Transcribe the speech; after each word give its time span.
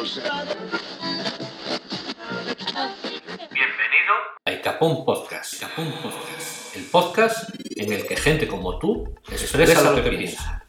Bienvenido 0.00 0.24
a 4.46 4.50
Icapón 4.50 5.04
Podcast. 5.04 5.56
Icapón 5.56 5.92
Podcast. 6.02 6.74
El 6.74 6.84
podcast 6.84 7.50
en 7.76 7.92
el 7.92 8.06
que 8.06 8.16
gente 8.16 8.48
como 8.48 8.78
tú 8.78 9.14
expresa 9.30 9.92
lo 9.92 10.02
que 10.02 10.08
piensa. 10.08 10.64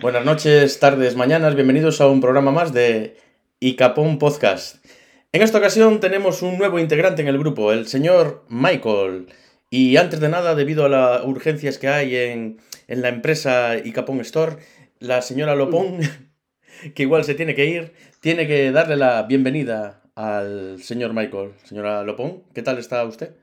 Buenas 0.00 0.24
noches, 0.24 0.80
tardes, 0.80 1.14
mañanas, 1.14 1.56
bienvenidos 1.56 2.00
a 2.00 2.06
un 2.06 2.22
programa 2.22 2.52
más 2.52 2.72
de 2.72 3.18
Icapón 3.60 4.18
Podcast. 4.18 4.82
En 5.32 5.42
esta 5.42 5.58
ocasión 5.58 6.00
tenemos 6.00 6.40
un 6.40 6.56
nuevo 6.56 6.78
integrante 6.78 7.20
en 7.20 7.28
el 7.28 7.38
grupo, 7.38 7.70
el 7.70 7.86
señor 7.86 8.46
Michael. 8.48 9.26
Y 9.68 9.98
antes 9.98 10.20
de 10.20 10.30
nada, 10.30 10.54
debido 10.54 10.86
a 10.86 10.88
las 10.88 11.22
urgencias 11.22 11.76
que 11.76 11.88
hay 11.88 12.16
en, 12.16 12.62
en 12.86 13.02
la 13.02 13.10
empresa 13.10 13.76
Icapón 13.76 14.22
Store, 14.22 14.56
la 15.00 15.20
señora 15.20 15.54
Lopón, 15.54 15.98
que 16.94 17.02
igual 17.02 17.24
se 17.24 17.34
tiene 17.34 17.54
que 17.54 17.66
ir, 17.66 17.92
tiene 18.20 18.46
que 18.46 18.70
darle 18.72 18.96
la 18.96 19.22
bienvenida 19.24 20.02
al 20.14 20.82
señor 20.82 21.12
Michael. 21.14 21.52
Señora 21.64 22.02
Lopón, 22.02 22.42
¿qué 22.54 22.62
tal 22.62 22.78
está 22.78 23.04
usted? 23.04 23.34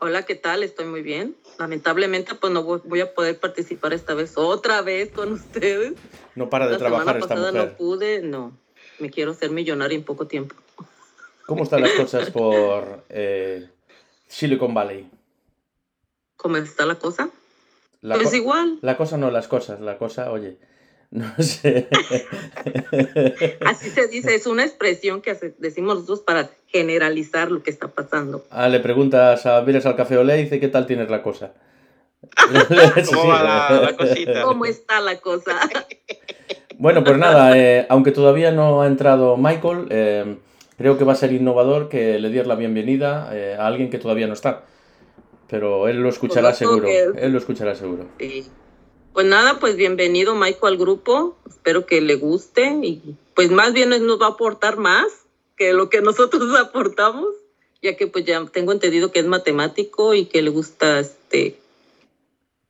Hola, 0.00 0.22
¿qué 0.24 0.34
tal? 0.36 0.62
Estoy 0.62 0.86
muy 0.86 1.02
bien. 1.02 1.36
Lamentablemente, 1.58 2.34
pues 2.34 2.52
no 2.52 2.62
voy 2.62 3.00
a 3.00 3.14
poder 3.14 3.38
participar 3.40 3.92
esta 3.92 4.14
vez, 4.14 4.34
otra 4.36 4.80
vez 4.82 5.10
con 5.10 5.32
ustedes. 5.32 5.94
No 6.36 6.48
para 6.48 6.66
de 6.66 6.72
La 6.72 6.78
trabajar 6.78 7.04
semana 7.06 7.18
esta 7.18 7.34
pasada 7.34 7.52
mujer. 7.52 7.70
no 7.72 7.76
pude, 7.76 8.22
no. 8.22 8.56
Me 9.00 9.10
quiero 9.10 9.34
ser 9.34 9.50
millonaria 9.50 9.96
en 9.96 10.04
poco 10.04 10.26
tiempo. 10.26 10.54
¿Cómo 11.46 11.64
están 11.64 11.80
las 11.82 11.92
cosas 11.92 12.30
por 12.32 13.04
eh, 13.08 13.68
Silicon 14.28 14.72
Valley? 14.72 15.10
¿Cómo 16.36 16.56
está 16.58 16.86
la 16.86 16.94
cosa? 16.96 17.30
La, 18.00 18.14
pues 18.14 18.30
co- 18.30 18.36
igual. 18.36 18.78
la 18.82 18.96
cosa 18.96 19.16
no 19.18 19.30
las 19.32 19.48
cosas, 19.48 19.80
la 19.80 19.98
cosa, 19.98 20.30
oye, 20.30 20.58
no 21.10 21.32
sé. 21.38 21.88
Así 23.64 23.90
se 23.90 24.08
dice, 24.08 24.34
es 24.34 24.46
una 24.46 24.64
expresión 24.64 25.20
que 25.22 25.30
hace- 25.30 25.54
decimos 25.58 25.94
nosotros 25.94 26.20
para 26.20 26.50
generalizar 26.66 27.50
lo 27.50 27.62
que 27.62 27.70
está 27.70 27.88
pasando. 27.88 28.44
Ah, 28.50 28.68
le 28.68 28.80
preguntas 28.80 29.46
a 29.46 29.60
vienes 29.62 29.86
al 29.86 29.96
café 29.96 30.16
Olé 30.18 30.38
y 30.38 30.42
dice, 30.44 30.60
¿qué 30.60 30.68
tal 30.68 30.86
tienes 30.86 31.08
la 31.10 31.22
cosa? 31.22 31.52
¿Cómo 33.10 33.28
va 33.28 33.42
la, 33.42 33.80
la 33.80 33.96
cosita? 33.96 34.42
¿Cómo 34.42 34.64
está 34.64 35.00
la 35.00 35.18
cosa? 35.20 35.58
Bueno, 36.80 37.02
pues 37.02 37.18
nada, 37.18 37.58
eh, 37.58 37.86
aunque 37.88 38.12
todavía 38.12 38.52
no 38.52 38.82
ha 38.82 38.86
entrado 38.86 39.36
Michael, 39.36 39.88
eh, 39.90 40.36
creo 40.76 40.96
que 40.96 41.02
va 41.02 41.14
a 41.14 41.16
ser 41.16 41.32
innovador 41.32 41.88
que 41.88 42.20
le 42.20 42.28
dieras 42.30 42.46
la 42.46 42.54
bienvenida 42.54 43.30
eh, 43.32 43.56
a 43.58 43.66
alguien 43.66 43.90
que 43.90 43.98
todavía 43.98 44.28
no 44.28 44.34
está. 44.34 44.62
Pero 45.48 45.88
él 45.88 45.96
lo 46.00 46.08
escuchará 46.08 46.54
seguro, 46.54 46.86
él 46.88 47.32
lo 47.32 47.38
escuchará 47.38 47.74
seguro. 47.74 48.06
Sí. 48.20 48.46
Pues 49.12 49.26
nada, 49.26 49.58
pues 49.58 49.76
bienvenido 49.76 50.34
Michael 50.34 50.74
al 50.74 50.76
grupo. 50.78 51.36
Espero 51.48 51.86
que 51.86 52.00
le 52.00 52.14
guste 52.16 52.78
y 52.82 53.16
pues 53.34 53.50
más 53.50 53.72
bien 53.72 53.90
nos 53.90 54.20
va 54.20 54.26
a 54.26 54.30
aportar 54.30 54.76
más 54.76 55.06
que 55.56 55.72
lo 55.72 55.88
que 55.90 56.00
nosotros 56.00 56.54
aportamos, 56.60 57.28
ya 57.82 57.96
que 57.96 58.06
pues 58.06 58.24
ya 58.24 58.44
tengo 58.46 58.72
entendido 58.72 59.10
que 59.10 59.20
es 59.20 59.26
matemático 59.26 60.14
y 60.14 60.26
que 60.26 60.42
le 60.42 60.50
gusta 60.50 61.00
este 61.00 61.56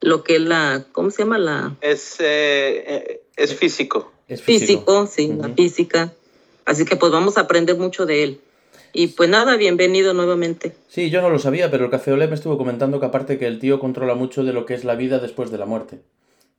lo 0.00 0.22
que 0.22 0.36
es 0.36 0.42
la, 0.42 0.84
¿cómo 0.92 1.11
se 1.11 1.22
llama? 1.25 1.39
La 1.39 1.77
Es, 1.81 2.16
eh, 2.20 2.84
eh, 2.86 3.22
es 3.36 3.55
físico. 3.55 4.12
Es 4.28 4.41
físico. 4.42 4.81
físico, 4.81 5.06
sí, 5.06 5.28
la 5.28 5.47
Ujú. 5.48 5.56
física. 5.56 6.12
Así 6.64 6.84
que 6.84 6.97
pues 6.97 7.11
vamos 7.11 7.36
a 7.36 7.42
aprender 7.42 7.77
mucho 7.77 8.06
de 8.06 8.22
él. 8.22 8.41
Y 8.92 9.09
pues 9.09 9.28
nada, 9.28 9.56
bienvenido 9.56 10.14
nuevamente. 10.14 10.75
Sí, 10.89 11.11
yo 11.11 11.20
no 11.20 11.31
lo 11.31 11.39
sabía, 11.39 11.70
pero 11.70 11.86
el 11.86 11.91
Café 11.91 12.12
Olé 12.12 12.28
me 12.28 12.34
estuvo 12.36 12.56
comentando 12.56 13.00
que 13.00 13.06
aparte 13.06 13.39
que 13.39 13.47
el 13.47 13.59
tío 13.59 13.81
controla 13.81 14.14
mucho 14.14 14.44
de 14.44 14.53
lo 14.53 14.66
que 14.66 14.75
es 14.75 14.84
la 14.84 14.94
vida 14.94 15.19
después 15.19 15.50
de 15.50 15.59
la 15.59 15.66
muerte. 15.66 15.98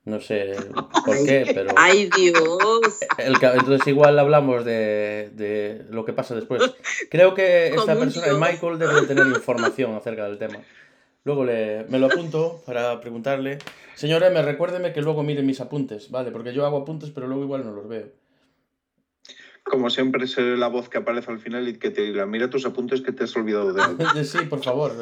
No 0.10 0.20
sé 0.20 0.56
por 1.06 1.16
qué, 1.26 1.52
pero... 1.54 1.72
Ay 1.76 2.10
Dios. 2.16 3.00
El 3.18 3.36
entonces 3.36 3.88
igual 3.88 4.18
hablamos 4.18 4.66
de, 4.66 5.30
de 5.34 5.86
lo 5.92 6.04
que 6.06 6.14
pasa 6.14 6.36
después. 6.36 6.62
Creo 7.10 7.34
que 7.34 7.68
esta 7.68 7.96
persona, 7.96 8.26
el 8.28 8.38
dios. 8.38 8.40
Michael, 8.52 8.80
debe 8.80 9.02
de 9.02 9.08
tener 9.08 9.28
información 9.28 9.94
acerca 9.96 10.26
del 10.26 10.38
tema. 10.38 10.60
Luego 11.26 11.46
le, 11.46 11.86
me 11.90 12.00
lo 12.00 12.08
apunto 12.08 12.64
para 12.66 13.00
preguntarle. 13.02 13.60
Señor 13.96 14.24
M, 14.24 14.42
recuérdeme 14.42 14.94
que 14.94 15.02
luego 15.02 15.22
mire 15.22 15.44
mis 15.44 15.62
apuntes, 15.62 16.10
¿vale? 16.10 16.32
Porque 16.32 16.54
yo 16.54 16.66
hago 16.66 16.78
apuntes, 16.78 17.12
pero 17.12 17.28
luego 17.28 17.44
igual 17.44 17.66
no 17.66 17.72
los 17.74 17.88
veo. 17.88 18.08
Como 19.64 19.90
siempre, 19.90 20.24
es 20.24 20.38
la 20.38 20.68
voz 20.70 20.90
que 20.90 20.98
aparece 20.98 21.30
al 21.32 21.40
final 21.40 21.68
y 21.68 21.78
que 21.78 21.92
te 21.92 22.02
dirá, 22.02 22.26
mira 22.26 22.50
tus 22.50 22.66
apuntes 22.66 23.02
que 23.02 23.12
te 23.12 23.26
has 23.26 23.36
olvidado 23.36 23.74
de 23.74 23.82
algo. 23.84 24.04
Sí, 24.24 24.40
por 24.50 24.64
favor. 24.64 24.94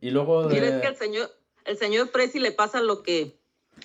Y 0.00 0.10
luego... 0.10 0.48
De- 0.48 0.80
que 0.80 0.86
al 0.86 0.96
señor, 0.96 1.30
el 1.64 1.76
señor 1.76 2.10
Presi 2.10 2.40
le 2.40 2.50
pasa 2.50 2.80
lo 2.80 3.02
que 3.02 3.36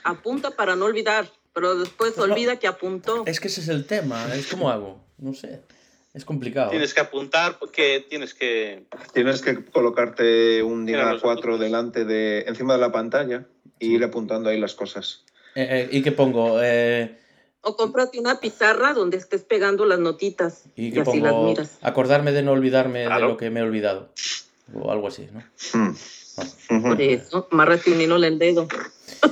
apunta 0.04 0.52
para 0.52 0.76
no 0.76 0.86
olvidar, 0.86 1.30
pero 1.54 1.76
después 1.76 2.14
Pues 2.14 2.28
no. 2.28 2.34
olvida 2.34 2.58
que 2.58 2.68
apuntó. 2.68 3.24
Es 3.26 3.40
que 3.40 3.48
ese 3.48 3.62
es 3.62 3.68
el 3.70 3.86
tema, 3.86 4.34
es 4.36 4.48
como 4.48 4.70
hago, 4.70 5.04
no 5.18 5.34
sé. 5.34 5.62
Es 6.14 6.26
complicado. 6.26 6.72
Tienes 6.72 6.94
que 6.96 7.02
apuntar 7.02 7.60
porque 7.60 8.04
tienes 8.10 8.34
que... 8.34 8.86
Tienes 9.14 9.42
que 9.44 9.64
colocarte 9.66 10.64
un 10.64 10.86
los 10.92 11.22
4 11.22 11.42
apuntes. 11.42 11.60
delante 11.60 12.06
de, 12.06 12.40
encima 12.48 12.74
de 12.74 12.80
la 12.80 12.92
pantalla 12.92 13.46
y 13.80 13.94
ir 13.96 14.04
apuntando 14.04 14.50
ahí 14.50 14.60
las 14.60 14.74
cosas. 14.74 15.24
Eh, 15.54 15.68
eh, 15.70 15.90
¿Y 15.92 16.02
qué 16.02 16.12
pongo? 16.12 16.60
Eh, 16.64 17.20
O 17.62 17.76
cómprate 17.76 18.20
una 18.20 18.40
pizarra 18.40 18.94
donde 18.94 19.18
estés 19.18 19.44
pegando 19.44 19.86
las 19.86 20.00
notitas 20.00 20.64
¿Y 20.76 20.88
y, 20.88 20.92
qué 20.92 21.02
así 21.02 21.20
las 21.20 21.34
pongo? 21.34 21.50
miras. 21.50 21.78
Acordarme 21.82 22.32
de 22.32 22.42
no 22.42 22.54
olvidarme 22.54 23.00
de 23.02 23.06
Claro. 23.08 23.28
lo 23.28 23.38
que 23.38 23.52
me 23.52 23.60
he 23.60 23.64
olvidado. 23.64 24.10
O 24.74 24.92
algo 24.92 25.10
así, 25.10 25.28
¿no? 25.32 25.44
Hmm. 25.74 25.96
Ujú. 26.70 26.82
Por 26.90 27.02
eso, 27.02 27.48
amárrate 27.52 27.92
un 27.92 28.02
hilo 28.02 28.18
en 28.18 28.24
el 28.24 28.40
dedo. 28.40 28.68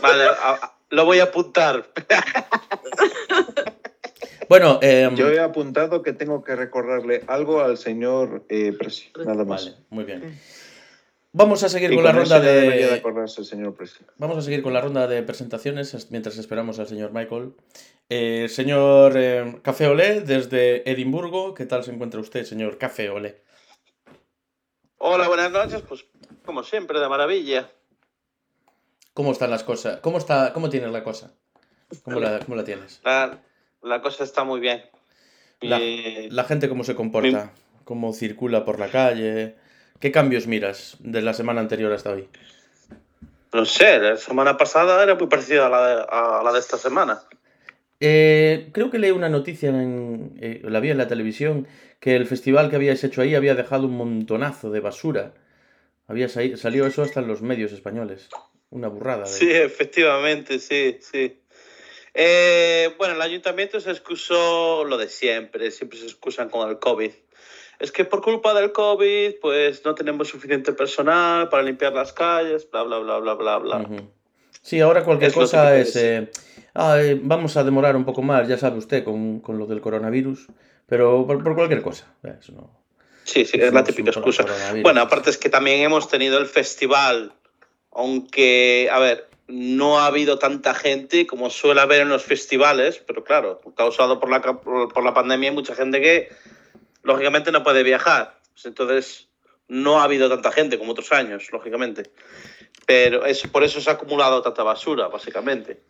Vale, 0.01 0.23
a- 0.25 0.73
lo 0.89 1.05
voy 1.05 1.19
a 1.19 1.23
apuntar. 1.25 1.89
Bueno, 4.47 4.79
eh, 4.83 5.09
Yo 5.15 5.29
he 5.29 5.39
apuntado 5.39 6.03
que 6.03 6.13
tengo 6.13 6.43
que 6.43 6.55
recordarle 6.55 7.23
algo 7.27 7.61
al 7.61 7.77
señor 7.77 8.45
eh, 8.49 8.73
Presi, 8.77 9.11
nada 9.25 9.43
más. 9.43 9.65
Vale, 9.65 9.77
muy 9.89 10.03
bien. 10.03 10.39
Vamos 11.31 11.63
a 11.63 11.69
seguir 11.69 11.91
Y 11.91 11.95
con 11.95 12.03
la 12.05 12.11
ronda 12.13 12.39
de 12.39 12.61
de. 12.69 12.93
acordarse 12.93 13.41
el 13.41 13.47
señor 13.47 13.75
Presi. 13.75 14.05
Vamos 14.17 14.37
a 14.37 14.41
seguir 14.41 14.61
con 14.61 14.71
la 14.73 14.81
ronda 14.81 15.07
de 15.07 15.23
presentaciones 15.23 15.93
es- 15.95 16.11
mientras 16.11 16.37
esperamos 16.37 16.77
al 16.79 16.87
señor 16.87 17.11
Michael. 17.11 17.53
Eh, 18.09 18.47
señor 18.49 19.13
eh, 19.17 19.57
Café 19.63 19.87
Olé, 19.87 20.21
desde 20.21 20.89
Edimburgo, 20.89 21.55
¿qué 21.55 21.65
tal 21.65 21.83
se 21.83 21.91
encuentra 21.91 22.19
usted, 22.21 22.45
señor 22.45 22.77
Café 22.77 23.09
Olé? 23.09 23.41
Hola, 24.99 25.27
buenas 25.27 25.51
noches. 25.51 25.81
Pues 25.81 26.05
como 26.45 26.63
siempre, 26.63 26.99
de 26.99 27.09
maravilla. 27.09 27.69
¿Cómo 29.15 29.31
están 29.31 29.49
las 29.49 29.63
cosas? 29.63 30.01
¿Cómo 30.01 30.17
está, 30.17 30.51
cómo 30.51 30.69
tienes 30.69 30.91
la 30.91 31.01
cosa? 31.01 31.31
¿Cómo 32.03 32.19
la, 32.19 32.39
cómo 32.39 32.57
la 32.57 32.65
tienes? 32.65 32.99
La, 33.05 33.39
la 33.81 34.01
cosa 34.01 34.25
está 34.25 34.43
muy 34.43 34.59
bien. 34.59 34.83
La- 35.61 35.79
La 36.29 36.43
gente 36.43 36.67
cómo 36.67 36.83
se 36.83 36.95
comporta, 36.95 37.53
cómo 37.85 38.11
circula 38.11 38.65
por 38.65 38.77
la 38.77 38.89
calle. 38.89 39.55
¿Qué 40.01 40.11
cambios 40.11 40.47
miras 40.47 40.97
de 40.99 41.21
la 41.21 41.33
semana 41.33 41.61
anterior 41.61 41.93
hasta 41.93 42.11
hoy? 42.11 42.27
No 43.53 43.63
sé, 43.63 43.99
la 43.99 44.17
semana 44.17 44.57
pasada 44.57 45.01
era 45.01 45.15
muy 45.15 45.27
parecida 45.27 45.67
a 45.67 45.69
la 45.69 45.87
de, 45.87 46.05
a 46.09 46.41
la 46.43 46.51
de 46.51 46.59
esta 46.59 46.77
semana. 46.77 47.21
Eh, 48.01 48.69
creo 48.73 48.91
que 48.91 48.99
leí 48.99 49.11
una 49.11 49.29
noticia, 49.29 49.69
en, 49.69 50.37
eh, 50.41 50.59
la 50.65 50.81
vi 50.81 50.89
en 50.89 50.97
la 50.97 51.07
televisión, 51.07 51.67
que 52.01 52.17
el 52.17 52.25
festival 52.25 52.69
que 52.69 52.75
habíais 52.75 53.01
hecho 53.05 53.21
ahí 53.21 53.33
había 53.33 53.55
dejado 53.55 53.85
un 53.85 53.95
montonazo 53.95 54.71
de 54.71 54.81
basura. 54.81 55.31
Había 56.07 56.27
sa- 56.27 56.41
salido 56.57 56.85
eso 56.85 57.01
hasta 57.01 57.21
en 57.21 57.29
los 57.29 57.41
medios 57.41 57.71
españoles. 57.71 58.27
Una 58.69 58.87
burrada. 58.87 59.25
Sí, 59.25 59.49
efectivamente, 59.51 60.59
sí, 60.59 60.97
sí. 61.01 61.41
Eh, 62.13 62.93
bueno, 62.97 63.15
el 63.15 63.21
ayuntamiento 63.21 63.79
se 63.79 63.91
excusó 63.91 64.85
lo 64.85 64.97
de 64.97 65.09
siempre, 65.09 65.69
siempre 65.71 65.99
se 65.99 66.05
excusan 66.05 66.49
con 66.49 66.69
el 66.69 66.79
COVID. 66.79 67.11
Es 67.79 67.91
que 67.91 68.05
por 68.05 68.21
culpa 68.21 68.53
del 68.53 68.71
COVID, 68.71 69.35
pues 69.41 69.83
no 69.83 69.95
tenemos 69.95 70.29
suficiente 70.29 70.71
personal 70.71 71.49
para 71.49 71.61
limpiar 71.63 71.91
las 71.93 72.13
calles, 72.13 72.69
bla, 72.71 72.83
bla, 72.83 72.99
bla, 72.99 73.19
bla, 73.19 73.33
bla, 73.33 73.57
bla. 73.57 73.77
Ujú. 73.79 74.09
Sí, 74.61 74.79
ahora 74.79 75.03
cualquier 75.03 75.29
Es 75.29 75.35
cosa 75.35 75.75
es... 75.77 75.95
eh, 75.97 76.31
"Ah, 76.73 76.97
eh, 77.01 77.19
vamos 77.21 77.57
a 77.57 77.65
demorar 77.65 77.97
un 77.97 78.05
poco 78.05 78.21
más, 78.21 78.47
ya 78.47 78.57
sabe 78.57 78.77
usted, 78.77 79.03
con, 79.03 79.41
con 79.41 79.57
lo 79.59 79.65
del 79.67 79.81
coronavirus. 79.81 80.47
Pero 80.87 81.25
por, 81.27 81.43
por 81.43 81.55
cualquier 81.55 81.81
cosa. 81.81 82.13
eso 82.39 82.53
no- 82.53 82.79
Sí, 83.25 83.43
sí, 83.43 83.57
eso 83.57 83.67
es 83.67 83.73
la 83.73 83.83
típica 83.83 84.11
excusa. 84.11 84.45
Bueno, 84.83 85.01
aparte 85.01 85.31
es 85.31 85.37
que 85.37 85.49
también 85.49 85.81
hemos 85.81 86.07
tenido 86.07 86.37
el 86.37 86.45
festival, 86.45 87.33
aunque, 87.95 88.89
a 88.91 88.99
ver, 88.99 89.29
no 89.47 89.99
ha 89.99 90.07
habido 90.07 90.37
tanta 90.37 90.73
gente 90.73 91.25
como 91.25 91.49
suele 91.49 91.81
haber 91.81 92.01
en 92.01 92.09
los 92.09 92.23
festivales, 92.23 93.01
pero 93.05 93.23
claro, 93.23 93.61
causado 93.75 94.19
por 94.19 94.29
la, 94.29 94.41
por 94.41 95.03
la 95.03 95.13
pandemia 95.13 95.49
hay 95.49 95.55
mucha 95.55 95.75
gente 95.75 96.01
que 96.01 96.29
lógicamente 97.03 97.51
no 97.51 97.63
puede 97.63 97.83
viajar. 97.83 98.39
Pues 98.53 98.65
entonces 98.65 99.29
no 99.67 99.99
ha 99.99 100.03
habido 100.03 100.29
tanta 100.29 100.51
gente 100.51 100.77
como 100.77 100.91
otros 100.91 101.11
años, 101.11 101.51
lógicamente. 101.51 102.11
Pero 102.85 103.25
es, 103.25 103.41
por 103.47 103.63
eso 103.63 103.79
se 103.79 103.89
ha 103.89 103.93
acumulado 103.93 104.41
tanta 104.41 104.63
basura, 104.63 105.07
básicamente. 105.07 105.81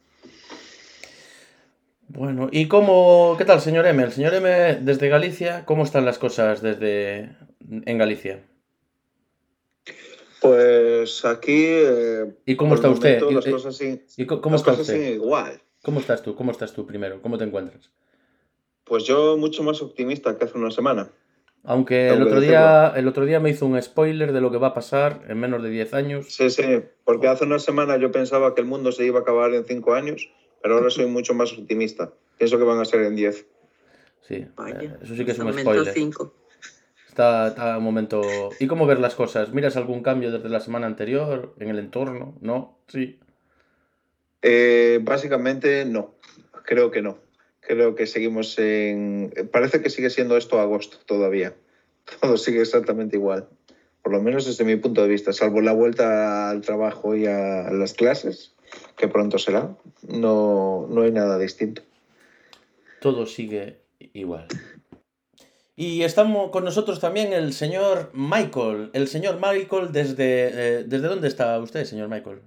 Bueno, 2.08 2.50
¿y 2.51 2.68
cómo, 2.68 3.36
qué 3.38 3.46
tal, 3.46 3.60
señor 3.60 3.86
M? 3.88 4.04
El 4.04 4.12
señor 4.12 4.34
M 4.36 4.75
desde 4.81 5.10
Galicia, 5.10 5.66
¿cómo 5.66 5.84
están 5.84 6.06
las 6.06 6.19
cosas 6.19 6.62
desde 6.62 7.36
en 7.69 7.98
Galicia? 7.98 8.44
Pues 10.42 11.26
aquí. 11.26 11.66
eh, 11.66 12.34
¿Y 12.46 12.56
cómo 12.56 12.76
está 12.76 12.90
usted? 12.90 13.22
momento 13.22 13.32
¿Y- 13.32 13.36
Las 13.36 13.48
y- 13.48 13.52
cosas, 13.52 13.78
sí- 13.78 14.02
¿Y 14.18 14.26
co- 14.26 14.42
cómo 14.42 14.54
las 14.56 14.62
está 14.62 14.72
cosas 14.72 14.90
usted? 14.90 15.14
igual. 15.14 15.62
¿Cómo 15.84 16.00
estás 16.00 16.22
tú? 16.24 16.36
¿Cómo 16.36 16.52
estás 16.52 16.74
tú 16.74 16.86
primero? 16.86 17.22
¿Cómo 17.22 17.38
te 17.38 17.44
encuentras? 17.44 17.92
Pues 18.84 19.04
yo 19.06 19.38
mucho 19.38 19.64
más 19.64 19.82
optimista 19.82 20.38
que 20.38 20.46
hace 20.46 20.58
una 20.58 20.72
semana. 20.72 21.10
Aunque 21.64 22.10
el 22.10 22.22
otro, 22.22 22.40
día, 22.40 22.94
el 22.96 23.08
otro 23.08 23.26
día 23.26 23.40
me 23.40 23.50
hizo 23.50 23.66
un 23.66 23.82
spoiler 23.82 24.32
de 24.34 24.42
lo 24.42 24.52
que 24.52 24.58
va 24.58 24.68
a 24.68 24.74
pasar 24.76 25.24
en 25.28 25.40
menos 25.40 25.64
de 25.64 25.70
10 25.72 25.96
años. 25.96 26.28
Sí, 26.30 26.52
sí, 26.52 26.64
porque 27.04 27.28
hace 27.28 27.44
una 27.46 27.58
semana 27.58 27.98
yo 27.98 28.12
pensaba 28.12 28.54
que 28.54 28.62
el 28.62 28.68
mundo 28.68 28.92
se 28.92 29.04
iba 29.04 29.20
a 29.20 29.22
acabar 29.24 29.52
en 29.56 29.66
cinco 29.66 29.96
años, 29.96 30.30
pero 30.62 30.76
ahora 30.76 30.92
soy 30.92 31.08
mucho 31.08 31.34
más 31.34 31.52
optimista. 31.54 32.14
Pienso 32.38 32.60
que 32.60 32.64
van 32.66 32.80
a 32.80 32.86
ser 32.86 33.02
en 33.02 33.16
10. 33.16 33.48
Sí, 34.22 34.46
Vaya, 34.56 34.80
eh, 34.80 34.98
eso 35.02 35.16
sí 35.16 35.26
que 35.26 35.32
es 35.32 35.40
un 35.40 35.52
spoiler. 35.54 35.92
cinco. 35.94 36.36
Está, 37.17 37.79
momento... 37.79 38.50
¿Y 38.59 38.67
cómo 38.67 38.85
ver 38.85 39.00
las 39.00 39.15
cosas? 39.15 39.53
¿Miras 39.53 39.77
algún 39.77 40.03
cambio 40.03 40.33
desde 40.33 40.50
la 40.50 40.59
semana 40.59 40.85
anterior 40.85 41.56
en 41.59 41.69
el 41.69 41.79
entorno? 41.79 42.35
¿No? 42.41 42.77
Sí. 42.88 43.19
Eh, 44.41 45.00
básicamente 45.01 45.85
no, 45.85 46.15
creo 46.65 46.91
que 46.91 47.01
no. 47.01 47.17
Creo 47.62 47.95
que 47.95 48.06
seguimos 48.06 48.59
en... 48.59 49.33
Parece 49.50 49.81
que 49.81 49.89
sigue 49.89 50.09
siendo 50.09 50.35
esto 50.35 50.59
agosto 50.59 50.97
todavía. 51.06 51.56
Todo 52.21 52.35
sigue 52.35 52.59
exactamente 52.59 53.15
igual. 53.15 53.47
Por 54.01 54.12
lo 54.12 54.21
menos 54.21 54.45
desde 54.45 54.65
mi 54.65 54.75
punto 54.75 55.01
de 55.01 55.07
vista, 55.07 55.31
salvo 55.31 55.62
la 55.62 55.71
vuelta 55.71 56.50
al 56.50 56.59
trabajo 56.62 57.15
y 57.15 57.27
a 57.27 57.71
las 57.71 57.94
clases, 57.94 58.53
que 58.97 59.07
pronto 59.07 59.39
será, 59.39 59.73
no, 60.01 60.85
no 60.89 61.01
hay 61.01 61.12
nada 61.12 61.39
distinto. 61.39 61.81
Todo 63.00 63.25
sigue 63.25 63.79
igual. 64.13 64.47
Y 65.75 66.04
estamos 66.04 66.51
con 66.51 66.63
nosotros 66.63 67.00
también 67.01 67.33
el 67.33 67.51
señor 67.51 68.12
Michael. 68.13 68.92
El 68.94 69.07
señor 69.07 69.39
Michael, 69.42 69.92
¿desde, 69.92 70.80
eh, 70.80 70.83
¿desde 70.86 71.07
dónde 71.07 71.27
está 71.27 71.60
usted, 71.60 71.83
señor 71.83 72.07
Michael? 72.07 72.42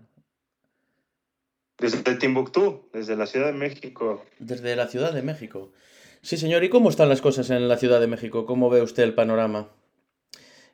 Desde 1.79 2.17
Timbuktu, 2.17 2.89
desde 2.93 3.17
la 3.17 3.27
Ciudad 3.27 3.47
de 3.47 3.53
México. 3.53 4.25
Desde 4.39 4.75
la 4.75 4.89
Ciudad 4.89 5.13
de 5.13 5.23
México. 5.23 5.73
Sí, 6.23 6.37
señor. 6.37 6.65
¿Y 6.65 6.71
cómo 6.71 6.89
están 6.89 7.09
las 7.09 7.21
cosas 7.21 7.51
en 7.51 7.69
la 7.69 7.77
Ciudad 7.77 8.01
de 8.01 8.07
México? 8.07 8.47
¿Cómo 8.47 8.71
ve 8.71 8.83
usted 8.83 9.03
el 9.03 9.15
panorama? 9.15 9.69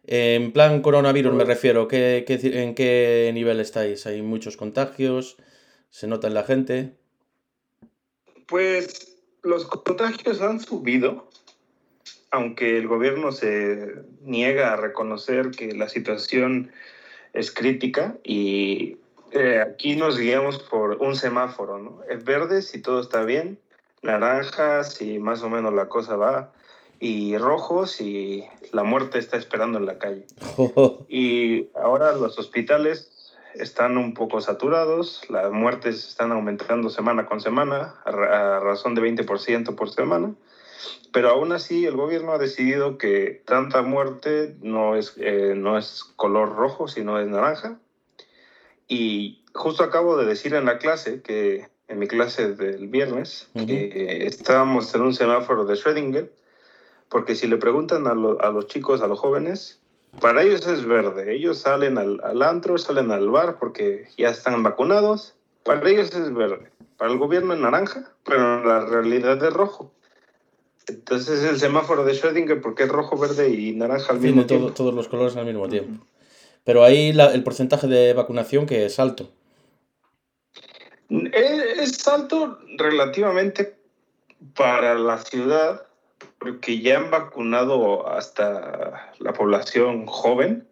En 0.07 0.53
plan 0.53 0.81
coronavirus 0.81 1.35
me 1.35 1.45
refiero. 1.45 1.89
¿Qué, 1.89 2.25
qué, 2.27 2.63
en 2.63 2.75
qué 2.75 3.31
nivel 3.35 3.61
estáis? 3.61 4.07
¿Hay 4.07 4.23
muchos 4.23 4.57
contagios? 4.57 5.37
¿Se 5.91 6.07
nota 6.07 6.29
en 6.29 6.35
la 6.35 6.45
gente? 6.45 6.97
Pues 8.47 9.17
los 9.43 9.67
contagios 9.67 10.41
han 10.41 10.61
subido, 10.61 11.29
aunque 12.35 12.77
el 12.79 12.89
gobierno 12.89 13.31
se 13.31 13.95
niega 14.23 14.73
a 14.73 14.77
reconocer 14.77 15.53
que 15.53 15.73
la 15.73 15.89
situación 15.89 16.73
es 17.33 17.53
crítica 17.53 18.17
y 18.25 18.99
eh, 19.31 19.61
aquí 19.61 19.95
nos 19.97 20.19
guiamos 20.19 20.59
por 20.59 20.97
un 21.01 21.15
semáforo, 21.15 21.79
¿no? 21.79 22.01
Es 22.09 22.25
verde 22.25 22.63
si 22.63 22.83
todo 22.83 23.01
está 23.01 23.25
bien, 23.25 23.59
naranja 24.03 24.83
si 24.85 25.19
más 25.19 25.43
o 25.43 25.49
menos 25.49 25.73
la 25.75 25.89
cosa 25.89 26.17
va 26.17 26.53
y 26.99 27.37
rojo 27.39 27.87
si 27.87 28.45
la 28.73 28.83
muerte 28.83 29.19
está 29.21 29.37
esperando 29.37 29.79
en 29.79 29.87
la 29.87 29.99
calle. 29.99 30.27
Y 31.09 31.69
ahora 31.75 32.13
los 32.17 32.39
hospitales 32.39 33.11
están 33.55 33.97
un 33.97 34.15
poco 34.15 34.41
saturados, 34.41 35.23
las 35.31 35.53
muertes 35.53 36.09
están 36.09 36.33
aumentando 36.33 36.89
semana 36.91 37.27
con 37.27 37.41
semana, 37.41 37.95
a, 38.05 38.11
ra- 38.11 38.57
a 38.57 38.61
razón 38.61 38.95
de 38.97 39.03
20% 39.03 39.77
por 39.77 39.91
semana, 39.91 40.35
pero 41.13 41.31
aún 41.31 41.53
así 41.53 41.87
el 41.87 41.97
gobierno 41.97 42.33
ha 42.33 42.39
decidido 42.39 42.99
que 42.99 43.43
tanta 43.47 43.83
muerte 43.83 44.55
no 44.61 44.97
es, 44.97 45.15
eh, 45.17 45.55
no 45.57 45.79
es 45.79 46.05
color 46.17 46.55
rojo, 46.57 46.89
sino 46.89 47.19
es 47.21 47.27
naranja. 47.29 47.79
Y 48.89 49.43
justo 49.55 49.83
acabo 49.83 50.17
de 50.17 50.27
decir 50.27 50.55
en 50.55 50.65
la 50.67 50.79
clase, 50.79 51.23
que 51.23 51.69
en 51.89 51.99
mi 51.99 52.07
clase 52.07 52.53
del 52.53 52.89
viernes, 52.89 53.49
que 53.67 54.27
estábamos 54.27 54.95
en 54.95 55.03
un 55.03 55.15
semáforo 55.15 55.65
de 55.65 55.75
Schrödinger, 55.75 56.29
porque 57.09 57.35
si 57.35 57.47
le 57.47 57.57
preguntan 57.57 58.07
a, 58.07 58.15
lo- 58.15 58.41
a 58.43 58.51
los 58.51 58.67
chicos, 58.67 59.01
a 59.03 59.07
los 59.07 59.19
jóvenes, 59.19 59.81
para 60.21 60.43
ellos 60.43 60.67
es 60.67 60.85
verde. 60.87 61.35
Ellos 61.35 61.59
salen 61.59 61.99
al, 61.99 62.21
al 62.23 62.43
antro, 62.43 62.79
salen 62.79 63.11
al 63.11 63.29
bar 63.31 63.59
porque 63.59 64.07
ya 64.17 64.31
están 64.31 64.63
vacunados. 64.63 65.35
Para 65.65 65.89
ellos 65.89 66.15
es 66.15 66.33
verde. 66.33 66.71
Para 66.99 67.11
el 67.13 67.19
gobierno 67.19 67.55
es 67.55 67.61
naranja, 67.61 68.13
pero 68.25 68.65
la 68.65 68.81
realidad 68.87 69.43
es 69.43 69.53
rojo. 69.53 69.93
Entonces 70.87 71.43
es 71.43 71.51
el 71.51 71.59
semáforo 71.59 72.05
de 72.05 72.13
Schrödinger 72.13 72.61
porque 72.61 72.83
es 72.85 72.89
rojo, 72.89 73.17
verde 73.17 73.49
y 73.51 73.73
naranja 73.75 74.13
al 74.13 74.19
Tiene 74.21 74.33
mismo 74.37 74.47
todo- 74.47 74.59
tiempo. 74.59 74.75
todos 74.75 74.95
los 74.95 75.09
colores 75.09 75.37
al 75.37 75.47
mismo 75.47 75.69
tiempo. 75.69 76.05
Pero 76.65 76.85
ahí 76.85 77.13
la- 77.13 77.33
el 77.33 77.43
porcentaje 77.43 77.87
de 77.87 78.13
vacunación 78.13 78.67
que 78.67 78.85
es 78.87 78.99
alto. 78.99 79.31
Es, 81.09 81.79
es 81.79 82.09
alto 82.09 82.59
relativamente 82.77 83.77
para 84.57 84.95
la 84.95 85.19
ciudad 85.19 85.87
porque 86.39 86.81
ya 86.81 86.99
han 86.99 87.11
vacunado 87.11 88.09
hasta 88.09 89.13
la 89.19 89.33
población 89.33 90.07
joven 90.07 90.67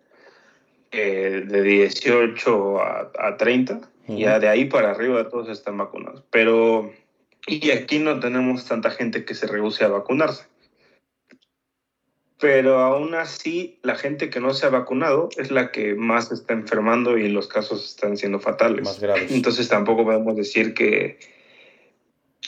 eh, 0.90 1.44
de 1.46 1.62
18 1.62 2.80
a, 2.80 3.10
a 3.18 3.36
30. 3.36 3.80
Ujú. 4.08 4.18
Ya 4.18 4.38
de 4.40 4.48
ahí 4.48 4.64
para 4.66 4.90
arriba 4.90 5.28
todos 5.28 5.48
están 5.48 5.78
vacunados. 5.78 6.22
Pero 6.30 6.90
y 7.46 7.70
aquí 7.70 7.98
no 7.98 8.20
tenemos 8.20 8.66
tanta 8.66 8.90
gente 8.90 9.24
que 9.24 9.34
se 9.34 9.46
rehúse 9.46 9.84
a 9.84 9.88
vacunarse. 9.88 10.44
Pero 12.38 12.80
aún 12.80 13.14
así, 13.14 13.78
la 13.82 13.94
gente 13.94 14.28
que 14.28 14.40
no 14.40 14.52
se 14.52 14.66
ha 14.66 14.70
vacunado 14.70 15.28
es 15.36 15.52
la 15.52 15.70
que 15.70 15.94
más 15.94 16.28
se 16.28 16.34
está 16.34 16.54
enfermando 16.54 17.16
y 17.16 17.28
los 17.28 17.46
casos 17.46 17.84
están 17.84 18.16
siendo 18.16 18.40
fatales. 18.40 18.84
Más 18.84 19.00
graves. 19.00 19.30
Entonces 19.30 19.68
tampoco 19.68 20.04
podemos 20.04 20.34
decir 20.34 20.74
que, 20.74 21.20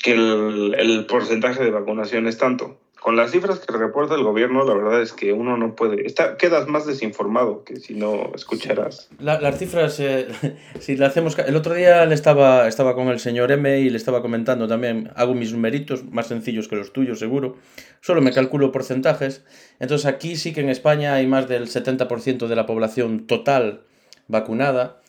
que 0.03 0.13
el, 0.13 0.75
el 0.77 1.07
porcentaje 1.07 1.63
de 1.63 1.71
vacunación 1.71 2.27
es 2.27 2.39
tanto. 2.39 2.81
Con 3.05 3.17
las 3.17 3.33
cifras 3.33 3.59
que 3.59 3.71
reporta 3.77 4.15
el 4.15 4.23
gobierno, 4.23 4.65
la 4.65 4.73
verdad 4.73 5.03
es 5.03 5.13
que 5.13 5.35
uno 5.35 5.59
no 5.59 5.75
puede... 5.77 6.07
Está, 6.07 6.39
quedas 6.39 6.69
más 6.69 6.87
desinformado 6.87 7.63
que 7.63 7.77
si 7.77 7.93
no 7.93 8.33
escucharas. 8.35 9.11
La- 9.19 9.39
las 9.43 9.59
cifras, 9.59 10.01
eh, 10.01 10.27
si 10.81 10.97
le 10.97 11.05
hacemos... 11.05 11.39
El 11.39 11.55
otro 11.55 11.75
día 11.75 12.07
le 12.07 12.15
estaba, 12.15 12.67
estaba 12.67 12.95
con 12.95 13.09
el 13.09 13.21
señor 13.21 13.53
M 13.53 13.79
y 13.79 13.91
le 13.91 13.99
estaba 13.99 14.23
comentando 14.23 14.67
también, 14.69 15.11
hago 15.17 15.35
mis 15.35 15.53
numeritos 15.53 16.03
más 16.11 16.29
sencillos 16.29 16.67
que 16.67 16.77
los 16.77 16.95
tuyos, 16.95 17.19
seguro. 17.19 17.57
Solo 18.01 18.23
me 18.23 18.33
calculo 18.33 18.73
porcentajes. 18.73 19.45
Entonces 19.81 20.07
aquí 20.07 20.37
sí 20.37 20.55
que 20.55 20.63
en 20.63 20.71
España 20.71 21.13
hay 21.13 21.27
más 21.27 21.47
del 21.47 21.67
70% 21.69 22.47
de 22.47 22.57
la 22.57 22.65
población 22.65 23.27
total 23.27 23.83
vacunada. 24.29 25.03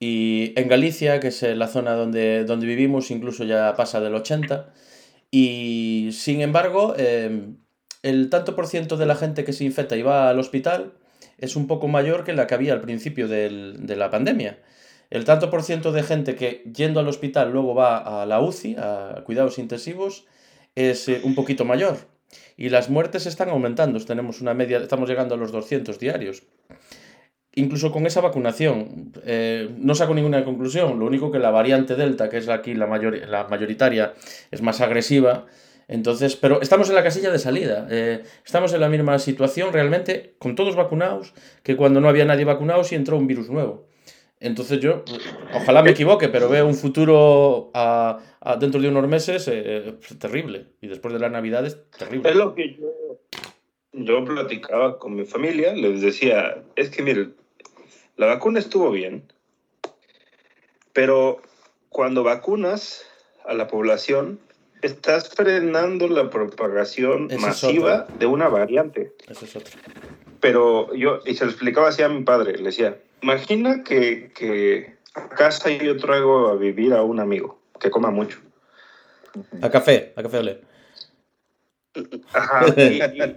Y 0.00 0.54
en 0.58 0.66
Galicia, 0.68 1.20
que 1.20 1.28
es 1.28 1.42
eh, 1.42 1.54
la 1.56 1.68
zona 1.68 1.92
donde, 1.92 2.44
donde 2.44 2.66
vivimos, 2.66 3.10
incluso 3.10 3.44
ya 3.44 3.74
pasa 3.76 4.00
del 4.00 4.14
80%. 4.14 4.64
Y 5.30 6.10
sin 6.12 6.40
embargo, 6.40 6.94
eh, 6.96 7.48
el 8.02 8.30
tanto 8.30 8.56
por 8.56 8.66
ciento 8.66 8.96
de 8.96 9.06
la 9.06 9.14
gente 9.16 9.44
que 9.44 9.52
se 9.52 9.64
infecta 9.64 9.96
y 9.96 10.02
va 10.02 10.30
al 10.30 10.38
hospital 10.38 10.94
es 11.38 11.56
un 11.56 11.66
poco 11.66 11.88
mayor 11.88 12.24
que 12.24 12.32
la 12.32 12.46
que 12.46 12.54
había 12.54 12.72
al 12.72 12.80
principio 12.80 13.28
del- 13.28 13.86
de 13.86 13.96
la 13.96 14.10
pandemia. 14.10 14.60
El 15.10 15.24
tanto 15.24 15.50
por 15.50 15.62
ciento 15.62 15.92
de 15.92 16.02
gente 16.02 16.34
que 16.36 16.62
yendo 16.74 17.00
al 17.00 17.08
hospital 17.08 17.50
luego 17.52 17.74
va 17.74 18.22
a 18.22 18.26
la 18.26 18.40
UCI, 18.40 18.76
a 18.78 19.22
cuidados 19.24 19.58
intensivos, 19.58 20.26
es 20.74 21.08
eh, 21.08 21.20
un 21.24 21.34
poquito 21.34 21.64
mayor. 21.64 21.96
Y 22.56 22.68
las 22.68 22.90
muertes 22.90 23.26
están 23.26 23.48
aumentando. 23.48 23.98
Tenemos 24.04 24.40
una 24.40 24.52
media, 24.54 24.78
estamos 24.78 25.08
llegando 25.08 25.34
a 25.34 25.38
los 25.38 25.50
200 25.52 25.98
diarios. 25.98 26.42
Incluso 27.58 27.90
con 27.90 28.06
esa 28.06 28.20
vacunación, 28.20 29.12
eh, 29.26 29.68
no 29.78 29.96
saco 29.96 30.14
ninguna 30.14 30.44
conclusión. 30.44 31.00
Lo 31.00 31.06
único 31.06 31.32
que 31.32 31.40
la 31.40 31.50
variante 31.50 31.96
Delta, 31.96 32.28
que 32.28 32.36
es 32.36 32.48
aquí 32.48 32.72
la, 32.72 32.86
mayor, 32.86 33.18
la 33.26 33.48
mayoritaria, 33.48 34.14
es 34.52 34.62
más 34.62 34.80
agresiva. 34.80 35.46
Entonces, 35.88 36.36
pero 36.36 36.62
estamos 36.62 36.88
en 36.88 36.94
la 36.94 37.02
casilla 37.02 37.32
de 37.32 37.40
salida. 37.40 37.88
eh, 37.90 38.22
estamos 38.44 38.72
en 38.74 38.80
la 38.80 38.88
misma 38.88 39.18
situación 39.18 39.72
realmente, 39.72 40.36
con 40.38 40.54
todos 40.54 40.76
vacunados, 40.76 41.34
que 41.64 41.74
cuando 41.74 42.00
no 42.00 42.08
había 42.08 42.24
nadie 42.24 42.44
vacunado 42.44 42.82
y 42.88 42.94
entró 42.94 43.16
un 43.16 43.26
virus 43.26 43.50
nuevo. 43.50 43.88
Entonces 44.38 44.78
yo, 44.78 45.02
ojalá 45.52 45.82
me 45.82 45.90
equivoque, 45.90 46.28
pero 46.28 46.48
veo 46.48 46.64
un 46.64 46.76
futuro 46.76 47.72
dentro 48.60 48.80
de 48.80 48.88
unos 48.88 49.08
meses 49.08 49.48
eh, 49.50 49.94
terrible. 50.20 50.66
Y 50.80 50.86
después 50.86 51.12
de 51.12 51.18
las 51.18 51.32
navidades, 51.32 51.76
terrible. 51.98 52.30
Es 52.30 52.36
lo 52.36 52.54
que 52.54 52.76
yo, 52.76 53.18
yo 53.94 54.24
platicaba 54.24 55.00
con 55.00 55.16
mi 55.16 55.24
familia, 55.24 55.72
les 55.72 56.02
decía, 56.02 56.62
es 56.76 56.90
que 56.90 57.02
miren, 57.02 57.34
la 58.18 58.26
vacuna 58.26 58.58
estuvo 58.58 58.90
bien, 58.90 59.22
pero 60.92 61.40
cuando 61.88 62.22
vacunas 62.24 63.06
a 63.46 63.54
la 63.54 63.68
población, 63.68 64.40
estás 64.82 65.30
frenando 65.30 66.08
la 66.08 66.28
propagación 66.28 67.28
Ese 67.30 67.38
masiva 67.40 68.06
de 68.18 68.26
una 68.26 68.48
variante. 68.48 69.12
Eso 69.28 69.44
es 69.44 69.56
otro. 69.56 69.78
Pero 70.40 70.92
yo, 70.94 71.20
y 71.24 71.34
se 71.34 71.44
lo 71.44 71.50
explicaba 71.50 71.88
así 71.88 72.02
a 72.02 72.08
mi 72.08 72.22
padre, 72.24 72.58
le 72.58 72.64
decía, 72.64 72.98
imagina 73.22 73.82
que, 73.84 74.30
que 74.34 74.96
a 75.14 75.28
casa 75.28 75.70
yo 75.70 75.96
traigo 75.96 76.48
a 76.48 76.56
vivir 76.56 76.92
a 76.94 77.02
un 77.02 77.20
amigo 77.20 77.58
que 77.80 77.90
coma 77.90 78.10
mucho. 78.10 78.40
A 79.62 79.70
café, 79.70 80.12
a 80.16 80.22
café 80.22 80.38
ole. 80.38 80.60
Ajá, 82.32 82.66
y- 82.76 83.00
y- 83.02 83.36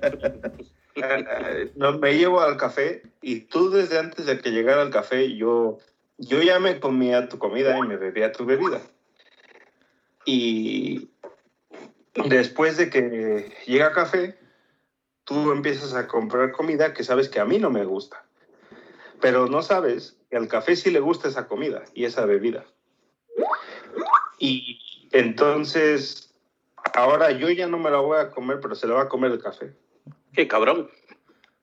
no, 1.76 1.98
me 1.98 2.18
llevo 2.18 2.42
al 2.42 2.58
café 2.58 3.04
y 3.22 3.42
tú 3.42 3.70
desde 3.70 4.00
antes 4.00 4.26
de 4.26 4.40
que 4.40 4.52
llegara 4.52 4.82
al 4.82 4.92
café 4.92 5.36
yo, 5.36 5.78
yo 6.18 6.42
ya 6.42 6.60
me 6.60 6.80
comía 6.80 7.30
tu 7.30 7.38
comida 7.38 7.78
y 7.78 7.82
me 7.84 7.98
bebía 7.98 8.32
tu 8.32 8.46
bebida. 8.46 8.82
Y 10.26 11.10
después 12.14 12.78
de 12.78 12.90
que 12.90 13.54
llega 13.66 13.94
café, 13.94 14.38
tú 15.24 15.52
empiezas 15.52 15.94
a 15.94 16.08
comprar 16.08 16.52
comida 16.52 16.94
que 16.94 17.04
sabes 17.04 17.30
que 17.30 17.40
a 17.40 17.46
mí 17.46 17.58
no 17.58 17.70
me 17.70 17.86
gusta. 17.86 18.24
Pero 19.20 19.48
no 19.48 19.62
sabes 19.62 20.18
que 20.30 20.38
al 20.38 20.48
café 20.48 20.76
sí 20.76 20.92
le 20.92 21.00
gusta 21.00 21.28
esa 21.28 21.48
comida 21.48 21.84
y 21.94 22.06
esa 22.06 22.26
bebida. 22.26 22.66
Y 24.40 25.08
entonces, 25.12 26.34
ahora 26.96 27.32
yo 27.32 27.50
ya 27.52 27.68
no 27.68 27.78
me 27.78 27.92
la 27.92 28.00
voy 28.00 28.20
a 28.20 28.32
comer, 28.32 28.60
pero 28.60 28.76
se 28.76 28.88
la 28.88 28.96
va 28.96 29.02
a 29.04 29.10
comer 29.10 29.32
el 29.32 29.42
café. 29.42 29.74
Qué 30.34 30.48
cabrón. 30.48 30.90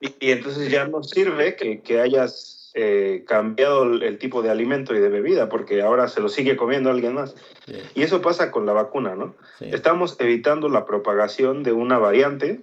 Y, 0.00 0.14
y 0.20 0.30
entonces 0.30 0.70
ya 0.70 0.86
no 0.86 1.02
sirve 1.02 1.56
que, 1.56 1.80
que 1.80 2.00
hayas 2.00 2.70
eh, 2.74 3.24
cambiado 3.26 3.82
el, 3.84 4.02
el, 4.02 4.18
tipo 4.18 4.42
de 4.42 4.50
alimento 4.50 4.94
y 4.94 5.00
de 5.00 5.08
bebida, 5.08 5.48
porque 5.48 5.82
ahora 5.82 6.08
se 6.08 6.20
lo 6.20 6.28
sigue 6.28 6.56
comiendo 6.56 6.90
alguien 6.90 7.14
más. 7.14 7.34
Sí. 7.66 7.74
Y 7.94 8.02
eso 8.02 8.20
pasa 8.22 8.50
con 8.50 8.66
la 8.66 8.72
vacuna, 8.72 9.16
¿no? 9.16 9.34
Sí. 9.58 9.70
Estamos 9.72 10.16
evitando 10.20 10.68
la 10.68 10.84
propagación 10.84 11.62
de 11.62 11.72
una 11.72 11.98
variante, 11.98 12.60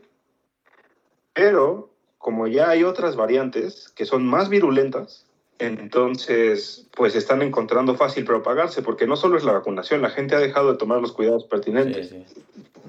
pero 1.34 1.90
como 2.18 2.48
ya 2.48 2.70
hay 2.70 2.84
otras 2.84 3.16
variantes 3.16 3.90
que 3.96 4.06
son 4.06 4.26
más 4.26 4.50
virulentas, 4.50 5.26
entonces 5.60 6.88
pues 6.96 7.16
están 7.16 7.42
encontrando 7.42 7.96
fácil 7.96 8.26
propagarse, 8.26 8.82
porque 8.82 9.06
no 9.08 9.16
solo 9.16 9.38
es 9.38 9.44
la 9.44 9.54
vacunación, 9.54 10.02
la 10.02 10.10
gente 10.10 10.36
ha 10.36 10.40
dejado 10.40 10.72
de 10.72 10.78
tomar 10.78 11.02
los 11.02 11.12
cuidados 11.12 11.46
pertinentes 11.46 12.10
Sí, 12.10 12.26
sí. 12.28 12.44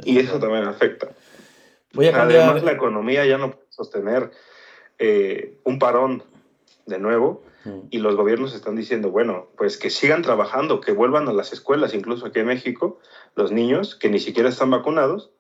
y 0.05 0.19
eso 0.19 0.39
también 0.39 0.65
afecta. 0.65 1.09
Voy 1.97 2.07
a 2.07 2.13
cambiar. 2.13 2.43
Además, 2.43 2.63
la 2.63 2.73
economía 2.73 3.27
ya 3.27 3.39
no 3.39 3.51
puede 3.51 3.67
sostener 3.71 4.31
eh, 4.99 5.59
un 5.65 5.79
parón 5.79 6.23
de 6.87 6.99
nuevo 6.99 7.43
Mm. 7.67 7.89
y 7.91 7.99
los 7.99 8.15
gobiernos 8.15 8.55
están 8.55 8.77
diciendo, 8.77 9.11
bueno, 9.11 9.49
pues 9.57 9.77
que 9.77 9.91
sigan 9.91 10.23
trabajando, 10.23 10.81
que 10.81 10.93
vuelvan 10.93 11.29
a 11.29 11.33
las 11.33 11.53
escuelas, 11.53 11.95
incluso 11.95 12.27
aquí 12.27 12.39
en 12.39 12.47
México, 12.47 13.01
los 13.35 13.51
niños 13.51 13.97
que 13.97 14.09
ni 14.09 14.21
siquiera 14.21 14.49
están 14.49 14.71
vacunados, 14.71 15.31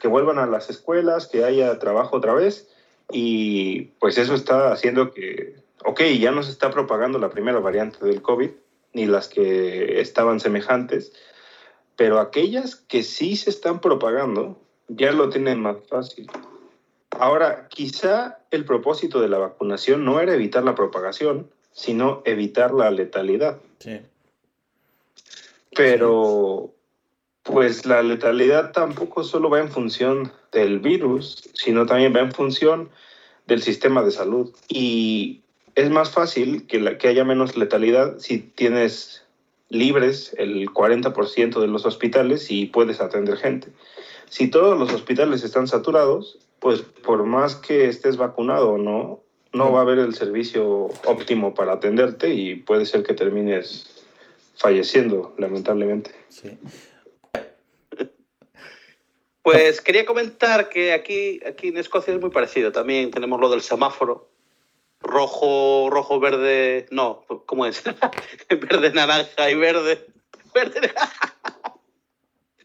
que 0.00 0.08
vuelvan 0.08 0.38
a 0.38 0.46
las 0.46 0.68
escuelas, 0.68 1.28
que 1.28 1.44
haya 1.44 1.78
trabajo 1.78 2.16
otra 2.16 2.34
vez 2.34 2.68
y 3.12 3.92
pues 4.00 4.18
eso 4.18 4.34
está 4.34 4.72
haciendo 4.72 5.12
que, 5.12 5.54
ok, 5.84 6.02
ya 6.18 6.32
no 6.32 6.42
se 6.42 6.50
está 6.50 6.70
propagando 6.70 7.18
la 7.20 7.30
primera 7.30 7.60
variante 7.60 8.04
del 8.04 8.20
COVID, 8.20 8.50
ni 8.92 9.06
las 9.06 9.28
que 9.28 10.00
estaban 10.00 10.40
semejantes, 10.40 11.12
pero 11.94 12.18
aquellas 12.18 12.74
que 12.74 13.04
sí 13.04 13.36
se 13.36 13.50
están 13.50 13.80
propagando 13.80 14.58
ya 14.88 15.12
lo 15.12 15.28
tienen 15.28 15.60
más 15.60 15.76
fácil. 15.88 16.30
Ahora, 17.10 17.68
quizá 17.68 18.38
el 18.50 18.64
propósito 18.64 19.20
de 19.20 19.28
la 19.28 19.38
vacunación 19.38 20.04
no 20.04 20.20
era 20.20 20.34
evitar 20.34 20.64
la 20.64 20.74
propagación, 20.74 21.50
sino 21.72 22.22
evitar 22.24 22.72
la 22.72 22.90
letalidad. 22.90 23.58
Sí. 23.78 24.00
Pero, 25.74 26.72
pues 27.42 27.86
la 27.86 28.02
letalidad 28.02 28.72
tampoco 28.72 29.24
solo 29.24 29.50
va 29.50 29.60
en 29.60 29.70
función 29.70 30.32
del 30.52 30.80
virus, 30.80 31.48
sino 31.54 31.86
también 31.86 32.14
va 32.14 32.20
en 32.20 32.32
función 32.32 32.90
del 33.46 33.62
sistema 33.62 34.02
de 34.02 34.10
salud. 34.10 34.54
Y 34.68 35.42
es 35.74 35.90
más 35.90 36.10
fácil 36.10 36.66
que, 36.66 36.80
la, 36.80 36.98
que 36.98 37.08
haya 37.08 37.24
menos 37.24 37.56
letalidad 37.56 38.18
si 38.18 38.38
tienes 38.38 39.22
libres 39.68 40.34
el 40.38 40.68
40% 40.70 41.60
de 41.60 41.66
los 41.66 41.86
hospitales 41.86 42.50
y 42.50 42.66
puedes 42.66 43.00
atender 43.00 43.36
gente. 43.36 43.68
Si 44.28 44.48
todos 44.48 44.78
los 44.78 44.92
hospitales 44.92 45.42
están 45.44 45.66
saturados, 45.66 46.38
pues 46.58 46.82
por 46.82 47.24
más 47.24 47.56
que 47.56 47.86
estés 47.86 48.16
vacunado 48.16 48.70
o 48.70 48.78
no, 48.78 49.22
no 49.52 49.72
va 49.72 49.80
a 49.80 49.82
haber 49.82 49.98
el 49.98 50.14
servicio 50.14 50.88
óptimo 51.04 51.54
para 51.54 51.74
atenderte 51.74 52.34
y 52.34 52.56
puede 52.56 52.86
ser 52.86 53.02
que 53.02 53.14
termines 53.14 54.04
falleciendo, 54.56 55.34
lamentablemente. 55.38 56.12
Sí. 56.28 56.58
Pues 59.42 59.80
quería 59.80 60.04
comentar 60.04 60.68
que 60.68 60.92
aquí, 60.92 61.40
aquí 61.46 61.68
en 61.68 61.78
Escocia 61.78 62.12
es 62.12 62.20
muy 62.20 62.30
parecido. 62.30 62.72
También 62.72 63.12
tenemos 63.12 63.40
lo 63.40 63.48
del 63.48 63.62
semáforo. 63.62 64.28
Rojo, 65.00 65.88
rojo, 65.88 66.18
verde. 66.18 66.86
No, 66.90 67.24
¿cómo 67.46 67.64
es? 67.64 67.84
verde, 68.50 68.90
naranja 68.90 69.48
y 69.48 69.54
verde. 69.54 70.04
Verde. 70.52 70.92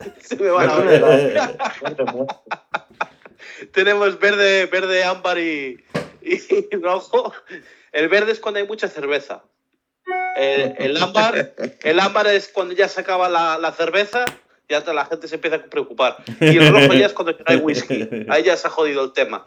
Se 0.21 0.35
me 0.35 0.49
va 0.49 0.65
la 0.65 0.77
olla. 0.77 1.57
Tenemos 3.73 4.19
verde, 4.19 4.65
verde, 4.65 5.03
ámbar 5.03 5.37
y, 5.37 5.83
y 6.21 6.75
rojo. 6.81 7.33
El 7.91 8.09
verde 8.09 8.31
es 8.31 8.39
cuando 8.39 8.59
hay 8.59 8.67
mucha 8.67 8.87
cerveza. 8.87 9.43
El, 10.35 10.75
el 10.77 10.97
ámbar, 10.97 11.53
el 11.83 11.99
ámbar 11.99 12.27
es 12.27 12.47
cuando 12.47 12.73
ya 12.73 12.87
se 12.87 13.01
acaba 13.01 13.29
la, 13.29 13.57
la 13.57 13.71
cerveza 13.71 14.25
ya 14.71 14.93
la 14.93 15.05
gente 15.05 15.27
se 15.27 15.35
empieza 15.35 15.57
a 15.57 15.63
preocupar. 15.63 16.17
Y 16.39 16.57
el 16.57 16.71
rojo 16.71 16.93
ya 16.93 17.07
es 17.07 17.13
cuando 17.13 17.35
hay 17.45 17.57
whisky. 17.57 18.25
Ahí 18.29 18.43
ya 18.43 18.55
se 18.55 18.67
ha 18.67 18.69
jodido 18.69 19.03
el 19.03 19.11
tema. 19.11 19.43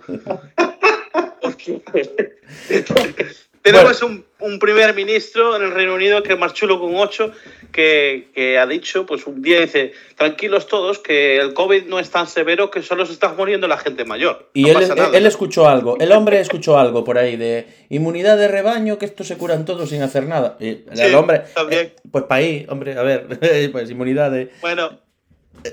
Tenemos 3.65 4.03
un, 4.03 4.27
un, 4.41 4.59
primer 4.59 4.95
ministro 4.95 5.57
en 5.57 5.63
el 5.63 5.71
Reino 5.71 5.95
Unido 5.95 6.23
que 6.23 6.35
es 6.35 6.39
más 6.39 6.53
chulo 6.53 6.79
con 6.79 6.95
8, 6.95 7.33
que, 7.73 8.29
que, 8.35 8.59
ha 8.59 8.67
dicho, 8.67 9.07
pues 9.07 9.27
un 9.27 9.41
día 9.41 9.63
dice, 9.63 9.95
tranquilos 10.17 10.67
todos, 10.67 10.99
que 10.99 11.39
el 11.39 11.55
COVID 11.55 11.87
no 11.87 11.99
es 11.99 12.11
tan 12.11 12.27
severo 12.27 12.71
que 12.71 12.83
solo 12.83 13.07
se 13.07 13.15
está 13.15 13.33
muriendo 13.33 13.67
la 13.67 13.79
gente 13.79 14.05
mayor. 14.05 14.51
Y 14.53 14.65
no 14.65 14.79
él, 14.79 14.93
él, 15.15 15.25
escuchó 15.25 15.67
algo, 15.67 15.97
el 15.99 16.13
hombre 16.13 16.41
escuchó 16.41 16.79
algo 16.79 17.05
por 17.05 17.17
ahí 17.17 17.37
de 17.37 17.67
inmunidad 17.89 18.37
de 18.37 18.49
rebaño, 18.49 18.99
que 18.99 19.07
esto 19.07 19.25
se 19.25 19.39
curan 19.39 19.65
todos 19.65 19.89
sin 19.89 20.03
hacer 20.03 20.27
nada. 20.27 20.59
Y 20.61 20.69
el 20.69 20.85
sí, 20.93 21.15
hombre. 21.15 21.45
Eh, 21.71 21.97
pues 22.13 22.25
para 22.25 22.41
ahí, 22.41 22.67
hombre, 22.69 22.99
a 22.99 23.03
ver, 23.03 23.27
pues 23.73 23.91
inmunidad 23.91 24.31
de... 24.31 24.51
Bueno, 24.61 25.01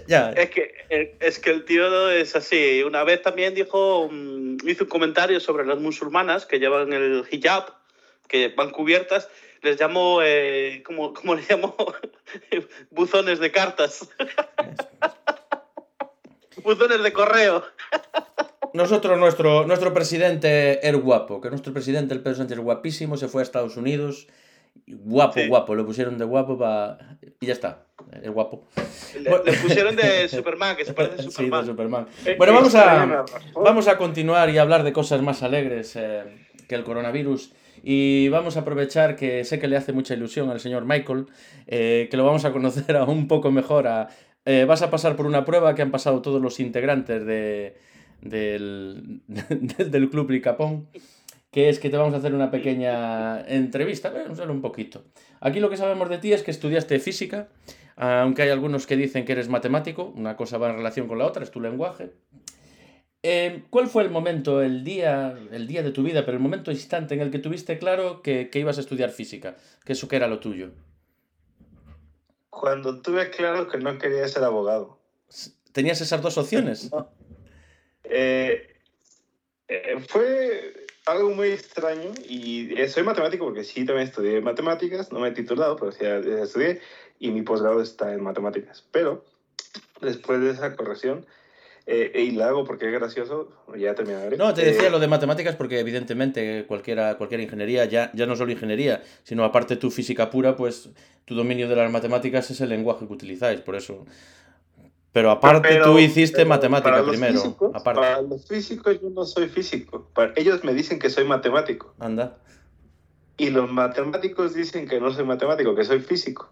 ya. 0.07 0.31
Es 0.31 0.49
que, 0.49 1.17
es 1.19 1.39
que 1.39 1.49
el 1.49 1.65
tío 1.65 2.09
es 2.09 2.35
así. 2.35 2.83
Una 2.83 3.03
vez 3.03 3.21
también 3.21 3.53
dijo, 3.53 4.09
hizo 4.65 4.83
un 4.83 4.89
comentario 4.89 5.39
sobre 5.39 5.65
las 5.65 5.79
musulmanas 5.79 6.45
que 6.45 6.59
llevan 6.59 6.93
el 6.93 7.25
hijab, 7.29 7.80
que 8.31 8.47
van 8.47 8.71
cubiertas. 8.71 9.29
Les 9.61 9.79
llamo, 9.79 10.21
eh, 10.23 10.81
¿cómo, 10.85 11.13
¿cómo 11.13 11.35
le 11.35 11.43
llamo? 11.47 11.75
Buzones 12.89 13.39
de 13.39 13.51
cartas. 13.51 14.09
Buzones 16.63 17.03
de 17.03 17.13
correo. 17.13 17.63
Nosotros, 18.73 19.19
nuestro, 19.19 19.67
nuestro 19.67 19.93
presidente 19.93 20.87
era 20.87 20.97
guapo, 20.97 21.41
que 21.41 21.49
nuestro 21.49 21.73
presidente, 21.73 22.13
el 22.13 22.21
Pedro 22.21 22.37
Sánchez, 22.37 22.57
guapísimo, 22.59 23.17
se 23.17 23.27
fue 23.27 23.41
a 23.41 23.43
Estados 23.43 23.75
Unidos. 23.75 24.27
Guapo, 24.87 25.33
sí. 25.33 25.47
guapo, 25.47 25.75
lo 25.75 25.85
pusieron 25.85 26.17
de 26.17 26.23
guapo 26.23 26.57
para... 26.57 26.97
y 27.41 27.45
ya 27.45 27.53
está, 27.53 27.85
es 28.21 28.31
guapo. 28.31 28.65
Le, 29.13 29.29
le, 29.29 29.53
pusieron 29.57 29.95
de 29.95 30.27
Superman, 30.29 30.77
que 30.77 30.85
se 30.85 30.93
parece 30.93 31.15
a 31.15 31.23
Superman. 31.23 31.61
Sí, 31.61 31.67
de 31.67 31.71
Superman. 31.71 32.07
Bueno, 32.37 32.53
vamos 32.53 32.75
a, 32.75 33.25
vamos 33.53 33.87
a 33.89 33.97
continuar 33.97 34.49
y 34.49 34.57
hablar 34.57 34.83
de 34.83 34.93
cosas 34.93 35.21
más 35.21 35.43
alegres 35.43 35.95
eh, 35.97 36.23
que 36.67 36.75
el 36.75 36.83
coronavirus. 36.83 37.53
Y 37.83 38.29
vamos 38.29 38.57
a 38.57 38.61
aprovechar 38.61 39.15
que 39.15 39.43
sé 39.43 39.59
que 39.59 39.67
le 39.67 39.77
hace 39.77 39.93
mucha 39.93 40.13
ilusión 40.13 40.49
al 40.49 40.59
señor 40.59 40.85
Michael, 40.85 41.25
eh, 41.67 42.07
que 42.09 42.17
lo 42.17 42.25
vamos 42.25 42.45
a 42.45 42.51
conocer 42.51 42.95
a 42.97 43.05
un 43.05 43.27
poco 43.27 43.51
mejor. 43.51 43.87
A, 43.87 44.09
eh, 44.45 44.65
vas 44.65 44.81
a 44.81 44.89
pasar 44.89 45.15
por 45.15 45.25
una 45.25 45.45
prueba 45.45 45.75
que 45.75 45.81
han 45.81 45.91
pasado 45.91 46.21
todos 46.21 46.41
los 46.41 46.59
integrantes 46.59 47.25
de, 47.25 47.77
del, 48.21 49.21
del 49.27 50.09
Club 50.09 50.29
Ricapón 50.29 50.87
que 51.51 51.67
es 51.67 51.79
que 51.79 51.89
te 51.89 51.97
vamos 51.97 52.13
a 52.13 52.17
hacer 52.17 52.33
una 52.33 52.49
pequeña 52.49 53.41
entrevista, 53.41 54.09
bueno, 54.09 54.35
solo 54.35 54.53
un 54.53 54.61
poquito. 54.61 55.03
Aquí 55.41 55.59
lo 55.59 55.69
que 55.69 55.77
sabemos 55.77 56.09
de 56.09 56.17
ti 56.17 56.31
es 56.31 56.43
que 56.43 56.51
estudiaste 56.51 56.97
física, 56.99 57.49
aunque 57.97 58.43
hay 58.43 58.49
algunos 58.49 58.87
que 58.87 58.95
dicen 58.95 59.25
que 59.25 59.33
eres 59.33 59.49
matemático, 59.49 60.13
una 60.15 60.37
cosa 60.37 60.57
va 60.57 60.69
en 60.69 60.77
relación 60.77 61.07
con 61.07 61.19
la 61.19 61.25
otra, 61.25 61.43
es 61.43 61.51
tu 61.51 61.59
lenguaje. 61.59 62.13
Eh, 63.23 63.63
¿Cuál 63.69 63.87
fue 63.87 64.03
el 64.03 64.09
momento, 64.09 64.61
el 64.61 64.83
día, 64.83 65.37
el 65.51 65.67
día 65.67 65.83
de 65.83 65.91
tu 65.91 66.01
vida, 66.03 66.25
pero 66.25 66.37
el 66.37 66.43
momento 66.43 66.71
instante 66.71 67.13
en 67.13 67.21
el 67.21 67.29
que 67.29 67.39
tuviste 67.39 67.77
claro 67.77 68.21
que, 68.21 68.49
que 68.49 68.59
ibas 68.59 68.77
a 68.77 68.81
estudiar 68.81 69.11
física, 69.11 69.55
que 69.85 69.93
eso 69.93 70.07
que 70.07 70.15
era 70.15 70.27
lo 70.27 70.39
tuyo? 70.39 70.71
Cuando 72.49 73.01
tuve 73.01 73.29
claro 73.29 73.67
que 73.67 73.77
no 73.77 73.97
quería 73.97 74.27
ser 74.27 74.43
abogado. 74.43 74.99
¿Tenías 75.71 76.01
esas 76.01 76.21
dos 76.21 76.37
opciones? 76.37 76.91
No. 76.91 77.09
Eh, 78.13 78.67
eh, 79.69 79.97
fue 80.09 80.85
algo 81.05 81.29
muy 81.29 81.49
extraño 81.51 82.11
y 82.27 82.77
eh, 82.77 82.89
soy 82.89 83.03
matemático 83.03 83.45
porque 83.45 83.63
sí 83.63 83.85
también 83.85 84.09
estudié 84.09 84.41
matemáticas, 84.41 85.13
no 85.13 85.21
me 85.21 85.29
he 85.29 85.31
titulado, 85.31 85.77
pero 85.77 85.93
sí 85.93 86.03
estudié 86.03 86.81
y 87.19 87.31
mi 87.31 87.41
posgrado 87.41 87.81
está 87.81 88.13
en 88.13 88.21
matemáticas. 88.21 88.83
Pero 88.91 89.23
después 90.01 90.41
de 90.41 90.51
esa 90.51 90.75
corrección, 90.75 91.25
eh, 91.85 92.11
y 92.15 92.31
la 92.31 92.47
hago 92.47 92.63
porque 92.63 92.85
es 92.85 92.93
gracioso, 92.93 93.49
ya 93.75 93.95
terminaré. 93.95 94.37
No, 94.37 94.53
te 94.53 94.63
decía 94.63 94.87
eh, 94.87 94.91
lo 94.91 94.99
de 94.99 95.07
matemáticas 95.07 95.55
porque 95.55 95.79
evidentemente 95.79 96.65
cualquiera, 96.67 97.17
cualquier 97.17 97.41
ingeniería, 97.41 97.85
ya, 97.85 98.11
ya 98.13 98.25
no 98.25 98.35
solo 98.35 98.51
ingeniería, 98.51 99.03
sino 99.23 99.43
aparte 99.43 99.75
tu 99.75 99.89
física 99.89 100.29
pura, 100.29 100.55
pues 100.55 100.89
tu 101.25 101.35
dominio 101.35 101.67
de 101.67 101.75
las 101.75 101.91
matemáticas 101.91 102.51
es 102.51 102.61
el 102.61 102.69
lenguaje 102.69 103.07
que 103.07 103.13
utilizáis, 103.13 103.61
por 103.61 103.75
eso... 103.75 104.05
Pero 105.13 105.29
aparte 105.29 105.67
pero, 105.67 105.85
tú 105.91 105.99
hiciste 105.99 106.45
matemática 106.45 107.03
primero. 107.03 107.33
Físicos, 107.33 107.71
aparte. 107.75 107.99
Para 107.99 108.21
los 108.21 108.47
físicos 108.47 109.01
yo 109.01 109.09
no 109.09 109.25
soy 109.25 109.49
físico. 109.49 110.07
Para, 110.13 110.31
ellos 110.37 110.63
me 110.63 110.73
dicen 110.73 110.99
que 110.99 111.09
soy 111.09 111.25
matemático. 111.25 111.93
Anda. 111.99 112.37
Y 113.35 113.49
los 113.49 113.69
matemáticos 113.69 114.53
dicen 114.53 114.87
que 114.87 115.01
no 115.01 115.11
soy 115.11 115.25
matemático, 115.25 115.75
que 115.75 115.83
soy 115.83 115.99
físico. 115.99 116.49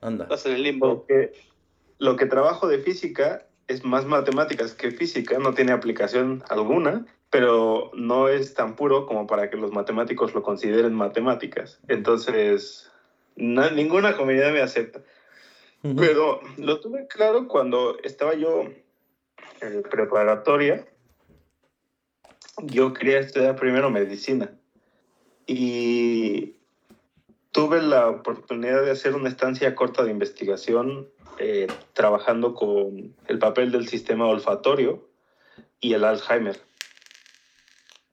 Anda. 0.00 0.24
Estás 0.24 0.46
en 0.46 0.54
el 0.54 0.64
limbo. 0.64 1.06
Porque, 1.06 1.32
lo 1.98 2.16
que 2.16 2.26
trabajo 2.26 2.66
de 2.66 2.78
física 2.78 3.46
es 3.68 3.84
más 3.84 4.06
matemáticas 4.06 4.74
que 4.74 4.90
física, 4.90 5.38
no 5.38 5.54
tiene 5.54 5.72
aplicación 5.72 6.42
alguna, 6.48 7.06
pero 7.30 7.90
no 7.94 8.28
es 8.28 8.54
tan 8.54 8.74
puro 8.74 9.06
como 9.06 9.26
para 9.26 9.50
que 9.50 9.58
los 9.58 9.70
matemáticos 9.72 10.34
lo 10.34 10.42
consideren 10.42 10.94
matemáticas. 10.94 11.78
Entonces, 11.86 12.90
ninguna 13.36 14.16
comunidad 14.16 14.52
me 14.52 14.62
acepta. 14.62 15.02
Pero 15.82 16.40
lo 16.56 16.80
tuve 16.80 17.06
claro 17.06 17.46
cuando 17.46 17.98
estaba 18.02 18.34
yo 18.34 18.64
en 19.60 19.82
preparatoria. 19.82 20.84
Yo 22.62 22.92
quería 22.92 23.20
estudiar 23.20 23.54
primero 23.54 23.90
medicina. 23.90 24.50
Y 25.46 26.56
tuve 27.52 27.80
la 27.80 28.08
oportunidad 28.08 28.82
de 28.82 28.90
hacer 28.90 29.14
una 29.14 29.28
estancia 29.28 29.74
corta 29.74 30.02
de 30.02 30.10
investigación 30.10 31.08
eh, 31.38 31.66
trabajando 31.92 32.54
con 32.54 33.14
el 33.26 33.38
papel 33.38 33.70
del 33.70 33.88
sistema 33.88 34.26
olfatorio 34.26 35.08
y 35.80 35.94
el 35.94 36.04
Alzheimer. 36.04 36.60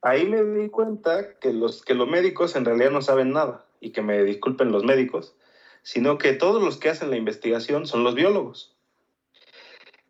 Ahí 0.02 0.26
me 0.26 0.42
di 0.44 0.68
cuenta 0.68 1.38
que 1.40 1.52
los, 1.52 1.82
que 1.82 1.94
los 1.94 2.08
médicos 2.08 2.54
en 2.54 2.64
realidad 2.64 2.90
no 2.90 3.02
saben 3.02 3.32
nada 3.32 3.66
y 3.80 3.90
que 3.90 4.02
me 4.02 4.22
disculpen 4.22 4.70
los 4.70 4.84
médicos, 4.84 5.34
sino 5.82 6.18
que 6.18 6.32
todos 6.32 6.62
los 6.62 6.76
que 6.78 6.88
hacen 6.88 7.10
la 7.10 7.16
investigación 7.16 7.86
son 7.86 8.04
los 8.04 8.14
biólogos. 8.14 8.76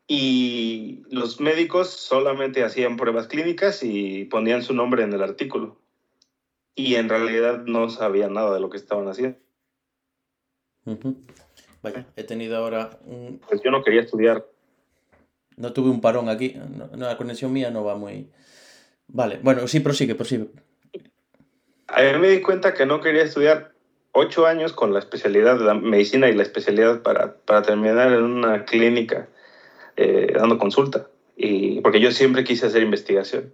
Y 0.07 1.03
los 1.11 1.41
médicos 1.41 1.89
solamente 1.91 2.63
hacían 2.63 2.97
pruebas 2.97 3.27
clínicas 3.27 3.83
y 3.83 4.25
ponían 4.27 4.63
su 4.63 4.75
nombre 4.75 5.03
en 5.03 5.13
el 5.13 5.23
artículo. 5.23 5.79
Y 6.75 6.97
en 6.97 7.09
realidad 7.09 7.65
no 7.65 7.89
sabían 7.89 8.35
nada 8.35 8.55
de 8.55 8.61
lo 8.61 8.71
que 8.71 8.77
estaban 8.77 9.09
haciendo. 9.09 9.39
Vaya, 11.87 12.05
he 12.17 12.25
tenido 12.25 12.57
ahora 12.57 12.99
un... 13.05 13.41
Pues 13.49 13.63
yo 13.63 13.71
no 13.71 13.85
quería 13.85 14.01
estudiar. 14.01 14.45
No 15.57 15.73
tuve 15.73 15.89
un 15.89 16.01
parón 16.01 16.29
aquí. 16.29 16.57
No, 16.77 16.89
la 16.97 17.17
conexión 17.17 17.53
mía 17.53 17.71
no 17.71 17.85
va 17.85 17.95
muy... 17.95 18.29
Vale, 19.07 19.39
bueno, 19.41 19.69
sí, 19.69 19.79
prosigue, 19.79 20.17
prosigue. 20.17 20.49
A 21.87 22.03
mí 22.03 22.19
me 22.19 22.29
di 22.29 22.43
cuenta 22.43 22.75
que 22.75 22.87
no 22.87 23.01
quería 23.01 23.23
estudiar 23.23 23.71
ocho 24.11 24.47
años 24.47 24.73
con 24.73 24.93
la 24.93 24.99
especialidad 24.99 25.61
de 25.61 25.65
la 25.65 25.75
medicina 25.75 26.29
y 26.29 26.35
la 26.35 26.43
especialidad 26.43 27.03
para, 27.03 27.37
para 27.37 27.63
terminar 27.63 28.11
en 28.13 28.25
una 28.25 28.65
clínica 28.65 29.29
eh, 29.95 30.33
dando 30.35 30.59
consulta. 30.59 31.07
Y, 31.37 31.81
porque 31.83 32.01
yo 32.01 32.11
siempre 32.11 32.43
quise 32.43 32.67
hacer 32.67 32.83
investigación. 32.83 33.53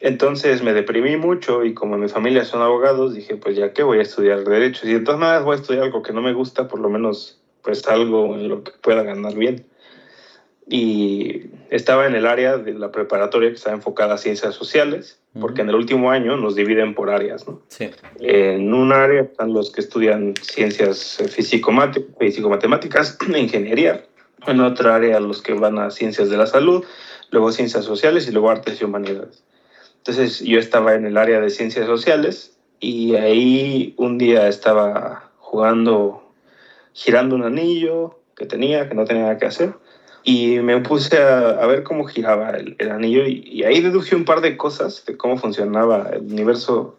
Entonces 0.00 0.62
me 0.62 0.72
deprimí 0.72 1.16
mucho 1.18 1.62
y 1.62 1.74
como 1.74 1.98
mi 1.98 2.08
familia 2.08 2.46
son 2.46 2.62
abogados, 2.62 3.14
dije, 3.14 3.36
pues 3.36 3.54
ya 3.54 3.74
que 3.74 3.82
voy 3.82 3.98
a 3.98 4.02
estudiar 4.02 4.42
derecho. 4.44 4.88
Y 4.88 4.94
de 4.94 5.00
todas 5.00 5.20
maneras 5.20 5.44
voy 5.44 5.56
a 5.56 5.60
estudiar 5.60 5.84
algo 5.84 6.02
que 6.02 6.14
no 6.14 6.22
me 6.22 6.32
gusta, 6.32 6.68
por 6.68 6.80
lo 6.80 6.88
menos 6.88 7.38
pues 7.62 7.86
algo 7.86 8.34
en 8.34 8.48
lo 8.48 8.64
que 8.64 8.72
pueda 8.80 9.02
ganar 9.02 9.34
bien. 9.34 9.66
Y 10.66 11.50
estaba 11.68 12.06
en 12.06 12.14
el 12.14 12.26
área 12.26 12.56
de 12.56 12.72
la 12.72 12.90
preparatoria 12.92 13.50
que 13.50 13.56
está 13.56 13.72
enfocada 13.72 14.14
a 14.14 14.18
ciencias 14.18 14.54
sociales, 14.54 15.20
porque 15.38 15.60
en 15.60 15.68
el 15.68 15.74
último 15.74 16.10
año 16.10 16.36
nos 16.38 16.54
dividen 16.54 16.94
por 16.94 17.10
áreas. 17.10 17.46
¿no? 17.46 17.60
Sí. 17.68 17.90
En 18.20 18.72
un 18.72 18.92
área 18.92 19.22
están 19.22 19.52
los 19.52 19.70
que 19.70 19.82
estudian 19.82 20.32
ciencias 20.40 21.18
físico-matemáticas, 21.28 23.18
ingeniería. 23.36 24.04
En 24.46 24.60
otra 24.60 24.94
área 24.94 25.20
los 25.20 25.42
que 25.42 25.52
van 25.52 25.78
a 25.78 25.90
ciencias 25.90 26.30
de 26.30 26.38
la 26.38 26.46
salud, 26.46 26.84
luego 27.30 27.52
ciencias 27.52 27.84
sociales 27.84 28.26
y 28.28 28.30
luego 28.30 28.48
artes 28.48 28.80
y 28.80 28.84
humanidades. 28.84 29.44
Entonces 30.00 30.40
yo 30.40 30.58
estaba 30.58 30.94
en 30.94 31.04
el 31.04 31.18
área 31.18 31.40
de 31.40 31.50
ciencias 31.50 31.86
sociales 31.86 32.56
y 32.80 33.16
ahí 33.16 33.94
un 33.98 34.16
día 34.16 34.48
estaba 34.48 35.30
jugando, 35.36 36.32
girando 36.94 37.36
un 37.36 37.44
anillo 37.44 38.18
que 38.34 38.46
tenía, 38.46 38.88
que 38.88 38.94
no 38.94 39.04
tenía 39.04 39.24
nada 39.24 39.38
que 39.38 39.44
hacer. 39.44 39.74
Y 40.24 40.58
me 40.60 40.80
puse 40.80 41.18
a, 41.18 41.66
ver 41.66 41.82
cómo 41.82 42.04
giraba 42.04 42.50
el, 42.50 42.90
anillo 42.90 43.26
y, 43.26 43.62
ahí 43.64 43.80
deduje 43.80 44.16
un 44.16 44.24
par 44.24 44.40
de 44.40 44.56
cosas 44.56 45.04
de 45.06 45.16
cómo 45.16 45.36
funcionaba 45.36 46.08
el 46.12 46.22
universo 46.22 46.98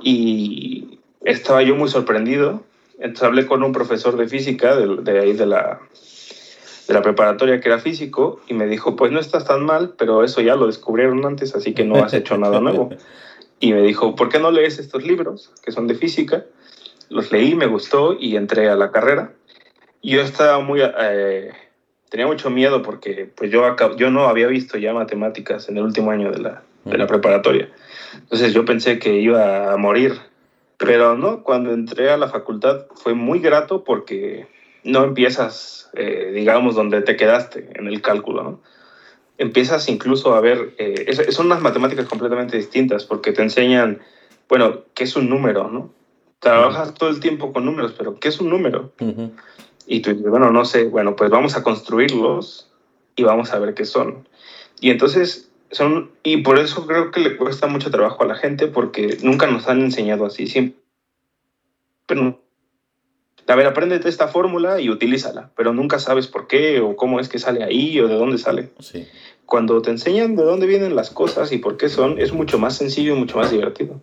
y 0.00 1.00
estaba 1.24 1.62
yo 1.62 1.74
muy 1.74 1.88
sorprendido. 1.88 2.62
Entonces 3.00 3.24
hablé 3.24 3.46
con 3.46 3.64
un 3.64 3.72
profesor 3.72 4.16
de 4.16 4.28
física 4.28 4.76
de, 4.76 5.02
de 5.02 5.18
ahí 5.18 5.32
de 5.32 5.46
la, 5.46 5.80
de 6.88 6.94
la 6.94 7.02
preparatoria 7.02 7.60
que 7.60 7.68
era 7.68 7.78
físico 7.78 8.40
y 8.48 8.54
me 8.54 8.66
dijo, 8.66 8.96
pues 8.96 9.12
no 9.12 9.20
estás 9.20 9.44
tan 9.44 9.64
mal, 9.64 9.94
pero 9.98 10.24
eso 10.24 10.40
ya 10.40 10.56
lo 10.56 10.66
descubrieron 10.66 11.24
antes, 11.26 11.54
así 11.54 11.74
que 11.74 11.84
no 11.84 12.02
has 12.02 12.14
hecho 12.14 12.36
nada 12.36 12.60
nuevo. 12.60 12.90
Y 13.60 13.72
me 13.72 13.82
dijo, 13.82 14.14
¿por 14.14 14.28
qué 14.28 14.38
no 14.38 14.52
lees 14.52 14.78
estos 14.78 15.02
libros 15.02 15.50
que 15.64 15.72
son 15.72 15.88
de 15.88 15.96
física? 15.96 16.44
Los 17.08 17.32
leí, 17.32 17.56
me 17.56 17.66
gustó 17.66 18.16
y 18.16 18.36
entré 18.36 18.68
a 18.68 18.76
la 18.76 18.92
carrera. 18.92 19.32
Y 20.00 20.12
yo 20.12 20.20
estaba 20.20 20.60
muy... 20.60 20.80
Eh, 20.80 21.50
tenía 22.08 22.28
mucho 22.28 22.50
miedo 22.50 22.82
porque 22.82 23.28
pues 23.34 23.50
yo, 23.50 23.64
yo 23.96 24.10
no 24.12 24.28
había 24.28 24.46
visto 24.46 24.78
ya 24.78 24.94
matemáticas 24.94 25.68
en 25.68 25.76
el 25.76 25.82
último 25.82 26.12
año 26.12 26.30
de 26.30 26.38
la, 26.38 26.62
de 26.84 26.98
la 26.98 27.08
preparatoria. 27.08 27.68
Entonces 28.14 28.54
yo 28.54 28.64
pensé 28.64 29.00
que 29.00 29.16
iba 29.16 29.72
a 29.72 29.76
morir. 29.76 30.14
Pero 30.76 31.16
no, 31.16 31.42
cuando 31.42 31.72
entré 31.72 32.10
a 32.10 32.16
la 32.16 32.28
facultad 32.28 32.86
fue 32.94 33.14
muy 33.14 33.40
grato 33.40 33.82
porque 33.82 34.46
no 34.88 35.04
empiezas, 35.04 35.90
eh, 35.94 36.32
digamos, 36.34 36.74
donde 36.74 37.02
te 37.02 37.16
quedaste 37.16 37.70
en 37.74 37.86
el 37.86 38.00
cálculo, 38.00 38.42
¿no? 38.42 38.60
Empiezas 39.36 39.88
incluso 39.88 40.34
a 40.34 40.40
ver, 40.40 40.74
eh, 40.78 41.12
son 41.30 41.46
unas 41.46 41.60
matemáticas 41.60 42.06
completamente 42.06 42.56
distintas 42.56 43.04
porque 43.04 43.32
te 43.32 43.42
enseñan, 43.42 44.00
bueno, 44.48 44.80
¿qué 44.94 45.04
es 45.04 45.14
un 45.14 45.28
número, 45.28 45.68
no? 45.68 45.92
Trabajas 46.40 46.94
todo 46.94 47.10
el 47.10 47.20
tiempo 47.20 47.52
con 47.52 47.64
números, 47.64 47.94
pero 47.96 48.18
¿qué 48.18 48.28
es 48.28 48.40
un 48.40 48.48
número? 48.48 48.92
Y 49.86 50.00
tú 50.00 50.10
dices, 50.10 50.28
bueno, 50.28 50.50
no 50.50 50.64
sé, 50.64 50.84
bueno, 50.84 51.14
pues 51.14 51.30
vamos 51.30 51.56
a 51.56 51.62
construirlos 51.62 52.70
y 53.14 53.22
vamos 53.22 53.52
a 53.52 53.58
ver 53.58 53.74
qué 53.74 53.84
son. 53.84 54.26
Y 54.80 54.90
entonces 54.90 55.50
son, 55.70 56.10
y 56.22 56.38
por 56.38 56.58
eso 56.58 56.86
creo 56.86 57.10
que 57.10 57.20
le 57.20 57.36
cuesta 57.36 57.66
mucho 57.66 57.90
trabajo 57.90 58.22
a 58.22 58.26
la 58.26 58.36
gente 58.36 58.68
porque 58.68 59.18
nunca 59.22 59.46
nos 59.46 59.68
han 59.68 59.82
enseñado 59.82 60.26
así, 60.26 60.46
siempre 60.46 60.78
a 63.48 63.56
ver, 63.56 63.66
apréndete 63.66 64.08
esta 64.08 64.28
fórmula 64.28 64.80
y 64.80 64.90
utilízala, 64.90 65.50
pero 65.56 65.72
nunca 65.72 65.98
sabes 65.98 66.26
por 66.26 66.46
qué 66.46 66.80
o 66.80 66.96
cómo 66.96 67.18
es 67.18 67.28
que 67.28 67.38
sale 67.38 67.64
ahí 67.64 67.98
o 67.98 68.06
de 68.06 68.14
dónde 68.14 68.38
sale. 68.38 68.70
Sí. 68.78 69.06
Cuando 69.46 69.80
te 69.80 69.90
enseñan 69.90 70.36
de 70.36 70.42
dónde 70.42 70.66
vienen 70.66 70.94
las 70.94 71.10
cosas 71.10 71.50
y 71.52 71.58
por 71.58 71.78
qué 71.78 71.88
son, 71.88 72.20
es 72.20 72.32
mucho 72.32 72.58
más 72.58 72.76
sencillo 72.76 73.16
y 73.16 73.18
mucho 73.18 73.38
más 73.38 73.50
divertido. 73.50 74.00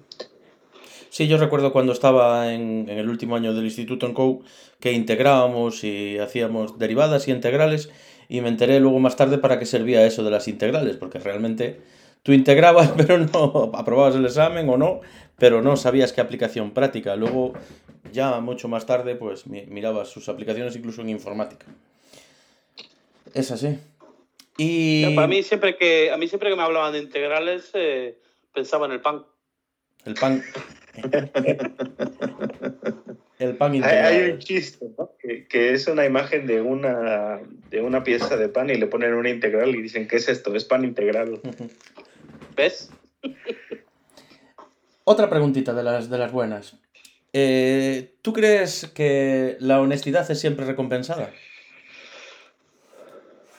Sí, 1.09 1.27
yo 1.27 1.37
recuerdo 1.37 1.71
cuando 1.71 1.93
estaba 1.93 2.53
en, 2.53 2.89
en 2.89 2.97
el 2.97 3.07
último 3.07 3.35
año 3.35 3.53
del 3.53 3.63
instituto 3.63 4.05
en 4.05 4.13
COU 4.13 4.43
que 4.79 4.91
integrábamos 4.91 5.83
y 5.83 6.17
hacíamos 6.17 6.77
derivadas 6.77 7.27
y 7.27 7.31
integrales 7.31 7.89
y 8.27 8.41
me 8.41 8.49
enteré 8.49 8.79
luego 8.79 8.99
más 8.99 9.15
tarde 9.15 9.37
para 9.37 9.59
qué 9.59 9.65
servía 9.65 10.05
eso 10.05 10.23
de 10.23 10.31
las 10.31 10.47
integrales, 10.47 10.97
porque 10.97 11.19
realmente 11.19 11.79
tú 12.25 12.33
integrabas 12.33 12.91
pero 12.97 13.19
no 13.19 13.71
aprobabas 13.75 14.15
el 14.15 14.25
examen 14.25 14.67
o 14.67 14.77
no, 14.77 14.99
pero 15.37 15.61
no 15.61 15.77
sabías 15.77 16.11
qué 16.11 16.21
aplicación 16.21 16.71
práctica. 16.71 17.15
Luego, 17.15 17.53
ya 18.11 18.39
mucho 18.41 18.67
más 18.67 18.85
tarde, 18.85 19.15
pues 19.15 19.47
mirabas 19.47 20.09
sus 20.09 20.27
aplicaciones 20.27 20.75
incluso 20.75 21.01
en 21.01 21.09
informática. 21.09 21.67
Es 23.33 23.51
así. 23.51 23.77
Y... 24.57 25.13
para 25.15 25.27
mí 25.27 25.43
siempre 25.43 25.77
que, 25.77 26.11
a 26.11 26.17
mí 26.17 26.27
siempre 26.27 26.49
que 26.49 26.55
me 26.55 26.63
hablaban 26.63 26.93
de 26.93 26.99
integrales, 26.99 27.69
eh, 27.73 28.17
pensaba 28.53 28.87
en 28.87 28.93
el 28.93 29.01
pan. 29.01 29.23
El 30.05 30.15
pan. 30.15 30.41
el 33.39 33.57
pan 33.57 33.75
integral. 33.75 34.05
Hay, 34.05 34.31
un 34.31 34.39
chiste, 34.39 34.87
¿no? 34.97 35.11
Que, 35.19 35.45
que, 35.45 35.73
es 35.73 35.87
una 35.87 36.05
imagen 36.05 36.47
de 36.47 36.61
una, 36.61 37.41
de 37.69 37.81
una 37.81 38.03
pieza 38.03 38.37
de 38.37 38.47
pan 38.47 38.69
y 38.69 38.75
le 38.75 38.87
ponen 38.87 39.13
una 39.13 39.29
integral 39.29 39.75
y 39.75 39.81
dicen, 39.81 40.07
¿qué 40.07 40.15
es 40.15 40.29
esto? 40.29 40.55
Es 40.55 40.63
pan 40.63 40.85
integral. 40.85 41.41
¿Ves? 42.55 42.91
Otra 45.03 45.29
preguntita 45.29 45.73
de 45.73 45.83
las, 45.83 46.09
de 46.09 46.17
las 46.17 46.31
buenas. 46.31 46.79
Eh, 47.33 48.15
¿Tú 48.21 48.33
crees 48.33 48.91
que 48.95 49.57
la 49.59 49.81
honestidad 49.81 50.29
es 50.31 50.39
siempre 50.39 50.65
recompensada? 50.65 51.31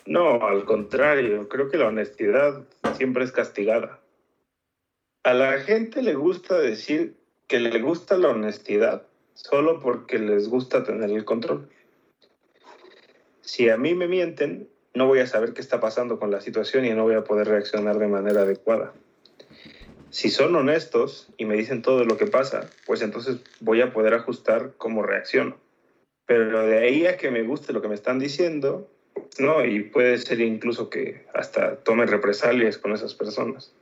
No, 0.06 0.46
al 0.46 0.64
contrario, 0.64 1.48
creo 1.48 1.68
que 1.68 1.76
la 1.76 1.88
honestidad 1.88 2.64
siempre 2.96 3.24
es 3.24 3.32
castigada. 3.32 4.00
A 5.24 5.34
la 5.34 5.58
gente 5.60 6.02
le 6.02 6.14
gusta 6.14 6.58
decir 6.58 7.16
que 7.48 7.60
le 7.60 7.80
gusta 7.80 8.16
la 8.16 8.28
honestidad 8.28 9.02
solo 9.34 9.80
porque 9.80 10.18
les 10.18 10.48
gusta 10.48 10.84
tener 10.84 11.10
el 11.10 11.24
control. 11.24 11.68
Si 13.42 13.68
a 13.68 13.76
mí 13.76 13.94
me 13.94 14.08
mienten, 14.08 14.68
no 14.96 15.06
voy 15.06 15.20
a 15.20 15.26
saber 15.26 15.52
qué 15.52 15.60
está 15.60 15.80
pasando 15.80 16.18
con 16.18 16.30
la 16.30 16.40
situación 16.40 16.84
y 16.84 16.90
no 16.90 17.04
voy 17.04 17.14
a 17.14 17.24
poder 17.24 17.48
reaccionar 17.48 17.98
de 17.98 18.08
manera 18.08 18.42
adecuada 18.42 18.92
si 20.16 20.30
son 20.30 20.56
honestos 20.56 21.28
y 21.36 21.44
me 21.44 21.56
dicen 21.56 21.82
todo 21.82 22.04
lo 22.04 22.16
que 22.16 22.26
pasa, 22.26 22.70
pues 22.86 23.02
entonces 23.02 23.36
voy 23.60 23.82
a 23.82 23.92
poder 23.92 24.14
ajustar 24.14 24.72
cómo 24.78 25.02
reacciono. 25.02 25.58
Pero 26.24 26.66
de 26.66 26.78
ahí 26.78 27.06
a 27.06 27.18
que 27.18 27.30
me 27.30 27.42
guste 27.42 27.74
lo 27.74 27.82
que 27.82 27.88
me 27.88 27.94
están 27.94 28.18
diciendo, 28.18 28.88
no, 29.38 29.62
y 29.62 29.80
puede 29.82 30.16
ser 30.16 30.40
incluso 30.40 30.88
que 30.88 31.26
hasta 31.34 31.76
tome 31.76 32.06
represalias 32.06 32.78
con 32.78 32.92
esas 32.92 33.14
personas. 33.14 33.74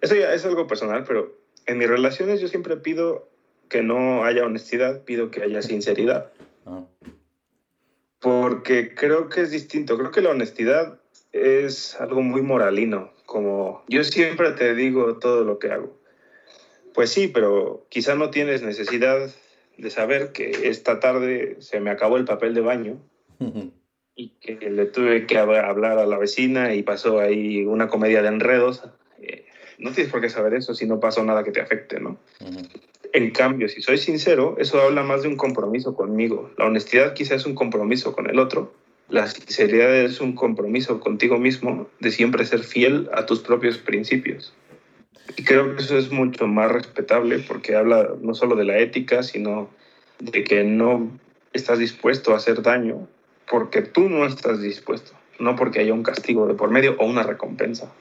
Eso 0.00 0.16
ya 0.16 0.34
es 0.34 0.44
algo 0.44 0.66
personal, 0.66 1.04
pero 1.06 1.32
en 1.66 1.78
mis 1.78 1.88
relaciones 1.88 2.40
yo 2.40 2.48
siempre 2.48 2.76
pido 2.76 3.28
que 3.68 3.82
no 3.82 4.24
haya 4.24 4.44
honestidad, 4.44 5.02
pido 5.04 5.30
que 5.30 5.44
haya 5.44 5.62
sinceridad. 5.62 6.32
Ah. 6.66 6.84
Porque 8.20 8.94
creo 8.94 9.28
que 9.28 9.40
es 9.40 9.50
distinto. 9.50 9.96
Creo 9.96 10.10
que 10.10 10.20
la 10.20 10.30
honestidad 10.30 11.00
es 11.32 11.98
algo 12.00 12.22
muy 12.22 12.42
moralino, 12.42 13.12
como 13.26 13.84
yo 13.88 14.04
siempre 14.04 14.52
te 14.52 14.74
digo 14.74 15.18
todo 15.18 15.44
lo 15.44 15.58
que 15.58 15.70
hago. 15.70 15.98
Pues 16.94 17.10
sí, 17.10 17.28
pero 17.28 17.86
quizá 17.88 18.14
no 18.14 18.30
tienes 18.30 18.62
necesidad 18.62 19.30
de 19.78 19.90
saber 19.90 20.32
que 20.32 20.68
esta 20.68 21.00
tarde 21.00 21.56
se 21.60 21.80
me 21.80 21.90
acabó 21.90 22.16
el 22.16 22.24
papel 22.24 22.52
de 22.52 22.60
baño 22.60 22.98
y 24.14 24.30
que 24.40 24.70
le 24.70 24.86
tuve 24.86 25.26
que 25.26 25.38
hablar 25.38 25.98
a 25.98 26.06
la 26.06 26.18
vecina 26.18 26.74
y 26.74 26.82
pasó 26.82 27.20
ahí 27.20 27.64
una 27.64 27.88
comedia 27.88 28.22
de 28.22 28.28
enredos. 28.28 28.82
Eh, 29.22 29.46
no 29.78 29.92
tienes 29.92 30.12
por 30.12 30.20
qué 30.20 30.28
saber 30.28 30.54
eso 30.54 30.74
si 30.74 30.86
no 30.86 31.00
pasó 31.00 31.24
nada 31.24 31.44
que 31.44 31.52
te 31.52 31.60
afecte, 31.60 32.00
¿no? 32.00 32.18
En 33.12 33.30
cambio, 33.30 33.68
si 33.68 33.82
soy 33.82 33.98
sincero, 33.98 34.56
eso 34.58 34.80
habla 34.80 35.02
más 35.02 35.22
de 35.22 35.28
un 35.28 35.36
compromiso 35.36 35.94
conmigo. 35.94 36.50
La 36.56 36.66
honestidad 36.66 37.14
quizás 37.14 37.40
es 37.40 37.46
un 37.46 37.54
compromiso 37.54 38.12
con 38.12 38.30
el 38.30 38.38
otro. 38.38 38.72
La 39.08 39.26
sinceridad 39.26 39.94
es 39.96 40.20
un 40.20 40.34
compromiso 40.34 41.00
contigo 41.00 41.38
mismo 41.38 41.88
de 41.98 42.12
siempre 42.12 42.44
ser 42.44 42.60
fiel 42.60 43.10
a 43.12 43.26
tus 43.26 43.40
propios 43.40 43.78
principios. 43.78 44.52
Y 45.36 45.44
creo 45.44 45.74
que 45.74 45.82
eso 45.82 45.98
es 45.98 46.12
mucho 46.12 46.46
más 46.46 46.70
respetable 46.70 47.40
porque 47.40 47.74
habla 47.74 48.10
no 48.20 48.34
solo 48.34 48.54
de 48.54 48.64
la 48.64 48.78
ética, 48.78 49.22
sino 49.22 49.70
de 50.20 50.44
que 50.44 50.62
no 50.62 51.10
estás 51.52 51.78
dispuesto 51.78 52.32
a 52.32 52.36
hacer 52.36 52.62
daño 52.62 53.08
porque 53.50 53.82
tú 53.82 54.08
no 54.08 54.24
estás 54.26 54.62
dispuesto, 54.62 55.12
no 55.40 55.56
porque 55.56 55.80
haya 55.80 55.92
un 55.92 56.04
castigo 56.04 56.46
de 56.46 56.54
por 56.54 56.70
medio 56.70 56.96
o 56.98 57.06
una 57.06 57.24
recompensa. 57.24 57.92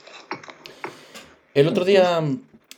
El 1.55 1.67
otro 1.67 1.85
día, 1.85 2.21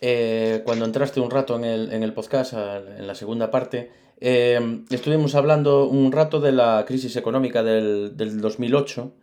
eh, 0.01 0.61
cuando 0.65 0.85
entraste 0.85 1.19
un 1.19 1.29
rato 1.29 1.55
en 1.55 1.63
el, 1.63 1.93
en 1.93 2.03
el 2.03 2.13
podcast, 2.13 2.53
en 2.53 3.07
la 3.07 3.15
segunda 3.15 3.51
parte, 3.51 3.91
eh, 4.19 4.83
estuvimos 4.89 5.35
hablando 5.35 5.87
un 5.87 6.11
rato 6.11 6.39
de 6.39 6.51
la 6.51 6.83
crisis 6.87 7.15
económica 7.15 7.63
del, 7.63 8.17
del 8.17 8.41
2008 8.41 9.13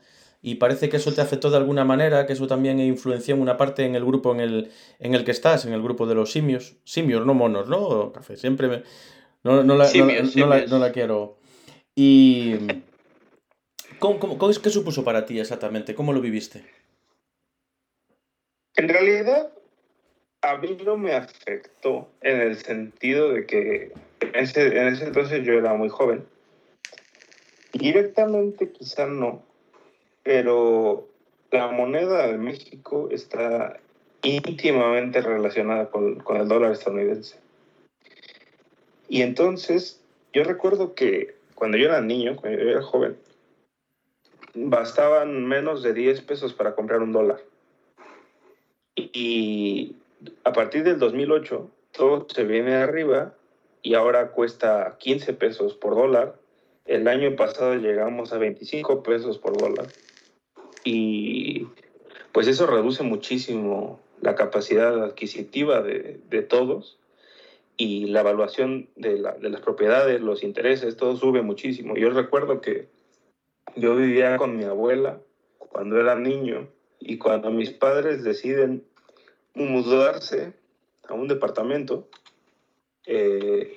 y 0.40 0.56
parece 0.56 0.88
que 0.88 0.98
eso 0.98 1.12
te 1.12 1.20
afectó 1.20 1.50
de 1.50 1.56
alguna 1.56 1.84
manera, 1.84 2.26
que 2.26 2.32
eso 2.32 2.46
también 2.46 2.78
influenció 2.78 3.34
en 3.34 3.40
una 3.40 3.56
parte 3.56 3.84
en 3.84 3.96
el 3.96 4.04
grupo 4.04 4.32
en 4.32 4.40
el, 4.40 4.70
en 5.00 5.14
el 5.14 5.24
que 5.24 5.32
estás, 5.32 5.66
en 5.66 5.72
el 5.72 5.82
grupo 5.82 6.06
de 6.06 6.14
los 6.14 6.30
simios. 6.30 6.76
Simios, 6.84 7.26
no 7.26 7.34
monos, 7.34 7.68
¿no? 7.68 8.12
Café, 8.12 8.36
siempre 8.36 8.68
me... 8.68 8.82
no, 9.42 9.64
no, 9.64 9.74
la, 9.74 9.90
no, 9.92 10.46
la, 10.46 10.66
no, 10.66 10.78
la, 10.78 10.92
quiero. 10.92 11.38
Y... 11.96 12.54
¿Cómo, 13.98 14.20
cómo, 14.20 14.38
cómo, 14.38 14.52
¿Qué 14.52 14.70
supuso 14.70 15.02
para 15.02 15.26
ti 15.26 15.40
exactamente? 15.40 15.96
¿Cómo 15.96 16.12
lo 16.12 16.20
viviste? 16.20 16.64
En 18.76 18.88
realidad, 18.88 19.50
a 20.42 20.56
mí 20.58 20.78
no 20.84 20.96
me 20.96 21.14
afectó 21.14 22.08
en 22.20 22.40
el 22.40 22.56
sentido 22.56 23.32
de 23.32 23.46
que 23.46 23.92
en 24.20 24.36
ese, 24.36 24.66
en 24.66 24.88
ese 24.88 25.04
entonces 25.04 25.44
yo 25.44 25.54
era 25.54 25.74
muy 25.74 25.88
joven. 25.88 26.24
Directamente 27.72 28.70
quizá 28.70 29.06
no, 29.06 29.42
pero 30.22 31.08
la 31.50 31.68
moneda 31.68 32.26
de 32.26 32.38
México 32.38 33.08
está 33.10 33.78
íntimamente 34.22 35.20
relacionada 35.20 35.90
con, 35.90 36.22
el 36.36 36.48
dólar 36.48 36.72
estadounidense. 36.72 37.38
Y 39.08 39.22
entonces, 39.22 40.00
yo 40.32 40.44
recuerdo 40.44 40.94
que 40.94 41.36
cuando 41.54 41.78
yo 41.78 41.86
era 41.86 42.00
niño, 42.00 42.36
cuando 42.36 42.58
yo 42.60 42.68
era 42.68 42.82
joven, 42.82 43.16
bastaban 44.54 45.46
menos 45.46 45.82
de 45.82 45.94
10 45.94 46.20
pesos 46.22 46.52
para 46.52 46.74
comprar 46.74 47.00
un 47.00 47.12
dólar. 47.12 47.40
Y 48.94 49.96
a 50.44 50.52
partir 50.52 50.84
del 50.84 50.98
2008, 50.98 51.70
todo 51.92 52.26
se 52.28 52.44
viene 52.44 52.74
arriba 52.74 53.34
y 53.82 53.94
ahora 53.94 54.30
cuesta 54.32 54.96
15 54.98 55.34
pesos 55.34 55.74
por 55.74 55.94
dólar. 55.94 56.36
El 56.84 57.06
año 57.08 57.36
pasado 57.36 57.74
llegamos 57.74 58.32
a 58.32 58.38
25 58.38 59.02
pesos 59.02 59.38
por 59.38 59.56
dólar 59.56 59.86
y 60.84 61.66
pues 62.32 62.46
eso 62.46 62.66
reduce 62.66 63.02
muchísimo 63.02 64.00
la 64.20 64.34
capacidad 64.34 65.02
adquisitiva 65.02 65.82
de, 65.82 66.20
de 66.28 66.42
todos 66.42 66.98
y 67.76 68.06
la 68.06 68.20
evaluación 68.20 68.88
de, 68.96 69.18
la, 69.18 69.32
de, 69.32 69.50
las 69.50 69.60
propiedades, 69.60 70.20
los 70.20 70.42
intereses, 70.42 70.96
todo 70.96 71.16
sube 71.16 71.42
muchísimo. 71.42 71.96
Yo 71.96 72.10
recuerdo 72.10 72.60
que 72.60 72.88
yo 73.76 73.94
vivía 73.94 74.36
con 74.36 74.56
mi 74.56 74.64
abuela 74.64 75.20
cuando 75.58 76.00
era 76.00 76.16
niño 76.16 76.68
y 76.98 77.18
cuando 77.18 77.50
mis 77.50 77.70
padres 77.70 78.24
deciden 78.24 78.84
mudarse 79.64 80.52
a 81.08 81.14
un 81.14 81.28
departamento, 81.28 82.08
eh, 83.06 83.76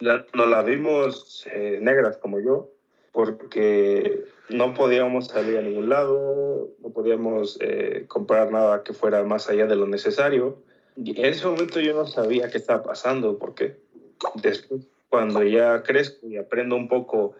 nos 0.00 0.48
la 0.48 0.62
vimos 0.62 1.46
eh, 1.52 1.78
negras 1.80 2.16
como 2.18 2.40
yo, 2.40 2.70
porque 3.12 4.24
no 4.48 4.74
podíamos 4.74 5.28
salir 5.28 5.58
a 5.58 5.62
ningún 5.62 5.88
lado, 5.88 6.68
no 6.80 6.90
podíamos 6.90 7.58
eh, 7.60 8.04
comprar 8.08 8.52
nada 8.52 8.82
que 8.82 8.92
fuera 8.92 9.24
más 9.24 9.48
allá 9.48 9.66
de 9.66 9.76
lo 9.76 9.86
necesario. 9.86 10.62
Y 10.96 11.18
en 11.18 11.26
ese 11.26 11.46
momento 11.46 11.80
yo 11.80 11.94
no 11.94 12.06
sabía 12.06 12.50
qué 12.50 12.58
estaba 12.58 12.82
pasando, 12.82 13.38
porque 13.38 13.76
después, 14.34 14.86
cuando 15.08 15.42
ya 15.42 15.82
crezco 15.82 16.26
y 16.26 16.36
aprendo 16.36 16.76
un 16.76 16.88
poco 16.88 17.34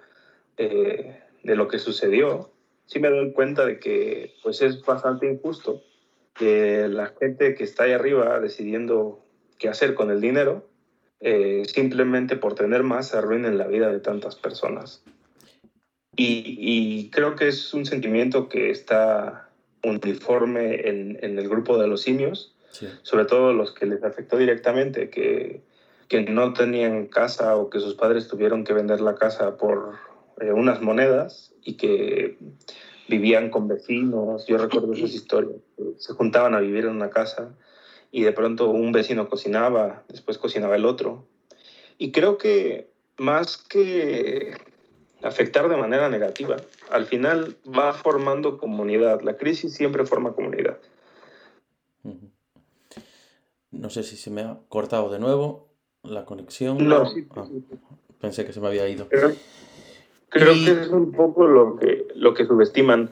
de 0.56 1.54
lo 1.54 1.68
que 1.68 1.78
sucedió, 1.78 2.50
sí 2.86 2.98
me 2.98 3.10
doy 3.10 3.32
cuenta 3.32 3.64
de 3.64 3.78
que 3.78 4.34
pues 4.42 4.60
es 4.60 4.82
bastante 4.84 5.30
injusto 5.30 5.82
que 6.38 6.88
la 6.88 7.12
gente 7.20 7.54
que 7.54 7.64
está 7.64 7.84
ahí 7.84 7.92
arriba 7.92 8.38
decidiendo 8.40 9.24
qué 9.58 9.68
hacer 9.68 9.94
con 9.94 10.10
el 10.10 10.20
dinero, 10.20 10.68
eh, 11.20 11.64
simplemente 11.66 12.36
por 12.36 12.54
tener 12.54 12.84
más, 12.84 13.14
arruinen 13.14 13.58
la 13.58 13.66
vida 13.66 13.90
de 13.90 14.00
tantas 14.00 14.36
personas. 14.36 15.02
Y, 16.20 17.10
creo 17.10 17.36
que 17.36 17.46
es 17.46 17.72
un 17.74 17.86
sentimiento 17.86 18.48
que 18.48 18.70
está 18.70 19.48
uniforme 19.84 20.88
en, 20.88 21.16
en 21.22 21.38
el 21.38 21.48
grupo 21.48 21.78
de 21.78 21.86
los 21.86 22.02
simios, 22.02 22.56
sí. 22.70 22.88
sobre 23.02 23.24
todo 23.24 23.52
los 23.52 23.72
que 23.72 23.86
les 23.86 24.02
afectó 24.02 24.36
directamente, 24.36 25.10
que, 25.10 25.62
que, 26.08 26.22
no 26.22 26.54
tenían 26.54 27.06
casa 27.06 27.54
o 27.54 27.70
que 27.70 27.78
sus 27.78 27.94
padres 27.94 28.26
tuvieron 28.26 28.64
que 28.64 28.72
vender 28.72 29.00
la 29.00 29.14
casa 29.14 29.56
por 29.56 29.94
eh, 30.40 30.50
unas 30.50 30.80
monedas 30.82 31.54
y 31.62 31.74
que 31.74 32.36
vivían 33.08 33.50
con 33.50 33.68
vecinos. 33.68 34.46
Yo 34.46 34.58
recuerdo 34.58 34.92
esas 34.92 35.14
historias. 35.14 35.56
Se 35.96 36.12
juntaban 36.12 36.54
a 36.54 36.60
vivir 36.60 36.84
en 36.84 36.90
una 36.90 37.10
casa 37.10 37.54
y 38.10 38.22
de 38.22 38.32
pronto 38.32 38.70
un 38.70 38.92
vecino 38.92 39.28
cocinaba, 39.28 40.04
después 40.08 40.38
cocinaba 40.38 40.76
el 40.76 40.84
otro. 40.84 41.26
Y 41.98 42.12
creo 42.12 42.38
que 42.38 42.90
más 43.16 43.56
que 43.56 44.56
afectar 45.22 45.68
de 45.68 45.76
manera 45.76 46.08
negativa. 46.08 46.56
Al 46.90 47.06
final 47.06 47.56
va 47.66 47.92
formando 47.92 48.58
comunidad. 48.58 49.20
La 49.22 49.36
crisis 49.36 49.74
siempre 49.74 50.06
forma 50.06 50.32
comunidad. 50.32 50.78
No 53.70 53.90
sé 53.90 54.02
si 54.02 54.16
se 54.16 54.30
me 54.30 54.42
ha 54.42 54.58
cortado 54.68 55.10
de 55.10 55.18
nuevo 55.18 55.68
la 56.02 56.24
conexión. 56.24 56.88
No, 56.88 57.06
sí, 57.06 57.26
ah, 57.36 57.46
pensé 58.20 58.44
que 58.46 58.52
se 58.52 58.60
me 58.60 58.68
había 58.68 58.88
ido. 58.88 59.08
Creo 60.28 60.52
y... 60.52 60.64
que 60.64 60.70
es 60.72 60.88
un 60.88 61.12
poco 61.12 61.46
lo 61.46 61.76
que, 61.76 62.06
lo 62.14 62.34
que 62.34 62.46
subestiman 62.46 63.10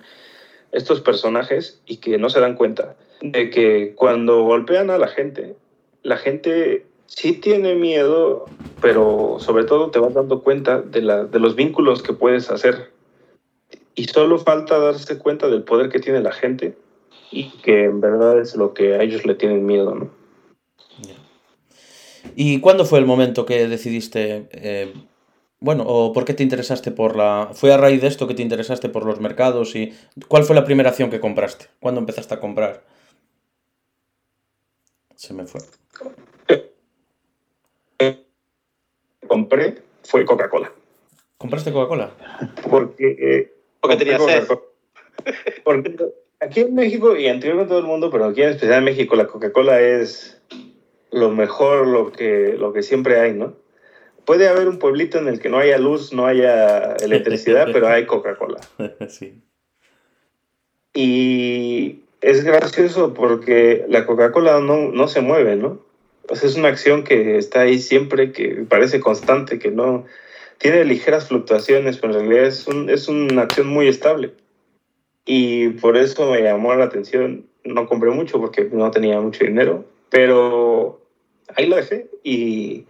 estos 0.73 1.01
personajes 1.01 1.81
y 1.87 1.99
que 1.99 2.19
no 2.19 2.29
se 2.29 2.41
dan 2.41 2.55
cuenta 2.55 2.97
de 3.21 3.51
que 3.51 3.95
cuando 3.95 4.43
golpean 4.43 4.91
a 4.91 4.99
la 4.99 5.09
gente, 5.09 5.57
la 6.03 6.17
gente 6.17 6.85
sí 7.07 7.33
tiene 7.35 7.75
miedo, 7.75 8.45
pero 8.81 9.37
sobre 9.39 9.65
todo 9.65 9.91
te 9.91 9.99
vas 9.99 10.15
dando 10.15 10.43
cuenta 10.43 10.83
de, 10.83 11.03
la, 11.03 11.25
de 11.25 11.39
los 11.39 11.55
vínculos 11.55 12.03
que 12.03 12.13
puedes 12.13 12.51
hacer. 12.51 12.91
Y 13.95 14.05
solo 14.05 14.39
falta 14.39 14.79
darse 14.79 15.19
cuenta 15.19 15.49
del 15.49 15.63
poder 15.63 15.89
que 15.89 16.01
tiene 16.01 16.21
la 16.21 16.33
gente 16.33 16.77
y 17.31 17.51
que 17.63 17.85
en 17.85 18.01
verdad 18.01 18.39
es 18.39 18.55
lo 18.55 18.75
que 18.75 18.95
a 18.95 19.03
ellos 19.03 19.25
le 19.25 19.35
tienen 19.35 19.65
miedo, 19.65 19.95
¿no? 19.95 20.11
¿Y 22.35 22.61
cuándo 22.61 22.85
fue 22.85 22.99
el 22.99 23.07
momento 23.07 23.47
que 23.47 23.67
decidiste, 23.67 24.49
eh, 24.53 24.93
bueno, 25.61 25.85
o 25.87 26.13
por 26.13 26.25
qué 26.25 26.35
te 26.35 26.43
interesaste 26.43 26.91
por 26.91 27.17
la... 27.17 27.51
¿Fue 27.53 27.73
a 27.73 27.77
raíz 27.77 28.03
de 28.03 28.09
esto 28.09 28.27
que 28.27 28.35
te 28.35 28.43
interesaste 28.43 28.89
por 28.89 29.05
los 29.05 29.21
mercados 29.21 29.75
y 29.75 29.95
cuál 30.29 30.45
fue 30.45 30.57
la 30.57 30.65
primera 30.65 30.91
acción 30.91 31.11
que 31.11 31.21
compraste? 31.21 31.67
¿Cuándo 31.81 32.01
empezaste 32.01 32.35
a 32.35 32.41
comprar? 32.41 32.85
Se 35.15 35.33
me 35.33 35.47
fue 35.47 35.61
compré 39.27 39.83
fue 40.03 40.25
Coca-Cola. 40.25 40.73
¿Compraste 41.37 41.73
Coca-Cola? 41.73 42.11
Porque, 42.71 43.17
eh, 43.19 43.53
porque 43.81 43.97
tenía 43.97 44.19
sed. 44.19 44.49
Porque 45.65 45.97
aquí 46.41 46.61
en 46.61 46.75
México, 46.75 47.17
y 47.17 47.27
en 47.27 47.41
todo 47.41 47.79
el 47.79 47.85
mundo, 47.85 48.11
pero 48.11 48.27
aquí 48.27 48.43
en 48.43 48.51
especial 48.51 48.79
en 48.79 48.85
México, 48.85 49.17
la 49.17 49.27
Coca-Cola 49.27 49.81
es 49.81 50.41
lo 51.11 51.31
mejor, 51.31 51.87
lo 51.89 52.13
que, 52.13 52.55
lo 52.57 52.73
que 52.73 52.83
siempre 52.83 53.19
hay, 53.19 53.33
¿no? 53.33 53.55
Puede 54.27 54.49
haber 54.49 54.69
un 54.69 54.79
pueblito 54.79 55.19
en 55.19 55.29
el 55.29 55.41
que 55.41 55.49
no 55.49 55.59
haya 55.59 55.79
luz, 55.79 56.13
no 56.13 56.27
haya 56.27 56.95
electricidad, 56.97 57.69
pero 57.73 57.89
hay 57.89 58.05
Coca-Cola. 58.07 58.61
Sí. 59.09 59.41
Y 60.93 62.05
es 62.23 62.43
gracioso 62.43 63.15
porque 63.15 63.85
la 63.89 64.07
Coca-Cola 64.07 64.61
no, 64.61 64.91
no 64.91 65.09
se 65.09 65.21
mueve, 65.21 65.57
¿no? 65.57 65.87
pues 66.27 66.43
es 66.43 66.57
una 66.57 66.69
acción 66.69 67.05
que 67.05 67.39
está 67.39 67.61
ahí 67.61 67.79
siempre, 67.79 68.33
que 68.33 68.65
parece 68.69 69.01
constante, 69.01 69.59
que 69.59 69.71
no, 69.71 70.05
tiene 70.59 70.85
ligeras 70.85 71.29
fluctuaciones, 71.29 71.99
pero 71.99 72.15
en 72.15 72.21
realidad 72.21 72.47
es, 72.47 72.67
un, 72.67 72.91
es 72.91 73.09
una 73.09 73.43
acción 73.43 73.67
muy 73.67 73.89
estable. 73.89 74.33
Y 75.25 75.71
por 75.71 75.97
eso 75.97 76.31
me 76.31 76.43
llamó 76.43 76.75
la 76.75 76.85
atención. 76.85 77.47
No 77.65 77.87
compré 77.87 78.11
mucho 78.11 78.41
porque 78.41 78.69
no 78.71 78.91
tenía 78.91 79.21
mucho 79.21 79.45
dinero, 79.45 79.85
pero 80.09 81.01
ahí 81.57 81.67
lo 81.67 81.77
dejé. 81.77 82.09
Y 82.23 82.85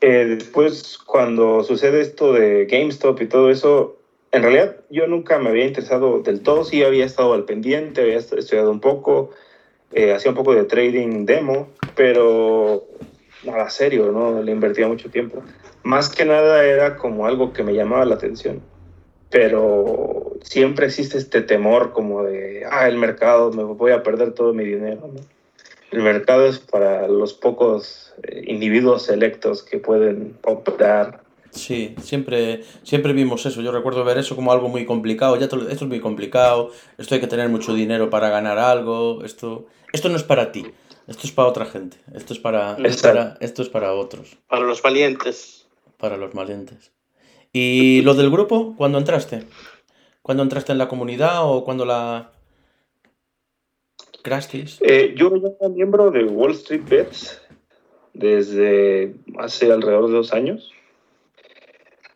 eh, 0.00 0.36
después, 0.38 0.98
cuando 0.98 1.62
sucede 1.64 2.00
esto 2.00 2.32
de 2.32 2.66
GameStop 2.66 3.20
y 3.22 3.26
todo 3.26 3.50
eso, 3.50 3.96
en 4.32 4.42
realidad 4.42 4.76
yo 4.90 5.06
nunca 5.06 5.38
me 5.38 5.48
había 5.48 5.66
interesado 5.66 6.20
del 6.20 6.42
todo. 6.42 6.64
Sí 6.64 6.82
había 6.82 7.06
estado 7.06 7.32
al 7.32 7.44
pendiente, 7.44 8.02
había 8.02 8.18
estudiado 8.18 8.70
un 8.70 8.80
poco, 8.80 9.30
eh, 9.92 10.12
hacía 10.12 10.30
un 10.30 10.36
poco 10.36 10.54
de 10.54 10.64
trading 10.64 11.24
demo, 11.24 11.68
pero 11.94 12.84
nada 13.44 13.70
serio, 13.70 14.12
¿no? 14.12 14.42
Le 14.42 14.52
invertía 14.52 14.86
mucho 14.86 15.10
tiempo. 15.10 15.42
Más 15.82 16.08
que 16.08 16.24
nada 16.24 16.64
era 16.64 16.96
como 16.96 17.26
algo 17.26 17.52
que 17.52 17.62
me 17.62 17.72
llamaba 17.72 18.04
la 18.04 18.16
atención. 18.16 18.60
Pero 19.30 20.34
siempre 20.42 20.86
existe 20.86 21.18
este 21.18 21.42
temor 21.42 21.92
como 21.92 22.22
de, 22.22 22.64
ah, 22.70 22.86
el 22.88 22.96
mercado, 22.96 23.52
me 23.52 23.64
voy 23.64 23.92
a 23.92 24.02
perder 24.02 24.32
todo 24.32 24.52
mi 24.52 24.64
dinero. 24.64 25.10
¿no? 25.12 25.35
El 25.90 26.02
mercado 26.02 26.46
es 26.46 26.58
para 26.58 27.08
los 27.08 27.32
pocos 27.34 28.12
eh, 28.22 28.44
individuos 28.46 29.02
selectos 29.02 29.62
que 29.62 29.78
pueden 29.78 30.36
operar. 30.42 31.22
Sí, 31.50 31.94
siempre, 32.02 32.64
siempre 32.82 33.12
vimos 33.12 33.46
eso. 33.46 33.62
Yo 33.62 33.72
recuerdo 33.72 34.04
ver 34.04 34.18
eso 34.18 34.36
como 34.36 34.52
algo 34.52 34.68
muy 34.68 34.84
complicado. 34.84 35.36
Ya 35.36 35.46
esto 35.46 35.68
es 35.68 35.82
muy 35.82 36.00
complicado. 36.00 36.70
Esto 36.98 37.14
hay 37.14 37.20
que 37.20 37.26
tener 37.26 37.48
mucho 37.48 37.72
dinero 37.72 38.10
para 38.10 38.28
ganar 38.28 38.58
algo. 38.58 39.24
Esto, 39.24 39.66
esto 39.92 40.08
no 40.08 40.16
es 40.16 40.22
para 40.22 40.52
ti. 40.52 40.66
Esto 41.06 41.26
es 41.26 41.32
para 41.32 41.48
otra 41.48 41.64
gente. 41.64 41.96
Esto 42.14 42.34
es 42.34 42.40
para, 42.40 42.76
es 42.84 43.00
para, 43.00 43.36
esto 43.40 43.62
es 43.62 43.68
para 43.68 43.94
otros. 43.94 44.36
Para 44.48 44.66
los 44.66 44.82
valientes. 44.82 45.66
Para 45.96 46.16
los 46.16 46.34
valientes. 46.34 46.92
¿Y 47.52 48.02
lo 48.02 48.14
del 48.14 48.30
grupo? 48.30 48.74
¿Cuándo 48.76 48.98
entraste? 48.98 49.44
¿Cuándo 50.20 50.42
entraste 50.42 50.72
en 50.72 50.78
la 50.78 50.88
comunidad 50.88 51.44
o 51.44 51.64
cuando 51.64 51.86
la 51.86 52.32
Eh, 54.80 55.14
yo 55.16 55.32
era 55.34 55.68
miembro 55.68 56.10
de 56.10 56.24
Wall 56.24 56.52
Street 56.52 56.82
Bets 56.88 57.42
desde 58.12 59.14
hace 59.38 59.70
alrededor 59.70 60.08
de 60.08 60.14
dos 60.14 60.32
años, 60.32 60.72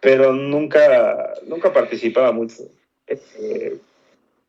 pero 0.00 0.32
nunca, 0.32 1.34
nunca 1.46 1.72
participaba 1.72 2.32
mucho. 2.32 2.64
Eh, 3.06 3.78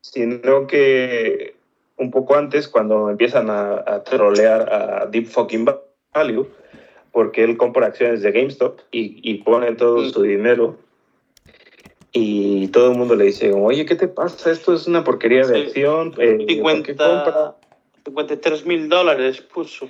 sino 0.00 0.66
que 0.66 1.54
un 1.96 2.10
poco 2.10 2.34
antes, 2.34 2.68
cuando 2.68 3.10
empiezan 3.10 3.48
a, 3.48 4.02
trolear 4.04 4.72
a 4.72 5.06
Deep 5.06 5.26
Fucking 5.26 5.66
Value, 6.14 6.48
porque 7.12 7.44
él 7.44 7.56
compra 7.56 7.86
acciones 7.86 8.22
de 8.22 8.32
GameStop 8.32 8.80
y, 8.90 9.34
pone 9.44 9.72
todo 9.72 10.02
mm. 10.02 10.10
su 10.10 10.22
dinero. 10.22 10.76
Y 12.12 12.68
todo 12.68 12.92
el 12.92 12.98
mundo 12.98 13.14
le 13.14 13.24
dice, 13.24 13.52
oye, 13.52 13.86
¿qué 13.86 13.96
te 13.96 14.06
pasa? 14.06 14.50
Esto 14.50 14.74
es 14.74 14.86
una 14.86 15.02
porquería 15.02 15.46
de 15.46 15.62
acción. 15.62 16.14
Eh, 16.18 16.44
50, 16.46 17.56
53 18.04 18.66
mil 18.66 18.88
dólares 18.88 19.40
puso. 19.40 19.88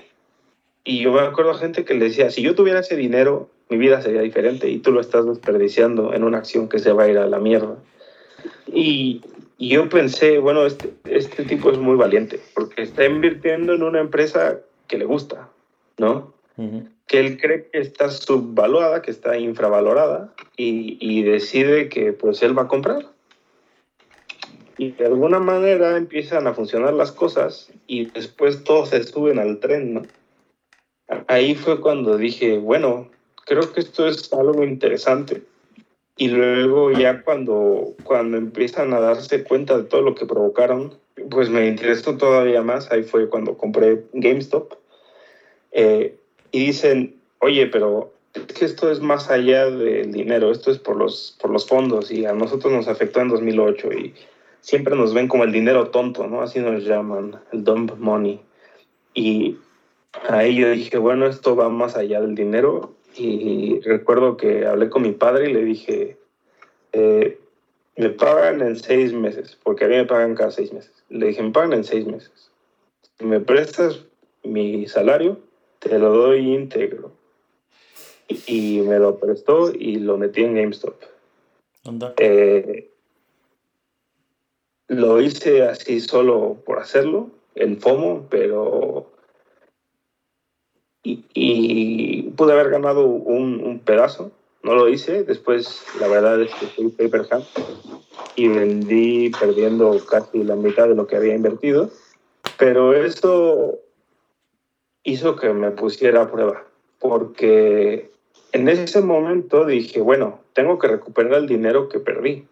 Y 0.85 1.00
yo 1.00 1.12
me 1.12 1.20
acuerdo 1.20 1.50
a 1.50 1.58
gente 1.58 1.85
que 1.85 1.94
le 1.94 2.06
decía, 2.06 2.30
si 2.30 2.42
yo 2.42 2.54
tuviera 2.54 2.80
ese 2.80 2.96
dinero, 2.96 3.48
mi 3.68 3.76
vida 3.76 4.02
sería 4.02 4.20
diferente 4.20 4.68
y 4.68 4.78
tú 4.78 4.92
lo 4.92 5.00
estás 5.00 5.26
desperdiciando 5.26 6.12
en 6.14 6.24
una 6.24 6.38
acción 6.38 6.68
que 6.68 6.78
se 6.78 6.92
va 6.92 7.04
a 7.04 7.08
ir 7.08 7.18
a 7.18 7.26
la 7.26 7.38
mierda. 7.38 7.76
Y, 8.66 9.22
y 9.58 9.70
yo 9.70 9.88
pensé, 9.88 10.38
bueno, 10.38 10.66
este, 10.66 10.92
este 11.04 11.44
tipo 11.44 11.70
es 11.70 11.78
muy 11.78 11.96
valiente, 11.96 12.40
porque 12.54 12.82
está 12.82 13.04
invirtiendo 13.04 13.74
en 13.74 13.82
una 13.82 14.00
empresa 14.00 14.58
que 14.88 14.98
le 14.98 15.04
gusta, 15.04 15.48
¿no? 15.98 16.35
Que 16.56 17.20
él 17.20 17.40
cree 17.40 17.68
que 17.70 17.78
está 17.78 18.10
subvaluada, 18.10 19.02
que 19.02 19.10
está 19.10 19.38
infravalorada, 19.38 20.32
y, 20.56 21.22
decide 21.22 21.88
que 21.88 22.12
pues 22.12 22.42
él 22.42 22.56
va 22.56 22.62
a 22.62 22.68
comprar. 22.68 23.06
Y 24.78 24.92
de 24.92 25.06
alguna 25.06 25.38
manera 25.38 25.96
empiezan 25.96 26.46
a 26.46 26.54
funcionar 26.54 26.94
las 26.94 27.12
cosas 27.12 27.70
y 27.86 28.06
después 28.06 28.64
todos 28.64 28.88
se 28.88 29.02
suben 29.04 29.38
al 29.38 29.60
tren, 29.60 29.94
¿no? 29.94 30.02
Ahí 31.28 31.54
fue 31.54 31.80
cuando 31.80 32.16
dije, 32.16 32.58
bueno, 32.58 33.10
creo 33.44 33.72
que 33.72 33.80
esto 33.80 34.08
es 34.08 34.32
algo 34.32 34.64
interesante 34.64 35.42
y 36.16 36.28
luego 36.28 36.92
ya 36.92 37.22
cuando, 37.22 37.94
cuando 38.04 38.36
empiezan 38.36 38.92
a 38.92 39.00
darse 39.00 39.44
cuenta 39.44 39.76
de 39.78 39.84
todo 39.84 40.02
lo 40.02 40.14
que 40.14 40.26
provocaron, 40.26 40.94
pues 41.30 41.48
me 41.48 41.66
interesó 41.66 42.16
todavía 42.16 42.62
más. 42.62 42.90
Ahí 42.92 43.02
fue 43.02 43.28
cuando 43.28 43.56
compré 43.56 44.04
GameStop. 44.12 44.74
Eh, 45.72 46.16
y 46.52 46.66
dicen, 46.66 47.16
oye, 47.40 47.66
pero 47.66 48.12
es 48.34 48.54
que 48.54 48.64
esto 48.64 48.90
es 48.90 49.00
más 49.00 49.30
allá 49.30 49.68
del 49.68 50.12
dinero, 50.12 50.52
esto 50.52 50.70
es 50.70 50.78
por 50.78 50.96
los, 50.96 51.36
por 51.40 51.50
los 51.50 51.66
fondos 51.66 52.10
y 52.10 52.24
a 52.24 52.32
nosotros 52.32 52.72
nos 52.72 52.88
afectó 52.88 53.20
en 53.20 53.28
2008 53.28 53.92
y 53.92 54.14
siempre 54.60 54.94
nos 54.94 55.12
ven 55.12 55.28
como 55.28 55.44
el 55.44 55.52
dinero 55.52 55.90
tonto, 55.90 56.26
¿no? 56.26 56.42
Así 56.42 56.60
nos 56.60 56.84
llaman, 56.84 57.40
el 57.52 57.64
dump 57.64 57.98
money. 57.98 58.40
Y 59.14 59.56
ahí 60.28 60.56
yo 60.56 60.70
dije, 60.70 60.98
bueno, 60.98 61.26
esto 61.26 61.56
va 61.56 61.68
más 61.68 61.96
allá 61.96 62.20
del 62.20 62.34
dinero 62.34 62.94
y 63.16 63.80
recuerdo 63.80 64.36
que 64.36 64.66
hablé 64.66 64.88
con 64.88 65.02
mi 65.02 65.12
padre 65.12 65.50
y 65.50 65.52
le 65.52 65.64
dije, 65.64 66.16
eh, 66.92 67.38
me 67.96 68.10
pagan 68.10 68.62
en 68.62 68.76
seis 68.76 69.12
meses, 69.12 69.58
porque 69.62 69.84
a 69.84 69.88
mí 69.88 69.96
me 69.96 70.06
pagan 70.06 70.34
cada 70.34 70.50
seis 70.50 70.72
meses. 70.72 70.92
Le 71.10 71.26
dije, 71.26 71.42
me 71.42 71.50
pagan 71.50 71.74
en 71.74 71.84
seis 71.84 72.06
meses. 72.06 72.50
Si 73.18 73.24
me 73.24 73.40
prestas 73.40 74.06
mi 74.42 74.86
salario, 74.86 75.38
te 75.82 75.98
lo 75.98 76.12
doy 76.12 76.54
íntegro. 76.54 77.12
Y, 78.46 78.80
me 78.80 78.98
lo 78.98 79.18
prestó 79.18 79.72
y 79.72 79.96
lo 79.96 80.16
metí 80.16 80.42
en 80.42 80.54
GameStop. 80.54 80.94
Eh, 82.18 82.90
lo 84.88 85.20
hice 85.20 85.62
así 85.62 86.00
solo 86.00 86.56
por 86.64 86.78
hacerlo, 86.78 87.30
en 87.54 87.78
FOMO, 87.80 88.26
pero 88.30 89.10
y, 91.02 92.22
pude 92.36 92.52
haber 92.52 92.70
ganado 92.70 93.04
un, 93.04 93.80
pedazo. 93.84 94.30
No 94.62 94.74
lo 94.76 94.88
hice. 94.88 95.24
Después, 95.24 95.84
la 95.98 96.06
verdad 96.06 96.40
es 96.40 96.54
que 96.54 96.66
fui 96.66 96.88
paper 96.88 97.26
hand 97.30 97.44
y 98.36 98.48
vendí 98.48 99.30
perdiendo 99.30 99.98
casi 100.06 100.44
la 100.44 100.54
mitad 100.54 100.88
de 100.88 100.94
lo 100.94 101.06
que 101.08 101.16
había 101.16 101.34
invertido. 101.34 101.90
Pero 102.58 102.94
eso 102.94 103.80
hizo 105.04 105.36
que 105.36 105.52
me 105.52 105.70
pusiera 105.70 106.22
a 106.22 106.30
prueba, 106.30 106.64
porque 106.98 108.10
en 108.52 108.68
ese 108.68 109.00
momento 109.00 109.64
dije, 109.64 110.00
bueno, 110.00 110.40
tengo 110.52 110.78
que 110.78 110.88
recuperar 110.88 111.34
el 111.34 111.46
dinero 111.46 111.88
que 111.88 112.00
perdí. 112.00 112.46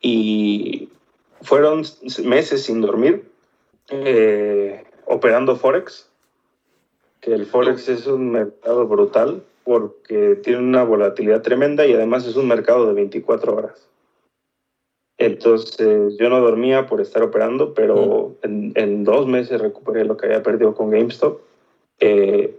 Y 0.00 0.88
fueron 1.42 1.82
meses 2.24 2.64
sin 2.64 2.80
dormir, 2.80 3.24
eh, 3.88 4.84
operando 5.06 5.56
Forex 5.56 6.12
que 7.22 7.32
el 7.32 7.46
Forex 7.46 7.88
es 7.88 8.06
un 8.06 8.30
mercado 8.32 8.86
brutal 8.86 9.42
porque 9.64 10.34
tiene 10.42 10.58
una 10.58 10.82
volatilidad 10.82 11.40
tremenda 11.40 11.86
y 11.86 11.94
además 11.94 12.26
es 12.26 12.34
un 12.34 12.48
mercado 12.48 12.86
de 12.86 12.94
24 12.94 13.54
horas. 13.54 13.88
Entonces 15.18 16.16
yo 16.18 16.28
no 16.28 16.40
dormía 16.40 16.86
por 16.86 17.00
estar 17.00 17.22
operando, 17.22 17.74
pero 17.74 18.36
en, 18.42 18.72
en, 18.74 19.04
dos 19.04 19.26
meses 19.26 19.60
recuperé 19.60 20.04
lo 20.04 20.16
que 20.16 20.26
había 20.26 20.42
perdido 20.42 20.74
con 20.74 20.90
GameStop. 20.90 21.40
Eh, 22.00 22.58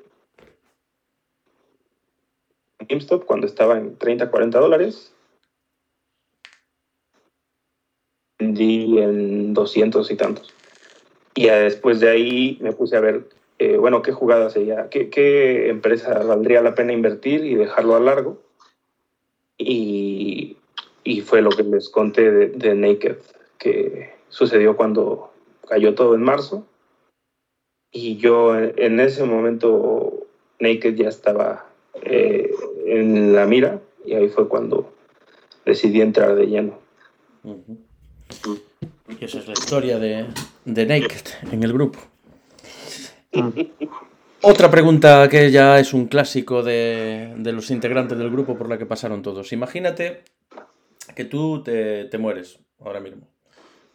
GameStop 2.87 3.25
cuando 3.25 3.47
estaba 3.47 3.77
en 3.77 3.97
30, 3.97 4.29
40 4.29 4.59
dólares. 4.59 5.13
Vendí 8.39 8.99
en 8.99 9.53
200 9.53 10.09
y 10.11 10.15
tantos. 10.15 10.53
Y 11.35 11.47
después 11.47 11.99
de 11.99 12.09
ahí 12.09 12.57
me 12.61 12.71
puse 12.71 12.95
a 12.95 13.01
ver 13.01 13.23
eh, 13.59 13.77
bueno, 13.77 14.01
qué 14.01 14.11
jugada 14.11 14.49
sería, 14.49 14.89
¿Qué, 14.89 15.09
qué 15.09 15.69
empresa 15.69 16.19
valdría 16.23 16.61
la 16.61 16.75
pena 16.75 16.91
invertir 16.91 17.45
y 17.45 17.55
dejarlo 17.55 17.95
a 17.95 17.99
largo. 17.99 18.41
Y, 19.57 20.57
y 21.03 21.21
fue 21.21 21.41
lo 21.41 21.49
que 21.49 21.63
les 21.63 21.89
conté 21.89 22.31
de, 22.31 22.75
Naked, 22.75 23.17
que 23.57 24.13
sucedió 24.29 24.75
cuando 24.75 25.31
cayó 25.67 25.95
todo 25.95 26.15
en 26.15 26.23
marzo. 26.23 26.65
Y 27.91 28.17
yo 28.17 28.57
en 28.57 28.99
ese 28.99 29.23
momento, 29.23 30.27
Naked 30.59 30.95
ya 30.95 31.09
estaba 31.09 31.65
eh, 32.01 32.51
en 32.85 33.33
la 33.33 33.45
mira 33.45 33.79
y 34.05 34.13
ahí 34.13 34.29
fue 34.29 34.47
cuando 34.47 34.93
decidí 35.65 36.01
entrar 36.01 36.35
de 36.35 36.47
lleno. 36.47 36.79
Y 39.19 39.25
esa 39.25 39.39
es 39.39 39.47
la 39.47 39.53
historia 39.53 39.99
de, 39.99 40.25
de 40.65 40.85
Naked 40.85 41.51
en 41.51 41.63
el 41.63 41.73
grupo. 41.73 41.99
Otra 44.45 44.69
pregunta 44.69 45.29
que 45.29 45.51
ya 45.51 45.79
es 45.79 45.93
un 45.93 46.07
clásico 46.07 46.63
de, 46.63 47.33
los 47.37 47.71
integrantes 47.71 48.17
del 48.17 48.29
grupo 48.29 48.57
por 48.57 48.67
la 48.67 48.77
que 48.77 48.85
pasaron 48.85 49.21
todos. 49.21 49.53
Imagínate 49.53 50.23
que 51.15 51.25
tú 51.25 51.63
te, 51.63 52.09
mueres 52.17 52.59
ahora 52.79 52.99
mismo. 52.99 53.27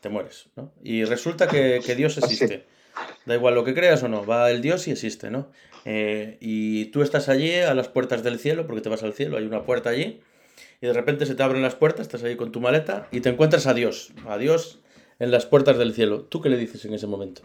te 0.00 0.08
mueres, 0.08 0.48
¿no? 0.56 0.72
Y 0.82 1.04
resulta 1.04 1.48
que, 1.48 1.80
que 1.84 1.94
Dios 1.94 2.18
Así. 2.18 2.34
existe. 2.34 2.66
Da 3.26 3.34
igual 3.34 3.54
lo 3.54 3.64
que 3.64 3.74
creas 3.74 4.02
o 4.02 4.08
no, 4.08 4.26
va 4.26 4.50
el 4.50 4.62
Dios 4.62 4.88
y 4.88 4.90
existe, 4.90 5.30
¿no? 5.30 5.50
Eh, 5.84 6.36
y 6.40 6.86
tú 6.86 7.02
estás 7.02 7.28
allí 7.28 7.54
a 7.56 7.74
las 7.74 7.88
puertas 7.88 8.22
del 8.22 8.38
cielo, 8.38 8.66
porque 8.66 8.80
te 8.80 8.88
vas 8.88 9.02
al 9.02 9.14
cielo, 9.14 9.36
hay 9.36 9.44
una 9.44 9.64
puerta 9.64 9.90
allí, 9.90 10.20
y 10.80 10.86
de 10.86 10.92
repente 10.92 11.26
se 11.26 11.34
te 11.34 11.42
abren 11.42 11.62
las 11.62 11.74
puertas, 11.74 12.02
estás 12.02 12.22
allí 12.24 12.36
con 12.36 12.52
tu 12.52 12.60
maleta 12.60 13.08
y 13.10 13.20
te 13.20 13.28
encuentras 13.28 13.66
a 13.66 13.74
Dios, 13.74 14.12
a 14.26 14.38
Dios 14.38 14.80
en 15.18 15.30
las 15.30 15.46
puertas 15.46 15.78
del 15.78 15.94
cielo. 15.94 16.22
¿Tú 16.22 16.40
qué 16.40 16.48
le 16.48 16.56
dices 16.56 16.84
en 16.84 16.94
ese 16.94 17.06
momento? 17.06 17.42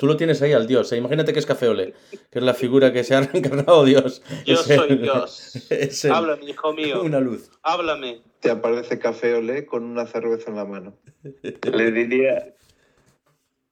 Tú 0.00 0.06
lo 0.06 0.16
tienes 0.16 0.40
ahí 0.40 0.54
al 0.54 0.66
Dios, 0.66 0.90
¿eh? 0.92 0.96
imagínate 0.96 1.34
que 1.34 1.38
es 1.40 1.44
Café 1.44 1.68
Ole, 1.68 1.92
que 2.30 2.38
es 2.38 2.42
la 2.42 2.54
figura 2.54 2.90
que 2.90 3.04
se 3.04 3.14
ha 3.14 3.20
reencarnado 3.32 3.84
Dios. 3.84 4.22
Yo 4.46 4.54
Es 4.54 4.60
soy 4.60 4.88
el- 4.92 5.02
Dios. 5.02 5.66
es 5.70 6.06
el- 6.06 6.12
Háblame, 6.12 6.46
hijo 6.46 6.72
mío. 6.72 7.02
una 7.04 7.20
luz. 7.20 7.50
Háblame. 7.62 8.22
Te 8.40 8.50
aparece 8.50 8.98
Café 8.98 9.34
Olé 9.34 9.66
con 9.66 9.84
una 9.84 10.06
cerveza 10.06 10.48
en 10.48 10.56
la 10.56 10.64
mano. 10.64 10.96
Le 11.42 11.90
diría, 11.92 12.54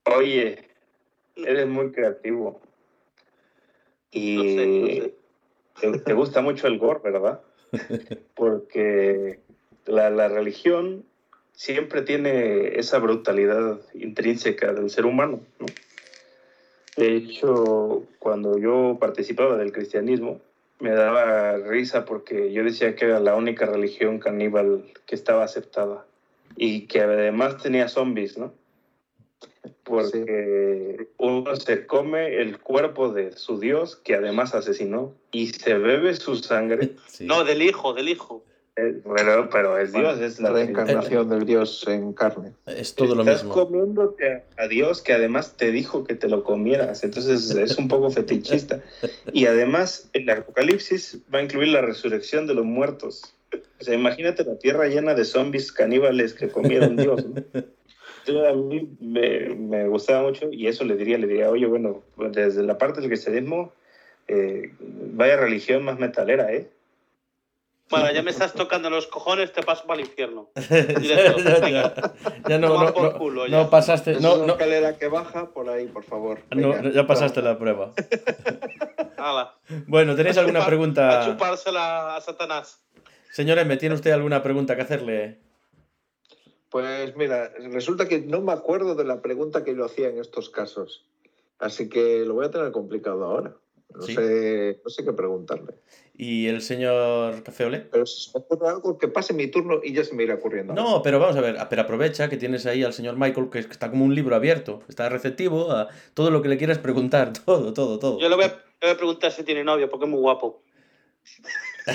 oye, 0.05 0.69
eres 1.35 1.67
muy 1.67 1.93
creativo. 1.93 2.61
Y 4.11 4.37
Lo 4.37 4.43
sé, 4.43 4.67
lo 4.67 4.87
sé. 4.87 5.15
Te, 5.93 5.99
te 6.01 6.13
gusta 6.13 6.43
mucho 6.43 6.67
el 6.67 6.79
gore, 6.79 7.01
¿verdad? 7.11 7.41
Porque 8.35 9.41
la, 9.87 10.11
la 10.11 10.29
religión 10.29 11.07
siempre 11.53 12.03
tiene 12.03 12.79
esa 12.79 12.99
brutalidad 12.99 13.81
intrínseca 13.95 14.75
del 14.75 14.91
ser 14.91 15.07
humano. 15.07 15.41
¿no? 15.59 15.67
De 16.99 17.15
hecho, 17.15 18.03
cuando 18.19 18.59
yo 18.59 18.97
participaba 18.99 19.57
del 19.57 19.71
cristianismo, 19.71 20.41
me 20.81 20.91
daba 20.91 21.57
risa 21.57 22.05
porque 22.05 22.53
yo 22.53 22.65
decía 22.65 22.97
que 22.97 23.05
era 23.05 23.21
la 23.21 23.37
única 23.37 23.67
religión 23.67 24.19
caníbal 24.19 24.85
que 25.07 25.15
estaba 25.15 25.45
aceptada 25.45 26.05
y 26.57 26.87
que 26.87 27.01
además 27.01 27.59
tenía 27.63 27.87
zombies, 27.87 28.37
¿no? 28.37 28.53
Porque 29.85 31.09
uno 31.19 31.55
se 31.55 31.87
come 31.87 32.41
el 32.41 32.59
cuerpo 32.59 33.11
de 33.11 33.31
su 33.33 33.61
Dios, 33.61 33.95
que 33.95 34.17
además 34.17 34.55
asesinó, 34.55 35.15
y 35.31 35.47
se 35.49 35.75
bebe 35.75 36.15
su 36.17 36.35
sangre. 36.35 36.97
Sí. 37.07 37.27
No, 37.27 37.45
del 37.45 37.63
hijo, 37.63 37.95
del 37.95 38.09
hijo. 38.09 38.43
Eh, 38.79 39.03
Pero, 39.51 39.77
es 39.79 39.93
Dios, 39.93 40.21
es 40.21 40.39
La 40.39 40.51
reencarnación 40.53 41.29
del 41.29 41.45
Dios 41.45 41.85
en 41.89 42.13
carne. 42.13 42.53
Es 42.67 42.95
todo 42.95 43.17
lo 43.17 43.23
Estás 43.23 43.43
mismo. 43.43 43.67
comiéndote 43.67 44.45
a 44.57 44.69
Dios 44.69 45.03
que 45.03 45.13
además 45.13 45.57
te 45.57 45.73
dijo 45.73 46.05
que 46.05 46.15
te 46.15 46.29
lo 46.29 46.45
comieras, 46.45 47.03
entonces 47.03 47.51
es 47.51 47.77
un 47.77 47.89
poco 47.89 48.09
fetichista. 48.11 48.81
Y 49.33 49.47
además 49.47 50.09
el 50.13 50.31
Apocalipsis 50.31 51.19
va 51.35 51.41
a 51.41 51.43
incluir 51.43 51.69
la 51.69 51.81
resurrección 51.81 52.47
de 52.47 52.55
los 52.55 52.65
muertos. 52.65 53.35
O 53.81 53.85
sea, 53.85 53.95
imagínate 53.95 54.45
la 54.45 54.57
tierra 54.59 54.87
llena 54.87 55.15
de 55.15 55.25
zombies 55.25 55.73
caníbales 55.73 56.33
que 56.35 56.49
comieron 56.49 56.97
Dios. 56.97 57.27
¿no? 57.27 57.43
Entonces, 58.27 58.53
a 58.53 58.55
mí 58.55 58.97
me, 59.01 59.55
me 59.57 59.89
gustaba 59.89 60.23
mucho 60.23 60.51
y 60.53 60.69
eso 60.69 60.85
le 60.85 60.97
diría, 60.97 61.19
le 61.19 61.27
diría, 61.27 61.51
oye, 61.51 61.67
bueno, 61.67 62.03
desde 62.17 62.63
la 62.63 62.79
parte 62.79 63.01
del 63.01 63.09
cristianismo, 63.11 63.73
eh, 64.29 64.71
vaya 64.79 65.37
religión 65.37 65.83
más 65.83 65.99
metalera, 65.99 66.53
¿eh? 66.53 66.69
Bueno, 67.91 68.13
ya 68.13 68.23
me 68.23 68.31
estás 68.31 68.53
tocando 68.53 68.91
los 68.91 69.07
cojones, 69.07 69.53
te 69.53 69.63
paso 69.63 69.87
para 69.87 70.01
el 70.01 70.07
infierno. 70.07 70.51
Directo. 70.55 71.39
ya, 71.45 71.69
ya- 71.71 71.95
ya 72.49 72.59
no, 72.59 72.69
no, 72.85 72.93
por 72.93 73.03
no- 73.15 73.19
culo, 73.19 73.47
ya. 73.47 73.57
no 73.63 73.71
pasaste, 73.71 74.13
Es 74.13 74.21
no, 74.21 74.35
una 74.35 74.47
no, 74.47 74.53
escalera 74.53 74.99
que 74.99 75.09
baja 75.09 75.51
por 75.53 75.69
ahí, 75.71 75.87
por 75.87 76.05
favor. 76.05 76.41
no, 76.51 76.91
ya 76.91 77.07
pasaste 77.07 77.41
la 77.43 77.59
prueba. 77.59 77.93
Bueno, 79.87 80.15
¿tenéis 80.17 80.37
A 80.37 80.41
alguna 80.41 80.61
chupar- 80.61 80.63
A 80.63 80.67
pregunta? 80.67 81.23
chupársela 81.25 82.17
a 82.17 82.21
Satanás. 82.21 82.81
Señor 83.33 83.59
M, 83.59 83.77
¿tiene 83.77 83.95
usted 83.95 84.11
alguna 84.11 84.43
pregunta 84.43 84.77
que 84.77 84.83
hacerle? 84.83 85.39
Pues 86.71 87.17
mira, 87.17 87.51
resulta 87.73 88.07
que 88.09 88.21
no 88.21 88.41
me 88.41 88.53
acuerdo 88.53 88.95
de 88.95 89.05
la 89.05 89.23
pregunta 89.23 89.65
que 89.65 89.75
yo 89.75 89.85
hacía 89.85 90.09
en 90.09 90.19
estos 90.19 90.51
casos. 90.51 91.07
Así 91.59 91.89
que 91.89 92.25
lo 92.27 92.35
voy 92.35 92.47
a 92.47 92.51
tener 92.51 92.71
complicado 92.73 93.25
ahora. 93.25 93.55
No, 93.95 94.03
Sí. 94.03 94.15
sé, 94.15 94.81
no 94.85 94.91
sé 94.91 95.05
qué 95.05 95.13
preguntarle. 95.13 95.75
¿Y 96.15 96.47
el 96.49 96.61
señor 96.63 97.43
Cafeole? 97.43 97.81
Pero 97.81 98.05
si 98.07 98.31
me 98.35 98.41
ocurre 98.41 98.69
algo 98.69 98.99
que 98.99 99.09
pase 99.09 99.33
mi 99.33 99.47
turno 99.49 99.81
y 99.83 99.93
ya 99.95 100.05
se 100.05 100.15
me 100.15 100.25
irá 100.25 100.35
ocurriendo. 100.35 100.73
algo. 100.73 100.85
No, 100.85 101.03
pero 101.03 101.19
vamos 101.19 101.37
a 101.37 101.41
ver, 101.41 101.57
pero 101.71 101.83
aprovecha 101.83 102.29
que 102.29 102.37
tienes 102.37 102.67
ahí 102.67 102.83
al 102.85 102.93
señor 102.93 103.17
Michael, 103.17 103.49
que 103.51 103.59
está 103.61 103.91
como 103.91 104.05
un 104.05 104.15
libro 104.15 104.37
abierto, 104.37 104.83
está 104.89 105.09
receptivo 105.09 105.71
a 105.73 105.89
todo 106.15 106.31
lo 106.31 106.43
que 106.43 106.49
le 106.49 106.59
quieras 106.59 106.79
preguntar, 106.79 107.33
todo, 107.45 107.73
todo, 107.73 107.99
todo. 107.99 108.19
Yo 108.21 108.29
le 108.29 108.35
voy, 108.37 108.45
a, 108.45 108.49
le 108.49 108.55
voy 108.83 108.91
a 108.91 108.97
preguntar 108.97 109.33
si 109.33 109.43
tiene 109.45 109.65
novio, 109.65 109.89
porque 109.89 110.05
es 110.07 110.11
muy 110.11 110.21
guapo. 110.21 110.63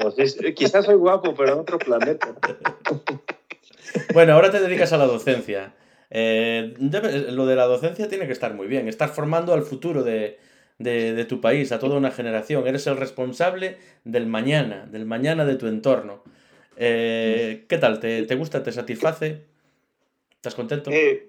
Pues 0.00 0.14
es- 0.18 0.38
quizás 0.54 0.84
soy 0.84 0.94
guapo, 0.96 1.34
pero 1.34 1.54
en 1.54 1.58
otro 1.60 1.78
planeta. 1.78 2.34
Bueno, 4.12 4.34
ahora 4.34 4.50
te 4.50 4.60
dedicas 4.60 4.92
a 4.92 4.98
la 4.98 5.06
docencia. 5.06 5.72
Eh, 6.10 6.74
lo 7.30 7.46
de 7.46 7.56
la 7.56 7.66
docencia 7.66 8.08
tiene 8.08 8.26
que 8.26 8.32
estar 8.32 8.54
muy 8.54 8.66
bien. 8.66 8.88
Estás 8.88 9.12
formando 9.12 9.52
al 9.54 9.62
futuro 9.62 10.02
de, 10.02 10.38
de- 10.78 11.14
de 11.14 11.24
tu 11.24 11.40
país, 11.40 11.70
a 11.72 11.78
toda 11.78 11.96
una 11.96 12.10
generación. 12.10 12.66
Eres 12.66 12.86
el 12.86 12.96
responsable 12.96 13.76
del 14.04 14.26
mañana, 14.26 14.86
del 14.90 15.06
mañana 15.06 15.44
de 15.44 15.56
tu 15.56 15.66
entorno. 15.68 16.22
Eh, 16.76 17.64
¿Qué 17.68 17.78
tal? 17.78 18.00
¿Te, 18.00 18.24
te 18.24 18.34
gusta? 18.34 18.62
¿Te 18.62 18.72
satisface? 18.72 19.42
¿Estás 20.32 20.54
contento? 20.54 20.90
Eh, 20.90 21.28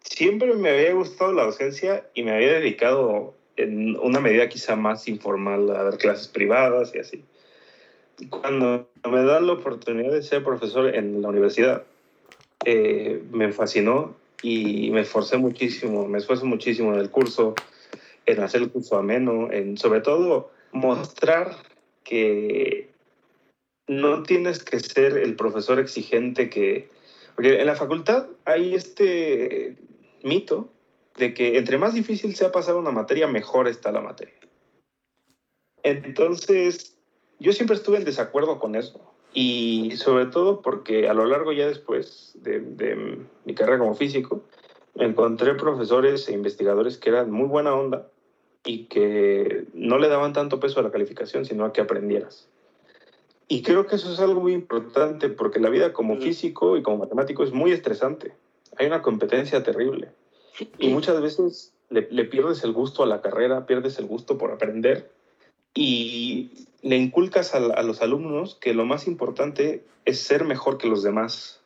siempre 0.00 0.54
me 0.54 0.70
había 0.70 0.92
gustado 0.94 1.32
la 1.32 1.44
docencia 1.44 2.06
y 2.14 2.22
me 2.22 2.32
había 2.32 2.52
dedicado 2.54 3.34
en 3.56 3.96
una 3.98 4.20
medida 4.20 4.48
quizá 4.48 4.74
más 4.76 5.06
informal 5.08 5.68
a 5.70 5.82
dar 5.84 5.98
clases 5.98 6.28
privadas 6.28 6.92
y 6.94 6.98
así. 7.00 7.24
Cuando 8.30 8.88
me 9.10 9.24
dan 9.24 9.46
la 9.48 9.54
oportunidad 9.54 10.12
de 10.12 10.22
ser 10.22 10.44
profesor 10.44 10.94
en 10.94 11.20
la 11.20 11.28
universidad, 11.28 11.82
eh, 12.64 13.22
me 13.30 13.52
fascinó 13.52 14.16
y 14.42 14.90
me 14.90 15.00
esforcé 15.00 15.38
muchísimo, 15.38 16.06
me 16.06 16.18
esfuerzo 16.18 16.44
muchísimo 16.46 16.92
en 16.92 17.00
el 17.00 17.10
curso, 17.10 17.54
en 18.26 18.40
hacer 18.40 18.62
el 18.62 18.70
curso 18.70 18.96
ameno, 18.96 19.50
en 19.50 19.78
sobre 19.78 20.00
todo 20.00 20.50
mostrar 20.72 21.56
que 22.02 22.90
no 23.86 24.22
tienes 24.22 24.62
que 24.62 24.80
ser 24.80 25.16
el 25.18 25.36
profesor 25.36 25.78
exigente 25.78 26.50
que... 26.50 26.88
Porque 27.34 27.60
en 27.60 27.66
la 27.66 27.74
facultad 27.74 28.26
hay 28.44 28.74
este 28.74 29.76
mito 30.22 30.70
de 31.16 31.34
que 31.34 31.58
entre 31.58 31.78
más 31.78 31.94
difícil 31.94 32.34
sea 32.34 32.52
pasar 32.52 32.76
una 32.76 32.90
materia, 32.90 33.26
mejor 33.26 33.68
está 33.68 33.92
la 33.92 34.00
materia. 34.00 34.34
Entonces, 35.82 36.96
yo 37.38 37.52
siempre 37.52 37.76
estuve 37.76 37.98
en 37.98 38.04
desacuerdo 38.04 38.58
con 38.58 38.74
eso. 38.74 39.13
Y 39.34 39.96
sobre 39.96 40.26
todo 40.26 40.62
porque 40.62 41.08
a 41.08 41.14
lo 41.14 41.26
largo 41.26 41.52
ya 41.52 41.66
después 41.66 42.32
de, 42.40 42.60
de 42.60 43.18
mi 43.44 43.54
carrera 43.54 43.80
como 43.80 43.94
físico, 43.94 44.44
encontré 44.94 45.54
profesores 45.54 46.28
e 46.28 46.32
investigadores 46.32 46.98
que 46.98 47.10
eran 47.10 47.30
muy 47.30 47.48
buena 47.48 47.74
onda 47.74 48.06
y 48.64 48.84
que 48.84 49.66
no 49.74 49.98
le 49.98 50.08
daban 50.08 50.32
tanto 50.32 50.60
peso 50.60 50.80
a 50.80 50.84
la 50.84 50.92
calificación, 50.92 51.44
sino 51.44 51.64
a 51.64 51.72
que 51.72 51.80
aprendieras. 51.80 52.48
Y 53.48 53.62
creo 53.62 53.86
que 53.86 53.96
eso 53.96 54.12
es 54.12 54.20
algo 54.20 54.40
muy 54.40 54.52
importante 54.52 55.28
porque 55.28 55.58
la 55.58 55.68
vida 55.68 55.92
como 55.92 56.14
Mm. 56.14 56.20
físico 56.20 56.76
y 56.76 56.82
como 56.82 56.98
matemático 56.98 57.42
es 57.42 57.52
muy 57.52 57.72
estresante. 57.72 58.32
Hay 58.76 58.86
una 58.86 59.02
competencia 59.02 59.62
terrible. 59.62 60.12
Y 60.78 60.88
muchas 60.88 61.20
veces 61.20 61.72
le, 61.90 62.06
le 62.10 62.24
pierdes 62.24 62.62
el 62.62 62.72
gusto 62.72 63.02
a 63.02 63.06
la 63.06 63.20
carrera, 63.20 63.66
pierdes 63.66 63.98
el 63.98 64.06
gusto 64.06 64.38
por 64.38 64.52
aprender 64.52 65.10
y 65.74 66.50
le 66.84 66.98
inculcas 66.98 67.54
a, 67.54 67.82
los 67.82 68.02
alumnos 68.02 68.58
que 68.60 68.74
lo 68.74 68.84
más 68.84 69.06
importante 69.06 69.86
es 70.04 70.20
ser 70.20 70.44
mejor 70.44 70.76
que 70.76 70.86
los 70.86 71.02
demás. 71.02 71.62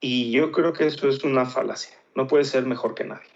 Y 0.00 0.32
yo 0.32 0.50
creo 0.50 0.72
que 0.72 0.88
eso 0.88 1.08
es 1.08 1.22
una 1.22 1.46
falacia. 1.46 1.96
No 2.16 2.26
puedes 2.26 2.48
ser 2.48 2.66
mejor 2.66 2.96
que 2.96 3.04
nadie. 3.04 3.30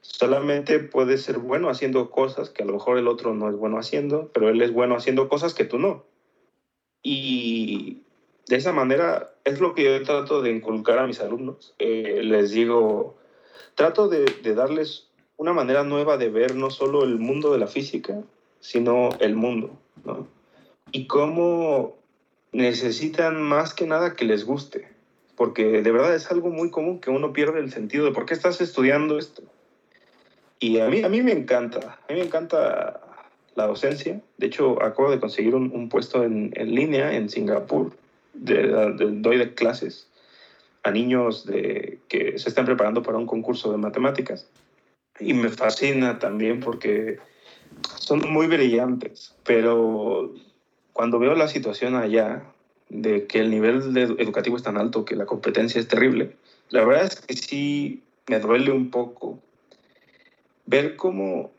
Solamente 0.00 0.78
puedes 0.78 1.22
ser 1.22 1.38
bueno 1.38 1.68
haciendo 1.68 2.10
cosas 2.10 2.48
que 2.48 2.62
a 2.62 2.66
lo 2.66 2.72
mejor 2.72 2.96
el 2.96 3.06
otro 3.06 3.34
no 3.34 3.50
es 3.50 3.56
bueno 3.56 3.76
haciendo, 3.78 4.30
pero 4.32 4.48
él 4.48 4.62
es 4.62 4.72
bueno 4.72 4.96
haciendo 4.96 5.28
cosas 5.28 5.52
que 5.52 5.66
tú 5.66 5.78
no. 5.78 6.06
Y 7.02 8.00
de 8.48 8.56
esa 8.56 8.72
manera 8.72 9.34
es 9.44 9.60
lo 9.60 9.74
que 9.74 9.84
yo 9.84 10.02
trato 10.04 10.40
de 10.40 10.52
inculcar 10.52 11.00
a 11.00 11.06
mis 11.06 11.20
alumnos. 11.20 11.74
Eh, 11.78 12.22
les 12.22 12.50
digo, 12.50 13.18
trato 13.74 14.08
de, 14.08 14.24
de 14.24 14.54
darles 14.54 15.10
una 15.36 15.52
manera 15.52 15.84
nueva 15.84 16.16
de 16.16 16.30
ver 16.30 16.54
no 16.54 16.70
solo 16.70 17.04
el 17.04 17.18
mundo 17.18 17.52
de 17.52 17.58
la 17.58 17.66
física, 17.66 18.22
sino 18.60 19.10
el 19.20 19.34
mundo, 19.34 19.78
¿no? 20.04 20.26
Y 20.92 21.06
cómo 21.06 21.96
necesitan 22.52 23.42
más 23.42 23.74
que 23.74 23.86
nada 23.86 24.14
que 24.14 24.24
les 24.24 24.44
guste, 24.44 24.88
porque 25.36 25.82
de 25.82 25.92
verdad 25.92 26.14
es 26.14 26.30
algo 26.30 26.50
muy 26.50 26.70
común 26.70 27.00
que 27.00 27.10
uno 27.10 27.32
pierde 27.32 27.60
el 27.60 27.72
sentido 27.72 28.06
de 28.06 28.12
por 28.12 28.26
qué 28.26 28.34
estás 28.34 28.60
estudiando 28.60 29.18
esto. 29.18 29.42
Y 30.58 30.78
a 30.78 30.88
mí, 30.88 31.02
a 31.02 31.08
mí 31.08 31.22
me 31.22 31.32
encanta, 31.32 31.98
a 32.08 32.12
mí 32.12 32.18
me 32.18 32.24
encanta 32.24 33.00
la 33.56 33.66
docencia. 33.66 34.20
De 34.38 34.46
hecho, 34.46 34.82
acabo 34.82 35.10
de 35.10 35.18
conseguir 35.18 35.54
un, 35.54 35.88
puesto 35.88 36.22
en, 36.22 36.52
línea 36.54 37.14
en 37.14 37.28
Singapur. 37.28 37.92
De, 38.32 38.92
doy 38.98 39.50
clases 39.54 40.08
a 40.82 40.90
niños 40.90 41.46
que 42.08 42.38
se 42.38 42.48
están 42.48 42.66
preparando 42.66 43.02
para 43.02 43.18
un 43.18 43.26
concurso 43.26 43.72
de 43.72 43.78
matemáticas. 43.78 44.46
Y 45.18 45.34
me 45.34 45.48
fascina 45.48 46.18
también 46.18 46.60
porque 46.60 47.18
son 47.98 48.20
muy 48.30 48.46
brillantes, 48.46 49.34
pero 49.44 50.32
cuando 50.92 51.18
veo 51.18 51.34
la 51.34 51.48
situación 51.48 51.94
allá, 51.94 52.44
de 52.88 53.26
que 53.26 53.40
el 53.40 53.50
nivel 53.50 53.92
de 53.92 54.02
educativo 54.02 54.56
es 54.56 54.62
tan 54.62 54.76
alto, 54.76 55.04
que 55.04 55.16
la 55.16 55.26
competencia 55.26 55.80
es 55.80 55.88
terrible, 55.88 56.36
la 56.70 56.84
verdad 56.84 57.04
es 57.06 57.20
que 57.20 57.34
sí 57.34 58.02
me 58.28 58.40
duele 58.40 58.70
un 58.72 58.90
poco 58.90 59.40
ver 60.66 60.96
cómo 60.96 61.50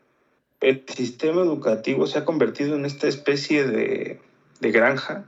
el 0.60 0.84
sistema 0.88 1.42
educativo 1.42 2.06
se 2.06 2.18
ha 2.18 2.24
convertido 2.24 2.76
en 2.76 2.84
esta 2.84 3.08
especie 3.08 3.64
de, 3.64 4.20
de 4.60 4.72
granja 4.72 5.24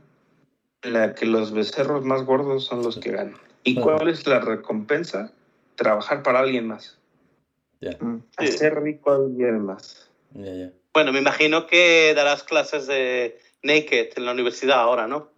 en 0.83 0.95
la 0.95 1.15
que 1.15 1.27
los 1.27 1.53
becerros 1.53 2.05
más 2.05 2.25
gordos 2.25 2.65
son 2.65 2.83
los 2.83 2.99
que 2.99 3.11
ganan. 3.11 3.37
¿Y 3.63 3.75
cuál 3.75 4.09
es 4.09 4.27
la 4.27 4.41
recompensa? 4.41 5.33
Trabajar 5.77 6.23
para 6.23 6.41
alguien 6.41 6.67
más. 6.67 6.99
Ya, 7.81 7.97
Mm. 8.01 8.23
Hacer 8.37 8.83
rico 8.83 9.11
a 9.11 9.17
alguien 9.17 9.65
más. 9.65 10.11
ya, 10.35 10.53
ya. 10.53 10.73
Bueno, 10.93 11.13
me 11.13 11.21
imagino 11.21 11.67
que 11.67 12.13
darás 12.15 12.43
clases 12.43 12.87
de 12.87 13.39
Naked 13.63 14.11
en 14.17 14.25
la 14.25 14.33
universidad 14.33 14.81
ahora, 14.81 15.07
¿no? 15.07 15.31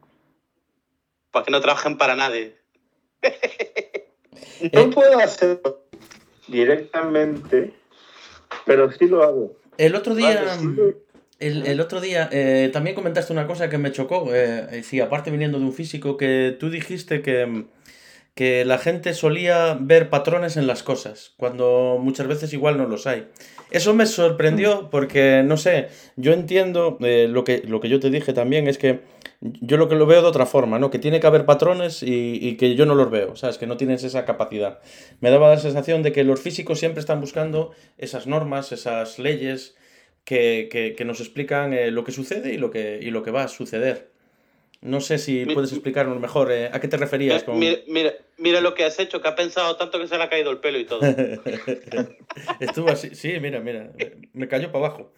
Para 1.30 1.44
que 1.44 1.50
no 1.50 1.60
trabajen 1.60 1.98
para 1.98 2.16
nadie. 2.16 2.56
No 4.72 4.80
Eh. 4.82 4.90
puedo 4.94 5.18
hacerlo 5.18 5.84
directamente, 6.48 7.74
pero 8.64 8.90
sí 8.92 9.06
lo 9.06 9.22
hago. 9.24 9.56
El 9.76 9.94
otro 9.96 10.14
día, 10.14 10.42
Vale, 10.44 10.60
sí. 10.60 10.96
el, 11.40 11.66
el 11.66 11.80
otro 11.80 12.00
día 12.00 12.28
eh, 12.32 12.70
también 12.72 12.94
comentaste 12.94 13.32
una 13.32 13.46
cosa 13.48 13.68
que 13.68 13.78
me 13.78 13.90
chocó. 13.92 14.32
Eh, 14.32 14.82
sí, 14.84 15.00
aparte 15.00 15.30
viniendo 15.32 15.58
de 15.58 15.64
un 15.64 15.72
físico, 15.72 16.16
que 16.16 16.56
tú 16.58 16.70
dijiste 16.70 17.22
que, 17.22 17.64
que 18.34 18.64
la 18.64 18.78
gente 18.78 19.12
solía 19.12 19.76
ver 19.78 20.08
patrones 20.08 20.56
en 20.56 20.66
las 20.66 20.82
cosas, 20.82 21.34
cuando 21.36 21.98
muchas 22.00 22.26
veces 22.26 22.52
igual 22.54 22.78
no 22.78 22.86
los 22.86 23.06
hay. 23.06 23.26
Eso 23.70 23.92
me 23.94 24.06
sorprendió 24.06 24.88
porque, 24.90 25.42
no 25.44 25.56
sé, 25.58 25.88
yo 26.16 26.32
entiendo 26.32 26.96
eh, 27.00 27.26
lo 27.28 27.44
que, 27.44 27.62
lo 27.66 27.80
que 27.80 27.88
yo 27.90 28.00
te 28.00 28.08
dije 28.10 28.32
también, 28.32 28.68
es 28.68 28.78
que 28.78 29.00
yo 29.40 29.76
lo 29.76 29.88
que 29.88 29.96
lo 29.96 30.06
veo 30.06 30.22
de 30.22 30.28
otra 30.28 30.46
forma, 30.46 30.78
¿no? 30.78 30.90
Que 30.90 30.98
tiene 30.98 31.20
que 31.20 31.26
haber 31.26 31.44
patrones 31.44 32.02
y, 32.02 32.38
y 32.40 32.56
que 32.56 32.74
yo 32.74 32.86
no 32.86 32.94
los 32.94 33.10
veo, 33.10 33.34
¿sabes? 33.36 33.58
Que 33.58 33.66
no 33.66 33.76
tienes 33.76 34.04
esa 34.04 34.24
capacidad. 34.24 34.78
Me 35.20 35.30
daba 35.30 35.50
la 35.50 35.58
sensación 35.58 36.02
de 36.02 36.12
que 36.12 36.24
los 36.24 36.40
físicos 36.40 36.78
siempre 36.78 37.00
están 37.00 37.20
buscando 37.20 37.72
esas 37.98 38.26
normas, 38.26 38.72
esas 38.72 39.18
leyes 39.18 39.74
que, 40.24 40.68
que- 40.70 40.94
que 40.94 41.04
nos 41.04 41.20
explican 41.20 41.72
eh, 41.74 41.90
lo 41.90 42.04
que 42.04 42.12
sucede 42.12 42.54
y 42.54 42.56
lo 42.58 42.70
que, 42.70 42.98
y 43.02 43.10
lo 43.10 43.22
que 43.22 43.30
va 43.32 43.42
a 43.44 43.48
suceder. 43.48 44.11
No 44.82 45.00
sé 45.00 45.18
si 45.18 45.46
Mi- 45.46 45.54
puedes 45.54 45.72
explicarnos 45.72 46.20
mejor 46.20 46.50
eh, 46.50 46.68
a 46.72 46.80
qué 46.80 46.88
te 46.88 46.96
referías 46.96 47.44
con... 47.44 47.58
Mira, 47.58 47.78
mira, 47.86 48.12
mira 48.36 48.60
lo 48.60 48.74
que 48.74 48.84
has 48.84 48.98
hecho, 48.98 49.22
que 49.22 49.28
ha 49.28 49.36
pensado 49.36 49.76
tanto 49.76 49.98
que 50.00 50.08
se 50.08 50.18
le 50.18 50.24
ha 50.24 50.28
caído 50.28 50.50
el 50.50 50.58
pelo 50.58 50.78
y 50.78 50.84
todo. 50.84 51.00
Estuvo 52.60 52.90
así, 52.90 53.14
sí, 53.14 53.38
mira, 53.40 53.60
mira, 53.60 53.92
me 54.32 54.48
cayó 54.48 54.72
para 54.72 54.86
abajo. 54.86 55.12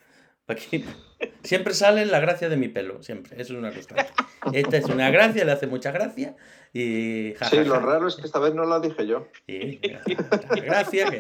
Aquí. 0.47 0.85
Siempre 1.43 1.73
sale 1.73 2.05
la 2.05 2.21
gracia 2.21 2.51
de 2.51 2.57
mi 2.59 2.69
pelo, 2.69 3.03
siempre, 3.03 3.41
eso 3.41 3.55
es 3.55 3.59
una 3.59 3.73
constante. 3.73 4.07
Esta 4.53 4.77
es 4.77 4.85
una 4.85 5.11
gracia, 5.11 5.45
le 5.45 5.53
hace 5.53 5.67
mucha 5.67 5.91
gracia 5.91 6.37
y... 6.75 7.35
ja, 7.35 7.49
Sí, 7.49 7.57
ja, 7.59 7.63
lo 7.63 7.75
ja. 7.77 7.81
raro 7.81 8.09
es 8.09 8.17
que 8.17 8.23
esta 8.27 8.41
vez 8.41 8.53
no 8.53 8.65
la 8.65 8.81
dije 8.81 9.07
yo. 9.07 9.29
Sí, 9.47 9.79
mira, 9.81 10.03
mucha 10.07 10.61
gracia 10.61 11.11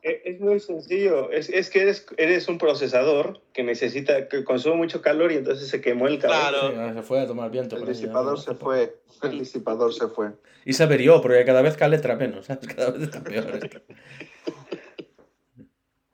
que... 0.00 0.22
Es 0.24 0.38
muy 0.38 0.60
sencillo. 0.60 1.32
Es, 1.32 1.48
es 1.48 1.68
que 1.68 1.82
eres, 1.82 2.06
eres 2.16 2.46
un 2.46 2.58
procesador 2.58 3.42
que 3.52 3.64
necesita, 3.64 4.28
que 4.28 4.44
consume 4.44 4.76
mucho 4.76 5.02
calor 5.02 5.32
y 5.32 5.36
entonces 5.36 5.68
se 5.68 5.80
quemó 5.80 6.06
el 6.06 6.20
calor. 6.20 6.38
Claro. 6.38 6.68
Sí, 6.68 6.74
ah, 6.78 6.92
se 6.94 7.02
fue 7.02 7.20
a 7.20 7.26
tomar 7.26 7.50
viento. 7.50 7.76
El 7.76 7.82
ahí, 7.82 7.88
disipador 7.88 8.34
¿no? 8.34 8.40
se 8.40 8.54
fue. 8.54 8.96
El 9.22 9.38
disipador 9.40 9.92
se 9.92 10.06
fue. 10.06 10.30
Y 10.64 10.74
se 10.74 10.84
averió, 10.84 11.20
porque 11.20 11.44
cada 11.44 11.62
vez 11.62 11.76
caletra 11.76 12.14
menos, 12.14 12.46
¿sabes? 12.46 12.68
Cada 12.68 12.92
vez 12.92 13.02
está 13.02 13.22
peor 13.22 13.58
esto. 13.62 13.80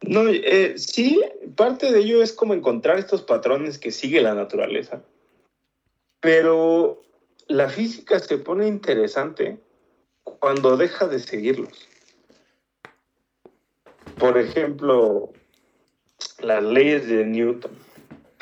No, 0.03 0.29
eh, 0.29 0.75
sí, 0.77 1.21
parte 1.57 1.91
de 1.91 1.99
ello 1.99 2.23
es 2.23 2.33
como 2.33 2.55
encontrar 2.55 2.97
estos 2.97 3.23
patrones 3.23 3.79
que 3.79 3.91
sigue 3.91 4.23
la 4.23 4.35
naturaleza. 4.35 5.03
Pero 6.21 7.03
la 7.49 7.69
física 7.69 8.19
se 8.19 8.39
pone 8.39 8.67
interesante 8.67 9.59
cuando 10.25 10.77
deja 10.77 11.07
de 11.07 11.19
seguirlos. 11.19 11.89
Por 14.19 14.39
ejemplo, 14.39 15.33
las 16.41 16.63
leyes 16.63 17.09
de 17.09 17.25
Newton, 17.25 17.73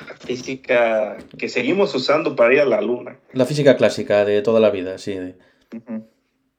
la 0.07 0.15
física 0.17 1.19
que 1.39 1.49
seguimos 1.49 1.95
usando 1.95 2.37
para 2.37 2.55
ir 2.55 2.61
a 2.61 2.65
la 2.65 2.81
luna. 2.81 3.19
La 3.33 3.45
física 3.45 3.77
clásica 3.77 4.25
de 4.25 4.41
toda 4.43 4.61
la 4.61 4.71
vida, 4.71 4.99
sí. 4.99 5.19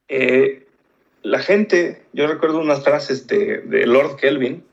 Eh, 0.07 0.67
la 1.23 1.39
gente, 1.39 2.03
yo 2.13 2.27
recuerdo 2.27 2.59
unas 2.59 2.83
frases 2.83 3.25
de, 3.27 3.61
de 3.61 3.87
Lord 3.87 4.17
Kelvin 4.17 4.63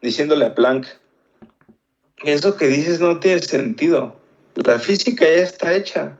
diciéndole 0.00 0.44
a 0.44 0.54
Planck, 0.54 0.86
eso 2.24 2.56
que 2.56 2.66
dices 2.68 3.00
no 3.00 3.18
tiene 3.20 3.40
sentido, 3.40 4.16
la 4.54 4.78
física 4.78 5.24
ya 5.24 5.42
está 5.42 5.74
hecha, 5.74 6.18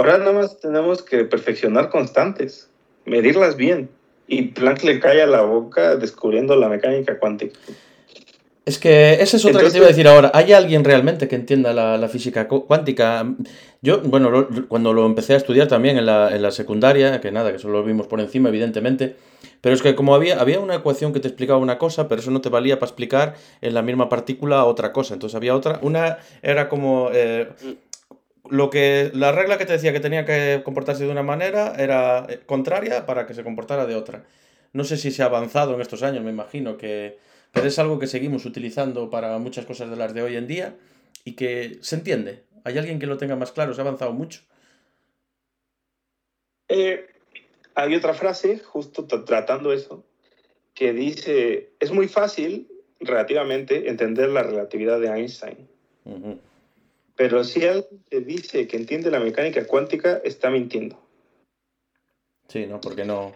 ahora 0.00 0.18
nada 0.18 0.32
más 0.32 0.58
tenemos 0.60 1.02
que 1.02 1.24
perfeccionar 1.24 1.90
constantes, 1.90 2.68
medirlas 3.04 3.56
bien. 3.56 3.88
Y 4.26 4.42
Planck 4.42 4.84
le 4.84 5.00
cae 5.00 5.22
a 5.22 5.26
la 5.26 5.42
boca 5.42 5.96
descubriendo 5.96 6.54
la 6.54 6.68
mecánica 6.68 7.18
cuántica. 7.18 7.58
Es 8.64 8.78
que 8.78 9.14
esa 9.14 9.36
es 9.38 9.44
otra 9.44 9.62
que 9.62 9.70
te 9.70 9.78
iba 9.78 9.86
a 9.86 9.88
decir 9.88 10.06
ahora. 10.06 10.30
¿Hay 10.32 10.52
alguien 10.52 10.84
realmente 10.84 11.26
que 11.26 11.34
entienda 11.34 11.72
la, 11.72 11.96
la 11.98 12.08
física 12.08 12.46
cu- 12.46 12.64
cuántica? 12.66 13.26
Yo, 13.82 14.00
bueno, 14.02 14.30
lo- 14.30 14.68
cuando 14.68 14.92
lo 14.92 15.06
empecé 15.06 15.34
a 15.34 15.36
estudiar 15.38 15.66
también 15.66 15.98
en 15.98 16.06
la, 16.06 16.34
en 16.34 16.42
la 16.42 16.52
secundaria, 16.52 17.20
que 17.20 17.32
nada, 17.32 17.50
que 17.50 17.58
solo 17.58 17.80
lo 17.80 17.84
vimos 17.84 18.06
por 18.06 18.20
encima, 18.20 18.50
evidentemente, 18.50 19.16
pero 19.60 19.74
es 19.74 19.82
que 19.82 19.96
como 19.96 20.14
había, 20.14 20.40
había 20.40 20.60
una 20.60 20.76
ecuación 20.76 21.12
que 21.12 21.18
te 21.18 21.26
explicaba 21.26 21.58
una 21.58 21.78
cosa, 21.78 22.06
pero 22.06 22.20
eso 22.20 22.30
no 22.30 22.40
te 22.40 22.50
valía 22.50 22.78
para 22.78 22.88
explicar 22.90 23.34
en 23.60 23.74
la 23.74 23.82
misma 23.82 24.08
partícula 24.08 24.64
otra 24.64 24.92
cosa. 24.92 25.14
Entonces 25.14 25.34
había 25.34 25.56
otra, 25.56 25.80
una 25.82 26.18
era 26.42 26.68
como... 26.68 27.10
eh, 27.12 27.48
lo 28.48 28.70
que 28.70 29.10
la 29.14 29.32
regla 29.32 29.58
que 29.58 29.66
te 29.66 29.74
decía 29.74 29.92
que 29.92 30.00
tenía 30.00 30.24
que 30.24 30.62
comportarse 30.64 31.04
de 31.04 31.10
una 31.10 31.22
manera 31.22 31.74
era 31.78 32.26
eh, 32.28 32.40
contraria 32.46 33.06
para 33.06 33.26
que 33.26 33.34
se 33.34 33.44
comportara 33.44 33.86
de 33.86 33.96
otra. 33.96 34.24
No 34.72 34.84
sé 34.84 34.96
si 34.96 35.10
se 35.10 35.22
ha 35.22 35.26
avanzado 35.26 35.74
en 35.74 35.80
estos 35.80 36.02
años, 36.02 36.24
me 36.24 36.30
imagino 36.30 36.76
que 36.76 37.18
pero 37.52 37.66
es 37.66 37.78
algo 37.78 37.98
que 37.98 38.06
seguimos 38.06 38.44
utilizando 38.44 39.10
para 39.10 39.36
muchas 39.38 39.66
cosas 39.66 39.90
de 39.90 39.96
las 39.96 40.14
de 40.14 40.22
hoy 40.22 40.36
en 40.36 40.46
día 40.46 40.76
y 41.24 41.32
que 41.32 41.78
se 41.80 41.96
entiende. 41.96 42.44
¿Hay 42.62 42.78
alguien 42.78 42.98
que 43.00 43.06
lo 43.06 43.16
tenga 43.16 43.34
más 43.34 43.50
claro? 43.50 43.74
Se 43.74 43.80
ha 43.80 43.84
avanzado 43.84 44.12
mucho. 44.12 44.42
Eh, 46.68 47.06
hay 47.74 47.96
otra 47.96 48.14
frase, 48.14 48.60
justo 48.60 49.08
tra- 49.08 49.24
tratando 49.24 49.72
eso, 49.72 50.04
que 50.74 50.92
dice, 50.92 51.72
es 51.80 51.90
muy 51.90 52.06
fácil 52.06 52.68
relativamente 53.00 53.88
entender 53.88 54.28
la 54.28 54.44
relatividad 54.44 55.00
de 55.00 55.08
Einstein. 55.08 55.68
Pero 57.20 57.44
si 57.44 57.66
alguien 57.66 58.02
te 58.08 58.22
dice 58.22 58.66
que 58.66 58.78
entiende 58.78 59.10
la 59.10 59.20
mecánica 59.20 59.66
cuántica, 59.66 60.22
está 60.24 60.48
mintiendo. 60.48 60.98
Sí, 62.48 62.64
¿no? 62.64 62.80
Porque 62.80 63.04
no. 63.04 63.32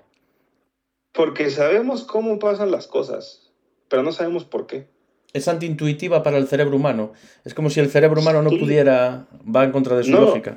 Porque 1.12 1.50
sabemos 1.50 2.02
cómo 2.04 2.38
pasan 2.38 2.70
las 2.70 2.86
cosas, 2.86 3.52
pero 3.90 4.02
no 4.02 4.10
sabemos 4.10 4.46
por 4.46 4.66
qué. 4.66 4.86
Es 5.34 5.48
antiintuitiva 5.48 6.22
para 6.22 6.38
el 6.38 6.48
cerebro 6.48 6.76
humano. 6.76 7.12
Es 7.44 7.52
como 7.52 7.68
si 7.68 7.80
el 7.80 7.90
cerebro 7.90 8.22
humano 8.22 8.40
no 8.40 8.48
Sí. 8.48 8.56
pudiera. 8.56 9.26
va 9.54 9.64
en 9.64 9.72
contra 9.72 9.98
de 9.98 10.04
su 10.04 10.12
No. 10.12 10.20
lógica. 10.22 10.56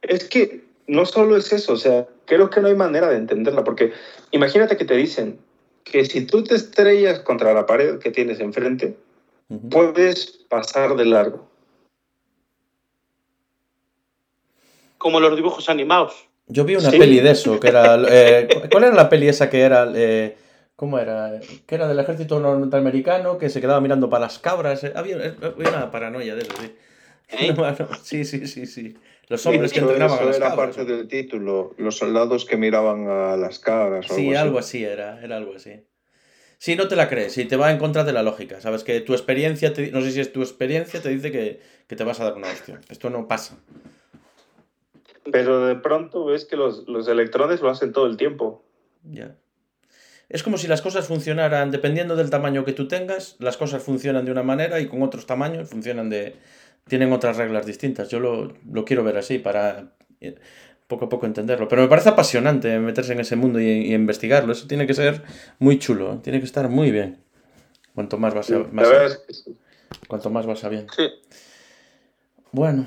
Es 0.00 0.26
que 0.30 0.64
no 0.86 1.04
solo 1.04 1.36
es 1.36 1.52
eso, 1.52 1.74
o 1.74 1.76
sea, 1.76 2.08
creo 2.24 2.48
que 2.48 2.62
no 2.62 2.68
hay 2.68 2.74
manera 2.74 3.10
de 3.10 3.18
entenderla, 3.18 3.64
porque 3.64 3.92
imagínate 4.30 4.78
que 4.78 4.86
te 4.86 4.96
dicen 4.96 5.38
que 5.84 6.06
si 6.06 6.24
tú 6.24 6.42
te 6.42 6.54
estrellas 6.54 7.20
contra 7.20 7.52
la 7.52 7.66
pared 7.66 7.98
que 7.98 8.10
tienes 8.10 8.40
enfrente, 8.40 8.96
puedes 9.68 10.24
pasar 10.48 10.96
de 10.96 11.04
largo. 11.04 11.51
Como 15.02 15.18
los 15.18 15.34
dibujos 15.34 15.68
animados. 15.68 16.28
Yo 16.46 16.64
vi 16.64 16.76
una 16.76 16.90
Sí. 16.92 16.96
peli 16.98 17.18
de 17.18 17.32
eso, 17.32 17.58
que 17.58 17.66
era. 17.68 17.96
eh, 18.08 18.46
¿Cuál 18.70 18.84
era 18.84 18.94
la 18.94 19.08
peli 19.08 19.26
esa 19.26 19.50
que 19.50 19.60
era? 19.62 19.90
eh, 19.92 20.36
¿Cómo 20.76 20.96
era? 21.00 21.40
Que 21.66 21.74
era 21.74 21.88
del 21.88 21.98
ejército 21.98 22.38
norteamericano 22.38 23.36
que 23.36 23.50
se 23.50 23.60
quedaba 23.60 23.80
mirando 23.80 24.08
para 24.08 24.26
las 24.26 24.38
cabras. 24.38 24.84
eh, 24.84 24.92
Había, 24.94 25.16
había 25.16 25.68
una 25.70 25.90
paranoia 25.90 26.36
de 26.36 26.42
eso, 26.42 26.52
sí. 26.60 26.72
¿Eh? 27.30 27.52
No, 27.56 27.68
no, 27.68 27.88
sí, 28.00 28.24
sí, 28.24 28.46
sí, 28.46 28.66
sí. 28.66 28.96
Los 29.26 29.44
hombres 29.46 29.72
que 29.72 29.80
Eso- 29.80 29.88
entrenaban 29.88 30.18
a 30.18 30.20
eso 30.22 30.28
las 30.30 30.36
era 30.36 30.54
parte 30.54 30.84
del 30.84 31.08
título. 31.08 31.74
Los 31.78 31.96
soldados 31.98 32.44
que 32.44 32.56
miraban 32.56 33.08
a 33.08 33.36
las 33.36 33.58
cabras. 33.58 34.08
o 34.08 34.14
Sí, 34.14 34.28
algo 34.28 34.38
algo 34.40 34.58
así. 34.60 34.84
así 34.84 34.92
era, 34.92 35.20
era 35.20 35.36
algo 35.38 35.54
así. 35.56 35.82
Si 36.58 36.76
no 36.76 36.86
te 36.86 36.94
la 36.94 37.08
crees, 37.08 37.32
si 37.32 37.44
te 37.46 37.56
va 37.56 37.72
en 37.72 37.78
contra 37.78 38.04
de 38.04 38.12
la 38.12 38.22
lógica, 38.22 38.60
sabes 38.60 38.84
que 38.84 39.00
tu 39.00 39.14
experiencia, 39.14 39.72
te- 39.72 39.90
no 39.90 40.00
sé 40.00 40.12
si 40.12 40.20
es 40.20 40.32
tu 40.32 40.42
experiencia, 40.42 41.02
te 41.02 41.08
dice 41.08 41.32
que, 41.32 41.60
que 41.88 41.96
te 41.96 42.04
vas 42.04 42.20
a 42.20 42.24
dar 42.24 42.34
una 42.34 42.46
hostia. 42.52 42.80
Esto 42.88 43.10
no 43.10 43.26
pasa. 43.26 43.56
Pero 45.30 45.66
de 45.66 45.76
pronto 45.76 46.24
ves 46.24 46.44
que 46.44 46.56
los, 46.56 46.88
los 46.88 47.06
electrones 47.06 47.60
lo 47.60 47.70
hacen 47.70 47.92
todo 47.92 48.06
el 48.06 48.16
tiempo. 48.16 48.64
Ya. 49.04 49.36
Es 50.28 50.42
como 50.42 50.58
si 50.58 50.66
las 50.66 50.82
cosas 50.82 51.06
funcionaran, 51.06 51.70
dependiendo 51.70 52.16
del 52.16 52.30
tamaño 52.30 52.64
que 52.64 52.72
tú 52.72 52.88
tengas, 52.88 53.36
las 53.38 53.56
cosas 53.56 53.82
funcionan 53.82 54.24
de 54.24 54.32
una 54.32 54.42
manera 54.42 54.80
y 54.80 54.86
con 54.88 55.02
otros 55.02 55.26
tamaños 55.26 55.68
funcionan 55.68 56.08
de... 56.08 56.36
tienen 56.88 57.12
otras 57.12 57.36
reglas 57.36 57.66
distintas. 57.66 58.08
Yo 58.08 58.18
lo, 58.18 58.52
lo 58.70 58.84
quiero 58.84 59.04
ver 59.04 59.18
así 59.18 59.38
para 59.38 59.92
eh, 60.20 60.36
poco 60.86 61.04
a 61.04 61.08
poco 61.08 61.26
entenderlo. 61.26 61.68
Pero 61.68 61.82
me 61.82 61.88
parece 61.88 62.08
apasionante 62.08 62.78
meterse 62.78 63.12
en 63.12 63.20
ese 63.20 63.36
mundo 63.36 63.60
y, 63.60 63.66
y 63.66 63.94
investigarlo. 63.94 64.52
Eso 64.52 64.66
tiene 64.66 64.86
que 64.86 64.94
ser 64.94 65.22
muy 65.58 65.78
chulo, 65.78 66.14
¿eh? 66.14 66.18
tiene 66.22 66.40
que 66.40 66.46
estar 66.46 66.68
muy 66.68 66.90
bien. 66.90 67.18
Cuanto 67.94 68.16
más 68.16 68.32
vas 68.32 68.50
a, 68.50 68.58
más 68.72 68.88
cuanto 70.08 70.30
más 70.30 70.46
vas 70.46 70.64
a 70.64 70.70
bien. 70.70 70.86
Sí. 70.96 71.10
Bueno, 72.52 72.86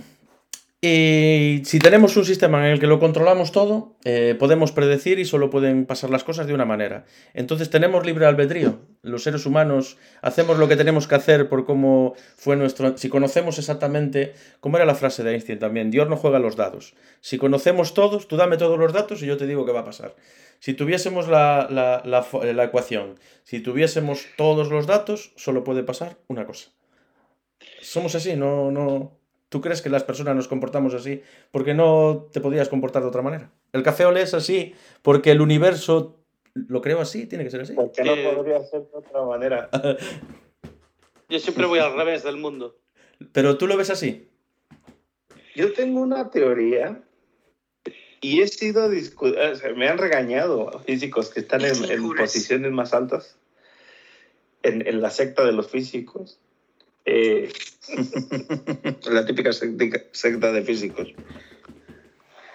Y 0.82 1.61
si 1.63 1.80
tenemos 1.80 2.15
un 2.15 2.26
sistema 2.26 2.67
en 2.67 2.73
el 2.73 2.80
que 2.80 2.86
lo 2.86 2.99
controlamos 2.99 3.51
todo, 3.51 3.97
eh, 4.03 4.36
podemos 4.38 4.71
predecir 4.71 5.17
y 5.17 5.26
solo 5.26 5.49
pueden 5.49 5.86
pasar 5.86 6.11
las 6.11 6.23
cosas 6.23 6.45
de 6.45 6.53
una 6.53 6.65
manera. 6.65 7.05
Entonces 7.34 7.71
tenemos 7.71 8.05
libre 8.05 8.28
albedrío. 8.28 8.82
Los 9.01 9.23
seres 9.23 9.47
humanos 9.47 9.97
hacemos 10.21 10.59
lo 10.59 10.67
que 10.67 10.76
tenemos 10.76 11.07
que 11.07 11.15
hacer 11.15 11.49
por 11.49 11.65
cómo 11.65 12.13
fue 12.36 12.55
nuestro... 12.55 12.97
Si 12.97 13.09
conocemos 13.09 13.57
exactamente, 13.57 14.34
como 14.59 14.78
era 14.78 14.86
la 14.86 14.93
frase 14.93 15.23
de 15.23 15.32
Einstein 15.32 15.57
también, 15.57 15.89
Dios 15.89 16.07
no 16.07 16.17
juega 16.17 16.38
los 16.38 16.55
dados. 16.55 16.93
Si 17.19 17.38
conocemos 17.38 17.95
todos, 17.95 18.28
tú 18.28 18.36
dame 18.36 18.57
todos 18.57 18.78
los 18.78 18.93
datos 18.93 19.23
y 19.23 19.26
yo 19.26 19.38
te 19.38 19.47
digo 19.47 19.65
qué 19.65 19.71
va 19.71 19.80
a 19.80 19.86
pasar. 19.86 20.15
Si 20.59 20.76
tuviésemos 20.76 21.28
la, 21.28 21.67
la, 21.69 22.03
la, 22.05 22.53
la 22.53 22.63
ecuación, 22.63 23.19
si 23.43 23.59
tuviésemos 23.59 24.28
todos 24.38 24.69
los 24.69 24.86
datos, 24.86 25.34
solo 25.36 25.63
puede 25.63 25.84
pasar 25.84 26.17
una 26.28 26.45
cosa. 26.45 26.69
Somos 27.82 28.13
así, 28.13 28.36
no, 28.36 28.69
no, 28.71 29.17
¿Tú 29.55 29.61
crees 29.61 29.81
que 29.81 29.89
las 29.89 30.03
personas 30.03 30.35
nos 30.35 30.49
comportamos 30.49 30.93
así 30.93 31.21
porque 31.49 31.73
no 31.73 32.27
te 32.33 32.41
podías 32.41 32.67
comportar 32.67 33.03
de 33.03 33.07
otra 33.07 33.21
manera? 33.21 33.53
El 33.71 33.83
café 33.83 34.03
olé 34.03 34.21
es 34.21 34.33
así 34.33 34.75
porque 35.01 35.31
el 35.31 35.39
universo 35.39 36.19
lo 36.55 36.81
creo 36.81 36.99
así, 36.99 37.25
tiene 37.25 37.45
que 37.45 37.51
ser 37.51 37.61
así. 37.61 37.73
Porque 37.73 38.03
no 38.03 38.35
podría 38.35 38.61
ser 38.65 38.81
de 38.81 38.97
otra 38.97 39.23
manera. 39.23 39.69
Yo 41.29 41.39
siempre 41.39 41.67
voy 41.67 41.79
al 41.79 41.95
revés 41.95 42.23
del 42.23 42.35
mundo. 42.35 42.75
Pero 43.31 43.57
tú 43.57 43.65
lo 43.65 43.77
ves 43.77 43.89
así. 43.89 44.27
Yo 45.55 45.71
tengo 45.71 46.01
una 46.01 46.29
teoría 46.29 47.01
y 48.19 48.41
he 48.41 48.49
sido 48.49 48.89
me 49.77 49.87
han 49.87 49.97
regañado 49.97 50.81
físicos 50.85 51.29
que 51.29 51.39
están 51.39 51.63
en, 51.63 51.81
en 51.89 52.13
posiciones 52.13 52.73
más 52.73 52.93
altas 52.93 53.37
en, 54.63 54.85
en, 54.85 55.01
la 55.01 55.11
secta 55.11 55.45
de 55.45 55.53
los 55.53 55.69
físicos 55.69 56.41
eh, 57.05 57.51
la 59.09 59.25
típica 59.25 59.51
secta 59.53 60.51
de 60.51 60.61
físicos. 60.63 61.13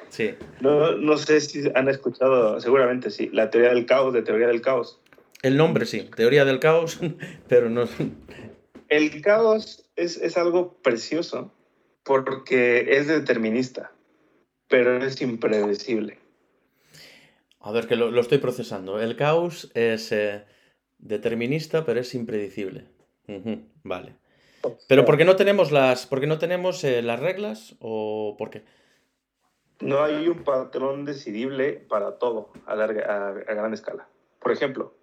Sí. 0.09 0.35
No, 0.61 0.93
no, 0.97 1.17
sé 1.17 1.41
si 1.41 1.71
han 1.75 1.89
escuchado, 1.89 2.61
seguramente 2.61 3.11
sí, 3.11 3.31
la 3.33 3.51
teoría 3.51 3.73
del 3.73 3.87
caos, 3.87 4.13
de 4.13 4.23
teoría 4.23 4.49
del 4.49 4.61
caos. 4.61 5.01
El 5.43 5.57
nombre 5.57 5.87
sí, 5.87 6.11
teoría 6.15 6.45
del 6.45 6.59
caos, 6.59 6.99
pero 7.49 7.71
no. 7.71 7.89
El 8.89 9.23
caos 9.23 9.89
es, 9.95 10.17
es 10.17 10.37
algo 10.37 10.75
precioso 10.83 11.55
porque 12.03 12.97
es 12.97 13.07
determinista, 13.07 13.93
pero 14.69 14.97
es 14.99 15.23
impredecible. 15.23 16.19
A 17.61 17.71
ver, 17.73 17.87
que 17.87 17.95
lo, 17.95 18.11
lo 18.11 18.21
estoy 18.21 18.39
procesando. 18.39 19.01
El 19.01 19.17
caos 19.17 19.71
es 19.75 20.11
eh, 20.13 20.45
determinista, 20.99 21.85
pero 21.85 22.01
es 22.01 22.15
impredecible. 22.15 22.89
Uh 23.29 23.35
-huh, 23.35 23.65
vale. 23.85 24.17
Pero 24.89 25.05
¿por 25.05 25.17
qué 25.17 25.25
no 25.25 25.37
tenemos 25.37 25.73
las, 25.73 26.07
por 26.07 26.27
no 26.27 26.39
tenemos 26.39 26.85
eh, 26.85 27.03
las 27.03 27.21
reglas 27.21 27.77
o 27.81 28.37
por 28.39 28.51
qué? 28.51 28.63
No 29.81 30.03
hay 30.03 30.29
un 30.29 30.45
patrón 30.45 31.05
decidible 31.05 31.73
para 31.73 32.19
todo 32.19 32.51
a, 32.67 32.75
larga, 32.75 33.05
a, 33.05 33.29
a 33.31 33.55
gran 33.55 33.73
escala. 33.73 34.07
Por 34.41 34.53
ejemplo, 34.53 34.95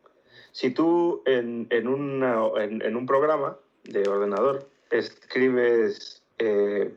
si 0.51 0.69
tú 0.71 1.23
en, 1.25 1.67
en, 1.71 1.87
una, 1.87 2.41
en, 2.61 2.81
en, 2.83 2.95
un 2.95 3.05
programa 3.05 3.57
de 3.83 4.07
ordenador 4.07 4.69
escribes, 4.91 6.23
eh, 6.37 6.93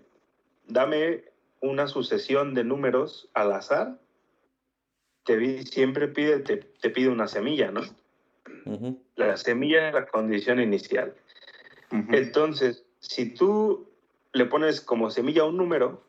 dame 0.66 1.24
una 1.60 1.86
sucesión 1.86 2.54
de 2.54 2.64
números 2.64 3.28
al 3.34 3.52
azar, 3.52 3.98
te, 5.24 5.62
siempre 5.64 6.08
pide, 6.08 6.40
te, 6.40 6.56
te 6.56 6.90
pide 6.90 7.08
una 7.08 7.28
semilla, 7.28 7.70
¿no? 7.70 7.80
Uh 8.66 8.72
-huh. 8.72 8.98
La 9.16 9.36
semilla 9.36 9.88
es 9.88 9.94
la 9.94 10.06
condición 10.06 10.60
inicial. 10.60 11.14
Uh 11.90 11.96
-huh. 11.96 12.16
Entonces, 12.16 12.84
si 13.00 13.34
tú 13.34 13.88
le 14.32 14.46
pones 14.46 14.80
como 14.80 15.10
semilla 15.10 15.44
un 15.44 15.56
número, 15.56 16.02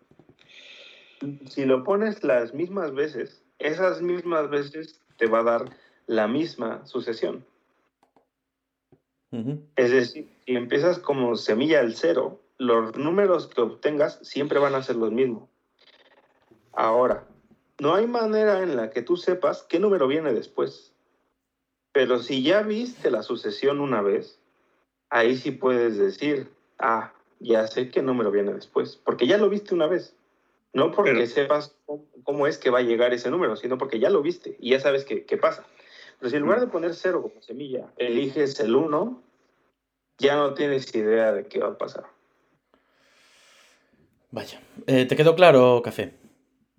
si 1.49 1.65
lo 1.65 1.83
pones 1.83 2.23
las 2.23 2.53
mismas 2.53 2.93
veces, 2.93 3.43
esas 3.59 4.01
mismas 4.01 4.49
veces 4.49 4.99
te 5.17 5.27
va 5.27 5.39
a 5.39 5.43
dar 5.43 5.77
la 6.07 6.27
misma 6.27 6.85
sucesión. 6.85 7.45
Uh 9.31 9.37
-huh. 9.37 9.61
Es 9.75 9.91
decir, 9.91 10.29
si 10.45 10.55
empiezas 10.55 10.99
como 10.99 11.35
semilla 11.35 11.79
al 11.79 11.95
cero, 11.95 12.41
los 12.57 12.95
números 12.95 13.47
que 13.47 13.61
obtengas 13.61 14.19
siempre 14.21 14.59
van 14.59 14.75
a 14.75 14.83
ser 14.83 14.95
los 14.95 15.11
mismos. 15.11 15.49
Ahora, 16.73 17.27
no 17.79 17.95
hay 17.95 18.07
manera 18.07 18.61
en 18.61 18.75
la 18.75 18.91
que 18.91 19.01
tú 19.01 19.17
sepas 19.17 19.63
qué 19.63 19.79
número 19.79 20.07
viene 20.07 20.33
después. 20.33 20.93
Pero 21.91 22.19
si 22.19 22.43
ya 22.43 22.61
viste 22.61 23.11
la 23.11 23.23
sucesión 23.23 23.79
una 23.79 24.01
vez, 24.01 24.40
ahí 25.11 25.37
sí 25.37 25.51
puedes 25.51 25.97
decir, 25.97 26.49
ah, 26.79 27.13
ya 27.39 27.67
sé 27.67 27.89
qué 27.89 28.01
número 28.01 28.31
viene 28.31 28.53
después, 28.53 28.99
porque 29.03 29.27
ya 29.27 29.37
lo 29.37 29.49
viste 29.49 29.75
una 29.75 29.85
vez. 29.85 30.15
No 30.73 30.91
porque 30.91 31.11
Pero... 31.11 31.27
sepas 31.27 31.75
cómo 32.23 32.47
es 32.47 32.57
que 32.57 32.69
va 32.69 32.79
a 32.79 32.83
llegar 32.83 33.13
ese 33.13 33.29
número, 33.29 33.55
sino 33.57 33.77
porque 33.77 33.99
ya 33.99 34.09
lo 34.09 34.21
viste 34.21 34.55
y 34.59 34.71
ya 34.71 34.79
sabes 34.79 35.03
qué, 35.05 35.25
qué 35.25 35.37
pasa. 35.37 35.65
Pero 36.17 36.29
si 36.29 36.37
en 36.37 36.43
lugar 36.43 36.61
de 36.61 36.67
poner 36.67 36.95
cero 36.95 37.21
como 37.21 37.41
semilla, 37.41 37.91
eliges 37.97 38.59
el 38.61 38.75
1, 38.75 39.21
ya 40.17 40.35
no 40.37 40.53
tienes 40.53 40.93
idea 40.95 41.33
de 41.33 41.45
qué 41.45 41.59
va 41.59 41.69
a 41.69 41.77
pasar. 41.77 42.05
Vaya, 44.29 44.61
eh, 44.87 45.05
¿te 45.05 45.15
quedó 45.17 45.35
claro, 45.35 45.81
Café? 45.83 46.13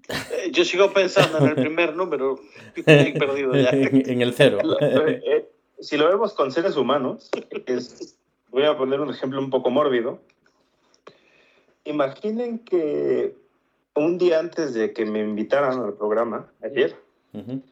Eh, 0.08 0.50
yo 0.52 0.64
sigo 0.64 0.92
pensando 0.92 1.38
en 1.38 1.48
el 1.48 1.54
primer 1.56 1.94
número, 1.96 2.40
estoy 2.74 3.12
perdido 3.12 3.54
ya. 3.54 3.70
en, 3.70 4.08
en 4.08 4.22
el 4.22 4.32
cero. 4.32 4.58
Eh, 4.80 5.50
si 5.80 5.96
lo 5.96 6.08
vemos 6.08 6.32
con 6.32 6.52
seres 6.52 6.76
humanos, 6.76 7.28
es, 7.66 8.16
voy 8.52 8.64
a 8.64 8.76
poner 8.76 9.00
un 9.00 9.10
ejemplo 9.10 9.40
un 9.40 9.50
poco 9.50 9.70
mórbido. 9.70 10.20
Imaginen 11.84 12.60
que 12.60 13.34
un 13.96 14.18
día 14.18 14.38
antes 14.38 14.74
de 14.74 14.92
que 14.92 15.04
me 15.04 15.20
invitaran 15.20 15.80
al 15.80 15.94
programa, 15.94 16.52
ayer, 16.62 16.94
uh 17.32 17.38
-huh. 17.38 17.62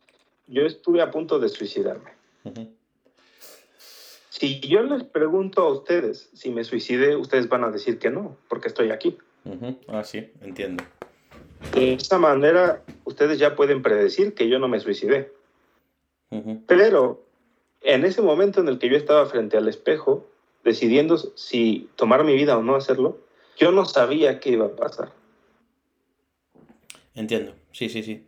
yo 0.49 0.63
estuve 0.67 1.01
a 1.01 1.11
punto 1.11 1.39
de 1.39 1.49
suicidarme. 1.49 2.11
Uh 2.45 2.51
-huh. 2.51 2.69
Si 4.31 4.61
yo 4.61 4.83
les 4.83 5.05
pregunto 5.05 5.63
a 5.63 5.71
ustedes 5.71 6.31
si 6.33 6.51
me 6.51 6.65
suicidé, 6.65 7.15
ustedes 7.15 7.49
van 7.49 7.63
a 7.63 7.71
decir 7.71 7.99
que 7.99 8.11
no, 8.11 8.37
porque 8.49 8.69
estoy 8.69 8.91
aquí. 8.91 9.19
Uh 9.45 9.53
-huh. 9.53 9.77
Ah, 9.89 10.03
sí, 10.03 10.31
entiendo. 10.41 10.83
De 11.75 11.93
esta 11.93 12.19
manera, 12.19 12.83
ustedes 13.05 13.39
ya 13.39 13.55
pueden 13.55 13.83
predecir 13.83 14.35
que 14.35 14.49
yo 14.49 14.59
no 14.59 14.67
me 14.67 14.81
suicidé. 14.81 15.31
Pero 16.67 17.25
en 17.81 18.05
ese 18.05 18.23
momento 18.23 18.61
en 18.61 18.69
el 18.69 18.79
que 18.79 18.89
yo 18.89 18.97
estaba 18.97 19.27
frente 19.27 19.57
al 19.57 19.69
espejo, 19.69 20.27
decidiendo 20.65 21.17
si 21.17 21.89
tomar 21.97 22.25
mi 22.25 22.35
vida 22.35 22.57
o 22.57 22.63
no 22.63 22.77
hacerlo, 22.77 23.19
yo 23.57 23.73
no 23.73 23.85
sabía 23.85 24.41
qué 24.41 24.51
iba 24.51 24.67
a 24.67 24.77
pasar. 24.77 25.13
Entiendo, 27.15 27.55
sí, 27.73 27.89
sí, 27.89 28.03
sí. 28.03 28.27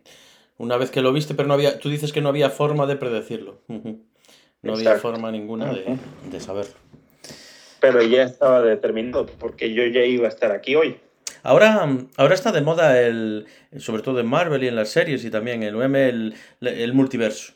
Una 0.57 0.77
vez 0.77 0.91
que 0.91 1.01
lo 1.01 1.11
viste, 1.11 1.33
pero 1.33 1.47
no 1.47 1.55
había, 1.55 1.79
tú 1.79 1.89
dices 1.89 2.13
que 2.13 2.21
no 2.21 2.29
había 2.29 2.49
forma 2.49 2.85
de 2.85 2.95
predecirlo. 2.95 3.61
No 4.61 4.75
Exacto. 4.75 4.91
había 4.91 5.01
forma 5.01 5.29
ninguna 5.29 5.73
de, 5.73 5.97
de, 6.31 6.39
saberlo. 6.39 6.71
Pero 7.81 8.01
ya 8.01 8.23
estaba 8.23 8.61
determinado, 8.61 9.25
porque 9.25 9.73
yo 9.73 9.85
ya 9.87 10.05
iba 10.05 10.25
a 10.25 10.29
estar 10.29 10.53
aquí 10.53 10.75
hoy. 10.75 11.01
Ahora, 11.41 11.85
ahora 12.15 12.33
está 12.33 12.53
de 12.53 12.61
moda 12.61 12.97
el, 13.01 13.45
sobre 13.77 14.03
todo 14.03 14.21
en 14.21 14.27
Marvel 14.27 14.63
y 14.63 14.69
en 14.69 14.77
las 14.77 14.87
series 14.87 15.25
y 15.25 15.29
también 15.29 15.63
en 15.63 15.75
UM, 15.75 15.95
el, 15.97 16.35
el 16.61 16.93
multiverso 16.93 17.55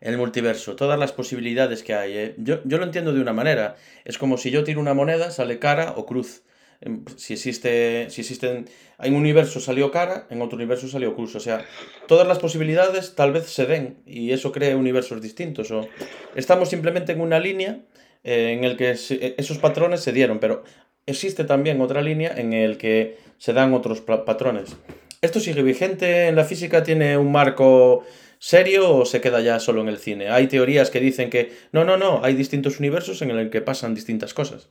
el 0.00 0.16
multiverso, 0.18 0.76
todas 0.76 0.98
las 0.98 1.12
posibilidades 1.12 1.82
que 1.82 1.94
hay. 1.94 2.12
¿eh? 2.16 2.34
Yo, 2.38 2.60
yo, 2.64 2.78
lo 2.78 2.84
entiendo 2.84 3.12
de 3.12 3.20
una 3.20 3.32
manera. 3.32 3.76
Es 4.04 4.18
como 4.18 4.38
si 4.38 4.50
yo 4.50 4.64
tiro 4.64 4.80
una 4.80 4.94
moneda, 4.94 5.30
sale 5.30 5.58
cara 5.58 5.94
o 5.96 6.06
cruz. 6.06 6.42
Em, 6.80 7.04
si 7.16 7.32
existe, 7.32 8.10
si 8.10 8.20
existen, 8.20 8.66
en 8.98 9.14
un 9.14 9.20
universo 9.20 9.60
salió 9.60 9.90
cara, 9.90 10.26
en 10.30 10.42
otro 10.42 10.56
universo 10.56 10.88
salió 10.88 11.14
cruz. 11.14 11.34
O 11.34 11.40
sea, 11.40 11.64
todas 12.06 12.26
las 12.26 12.38
posibilidades 12.38 13.14
tal 13.14 13.32
vez 13.32 13.46
se 13.46 13.66
den 13.66 13.98
y 14.06 14.32
eso 14.32 14.52
crea 14.52 14.76
universos 14.76 15.22
distintos. 15.22 15.70
O 15.70 15.88
estamos 16.34 16.68
simplemente 16.68 17.12
en 17.12 17.20
una 17.20 17.40
línea 17.40 17.80
eh, 18.24 18.52
en 18.56 18.64
el 18.64 18.76
que 18.76 18.96
se, 18.96 19.34
esos 19.38 19.58
patrones 19.58 20.00
se 20.00 20.12
dieron, 20.12 20.38
pero 20.38 20.64
existe 21.06 21.44
también 21.44 21.80
otra 21.80 22.02
línea 22.02 22.34
en 22.36 22.52
el 22.52 22.76
que 22.76 23.18
se 23.38 23.52
dan 23.52 23.72
otros 23.72 24.00
patrones. 24.00 24.76
Esto 25.22 25.40
sigue 25.40 25.62
vigente 25.62 26.28
en 26.28 26.36
la 26.36 26.44
física, 26.44 26.82
tiene 26.82 27.16
un 27.16 27.32
marco 27.32 28.04
serio 28.38 28.94
o 28.94 29.04
se 29.04 29.20
queda 29.20 29.40
ya 29.40 29.60
solo 29.60 29.80
en 29.80 29.88
el 29.88 29.98
cine? 29.98 30.30
Hay 30.30 30.46
teorías 30.46 30.90
que 30.90 31.00
dicen 31.00 31.30
que 31.30 31.56
no, 31.72 31.84
no, 31.84 31.96
no, 31.96 32.20
hay 32.24 32.34
distintos 32.34 32.78
universos 32.78 33.22
en 33.22 33.30
el 33.30 33.50
que 33.50 33.60
pasan 33.60 33.94
distintas 33.94 34.34
cosas. 34.34 34.68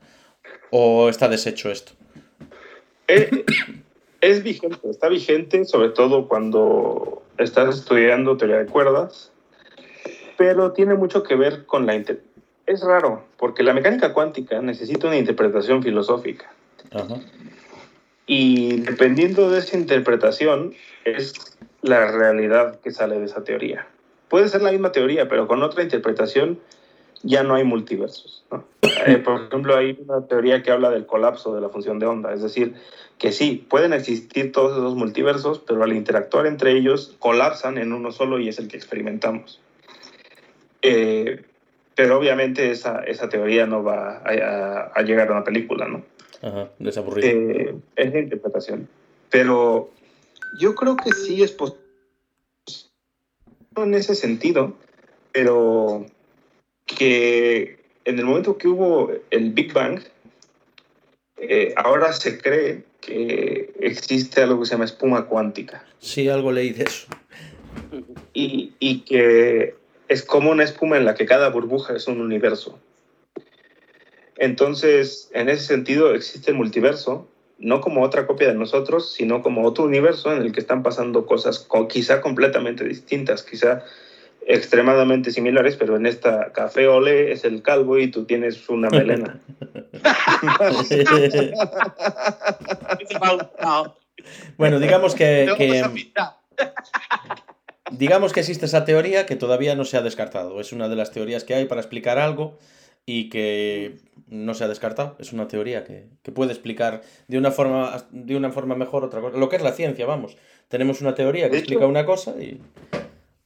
¿O 0.72 1.10
está 1.10 1.30
deshecho 1.30 1.72
esto? 1.72 1.94
Es, 3.08 3.32
eh, 3.32 3.46
es 4.22 4.44
vigente, 4.44 4.90
está 4.90 5.10
vigente, 5.10 5.66
sobre 5.66 5.90
todo 5.90 6.28
cuando 6.28 7.24
estás 7.38 7.78
estudiando 7.80 8.38
teoría 8.38 8.58
de 8.58 8.66
cuerdas, 8.66 9.32
pero 10.38 10.72
tiene 10.72 10.96
mucho 10.96 11.24
que 11.24 11.36
ver 11.36 11.66
con 11.66 11.86
la... 11.86 11.96
Es 12.66 12.82
raro, 12.82 13.24
porque 13.38 13.64
la 13.64 13.74
mecánica 13.74 14.14
cuántica 14.14 14.62
necesita 14.62 15.08
una 15.08 15.18
interpretación 15.18 15.84
filosófica. 15.84 16.52
Ajá. 16.92 17.20
Y 18.28 18.82
dependiendo 18.82 19.52
de 19.52 19.60
esa 19.60 19.78
interpretación, 19.78 20.74
es 21.04 21.34
la 21.86 22.12
realidad 22.12 22.80
que 22.80 22.92
sale 22.92 23.20
de 23.20 23.26
esa 23.26 23.44
teoría. 23.44 23.88
Puede 24.28 24.50
ser 24.50 24.62
la 24.64 24.72
misma 24.72 24.92
teoría, 24.92 25.30
pero 25.30 25.48
con 25.48 25.62
otra 25.62 25.84
interpretación 25.84 26.60
ya 27.22 27.44
no 27.44 27.56
hay 27.56 27.64
multiversos. 27.64 28.44
Eh, 29.06 29.18
por 29.24 29.42
ejemplo, 29.44 29.78
hay 29.78 29.98
una 30.08 30.26
teoría 30.26 30.64
que 30.64 30.72
habla 30.72 30.90
del 30.90 31.06
colapso 31.06 31.54
de 31.54 31.62
la 31.62 31.70
función 31.70 32.00
de 32.00 32.08
onda, 32.08 32.34
es 32.34 32.42
decir, 32.42 32.74
que 33.20 33.32
sí, 33.32 33.66
pueden 33.70 33.94
existir 33.94 34.52
todos 34.52 34.74
esos 34.74 34.96
multiversos, 34.96 35.60
pero 35.60 35.84
al 35.84 35.94
interactuar 35.94 36.48
entre 36.48 36.72
ellos 36.72 37.16
colapsan 37.20 37.78
en 37.78 37.94
uno 37.94 38.12
solo 38.12 38.40
y 38.40 38.50
es 38.50 38.58
el 38.58 38.68
que 38.68 38.78
experimentamos. 38.78 39.62
Eh, 40.82 41.44
pero 41.96 42.18
obviamente 42.18 42.72
esa, 42.72 43.04
esa, 43.04 43.30
teoría 43.30 43.68
no 43.68 43.84
va 43.84 44.22
a, 44.26 45.02
llegar 45.04 45.30
a 45.30 45.32
una 45.32 45.44
película, 45.44 45.88
¿no? 45.88 46.04
Ajá, 46.42 46.70
desaburrido. 46.78 47.28
Eh, 47.28 47.76
es 47.96 48.14
la 48.14 48.20
interpretación. 48.20 48.90
Pero 49.30 49.92
yo 50.54 50.76
creo 50.76 50.96
que 50.96 51.12
sí 51.12 51.44
es 51.44 51.52
posible 51.52 51.86
en 53.78 53.94
ese 53.94 54.16
sentido, 54.16 54.76
pero 55.32 56.06
que 56.86 57.80
en 58.06 58.20
el 58.20 58.26
momento 58.26 58.58
que 58.58 58.68
hubo 58.68 59.12
el 59.32 59.52
Big 59.52 59.74
Bang, 59.74 60.00
eh, 61.38 61.74
ahora 61.76 62.14
se 62.14 62.38
cree 62.38 62.86
que 63.02 63.74
existe 63.80 64.42
algo 64.42 64.62
que 64.62 64.68
se 64.68 64.72
llama 64.72 64.86
espuma 64.86 65.26
cuántica. 65.26 65.86
Sí, 66.00 66.30
algo 66.30 66.52
leí 66.52 66.72
de 66.72 66.84
eso. 66.84 67.08
Y, 68.34 68.74
y 68.80 69.02
que 69.02 69.76
es 70.08 70.24
como 70.24 70.52
una 70.52 70.64
espuma 70.64 70.98
en 70.98 71.06
la 71.06 71.16
que 71.16 71.26
cada 71.26 71.50
burbuja 71.50 71.96
es 71.96 72.08
un 72.08 72.22
universo. 72.22 72.80
Entonces, 74.38 75.30
en 75.34 75.50
ese 75.50 75.66
sentido, 75.66 76.14
existe 76.14 76.52
el 76.52 76.58
multiverso, 76.58 77.28
no 77.58 77.82
como 77.82 78.02
otra 78.02 78.28
copia 78.28 78.50
de 78.50 78.56
nosotros, 78.56 79.14
sino 79.14 79.42
como 79.42 79.66
otro 79.66 79.86
universo 79.86 80.34
en 80.34 80.42
el 80.42 80.52
que 80.52 80.60
están 80.60 80.84
pasando 80.84 81.26
cosas 81.26 81.66
quizá 81.90 82.22
completamente 82.22 82.84
distintas, 82.84 83.44
quizá 83.44 83.84
extremadamente 84.48 85.32
similares, 85.32 85.76
pero 85.76 85.96
en 85.96 86.06
esta 86.06 86.52
café 86.52 86.88
ole 86.88 87.32
es 87.32 87.46
el 87.46 87.64
calvo 87.64 87.98
y 87.98 88.12
tú 88.12 88.26
tienes 88.26 88.70
una 88.70 88.90
melena. 88.90 89.40
bueno, 94.58 94.80
digamos 94.80 95.16
que, 95.16 95.50
digamos 97.92 98.34
que 98.34 98.42
existe 98.42 98.68
esa 98.68 98.86
teoría 98.86 99.26
que 99.26 99.36
todavía 99.36 99.74
no 99.76 99.84
se 99.86 99.98
ha 99.98 100.02
descartado. 100.02 100.62
Es 100.62 100.74
una 100.74 100.90
de 100.90 100.96
las 100.96 101.12
teorías 101.12 101.44
que 101.44 101.56
hay 101.56 101.66
para 101.66 101.82
explicar 101.82 102.20
algo 102.20 102.60
y 103.06 103.30
que 103.30 103.98
no 104.28 104.54
se 104.54 104.64
ha 104.64 104.68
descartado. 104.68 105.16
Es 105.20 105.34
una 105.34 105.48
teoría 105.48 105.84
que, 105.84 106.10
puede 106.32 106.52
explicar 106.52 107.02
de 107.28 107.38
una, 107.38 107.52
forma, 107.52 108.08
de 108.12 108.36
una 108.36 108.52
forma 108.52 108.76
mejor 108.76 109.04
otra 109.04 109.22
cosa. 109.22 109.38
Lo 109.38 109.50
que 109.50 109.56
es 109.58 109.62
la 109.62 109.74
ciencia, 109.74 110.06
vamos. 110.06 110.38
Tenemos 110.68 111.02
una 111.02 111.14
teoría 111.16 111.50
que 111.50 111.58
explica 111.58 111.86
una 111.86 112.06
cosa 112.06 112.42
y... 112.42 112.62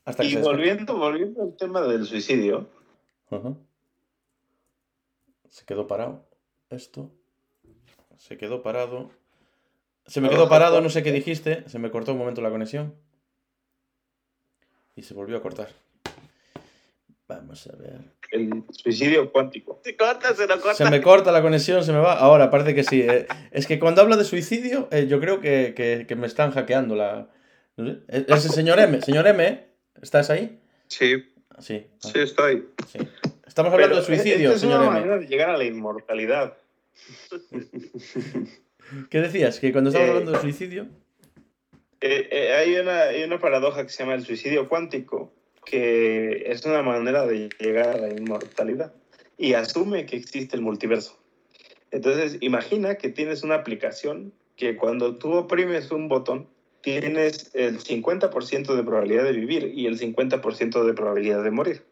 Hasta 0.06 0.24
y 0.24 0.36
volviendo, 0.38 0.98
volviendo 0.98 1.44
al 1.44 1.56
tema 1.56 1.82
del 1.82 2.06
suicidio. 2.06 2.68
Se 5.50 5.66
quedó 5.66 5.88
parado. 5.88 6.26
Esto. 6.70 7.12
Se 8.18 8.38
quedó 8.38 8.64
parado. 8.64 9.12
Se 10.08 10.22
me 10.22 10.30
quedó 10.30 10.50
parado, 10.50 10.82
no 10.82 10.90
sé 10.90 11.04
qué 11.04 11.12
dijiste. 11.12 11.68
Se 11.70 11.78
me 11.78 11.92
cortó 11.92 12.14
un 12.14 12.18
momento 12.18 12.42
la 12.42 12.50
conexión. 12.50 12.96
Y 14.96 15.04
se 15.04 15.14
volvió 15.14 15.38
a 15.38 15.42
cortar. 15.42 15.70
Vamos 17.30 17.68
a 17.68 17.76
ver. 17.76 18.00
El 18.32 18.64
suicidio 18.72 19.32
cuántico. 19.32 19.80
Se 19.84 19.96
corta, 19.96 20.34
se 20.34 20.48
lo 20.48 20.60
corta. 20.60 20.74
Se 20.74 20.90
me 20.90 21.00
corta 21.00 21.32
la 21.32 21.44
conexión, 21.44 21.84
se 21.84 21.94
me 21.94 22.00
va. 22.00 22.14
Ahora, 22.14 22.50
parece 22.50 22.74
que 22.74 22.84
sí. 22.84 23.02
Eh. 23.02 23.28
Es 23.52 23.68
que 23.68 23.78
cuando 23.78 24.02
hablo 24.02 24.18
de 24.18 24.26
suicidio, 24.26 24.88
eh, 24.92 25.06
yo 25.08 25.20
creo 25.20 25.40
que, 25.40 26.08
me 26.18 26.26
están 26.26 26.50
hackeando 26.50 26.96
la. 26.96 27.30
Es 28.08 28.46
el 28.46 28.52
señor 28.52 28.80
M. 28.80 29.00
Señor 29.02 29.28
M, 29.28 29.64
¿estás 30.02 30.32
ahí? 30.32 30.60
Sí. 30.88 31.24
Sí. 31.60 31.86
Sí, 32.00 32.20
estoy. 32.20 32.68
Estamos 33.46 33.74
hablando 33.74 33.98
de 33.98 34.02
suicidio, 34.04 34.52
es 34.52 34.62
señor 34.62 34.82
una 34.82 34.90
manera 34.90 35.20
de 35.20 35.28
llegar 35.28 35.52
a 35.52 35.58
la 35.58 35.66
inmortalidad. 35.66 36.58
¿Qué 39.12 39.22
decías? 39.22 39.60
¿Que 39.60 39.72
cuando 39.72 39.92
estamos 39.92 40.08
eh, 40.08 40.12
hablando 40.12 40.32
de 40.32 40.40
suicidio? 40.40 40.88
hay, 42.02 42.76
una, 42.76 43.02
hay 43.04 43.24
una 43.24 43.40
paradoja 43.40 43.84
que 43.84 43.90
se 43.90 44.02
llama 44.02 44.16
el 44.16 44.26
suicidio 44.26 44.68
cuántico 44.68 45.39
que 45.70 46.52
es 46.52 46.66
una 46.66 46.82
manera 46.82 47.28
de 47.28 47.50
llegar 47.60 47.90
a 47.90 47.98
la 47.98 48.10
inmortalidad 48.10 48.92
y 49.38 49.54
asume 49.54 50.08
que 50.08 50.16
existe 50.16 50.56
el 50.56 50.64
multiverso. 50.64 51.20
Entonces, 51.92 52.38
imagina 52.42 52.96
que 52.96 53.10
tienes 53.10 53.44
una 53.44 53.56
aplicación 53.56 54.34
que 54.56 54.76
cuando 54.76 55.18
tú 55.18 55.34
oprimes 55.34 55.92
un 55.92 56.10
botón, 56.10 56.50
tienes 56.82 57.52
el 57.54 57.80
50% 57.80 58.76
de 58.76 58.84
probabilidad 58.84 59.24
de 59.24 59.32
vivir 59.32 59.72
y 59.76 59.86
el 59.86 60.00
50% 60.00 60.84
de 60.84 60.94
probabilidad 60.94 61.44
de 61.44 61.52
morir. 61.52 61.84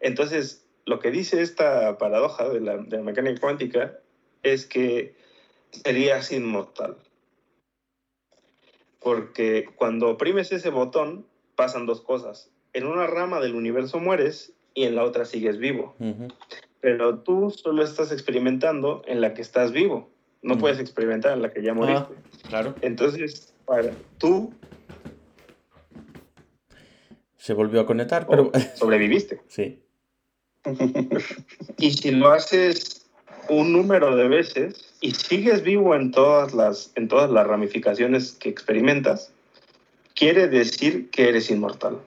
Entonces, 0.00 0.66
lo 0.86 0.98
que 0.98 1.12
dice 1.12 1.42
esta 1.42 1.96
paradoja 1.96 2.48
de 2.48 2.60
la, 2.60 2.76
de 2.78 2.96
la 2.96 3.02
mecánica 3.04 3.40
cuántica 3.40 4.00
es 4.42 4.66
que 4.66 5.14
serías 5.70 6.32
inmortal. 6.32 6.96
Porque 8.98 9.66
cuando 9.76 10.10
oprimes 10.10 10.50
ese 10.50 10.70
botón, 10.70 11.26
pasan 11.56 11.86
dos 11.86 12.00
cosas. 12.00 12.50
En 12.72 12.86
una 12.86 13.06
rama 13.06 13.40
del 13.40 13.54
universo 13.54 14.00
mueres 14.00 14.52
y 14.74 14.84
en 14.84 14.96
la 14.96 15.04
otra 15.04 15.24
sigues 15.24 15.58
vivo. 15.58 15.94
Pero 16.80 17.18
tú 17.20 17.50
solo 17.50 17.82
estás 17.82 18.12
experimentando 18.12 19.02
en 19.06 19.20
la 19.20 19.34
que 19.34 19.42
estás 19.42 19.72
vivo. 19.72 20.10
No 20.42 20.58
puedes 20.58 20.78
experimentar 20.78 21.32
en 21.32 21.42
la 21.42 21.52
que 21.52 21.62
ya 21.62 21.70
ah, 21.70 21.74
moriste. 21.74 22.14
claro. 22.48 22.74
Entonces, 22.82 23.54
para 23.64 23.92
tú... 24.18 24.52
Se 27.36 27.54
volvió 27.54 27.80
a 27.80 27.86
conectar, 27.86 28.26
pero... 28.26 28.50
Sobreviviste. 28.74 29.40
sí. 29.48 29.80
y 31.78 31.90
si 31.92 32.10
lo 32.10 32.30
haces 32.30 33.04
un 33.50 33.72
número 33.72 34.16
de 34.16 34.28
veces 34.28 34.94
y 35.00 35.12
sigues 35.12 35.62
vivo 35.62 35.94
en 35.94 36.10
todas 36.10 36.54
las, 36.54 36.92
en 36.94 37.08
todas 37.08 37.30
las 37.30 37.46
ramificaciones 37.46 38.32
que 38.32 38.48
experimentas, 38.48 39.33
quiere 40.14 40.48
decir 40.48 41.10
que 41.10 41.28
eres 41.28 41.50
inmortal. 41.50 42.00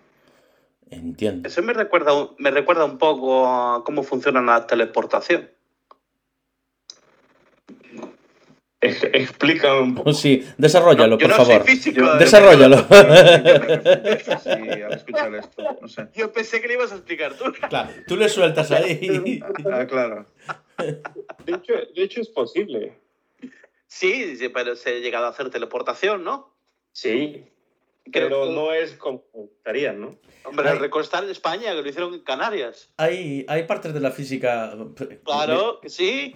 Entiendo. 0.89 1.47
Eso 1.47 1.61
me 1.61 1.73
recuerda, 1.73 2.13
me 2.37 2.49
recuerda 2.49 2.85
un 2.85 2.97
poco 2.97 3.45
a 3.47 3.83
cómo 3.83 4.03
funciona 4.03 4.41
la 4.41 4.65
teleportación. 4.65 5.49
Explícame 8.79 9.79
un 9.81 9.95
poco. 9.95 10.13
Sí, 10.13 10.47
desarrollalo, 10.57 11.17
por 11.17 11.31
favor. 11.31 11.63
Físico, 11.63 12.15
desarrollalo. 12.15 12.87
Yo 16.13 16.31
pensé 16.31 16.61
que 16.61 16.67
le 16.67 16.75
ibas 16.75 16.91
a 16.91 16.95
explicar 16.95 17.33
tú. 17.33 17.51
Claro, 17.69 17.89
tú 18.07 18.15
le 18.15 18.29
sueltas 18.29 18.71
ahí. 18.71 19.41
ah, 19.71 19.85
claro. 19.87 20.27
De 20.77 21.55
hecho, 21.55 21.73
de 21.73 22.03
hecho, 22.03 22.21
es 22.21 22.29
posible. 22.29 22.93
Sí, 23.87 24.37
pero 24.53 24.75
se 24.75 24.89
ha 24.91 24.99
llegado 24.99 25.25
a 25.25 25.29
hacer 25.29 25.49
teleportación, 25.49 26.23
¿no? 26.23 26.53
Sí, 26.91 27.45
pero 28.11 28.51
no 28.51 28.73
es 28.73 28.93
como 28.93 29.23
estarían, 29.57 29.99
¿no? 29.99 30.19
Hombre, 30.45 30.69
hay... 30.69 30.77
recostar 30.77 31.23
en 31.23 31.29
España, 31.29 31.73
que 31.73 31.81
lo 31.81 31.87
hicieron 31.87 32.13
en 32.13 32.21
Canarias. 32.21 32.89
Hay, 32.97 33.45
hay 33.47 33.63
partes 33.63 33.93
de 33.93 33.99
la 33.99 34.11
física. 34.11 34.75
Claro, 35.23 35.79
que 35.81 35.89
sí. 35.89 36.35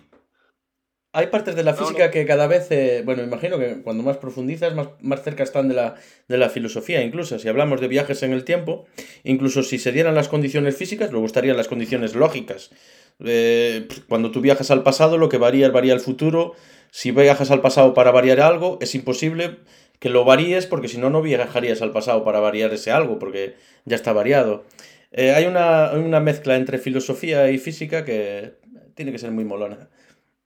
Hay 1.14 1.28
partes 1.28 1.56
de 1.56 1.64
la 1.64 1.74
física 1.74 2.10
que 2.10 2.26
cada 2.26 2.48
vez, 2.48 2.72
eh, 2.72 3.02
bueno, 3.04 3.22
imagino 3.22 3.60
que 3.60 3.82
cuando 3.84 4.02
más 4.02 4.16
profundizas, 4.16 4.74
más, 4.74 4.88
más 5.02 5.22
cerca 5.22 5.44
están 5.44 5.68
de 5.68 5.74
la, 5.74 5.96
de 6.30 6.38
la 6.38 6.48
filosofía, 6.48 7.04
incluso 7.04 7.38
si 7.38 7.50
hablamos 7.50 7.82
de 7.82 7.90
viajes 7.90 8.24
en 8.24 8.32
el 8.32 8.46
tiempo, 8.46 8.86
incluso 9.26 9.62
si 9.62 9.78
se 9.78 9.92
dieran 9.92 10.16
las 10.16 10.30
condiciones 10.30 10.78
físicas, 10.78 11.12
luego 11.12 11.26
estarían 11.26 11.58
las 11.58 11.68
condiciones 11.68 12.16
lógicas. 12.16 12.72
Eh, 13.20 13.90
cuando 14.08 14.32
tú 14.32 14.40
viajas 14.40 14.72
al 14.72 14.84
pasado, 14.84 15.18
lo 15.18 15.28
que 15.28 15.38
varía 15.38 15.70
varía 15.70 15.94
el 15.94 16.00
futuro. 16.00 16.56
Si 16.92 17.12
viajas 17.12 17.52
al 17.52 17.62
pasado 17.62 17.94
para 17.94 18.12
variar 18.12 18.40
algo, 18.40 18.78
es 18.82 18.96
imposible 18.96 19.58
que 20.02 20.10
lo 20.10 20.26
varíes 20.26 20.66
porque 20.66 20.88
si 20.88 20.98
no, 20.98 21.12
no 21.12 21.22
viajarías 21.22 21.84
al 21.84 21.92
pasado 21.92 22.24
para 22.24 22.40
variar 22.40 22.74
ese 22.74 22.92
algo, 22.92 23.20
porque 23.20 23.54
ya 23.86 23.96
está 23.96 24.12
variado. 24.12 24.64
Eh, 25.12 25.32
hay 25.32 25.46
una, 25.46 25.92
una, 25.92 26.20
mezcla 26.20 26.56
entre 26.56 26.80
filosofía 26.80 27.52
y 27.52 27.60
física 27.60 28.04
que 28.04 28.56
tiene 28.96 29.12
que 29.12 29.20
ser 29.20 29.30
muy 29.30 29.46
molona. 29.46 29.90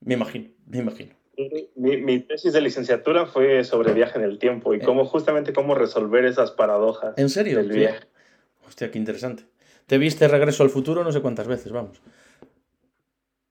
Me 0.00 0.12
imagino, 0.12 0.50
me 0.66 0.78
imagino. 0.78 1.14
Mi, 1.74 1.96
mi, 1.96 2.20
tesis 2.20 2.52
de 2.52 2.60
licenciatura 2.60 3.24
fue 3.24 3.64
sobre 3.64 3.94
viaje 3.94 4.18
en 4.18 4.24
el 4.24 4.38
tiempo 4.38 4.74
y 4.74 4.76
eh. 4.76 4.82
cómo 4.84 5.06
justamente 5.06 5.54
cómo 5.54 5.74
resolver 5.74 6.26
esas 6.26 6.50
paradojas. 6.50 7.16
¿En 7.16 7.30
serio? 7.30 7.56
Del 7.56 7.70
viaje. 7.70 8.04
Hostia, 8.68 8.90
qué 8.90 8.98
interesante. 8.98 9.44
Te 9.86 9.96
viste 9.96 10.28
Regreso 10.28 10.64
al 10.64 10.70
Futuro 10.70 11.02
no 11.02 11.12
sé 11.12 11.22
cuántas 11.22 11.48
veces, 11.48 11.72
vamos. 11.72 12.02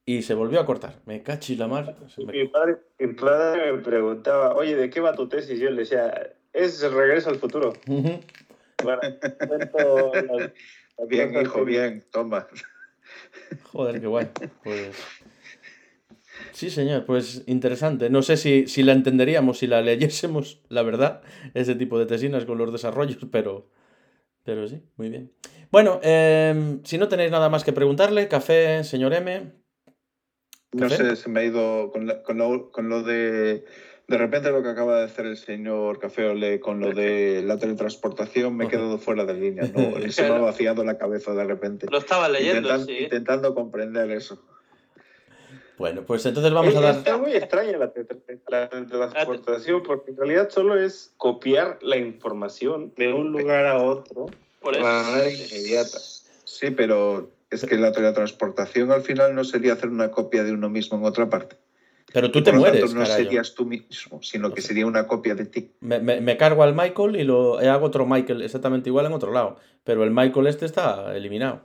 Y 0.06 0.22
se 0.22 0.36
volvió 0.36 0.60
a 0.60 0.66
cortar. 0.66 1.02
Me 1.06 1.24
cachi 1.24 1.56
la 1.56 1.68
mar. 1.68 1.96
Mi, 2.18 2.48
padre, 2.48 2.78
mi, 3.00 3.14
padre, 3.14 3.74
me 3.74 3.82
preguntaba, 3.82 4.54
oye, 4.54 4.76
¿de 4.76 4.90
qué 4.90 5.00
va 5.00 5.16
tu 5.16 5.28
tesis? 5.28 5.58
Y 5.58 5.60
yo 5.60 5.72
le 5.72 5.82
decía, 5.82 6.34
es 6.54 6.82
regreso 6.92 7.30
al 7.30 7.38
futuro. 7.38 7.74
bueno, 7.88 9.02
bien, 11.10 11.42
hijo, 11.42 11.66
bien, 11.66 12.06
toma. 12.12 12.48
Joder, 13.72 14.00
qué 14.00 14.08
guay. 14.08 14.28
Pues... 14.64 14.96
Sí, 16.52 16.70
señor, 16.70 17.06
pues 17.06 17.44
interesante. 17.48 18.10
No 18.10 18.22
sé 18.22 18.38
si, 18.38 18.68
si 18.68 18.84
la 18.84 18.94
entenderíamos 18.94 19.60
si 19.60 19.68
la 19.68 19.82
leyésemos, 19.82 20.62
la 20.70 20.84
verdad, 20.84 21.22
ese 21.54 21.76
tipo 21.76 21.98
de 21.98 22.06
tesinas 22.06 22.46
con 22.46 22.58
los 22.58 22.72
desarrollos, 22.72 23.18
pero, 23.32 23.70
Pero 24.44 24.68
sí, 24.68 24.82
muy 24.98 25.10
bien. 25.10 25.32
Bueno, 25.72 26.00
em, 26.04 26.84
si 26.84 26.98
no 26.98 27.08
tenéis 27.08 27.32
nada 27.32 27.50
más 27.50 27.64
que 27.64 27.74
preguntarle, 27.74 28.28
café, 28.28 28.84
señor 28.84 29.14
M. 29.14 29.52
No 30.76 30.90
sé, 30.90 31.16
se 31.16 31.30
me 31.30 31.40
ha 31.40 31.44
ido 31.44 31.92
con, 31.92 32.08
la- 32.08 32.22
con 32.24 32.38
lo, 32.38 32.72
con 32.72 32.90
lo 32.90 33.02
de. 33.04 33.66
De 34.08 34.18
repente 34.20 34.52
lo 34.52 34.62
que 34.62 34.70
acaba 34.70 35.00
de 35.00 35.06
hacer 35.06 35.26
el 35.26 35.36
señor 35.38 35.98
Café 36.00 36.26
Ole 36.26 36.60
con 36.60 36.80
lo 36.80 36.92
de 36.92 37.42
la 37.44 37.58
teletransportación 37.58 38.56
me 38.56 38.66
he 38.66 38.68
quedado 38.68 39.00
fuera 39.00 39.26
de 39.26 39.34
línea. 39.34 39.64
¿no? 39.74 39.94
Se 40.12 40.22
me 40.30 40.36
ha 40.36 40.40
vaciado 40.40 40.84
la 40.84 40.98
cabeza 41.00 41.34
de 41.34 41.44
repente. 41.44 41.88
Lo 41.90 41.98
estaba 41.98 42.30
leyendo, 42.30 42.70
Intentan- 42.70 42.86
sí. 42.86 42.98
Intentando 43.06 43.56
comprender 43.56 44.12
eso. 44.12 44.40
Bueno, 45.78 46.04
pues 46.06 46.26
entonces 46.26 46.54
vamos 46.54 46.76
a 46.76 46.80
Eh, 46.80 46.82
dar. 46.84 46.96
Está 46.96 47.18
muy 47.18 47.34
extraña 47.34 47.78
la, 47.78 47.92
teletransportación 48.70 49.82
porque 49.84 50.12
en 50.12 50.18
realidad 50.18 50.50
solo 50.50 50.80
es 50.80 51.12
copiar 51.18 51.80
la 51.82 51.98
información 51.98 52.94
de 52.96 53.12
un 53.12 53.32
lugar 53.32 53.66
a 53.66 53.82
otro 53.84 54.28
Por 54.62 54.74
de 54.76 54.80
eso. 54.82 54.88
manera 54.88 55.30
inmediata. 55.32 55.98
Sí, 56.44 56.70
pero 56.72 57.30
es 57.50 57.66
que 57.66 57.78
la 57.78 57.92
teletransportación 57.92 58.92
al 58.92 59.02
final 59.02 59.34
no 59.36 59.44
sería 59.44 59.74
hacer 59.74 59.90
una 59.90 60.12
copia 60.12 60.44
de 60.44 60.52
uno 60.52 60.70
mismo 60.70 60.98
en 60.98 61.06
otra 61.06 61.30
parte. 61.30 61.58
Pero 62.14 62.32
tú 62.32 62.44
te 62.44 62.52
por 62.52 62.60
mueres, 62.60 62.82
tanto, 62.82 62.96
no 63.00 63.06
serías 63.06 63.56
tú 63.56 63.66
mismo, 63.66 64.22
sino 64.22 64.54
que 64.54 64.62
sé. 64.62 64.70
sería 64.70 64.86
una 64.86 65.08
copia 65.08 65.36
de 65.36 65.46
ti. 65.46 65.72
Me, 65.82 66.00
me- 66.00 66.22
me 66.22 66.38
cargo 66.38 66.64
al 66.64 66.76
Michael 66.76 67.16
y 67.18 67.24
lo 67.24 67.62
y 67.62 67.66
hago 67.68 67.86
otro 67.88 68.06
Michael 68.06 68.42
exactamente 68.42 68.90
igual 68.90 69.08
en 69.08 69.14
otro 69.14 69.32
lado. 69.32 69.58
Pero 69.84 70.04
el 70.04 70.12
Michael 70.12 70.48
este 70.48 70.66
está 70.66 71.16
eliminado. 71.16 71.62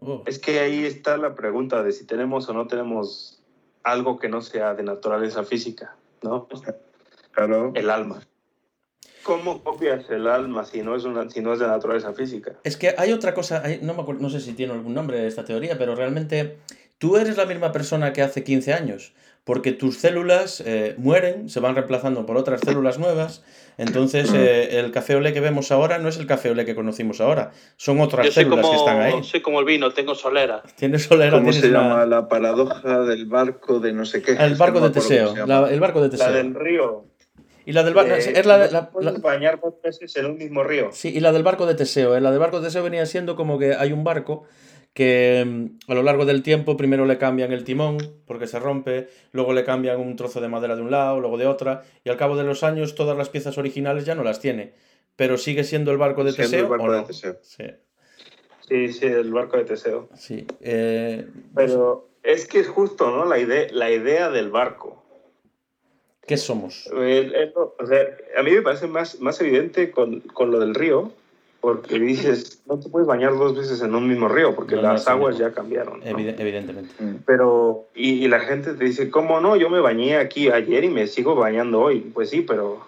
Oh, 0.00 0.22
Es 0.26 0.38
que 0.38 0.60
ahí 0.60 0.84
está 0.84 1.16
la 1.16 1.34
pregunta 1.34 1.82
de 1.82 1.92
si 1.92 2.06
tenemos 2.06 2.48
o 2.48 2.52
no 2.52 2.66
tenemos 2.66 3.42
algo 3.82 4.18
que 4.18 4.28
no 4.28 4.42
sea 4.42 4.74
de 4.74 4.82
naturaleza 4.82 5.44
física, 5.44 5.96
¿no? 6.22 6.48
Claro. 7.32 7.72
El 7.74 7.90
alma. 7.90 8.20
¿Cómo 9.24 9.62
copias 9.64 10.08
el 10.10 10.26
alma 10.28 10.64
si 10.64 10.82
no 10.82 10.94
es, 10.94 11.04
una, 11.04 11.28
si 11.30 11.40
no 11.40 11.52
es 11.54 11.58
de 11.58 11.66
naturaleza 11.66 12.12
física? 12.12 12.52
Es 12.62 12.76
que 12.76 12.94
hay 12.96 13.12
otra 13.12 13.34
cosa, 13.34 13.62
hay- 13.64 13.80
no, 13.82 13.94
me 13.94 14.02
acuerdo, 14.02 14.20
no 14.22 14.30
sé 14.30 14.40
si 14.40 14.52
tiene 14.52 14.72
algún 14.74 14.94
nombre 14.94 15.26
esta 15.26 15.44
teoría, 15.44 15.76
pero 15.78 15.94
realmente 15.96 16.58
tú 16.98 17.16
eres 17.16 17.36
la 17.36 17.46
misma 17.46 17.72
persona 17.72 18.12
que 18.12 18.22
hace 18.22 18.44
15 18.44 18.72
años, 18.74 19.12
porque 19.44 19.72
tus 19.72 19.98
células 19.98 20.62
eh, 20.64 20.94
mueren, 20.98 21.48
se 21.48 21.60
van 21.60 21.74
reemplazando 21.74 22.24
por 22.26 22.36
otras 22.36 22.60
células 22.60 22.98
nuevas, 22.98 23.42
entonces 23.76 24.30
eh, 24.34 24.78
el 24.78 24.90
café 24.92 25.16
olé 25.16 25.32
que 25.32 25.40
vemos 25.40 25.70
ahora 25.72 25.98
no 25.98 26.08
es 26.08 26.16
el 26.18 26.26
café 26.26 26.50
olé 26.50 26.64
que 26.64 26.74
conocimos 26.74 27.20
ahora, 27.20 27.50
son 27.76 28.00
otras 28.00 28.26
Yo 28.26 28.32
células 28.32 28.68
que 28.70 28.76
están 28.76 29.00
ahí. 29.00 29.22
soy 29.24 29.40
como 29.42 29.60
el 29.60 29.66
vino, 29.66 29.90
tengo 29.92 30.14
solera. 30.14 30.62
Tienes 30.76 31.04
solera, 31.04 31.32
¿Cómo 31.32 31.50
tienes 31.50 31.60
se 31.62 31.70
una- 31.70 31.80
llama 31.82 32.06
la 32.06 32.28
paradoja 32.28 33.00
del 33.00 33.26
barco 33.26 33.80
de 33.80 33.92
no 33.92 34.04
sé 34.06 34.22
qué? 34.22 34.32
El 34.32 34.52
Es 34.52 34.58
barco 34.58 34.74
que 34.76 34.80
no 34.80 34.88
de 34.88 34.94
Teseo, 34.94 35.46
la- 35.46 35.68
el 35.70 35.80
barco 35.80 36.00
de 36.00 36.06
La 36.08 36.10
Teseo. 36.10 36.32
del 36.32 36.54
río. 36.54 37.04
Y 37.66 37.72
la 37.72 37.82
del 37.82 37.94
barco, 37.94 38.14
Eh, 38.14 38.32
es 38.34 38.46
la, 38.46 38.90
bañar 39.22 39.60
dos 39.60 39.74
veces 39.82 40.14
en 40.16 40.26
un 40.26 40.36
mismo 40.36 40.62
río. 40.64 40.90
Sí, 40.92 41.08
y 41.14 41.20
la 41.20 41.32
del 41.32 41.42
barco 41.42 41.66
de 41.66 41.74
Teseo. 41.74 42.16
¿eh? 42.16 42.20
La 42.20 42.30
del 42.30 42.40
barco 42.40 42.60
de 42.60 42.66
Teseo 42.66 42.82
venía 42.82 43.06
siendo 43.06 43.36
como 43.36 43.58
que 43.58 43.74
hay 43.74 43.92
un 43.92 44.04
barco 44.04 44.44
que 44.92 45.44
mm, 45.46 45.90
a 45.90 45.94
lo 45.94 46.02
largo 46.02 46.24
del 46.24 46.42
tiempo 46.42 46.76
primero 46.76 47.04
le 47.04 47.18
cambian 47.18 47.52
el 47.52 47.64
timón 47.64 47.96
porque 48.26 48.46
se 48.46 48.58
rompe, 48.60 49.08
luego 49.32 49.52
le 49.52 49.64
cambian 49.64 49.98
un 50.00 50.14
trozo 50.14 50.40
de 50.40 50.48
madera 50.48 50.76
de 50.76 50.82
un 50.82 50.90
lado, 50.90 51.18
luego 51.20 51.36
de 51.38 51.46
otra, 51.46 51.82
y 52.04 52.10
al 52.10 52.16
cabo 52.16 52.36
de 52.36 52.44
los 52.44 52.62
años 52.62 52.94
todas 52.94 53.16
las 53.16 53.28
piezas 53.28 53.58
originales 53.58 54.04
ya 54.04 54.14
no 54.14 54.22
las 54.22 54.40
tiene. 54.40 54.74
Pero 55.16 55.36
sigue 55.38 55.64
siendo 55.64 55.90
el 55.90 55.98
barco 55.98 56.22
de 56.24 56.32
Siendo 56.32 56.50
Teseo. 56.50 56.64
el 56.64 56.70
barco 56.70 56.84
¿o 56.86 56.92
de 56.92 56.98
no? 56.98 57.04
Teseo. 57.06 57.38
Sí, 57.42 57.64
Sí, 58.68 58.92
sí, 58.92 59.06
el 59.06 59.30
barco 59.32 59.56
de 59.58 59.64
Teseo. 59.64 60.08
sí. 60.14 60.46
Eh, 60.60 61.26
Pero 61.54 62.08
es 62.22 62.46
que 62.46 62.60
es 62.60 62.68
justo, 62.68 63.10
¿no? 63.10 63.24
La 63.26 63.38
idea, 63.38 63.66
la 63.72 63.90
idea 63.90 64.30
del 64.30 64.50
barco. 64.50 65.03
¿Qué 66.26 66.36
somos? 66.36 66.88
El- 66.92 67.34
el- 67.34 67.52
o 67.54 67.86
sea, 67.86 68.06
a 68.38 68.42
mí 68.42 68.50
me 68.52 68.62
parece 68.62 68.86
más, 68.86 69.20
más 69.20 69.40
evidente 69.40 69.90
con, 69.90 70.20
con 70.20 70.50
lo 70.50 70.58
del 70.60 70.74
río, 70.74 71.12
porque 71.60 71.98
dices, 71.98 72.62
no 72.66 72.78
te 72.78 72.88
puedes 72.88 73.06
bañar 73.06 73.32
dos 73.36 73.56
veces 73.56 73.80
en 73.82 73.94
un 73.94 74.08
mismo 74.08 74.28
río, 74.28 74.54
porque 74.54 74.76
No, 74.76 74.82
no 74.82 74.92
las 74.94 75.06
el 75.06 75.12
aguas 75.12 75.38
ya 75.38 75.52
cambiaron. 75.52 76.00
¿no? 76.00 76.06
Evide- 76.06 76.36
evidentemente. 76.38 76.92
Mm. 76.98 77.16
Pero, 77.26 77.86
y, 77.94 78.24
y 78.24 78.28
la 78.28 78.40
gente 78.40 78.74
te 78.74 78.84
dice, 78.84 79.10
¿cómo 79.10 79.40
no? 79.40 79.56
Yo 79.56 79.68
me 79.70 79.80
bañé 79.80 80.16
aquí 80.16 80.48
ayer 80.50 80.84
y 80.84 80.88
me 80.90 81.06
sigo 81.06 81.34
bañando 81.34 81.80
hoy. 81.80 82.00
Pues 82.00 82.30
sí, 82.30 82.40
pero 82.42 82.80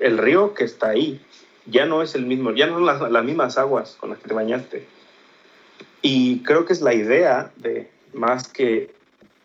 el 0.00 0.18
río 0.18 0.54
que 0.54 0.64
está 0.64 0.90
ahí 0.90 1.20
ya 1.66 1.86
no 1.86 2.02
es 2.02 2.14
el 2.14 2.26
mismo, 2.26 2.52
ya 2.52 2.66
no 2.66 2.74
son 2.74 2.86
las, 2.86 3.00
las 3.10 3.24
mismas 3.24 3.56
aguas 3.58 3.96
con 4.00 4.10
las 4.10 4.18
que 4.18 4.28
te 4.28 4.34
bañaste. 4.34 4.86
Y 6.02 6.40
creo 6.42 6.64
que 6.64 6.72
es 6.72 6.82
la 6.82 6.92
idea 6.94 7.50
de 7.56 7.88
más 8.12 8.48
que 8.48 8.90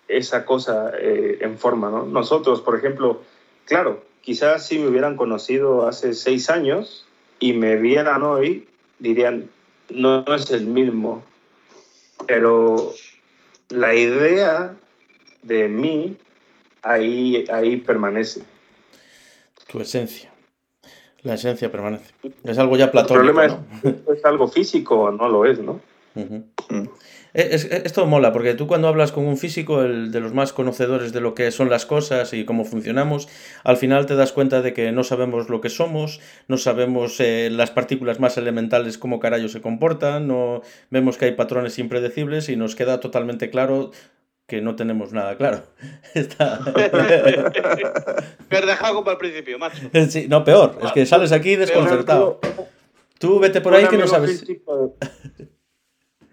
esa 0.08 0.45
cosa 0.45 0.91
eh, 1.00 1.38
en 1.41 1.58
forma, 1.58 1.89
¿no? 1.91 2.06
Nosotros, 2.06 2.62
por 2.62 2.76
ejemplo, 2.76 3.22
claro, 3.70 4.03
quizás 4.22 4.67
si 4.67 4.80
me 4.80 4.88
hubieran 4.88 5.15
conocido 5.15 5.88
hace 5.88 6.13
seis 6.13 6.49
años 6.49 7.07
y 7.39 7.53
me 7.53 7.78
vieran 7.78 8.24
hoy, 8.24 8.67
dirían, 8.97 9.49
no, 9.89 10.24
no 10.24 10.36
es 10.36 10.51
el 10.51 10.65
mismo. 10.65 11.24
Pero 12.28 12.93
la 13.70 13.95
idea 13.95 14.76
de 15.43 15.70
mí 15.70 16.17
ahí, 16.82 17.45
ahí 17.49 17.78
permanece. 17.78 18.41
Tu 19.67 19.80
esencia. 19.80 20.34
La 21.22 21.36
esencia 21.36 21.72
permanece. 21.72 22.13
Es 22.43 22.57
algo 22.57 22.76
ya 22.76 22.86
El 22.86 22.91
platónico, 22.91 23.34
problema 23.34 23.47
¿no? 23.47 23.89
es, 23.89 24.17
¿es 24.17 24.26
algo 24.26 24.47
físico 24.47 24.99
o 24.99 25.11
no 25.11 25.30
lo 25.30 25.45
es, 25.45 25.59
¿no? 25.59 25.80
Mm. 26.15 26.88
Es- 27.34 27.65
es- 27.65 27.86
esto 27.86 28.05
mola, 28.07 28.34
porque 28.34 28.55
tú 28.55 28.65
cuando 28.65 28.88
hablas 28.88 29.11
con 29.11 29.25
un 29.25 29.38
físico, 29.38 29.84
el 29.84 30.11
de 30.11 30.19
los 30.19 30.34
más 30.34 30.51
conocedores 30.51 31.13
de 31.13 31.21
lo 31.21 31.36
que 31.36 31.51
son 31.51 31.69
las 31.69 31.86
cosas 31.86 32.34
y 32.34 32.43
cómo 32.45 32.65
funcionamos, 32.65 33.27
al 33.63 33.77
final 33.77 34.05
te 34.07 34.15
das 34.15 34.32
cuenta 34.32 34.61
de 34.61 34.73
que 34.73 34.91
no 34.91 35.03
sabemos 35.03 35.47
lo 35.49 35.61
que 35.61 35.69
somos, 35.69 36.19
no 36.47 36.57
sabemos 36.57 37.19
eh, 37.19 37.49
las 37.51 37.69
partículas 37.71 38.19
más 38.19 38.38
elementales 38.38 38.97
cómo 38.97 39.19
carajo 39.19 39.47
se 39.47 39.61
comportan, 39.61 40.27
no 40.27 40.61
vemos 40.89 41.17
que 41.17 41.25
hay 41.25 41.32
patrones 41.34 41.77
impredecibles 41.77 42.49
y 42.49 42.55
nos 42.55 42.75
queda 42.75 42.99
totalmente 42.99 43.49
claro 43.51 43.91
que 44.47 44.61
no 44.61 44.75
tenemos 44.75 45.13
nada 45.13 45.38
claro. 45.38 45.61
Está... 46.15 46.59
Dejado 48.49 48.95
como 48.95 49.09
al 49.11 49.17
principio, 49.17 49.59
macho. 49.59 49.77
Sí, 50.09 50.25
no, 50.27 50.43
peor, 50.43 50.80
es 50.84 50.91
que 50.93 51.05
sales 51.05 51.32
aquí 51.32 51.55
desconcertado. 51.55 52.39
Tú 53.19 53.39
vete 53.39 53.61
por 53.61 53.75
ahí 53.75 53.86
que 53.88 53.97
no 53.97 54.07
sabes... 54.07 54.43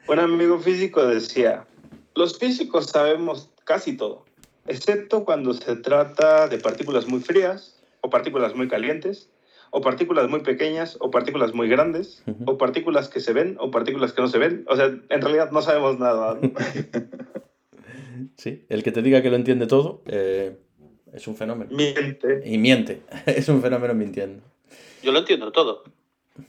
un 0.08 0.18
amigo 0.18 0.58
físico 0.58 1.06
decía, 1.06 1.66
los 2.14 2.38
físicos 2.38 2.86
sabemos 2.86 3.50
casi 3.64 3.96
todo, 3.96 4.24
excepto 4.66 5.24
cuando 5.24 5.54
se 5.54 5.76
trata 5.76 6.48
de 6.48 6.58
partículas 6.58 7.06
muy 7.06 7.20
frías 7.20 7.82
o 8.00 8.10
partículas 8.10 8.54
muy 8.54 8.68
calientes 8.68 9.28
o 9.70 9.80
partículas 9.80 10.28
muy 10.28 10.40
pequeñas 10.40 10.96
o 11.00 11.10
partículas 11.10 11.52
muy 11.52 11.68
grandes 11.68 12.22
o 12.46 12.56
partículas 12.56 13.08
que 13.08 13.20
se 13.20 13.32
ven 13.32 13.56
o 13.60 13.70
partículas 13.70 14.12
que 14.12 14.22
no 14.22 14.28
se 14.28 14.38
ven. 14.38 14.64
O 14.68 14.76
sea, 14.76 14.86
en 14.86 15.20
realidad 15.20 15.50
no 15.50 15.62
sabemos 15.62 15.98
nada. 15.98 16.38
Sí, 18.36 18.64
el 18.68 18.82
que 18.82 18.92
te 18.92 19.02
diga 19.02 19.22
que 19.22 19.30
lo 19.30 19.36
entiende 19.36 19.66
todo 19.66 20.02
eh, 20.06 20.56
es 21.12 21.26
un 21.26 21.36
fenómeno. 21.36 21.70
Miente. 21.74 22.42
Y 22.44 22.58
miente, 22.58 23.02
es 23.26 23.48
un 23.48 23.62
fenómeno 23.62 23.94
mintiendo. 23.94 24.42
Yo 25.02 25.12
lo 25.12 25.20
entiendo 25.20 25.52
todo. 25.52 25.84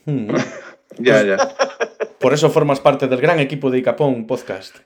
Hmm. 0.06 0.30
Ya, 1.00 1.22
ya. 1.22 1.38
Por 2.20 2.34
eso 2.34 2.50
formas 2.50 2.80
parte 2.80 3.08
del 3.08 3.22
gran 3.22 3.40
equipo 3.40 3.70
de 3.70 3.78
Icapón 3.80 4.26
Podcast. 4.26 4.78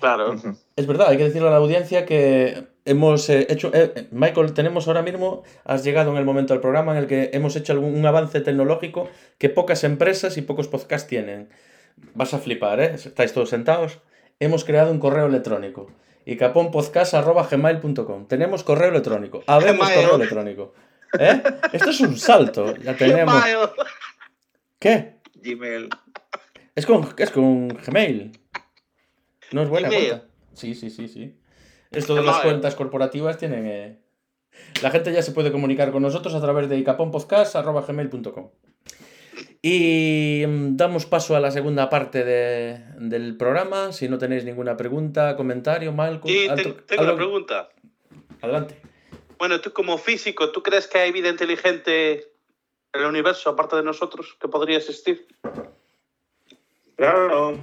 Claro. 0.00 0.36
Es 0.76 0.86
verdad, 0.86 1.08
hay 1.08 1.16
que 1.16 1.24
decirle 1.24 1.48
a 1.48 1.50
la 1.50 1.56
audiencia 1.56 2.06
que 2.06 2.68
hemos 2.84 3.28
eh, 3.28 3.46
hecho... 3.50 3.70
eh, 3.74 4.06
Michael, 4.12 4.52
tenemos 4.52 4.86
ahora 4.86 5.02
mismo, 5.02 5.42
has 5.64 5.82
llegado 5.84 6.12
en 6.12 6.18
el 6.18 6.24
momento 6.24 6.54
del 6.54 6.60
programa 6.60 6.92
en 6.92 6.98
el 6.98 7.06
que 7.06 7.30
hemos 7.32 7.56
hecho 7.56 7.72
algún, 7.72 7.94
un 7.94 8.06
avance 8.06 8.40
tecnológico 8.40 9.08
que 9.38 9.48
pocas 9.48 9.84
empresas 9.84 10.36
y 10.36 10.42
pocos 10.42 10.68
podcasts 10.68 11.08
tienen. 11.08 11.48
Vas 12.14 12.34
a 12.34 12.38
flipar, 12.38 12.80
¿eh? 12.80 12.92
Estáis 12.94 13.32
todos 13.32 13.48
sentados. 13.48 13.98
Hemos 14.38 14.64
creado 14.64 14.92
un 14.92 14.98
correo 15.00 15.26
electrónico. 15.26 15.90
icaponpodcast.gmail.com 16.26 18.26
Tenemos 18.26 18.62
correo 18.64 18.90
electrónico. 18.90 19.42
Habemos 19.46 19.88
correo 19.90 20.16
electrónico. 20.16 20.74
¿Eh? 21.18 21.42
Esto 21.72 21.88
es 21.90 22.00
un 22.00 22.18
salto. 22.18 22.76
Ya 22.76 22.94
tenemos... 22.94 23.42
¿Qué? 24.78 25.16
Gmail. 25.42 25.88
Es 26.76 26.86
con, 26.86 27.08
es 27.18 27.30
con 27.32 27.68
Gmail. 27.68 28.38
No 29.52 29.62
es 29.62 29.68
buena 29.68 29.88
Gmail. 29.88 30.08
cuenta. 30.08 30.26
Sí, 30.54 30.74
sí, 30.74 30.90
sí, 30.90 31.08
sí. 31.08 31.34
Esto 31.90 32.14
de 32.14 32.22
las 32.22 32.36
cuentas 32.40 32.74
corporativas 32.76 33.38
tienen... 33.38 33.66
eh, 33.66 33.98
La 34.82 34.90
gente 34.90 35.12
ya 35.12 35.22
se 35.22 35.32
puede 35.32 35.50
comunicar 35.50 35.90
con 35.90 36.02
nosotros 36.02 36.34
a 36.34 36.40
través 36.40 36.68
de 36.68 36.76
icaponpodcast.gmail.com 36.78 38.50
Y 39.62 40.44
mm, 40.46 40.76
damos 40.76 41.06
paso 41.06 41.34
a 41.36 41.40
la 41.40 41.50
segunda 41.50 41.88
parte 41.88 42.24
de- 42.24 42.80
del 42.98 43.36
programa. 43.36 43.92
Si 43.92 44.08
no 44.08 44.18
tenéis 44.18 44.44
ninguna 44.44 44.76
pregunta, 44.76 45.36
comentario, 45.36 45.94
alto- 45.98 46.26
te- 46.28 46.82
tengo 46.82 47.02
una 47.04 47.16
pregunta. 47.16 47.68
Adelante. 48.42 48.80
Bueno, 49.38 49.60
tú 49.60 49.72
como 49.72 49.98
físico, 49.98 50.50
¿tú 50.52 50.62
crees 50.62 50.86
que 50.86 50.98
hay 50.98 51.12
vida 51.12 51.28
inteligente 51.28 52.32
en 52.92 53.00
el 53.00 53.06
universo 53.06 53.50
aparte 53.50 53.76
de 53.76 53.82
nosotros 53.82 54.36
que 54.40 54.48
podría 54.48 54.78
existir? 54.78 55.26
Claro. 56.96 57.58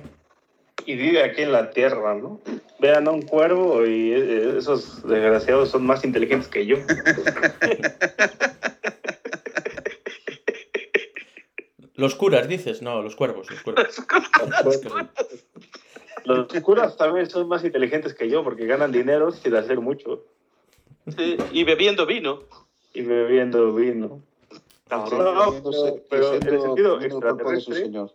Y 0.86 0.96
vive 0.96 1.24
aquí 1.24 1.42
en 1.42 1.52
la 1.52 1.72
Tierra, 1.72 2.14
¿no? 2.16 2.40
Vean 2.80 3.08
a 3.08 3.12
un 3.12 3.22
cuervo 3.22 3.86
y 3.86 4.12
eh, 4.14 4.58
esos 4.58 5.02
desgraciados 5.08 5.70
son 5.70 5.86
más 5.86 6.04
inteligentes 6.04 6.48
que 6.50 6.66
yo. 6.66 6.78
Los 11.96 12.16
curas, 12.16 12.48
dices. 12.48 12.82
No, 12.82 13.02
los 13.04 13.16
cuervos, 13.16 13.50
los 13.52 13.62
cuervos. 13.62 14.04
Los 16.26 16.48
curas 16.62 16.98
también 16.98 17.30
son 17.30 17.48
más 17.48 17.64
inteligentes 17.64 18.14
que 18.14 18.30
yo 18.30 18.44
porque 18.44 18.66
ganan 18.66 18.92
dinero 18.92 19.32
sin 19.32 19.56
hacer 19.56 19.80
mucho. 19.80 20.24
Sí, 21.16 21.38
y 21.52 21.64
bebiendo 21.64 22.06
vino. 22.06 22.44
Y 22.94 23.02
bebiendo 23.02 23.74
vino. 23.74 24.22
No, 24.90 25.06
no, 25.06 25.46
comiéndose- 25.46 26.02
pero 26.10 26.34
y 26.34 26.38
en 26.38 26.48
el 26.48 26.62
sentido 26.62 26.98
de 26.98 27.10
su 27.10 27.18
extraterrestre. 27.18 27.76
señor. 27.76 28.12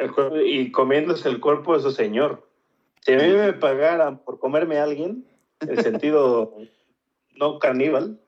El 0.00 0.12
cuerpo- 0.12 0.40
y 0.40 0.70
comiéndose 0.72 1.28
el 1.28 1.40
cuerpo 1.40 1.76
de 1.76 1.82
su 1.82 1.90
señor. 1.92 2.46
Si 3.00 3.12
a 3.12 3.16
mí 3.16 3.28
me 3.28 3.52
pagaran 3.52 4.18
por 4.18 4.38
comerme 4.38 4.78
a 4.78 4.84
alguien, 4.84 5.24
en 5.60 5.82
sentido 6.02 6.54
no 7.36 7.58
caníbal, 7.58 8.18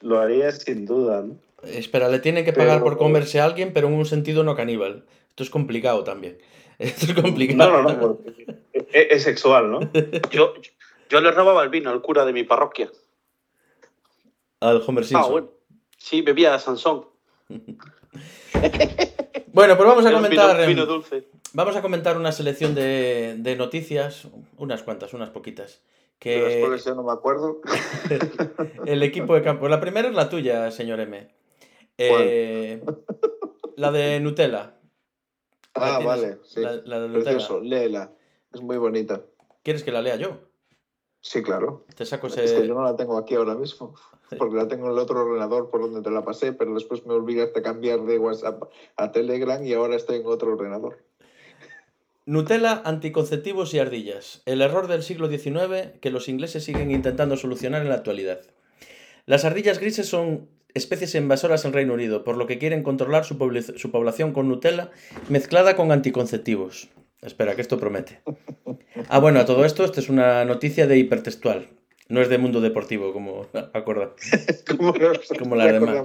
lo 0.00 0.18
haría 0.20 0.50
sin 0.52 0.86
duda. 0.86 1.22
¿no? 1.22 1.36
Espera, 1.62 2.08
le 2.08 2.18
tiene 2.20 2.44
que 2.44 2.52
pagar 2.52 2.78
Pero- 2.78 2.84
por 2.84 2.98
comerse 2.98 3.40
a 3.40 3.44
alguien, 3.44 3.72
pero 3.72 3.88
en 3.88 3.94
un 3.94 4.06
sentido 4.06 4.44
no 4.44 4.54
caníbal. 4.56 5.04
Esto 5.30 5.42
es 5.42 5.50
complicado 5.50 6.04
también. 6.04 6.38
Esto 6.78 7.06
es 7.06 7.14
complicado. 7.14 7.70
No, 7.70 7.82
no, 7.82 7.92
no, 7.92 8.00
porque 8.00 8.46
es, 8.72 8.86
es 9.10 9.22
sexual, 9.24 9.70
¿no? 9.70 9.80
Yo, 10.30 10.54
yo 11.10 11.20
le 11.20 11.30
robaba 11.32 11.62
el 11.64 11.68
vino 11.70 11.90
al 11.90 12.00
cura 12.02 12.24
de 12.24 12.32
mi 12.32 12.44
parroquia. 12.44 12.90
Al 14.60 14.82
Homer 14.86 15.04
Simpson. 15.04 15.24
Ah, 15.26 15.30
bueno. 15.32 15.48
Sí, 15.96 16.20
bebía 16.22 16.54
a 16.54 16.58
Sansón. 16.58 17.06
Bueno, 19.52 19.76
pues 19.76 19.88
vamos 19.88 20.06
a 20.06 20.12
comentar. 20.12 20.56
Vino, 20.56 20.62
em, 20.62 20.68
vino 20.68 20.86
dulce. 20.86 21.28
Vamos 21.52 21.74
a 21.74 21.82
comentar 21.82 22.16
una 22.16 22.30
selección 22.32 22.74
de, 22.74 23.36
de 23.38 23.56
noticias, 23.56 24.28
unas 24.56 24.82
cuantas, 24.82 25.14
unas 25.14 25.30
poquitas. 25.30 25.82
Que 26.18 26.78
ya 26.84 26.94
no 26.94 27.02
me 27.02 27.12
acuerdo. 27.12 27.60
el 28.86 29.02
equipo 29.02 29.34
de 29.34 29.42
campo. 29.42 29.68
La 29.68 29.80
primera 29.80 30.08
es 30.08 30.14
la 30.14 30.28
tuya, 30.28 30.70
señor 30.70 31.00
M. 31.00 31.28
Eh, 31.96 32.82
la 33.76 33.92
de 33.92 34.20
Nutella. 34.20 34.74
¿La 35.74 35.96
Ah, 35.96 35.98
vale. 36.00 36.38
Sí. 36.44 36.60
La, 36.60 36.74
la 36.84 37.00
de 37.00 37.08
Nutella. 37.08 37.24
Precioso. 37.24 37.60
Léela. 37.60 38.12
Es 38.52 38.60
muy 38.60 38.78
bonita. 38.78 39.22
¿Quieres 39.62 39.82
que 39.84 39.92
la 39.92 40.02
lea 40.02 40.16
yo? 40.16 40.38
Sí, 41.20 41.42
claro. 41.42 41.84
Te 41.96 42.06
saco 42.06 42.28
Es 42.28 42.34
que 42.34 42.66
yo 42.66 42.74
no 42.74 42.82
la 42.82 42.96
tengo 42.96 43.18
aquí 43.18 43.34
ahora 43.34 43.54
mismo, 43.54 43.94
porque 44.38 44.56
la 44.56 44.68
tengo 44.68 44.86
en 44.86 44.92
el 44.92 44.98
otro 44.98 45.20
ordenador 45.20 45.70
por 45.70 45.80
donde 45.80 46.02
te 46.02 46.10
la 46.10 46.24
pasé, 46.24 46.52
pero 46.52 46.74
después 46.74 47.04
me 47.06 47.14
olvidaste 47.14 47.62
cambiar 47.62 48.02
de 48.04 48.18
WhatsApp 48.18 48.62
a 48.96 49.12
Telegram 49.12 49.64
y 49.64 49.74
ahora 49.74 49.96
estoy 49.96 50.16
en 50.16 50.26
otro 50.26 50.52
ordenador. 50.52 50.98
Nutella, 52.24 52.82
anticonceptivos 52.84 53.72
y 53.72 53.78
ardillas. 53.78 54.42
El 54.44 54.60
error 54.60 54.86
del 54.86 55.02
siglo 55.02 55.28
XIX 55.28 55.98
que 56.00 56.10
los 56.10 56.28
ingleses 56.28 56.62
siguen 56.62 56.90
intentando 56.90 57.38
solucionar 57.38 57.80
en 57.80 57.88
la 57.88 57.94
actualidad. 57.94 58.40
Las 59.24 59.46
ardillas 59.46 59.78
grises 59.78 60.08
son 60.08 60.46
especies 60.74 61.14
invasoras 61.14 61.64
en 61.64 61.72
Reino 61.72 61.94
Unido, 61.94 62.24
por 62.24 62.36
lo 62.36 62.46
que 62.46 62.58
quieren 62.58 62.82
controlar 62.82 63.24
su 63.24 63.38
población 63.38 64.32
con 64.32 64.48
Nutella 64.48 64.90
mezclada 65.30 65.74
con 65.74 65.90
anticonceptivos. 65.90 66.90
Espera, 67.22 67.54
que 67.54 67.62
esto 67.62 67.78
promete. 67.78 68.20
Ah, 69.08 69.18
bueno, 69.18 69.40
a 69.40 69.44
todo 69.44 69.64
esto, 69.64 69.84
esta 69.84 70.00
es 70.00 70.08
una 70.08 70.44
noticia 70.44 70.86
de 70.86 70.98
hipertextual. 70.98 71.68
No 72.08 72.22
es 72.22 72.28
de 72.28 72.38
mundo 72.38 72.60
deportivo, 72.60 73.12
como 73.12 73.46
acorda. 73.74 74.12
Como, 74.66 75.56
las 75.56 75.72
demás. 75.72 76.02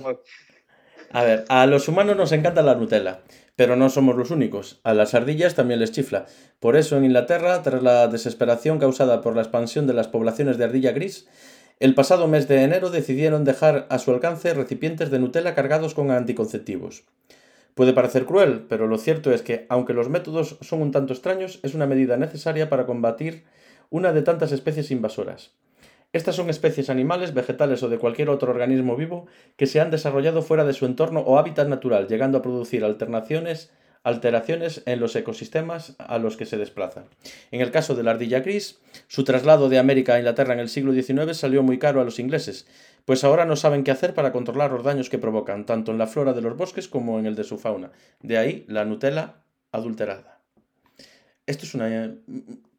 A 1.11 1.23
ver, 1.23 1.45
a 1.47 1.65
los 1.67 1.87
humanos 1.87 2.17
nos 2.17 2.31
encanta 2.31 2.63
la 2.63 2.75
Nutella, 2.75 3.21
pero 3.55 3.75
no 3.75 3.89
somos 3.89 4.15
los 4.15 4.31
únicos. 4.31 4.81
A 4.83 4.95
las 4.95 5.13
ardillas 5.13 5.53
también 5.53 5.79
les 5.79 5.91
chifla. 5.91 6.25
Por 6.59 6.75
eso 6.75 6.97
en 6.97 7.05
Inglaterra, 7.05 7.61
tras 7.61 7.83
la 7.83 8.07
desesperación 8.07 8.79
causada 8.79 9.21
por 9.21 9.35
la 9.35 9.43
expansión 9.43 9.85
de 9.85 9.93
las 9.93 10.07
poblaciones 10.07 10.57
de 10.57 10.63
ardilla 10.63 10.91
gris, 10.91 11.27
el 11.79 11.93
pasado 11.93 12.27
mes 12.27 12.47
de 12.47 12.63
enero 12.63 12.89
decidieron 12.89 13.43
dejar 13.43 13.85
a 13.89 13.99
su 13.99 14.11
alcance 14.11 14.53
recipientes 14.53 15.11
de 15.11 15.19
Nutella 15.19 15.53
cargados 15.53 15.93
con 15.93 16.11
anticonceptivos. 16.11 17.03
Puede 17.75 17.93
parecer 17.93 18.25
cruel, 18.25 18.65
pero 18.69 18.87
lo 18.87 18.97
cierto 18.97 19.31
es 19.31 19.41
que, 19.41 19.65
aunque 19.69 19.93
los 19.93 20.09
métodos 20.09 20.57
son 20.61 20.81
un 20.81 20.91
tanto 20.91 21.13
extraños, 21.13 21.59
es 21.63 21.73
una 21.73 21.87
medida 21.87 22.17
necesaria 22.17 22.69
para 22.69 22.85
combatir 22.85 23.45
una 23.89 24.13
de 24.13 24.21
tantas 24.21 24.51
especies 24.51 24.91
invasoras. 24.91 25.53
Estas 26.13 26.35
son 26.35 26.51
especies 26.51 26.91
animales, 26.91 27.33
vegetales 27.33 27.81
o 27.81 27.89
de 27.89 27.97
cualquier 27.97 28.29
otro 28.29 28.51
organismo 28.51 28.95
vivo 28.95 29.25
que 29.57 29.65
se 29.65 29.81
han 29.81 29.89
desarrollado 29.89 30.43
fuera 30.43 30.63
de 30.63 30.73
su 30.73 30.85
entorno 30.85 31.21
o 31.21 31.39
hábitat 31.39 31.67
natural, 31.67 32.07
llegando 32.07 32.37
a 32.37 32.41
producir 32.43 32.83
alternaciones, 32.83 33.71
alteraciones 34.03 34.83
en 34.85 34.99
los 34.99 35.15
ecosistemas 35.15 35.95
a 35.97 36.19
los 36.19 36.37
que 36.37 36.45
se 36.45 36.57
desplazan. 36.57 37.05
En 37.49 37.61
el 37.61 37.71
caso 37.71 37.95
de 37.95 38.03
la 38.03 38.11
ardilla 38.11 38.41
gris, 38.41 38.79
su 39.07 39.23
traslado 39.23 39.69
de 39.69 39.79
América 39.79 40.13
a 40.13 40.19
Inglaterra 40.19 40.53
en 40.53 40.59
el 40.59 40.69
siglo 40.69 40.93
XIX 40.93 41.35
salió 41.35 41.63
muy 41.63 41.79
caro 41.79 41.99
a 41.99 42.03
los 42.03 42.19
ingleses, 42.19 42.67
pues 43.05 43.23
ahora 43.23 43.45
no 43.45 43.55
saben 43.55 43.83
qué 43.83 43.91
hacer 43.91 44.13
para 44.13 44.31
controlar 44.31 44.71
los 44.71 44.83
daños 44.83 45.09
que 45.09 45.17
provocan, 45.17 45.65
tanto 45.65 45.91
en 45.91 45.97
la 45.97 46.07
flora 46.07 46.33
de 46.33 46.41
los 46.41 46.55
bosques 46.55 46.87
como 46.87 47.19
en 47.19 47.25
el 47.25 47.35
de 47.35 47.43
su 47.43 47.57
fauna. 47.57 47.91
De 48.21 48.37
ahí 48.37 48.65
la 48.67 48.85
Nutella 48.85 49.43
adulterada. 49.71 50.41
Esto 51.45 51.65
es 51.65 51.73
una... 51.73 52.15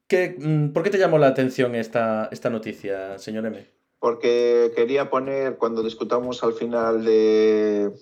¿Qué, 0.07 0.37
mm, 0.39 0.73
¿Por 0.73 0.83
qué 0.83 0.91
te 0.91 0.99
llamó 0.99 1.19
la 1.19 1.29
atención 1.29 1.75
esta, 1.75 2.29
esta 2.33 2.51
noticia, 2.51 3.19
señor 3.19 3.47
M? 3.47 3.67
Porque 3.99 4.73
quería 4.77 5.11
poner, 5.11 5.57
cuando 5.57 5.83
discutamos 5.83 6.43
al 6.43 6.55
final 6.55 7.05
de... 7.05 7.93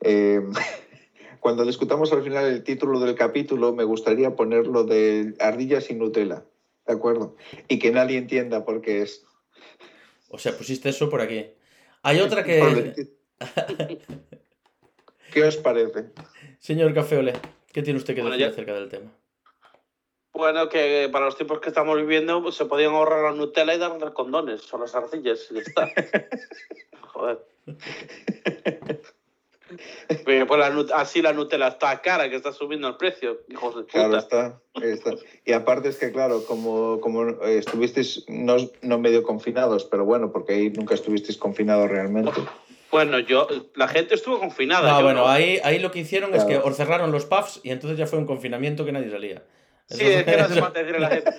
eh, 0.00 0.42
cuando 1.40 1.64
discutamos 1.64 2.12
al 2.12 2.22
final 2.22 2.46
el 2.46 2.62
título 2.62 3.00
del 3.00 3.14
capítulo, 3.14 3.74
me 3.74 3.84
gustaría 3.84 4.36
ponerlo 4.36 4.84
de 4.84 5.34
ardillas 5.40 5.90
y 5.90 5.94
Nutella, 5.94 6.44
¿de 6.86 6.92
acuerdo? 6.94 7.36
Y 7.68 7.78
que 7.78 7.90
nadie 7.90 8.18
entienda 8.18 8.64
por 8.64 8.80
qué 8.80 9.02
es. 9.02 9.24
O 10.34 10.38
sea, 10.38 10.56
pusiste 10.56 10.88
eso 10.88 11.10
por 11.10 11.20
aquí. 11.20 11.46
Hay 12.02 12.18
otra 12.20 12.42
que... 12.42 13.06
¿Qué 15.32 15.44
os 15.44 15.56
parece? 15.58 16.06
Señor 16.58 16.94
Cafeole, 16.94 17.34
¿qué 17.72 17.82
tiene 17.82 17.98
usted 17.98 18.14
que 18.14 18.22
Bueno, 18.22 18.36
decir 18.36 18.46
ya- 18.48 18.52
acerca 18.52 18.72
del 18.74 18.88
tema? 18.88 19.10
Bueno, 20.32 20.70
que 20.70 21.10
para 21.12 21.26
los 21.26 21.36
tiempos 21.36 21.60
que 21.60 21.68
estamos 21.68 21.96
viviendo 21.98 22.42
pues, 22.42 22.54
se 22.54 22.64
podían 22.64 22.92
ahorrar 22.94 23.22
la 23.22 23.32
Nutella 23.36 23.74
y 23.74 23.78
darle 23.78 24.12
condones 24.14 24.72
o 24.72 24.78
las 24.78 24.94
arcillas 24.94 25.46
y 25.50 25.54
ya 25.56 25.60
está. 25.60 25.90
Joder. 27.12 27.38
Pero 30.24 30.46
pues 30.46 30.60
la 30.60 30.96
así 30.96 31.22
la 31.22 31.32
Nutella 31.32 31.68
está 31.68 32.00
cara, 32.00 32.28
que 32.30 32.36
está 32.36 32.52
subiendo 32.52 32.88
el 32.88 32.96
precio, 32.96 33.40
hijos 33.48 33.76
de 33.76 33.82
puta. 33.82 33.92
Claro, 33.92 34.16
está, 34.18 34.60
está. 34.82 35.10
Y 35.44 35.52
aparte 35.52 35.88
es 35.88 35.96
que, 35.96 36.12
claro, 36.12 36.44
como, 36.44 37.00
como 37.00 37.28
eh, 37.44 37.58
estuvisteis 37.58 38.24
no, 38.28 38.56
no 38.82 38.98
medio 38.98 39.22
confinados, 39.22 39.84
pero 39.84 40.04
bueno, 40.04 40.32
porque 40.32 40.54
ahí 40.54 40.70
nunca 40.70 40.94
estuvisteis 40.94 41.38
confinados 41.38 41.90
realmente. 41.90 42.40
Bueno, 42.90 43.18
yo, 43.20 43.48
la 43.74 43.88
gente 43.88 44.14
estuvo 44.14 44.38
confinada. 44.38 44.90
No, 44.90 44.98
yo 44.98 45.04
bueno, 45.04 45.20
no. 45.22 45.28
ahí, 45.28 45.58
ahí 45.64 45.78
lo 45.78 45.90
que 45.90 46.00
hicieron 46.00 46.34
es 46.34 46.44
que 46.44 46.54
Claro. 46.54 46.68
os 46.68 46.76
cerraron 46.76 47.10
los 47.10 47.24
pubs 47.24 47.60
y 47.62 47.70
entonces 47.70 47.98
ya 47.98 48.06
fue 48.06 48.18
un 48.18 48.26
confinamiento 48.26 48.84
que 48.84 48.92
nadie 48.92 49.10
salía. 49.10 49.42
Sí, 49.88 50.04
Eso 50.04 50.18
es 50.18 50.24
que 50.24 50.60
no 50.60 50.70
decirle 50.74 50.96
a 50.98 51.00
la 51.00 51.08
gente. 51.08 51.30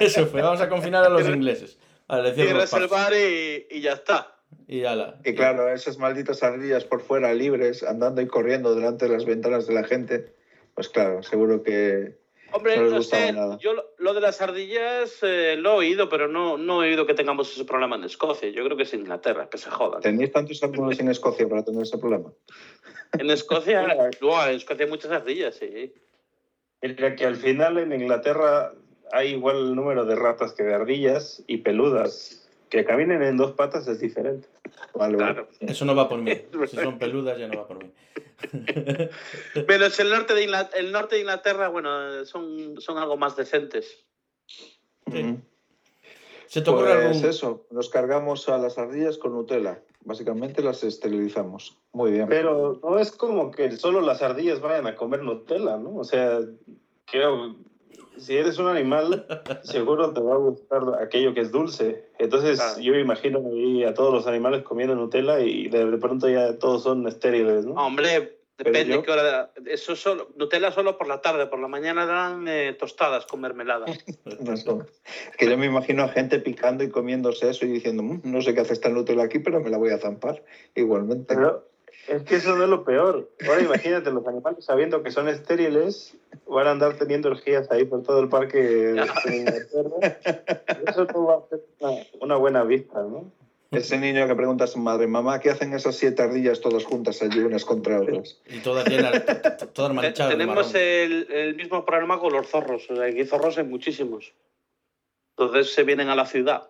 Eso 0.00 0.26
fue, 0.26 0.40
vamos 0.42 0.60
a 0.60 0.68
confinar 0.68 1.04
a 1.04 1.08
los 1.10 1.26
ingleses. 1.28 1.78
Vale, 2.08 2.34
Cierras 2.34 2.72
el 2.72 2.88
bar 2.88 3.12
y, 3.12 3.66
y 3.70 3.80
ya 3.80 3.92
está. 3.92 4.34
Y 4.66 4.84
ala. 4.84 5.20
Y 5.24 5.34
claro, 5.34 5.68
esas 5.68 5.98
malditas 5.98 6.42
ardillas 6.42 6.84
por 6.84 7.02
fuera, 7.02 7.32
libres, 7.34 7.82
andando 7.82 8.20
y 8.20 8.26
corriendo 8.26 8.74
delante 8.74 9.06
de 9.06 9.12
las 9.12 9.24
ventanas 9.24 9.66
de 9.66 9.74
la 9.74 9.84
gente, 9.84 10.34
pues 10.74 10.88
claro, 10.88 11.22
seguro 11.22 11.62
que 11.62 12.16
Hombre, 12.52 12.76
No 12.76 12.82
les 12.84 12.92
no, 12.92 13.02
sé, 13.02 13.32
nada. 13.32 13.58
yo 13.58 13.72
lo, 13.72 13.84
lo 13.98 14.12
de 14.14 14.20
las 14.20 14.42
ardillas 14.42 15.18
eh, 15.22 15.56
lo 15.58 15.72
he 15.72 15.76
oído, 15.76 16.08
pero 16.08 16.28
no, 16.28 16.58
no 16.58 16.84
he 16.84 16.88
oído 16.88 17.06
que 17.06 17.14
tengamos 17.14 17.50
ese 17.50 17.64
problema 17.64 17.96
en 17.96 18.04
Escocia. 18.04 18.50
Yo 18.50 18.62
creo 18.64 18.76
que 18.76 18.82
es 18.82 18.92
Inglaterra, 18.92 19.48
que 19.48 19.56
se 19.56 19.70
jodan. 19.70 20.02
tenéis 20.02 20.32
tantos 20.32 20.62
árboles 20.62 21.00
en 21.00 21.08
Escocia 21.08 21.48
para 21.48 21.64
tener 21.64 21.82
ese 21.82 21.96
problema. 21.98 22.30
En 23.18 23.30
Escocia, 23.30 23.82
en 24.50 24.54
Escocia 24.54 24.84
hay 24.84 24.90
muchas 24.90 25.10
ardillas, 25.10 25.54
sí. 25.56 25.94
Mira 26.82 27.16
que 27.16 27.24
al 27.24 27.36
final 27.36 27.78
en 27.78 27.92
Inglaterra 27.92 28.72
hay 29.12 29.32
igual 29.32 29.56
el 29.56 29.74
número 29.74 30.04
de 30.04 30.16
ratas 30.16 30.52
que 30.52 30.62
de 30.62 30.74
ardillas 30.74 31.42
y 31.46 31.58
peludas. 31.58 32.41
Que 32.72 32.86
caminen 32.86 33.22
en 33.22 33.36
dos 33.36 33.52
patas 33.52 33.86
es 33.86 34.00
diferente. 34.00 34.48
Vale, 34.94 35.18
vale. 35.18 35.34
Claro. 35.34 35.48
Eso 35.60 35.84
no 35.84 35.94
va 35.94 36.08
por 36.08 36.22
mí. 36.22 36.32
Si 36.66 36.76
son 36.78 36.98
peludas, 36.98 37.38
ya 37.38 37.46
no 37.46 37.58
va 37.58 37.66
por 37.68 37.84
mí. 37.84 37.92
Pero 39.66 39.84
es 39.84 40.00
el 40.00 40.08
norte 40.08 40.32
de 40.32 40.44
Inglaterra, 40.44 40.80
el 40.80 40.90
norte 40.90 41.16
de 41.16 41.20
Inglaterra 41.20 41.68
bueno, 41.68 42.24
son, 42.24 42.80
son 42.80 42.96
algo 42.96 43.18
más 43.18 43.36
decentes. 43.36 44.06
Sí. 44.46 45.38
¿Se 46.46 46.62
te 46.62 46.70
ocurre 46.70 46.94
Pues 46.94 47.16
algún.? 47.16 47.28
eso, 47.28 47.66
nos 47.70 47.90
cargamos 47.90 48.48
a 48.48 48.56
las 48.56 48.78
ardillas 48.78 49.18
con 49.18 49.34
Nutella. 49.34 49.82
Básicamente 50.06 50.62
las 50.62 50.82
esterilizamos. 50.82 51.76
Muy 51.92 52.12
bien. 52.12 52.26
Pero 52.26 52.80
no 52.82 52.98
es 52.98 53.12
como 53.12 53.50
que 53.50 53.70
solo 53.72 54.00
las 54.00 54.22
ardillas 54.22 54.60
vayan 54.62 54.86
a 54.86 54.94
comer 54.96 55.22
Nutella, 55.22 55.76
¿no? 55.76 55.96
O 55.96 56.04
sea, 56.04 56.40
creo, 57.04 57.54
si 58.16 58.36
eres 58.36 58.58
un 58.58 58.68
animal, 58.68 59.26
seguro 59.62 60.12
te 60.12 60.20
va 60.20 60.34
a 60.34 60.38
gustar 60.38 60.82
aquello 61.00 61.34
que 61.34 61.40
es 61.40 61.50
dulce. 61.52 62.10
Entonces 62.18 62.58
Claro. 62.60 62.80
yo 62.80 62.92
me 62.92 63.00
imagino 63.00 63.40
ahí 63.50 63.84
a 63.84 63.94
todos 63.94 64.12
los 64.12 64.26
animales 64.26 64.62
comiendo 64.62 64.94
Nutella 64.94 65.40
y 65.40 65.68
de, 65.68 65.86
de 65.90 65.98
pronto 65.98 66.28
ya 66.28 66.58
todos 66.58 66.82
son 66.82 67.06
estériles, 67.08 67.64
¿no? 67.66 67.74
Hombre, 67.74 68.38
depende 68.58 68.92
yo- 68.94 69.02
qué 69.02 69.10
hora. 69.10 69.52
Eso 69.66 69.96
solo, 69.96 70.28
Nutella 70.36 70.70
solo 70.70 70.96
por 70.98 71.08
la 71.08 71.20
tarde, 71.20 71.46
por 71.46 71.58
la 71.58 71.68
mañana 71.68 72.06
dan 72.06 72.46
eh, 72.48 72.76
tostadas 72.78 73.26
con 73.26 73.40
mermelada. 73.40 73.86
No 74.40 74.86
que 75.38 75.48
yo 75.48 75.58
me 75.58 75.66
imagino 75.66 76.02
a 76.04 76.08
gente 76.08 76.38
picando 76.38 76.84
y 76.84 76.88
comiéndose 76.90 77.50
eso 77.50 77.64
y 77.66 77.68
diciendo, 77.68 78.02
"Mm, 78.02 78.20
no 78.24 78.40
sé 78.40 78.54
qué 78.54 78.60
hace 78.60 78.72
esta 78.74 78.88
Nutella 78.88 79.24
aquí, 79.24 79.38
pero 79.40 79.60
me 79.60 79.70
la 79.70 79.78
voy 79.78 79.90
a 79.90 79.98
zampar 79.98 80.44
igualmente. 80.74 81.34
Pero 81.34 81.71
Es 82.08 82.22
que 82.22 82.36
eso 82.36 82.56
no 82.56 82.64
es 82.64 82.68
lo 82.68 82.84
peor. 82.84 83.30
Ahora 83.46 83.62
imagínate, 83.62 84.10
los 84.10 84.26
animales 84.26 84.64
sabiendo 84.64 85.02
que 85.02 85.10
son 85.10 85.28
estériles, 85.28 86.16
van 86.46 86.66
a 86.66 86.72
andar 86.72 86.94
teniendo 86.94 87.28
orgías 87.28 87.70
ahí 87.70 87.84
por 87.84 88.02
todo 88.02 88.20
el 88.20 88.28
parque 88.28 88.58
de 88.58 89.36
Inglaterra. 89.36 90.18
Eso 90.86 91.04
no 91.04 91.24
va 91.24 91.36
a 91.36 91.48
ser 91.48 91.60
una, 91.78 91.92
una 92.20 92.36
buena 92.36 92.64
vista, 92.64 93.02
¿no? 93.02 93.30
Ese 93.70 93.96
niño 93.98 94.26
que 94.26 94.34
pregunta 94.34 94.64
a 94.64 94.66
su 94.66 94.78
madre, 94.78 95.06
mamá, 95.06 95.40
¿qué 95.40 95.48
hacen 95.48 95.72
esas 95.72 95.96
siete 95.96 96.22
ardillas 96.22 96.60
todas 96.60 96.84
juntas 96.84 97.22
allí 97.22 97.40
unas 97.40 97.64
contra 97.64 98.02
otras? 98.02 98.38
Y 98.46 98.58
todas 98.58 98.86
llenas, 98.86 99.22
todas 99.72 99.94
manchadas. 99.94 100.30
de 100.30 100.36
Tenemos 100.36 100.74
el, 100.74 101.26
el 101.32 101.54
mismo 101.56 101.82
problema 101.86 102.20
con 102.20 102.34
los 102.34 102.48
zorros. 102.48 102.90
O 102.90 102.96
sea, 102.96 103.06
aquí 103.06 103.24
zorros 103.24 103.56
hay 103.56 103.64
muchísimos. 103.64 104.34
Entonces 105.38 105.72
se 105.72 105.84
vienen 105.84 106.10
a 106.10 106.16
la 106.16 106.26
ciudad. 106.26 106.68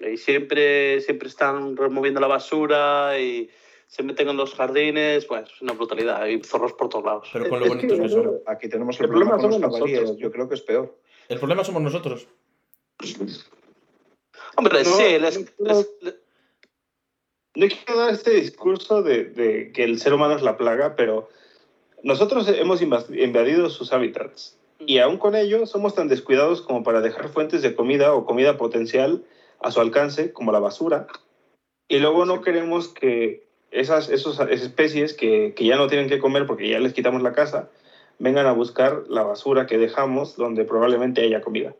Y 0.00 0.16
siempre, 0.16 1.02
siempre 1.02 1.28
están 1.28 1.76
removiendo 1.76 2.18
la 2.18 2.28
basura 2.28 3.18
y 3.18 3.50
se 3.88 4.02
meten 4.04 4.28
en 4.28 4.36
los 4.36 4.54
jardines. 4.54 5.24
Pues 5.24 5.50
es 5.50 5.60
una 5.62 5.72
brutalidad. 5.72 6.22
Hay 6.22 6.40
zorros 6.44 6.72
por 6.74 6.88
todos 6.88 7.04
lados. 7.04 7.28
Pero 7.32 7.48
con 7.48 7.58
lo 7.58 7.66
Es 7.66 7.74
bonitos 7.74 7.98
que. 7.98 8.30
Aquí 8.46 8.68
tenemos 8.68 8.96
el, 9.00 9.06
El 9.06 9.10
problema 9.10 9.36
problema 9.38 9.68
con 9.68 9.80
los 9.80 9.90
nosotros. 9.90 10.16
Yo 10.18 10.30
creo 10.30 10.48
que 10.48 10.54
es 10.54 10.62
peor. 10.62 10.96
El 11.28 11.38
problema 11.38 11.64
somos 11.64 11.82
nosotros. 11.82 12.28
Hombre, 14.56 14.82
No, 14.84 14.90
sí, 14.90 15.18
les- 15.18 15.38
no, 15.58 15.66
les- 15.74 15.90
les- 16.00 16.14
No 17.56 17.66
quiero 17.66 18.00
dar 18.00 18.10
este 18.12 18.30
discurso 18.32 19.02
de, 19.02 19.24
de 19.24 19.72
que 19.72 19.84
el 19.84 19.98
ser 19.98 20.14
humano 20.14 20.34
es 20.36 20.42
la 20.42 20.56
plaga, 20.56 20.94
pero 20.96 21.28
nosotros 22.02 22.48
hemos 22.48 22.80
invadido 22.82 23.68
sus 23.70 23.92
hábitats 23.92 24.56
y 24.78 24.98
aún 24.98 25.18
con 25.18 25.34
ello 25.34 25.66
somos 25.66 25.94
tan 25.94 26.06
descuidados 26.08 26.62
como 26.62 26.84
para 26.84 27.00
dejar 27.00 27.28
fuentes 27.30 27.62
de 27.62 27.74
comida 27.74 28.14
o 28.14 28.24
comida 28.24 28.56
potencial 28.58 29.24
a 29.60 29.72
su 29.72 29.80
alcance, 29.80 30.32
como 30.32 30.52
la 30.52 30.60
basura, 30.60 31.08
y 31.88 31.98
luego 31.98 32.24
no 32.26 32.42
queremos 32.42 32.88
que 32.88 33.47
esas, 33.70 34.08
esos- 34.10 34.38
esas 34.40 34.50
especies 34.62 35.14
que, 35.14 35.54
que 35.54 35.64
ya 35.64 35.76
no 35.76 35.86
tienen 35.88 36.08
que 36.08 36.18
comer 36.18 36.46
porque 36.46 36.68
ya 36.68 36.78
les 36.80 36.92
quitamos 36.92 37.22
la 37.22 37.32
casa, 37.32 37.68
vengan 38.18 38.46
a 38.46 38.52
buscar 38.52 39.04
la 39.08 39.22
basura 39.22 39.66
que 39.66 39.78
dejamos 39.78 40.36
donde 40.36 40.64
probablemente 40.64 41.22
haya 41.22 41.40
comida. 41.40 41.74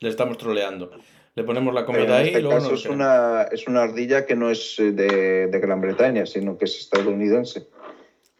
Le 0.00 0.08
estamos 0.08 0.36
troleando. 0.38 0.90
Le 1.34 1.44
ponemos 1.44 1.72
la 1.72 1.84
comida 1.86 2.04
en 2.04 2.10
ahí 2.12 2.26
este 2.28 2.40
y 2.40 2.42
luego 2.42 2.58
caso 2.58 2.74
es, 2.74 2.86
una, 2.86 3.42
es 3.52 3.68
una 3.68 3.82
ardilla 3.84 4.26
que 4.26 4.34
no 4.34 4.50
es 4.50 4.78
eh, 4.80 4.90
de, 4.90 5.46
de 5.46 5.60
Gran 5.60 5.80
Bretaña, 5.80 6.26
sino 6.26 6.58
que 6.58 6.64
es 6.64 6.76
estadounidense. 6.80 7.68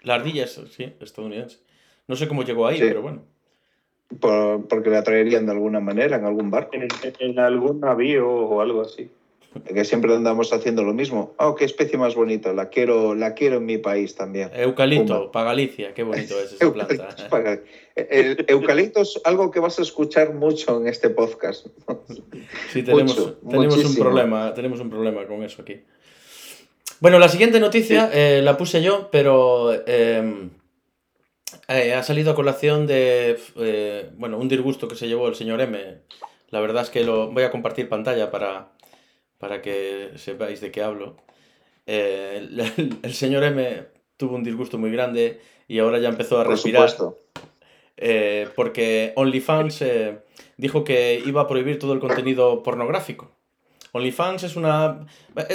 La 0.03 0.15
ardilla 0.17 0.45
es, 0.45 0.61
sí, 0.71 0.93
estadounidense. 1.01 1.59
No 2.09 2.17
sé 2.17 2.27
cómo 2.27 2.43
llegó 2.43 2.67
ahí, 2.67 2.79
Sí. 2.79 2.85
pero 2.89 3.03
bueno. 3.03 3.23
Por- 4.21 4.67
porque 4.69 4.91
la 4.91 5.05
traerían 5.05 5.47
de 5.47 5.53
alguna 5.53 5.81
manera 5.81 6.17
en 6.17 6.25
algún 6.25 6.51
barco. 6.51 6.71
En, 6.75 6.89
en 7.21 7.39
algún 7.39 7.81
navío 7.81 8.29
o 8.29 8.61
algo 8.61 8.81
así. 8.81 9.11
Que 9.67 9.85
siempre 9.85 10.15
andamos 10.15 10.53
haciendo 10.53 10.85
lo 10.85 10.93
mismo. 10.93 11.35
Oh, 11.39 11.55
qué 11.55 11.65
especie 11.65 11.99
más 11.99 12.15
bonita. 12.15 12.53
La 12.53 12.69
quiero, 12.69 13.15
la 13.15 13.35
quiero 13.35 13.57
en 13.57 13.67
mi 13.67 13.79
país 13.79 14.15
también. 14.15 14.51
Eucalipto, 14.55 15.19
Puma. 15.21 15.33
para 15.33 15.47
Galicia, 15.47 15.95
qué 15.95 16.03
bonito 16.03 16.39
es 16.39 16.53
esa 16.53 16.65
Eucalipto 16.65 16.97
planta. 17.05 17.23
es 17.23 17.29
para- 17.29 17.61
El 17.97 18.45
eucalipto 18.47 19.01
es 19.01 19.19
algo 19.25 19.51
que 19.51 19.59
vas 19.59 19.79
a 19.79 19.83
escuchar 19.83 20.35
mucho 20.35 20.81
en 20.81 20.87
este 20.87 21.11
podcast. 21.11 21.67
Sí, 22.73 22.83
tenemos, 22.83 23.17
Mucho, 23.19 23.39
tenemos 23.51 23.85
un 23.85 23.95
problema, 23.97 24.55
tenemos 24.55 24.81
un 24.81 24.91
problema 24.91 25.27
con 25.27 25.43
eso 25.43 25.63
aquí. 25.63 25.81
Bueno, 27.01 27.19
la 27.19 27.29
siguiente 27.29 27.59
noticia 27.61 28.11
eh, 28.13 28.41
la 28.43 28.57
puse 28.57 28.83
yo, 28.83 29.09
pero 29.11 29.73
eh, 29.87 30.49
eh, 31.69 31.95
ha 31.95 32.03
salido 32.03 32.33
a 32.33 32.35
colación 32.35 32.87
de 32.87 33.39
eh, 33.57 34.11
bueno, 34.17 34.39
un 34.39 34.49
disgusto 34.49 34.89
que 34.89 34.97
se 34.97 35.09
llevó 35.09 35.29
el 35.29 35.35
señor 35.35 35.61
M. 35.61 35.99
La 36.51 36.61
verdad 36.61 36.83
es 36.83 36.91
que 36.91 37.05
lo 37.05 37.31
voy 37.31 37.43
a 37.45 37.51
compartir 37.51 37.89
pantalla 37.89 38.31
para, 38.31 38.73
para 39.39 39.63
que 39.63 40.13
sepáis 40.17 40.61
de 40.61 40.71
qué 40.71 40.83
hablo. 40.83 41.17
Eh, 41.87 42.37
el, 42.39 42.99
el 43.03 43.15
señor 43.15 43.45
M 43.45 43.87
tuvo 44.17 44.37
un 44.37 44.45
disgusto 44.45 44.77
muy 44.79 44.91
grande 44.91 45.41
y 45.69 45.79
ahora 45.79 45.99
ya 45.99 46.09
empezó 46.09 46.41
a 46.41 46.45
Por 46.45 46.53
respirar 46.53 46.91
eh, 48.01 48.49
porque 48.55 49.13
OnlyFans 49.17 49.83
eh, 49.83 50.19
dijo 50.57 50.85
que 50.85 51.21
iba 51.25 51.43
a 51.43 51.49
prohibir 51.49 51.79
todo 51.79 51.93
el 51.93 51.99
contenido 51.99 52.63
pornográfico. 52.63 53.33
OnlyFans 53.93 54.45
es 54.45 54.57
una... 54.57 55.07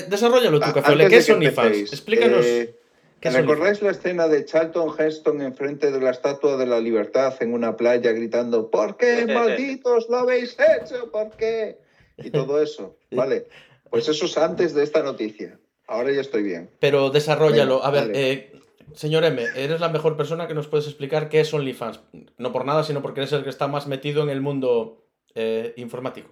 Desarrollalo 0.09 0.59
tú, 0.59 0.65
antes 0.65 1.09
¿Qué 1.09 1.17
es 1.17 1.29
OnlyFans? 1.29 1.93
Explícanos. 1.93 2.45
eh, 2.45 2.75
¿qué 3.21 3.29
es 3.29 3.33
¿Recordáis 3.33 3.81
la 3.81 3.91
escena 3.91 4.27
de 4.27 4.43
Charlton 4.43 4.93
Heston 4.97 5.41
enfrente 5.41 5.89
de 5.91 6.01
la 6.01 6.11
Estatua 6.11 6.57
de 6.57 6.65
la 6.65 6.81
Libertad 6.81 7.33
en 7.39 7.53
una 7.53 7.77
playa 7.77 8.11
gritando 8.11 8.69
¿Por 8.69 8.97
qué, 8.97 9.25
malditos, 9.33 10.09
lo 10.09 10.17
habéis 10.17 10.57
hecho? 10.59 11.09
¿Por 11.11 11.31
qué? 11.31 11.77
Y 12.17 12.29
todo 12.29 12.61
eso, 12.61 12.97
¿vale? 13.11 13.47
Pues 13.93 14.09
eso 14.09 14.25
es 14.25 14.35
antes 14.39 14.73
de 14.73 14.81
esta 14.81 15.03
noticia. 15.03 15.59
Ahora 15.85 16.11
ya 16.11 16.21
estoy 16.21 16.41
bien. 16.41 16.71
Pero 16.79 17.11
desarrollalo. 17.11 17.75
Venga, 17.75 17.87
a 17.87 17.91
ver, 17.91 18.11
eh, 18.15 18.51
señor 18.95 19.23
M, 19.23 19.39
eres 19.55 19.79
la 19.79 19.89
mejor 19.89 20.17
persona 20.17 20.47
que 20.47 20.55
nos 20.55 20.67
puedes 20.67 20.87
explicar 20.87 21.29
qué 21.29 21.41
es 21.41 21.53
OnlyFans. 21.53 21.99
No 22.39 22.51
por 22.51 22.65
nada, 22.65 22.83
sino 22.83 23.03
porque 23.03 23.19
eres 23.19 23.33
el 23.33 23.43
que 23.43 23.51
está 23.51 23.67
más 23.67 23.85
metido 23.85 24.23
en 24.23 24.29
el 24.31 24.41
mundo 24.41 25.05
eh, 25.35 25.75
informático. 25.77 26.31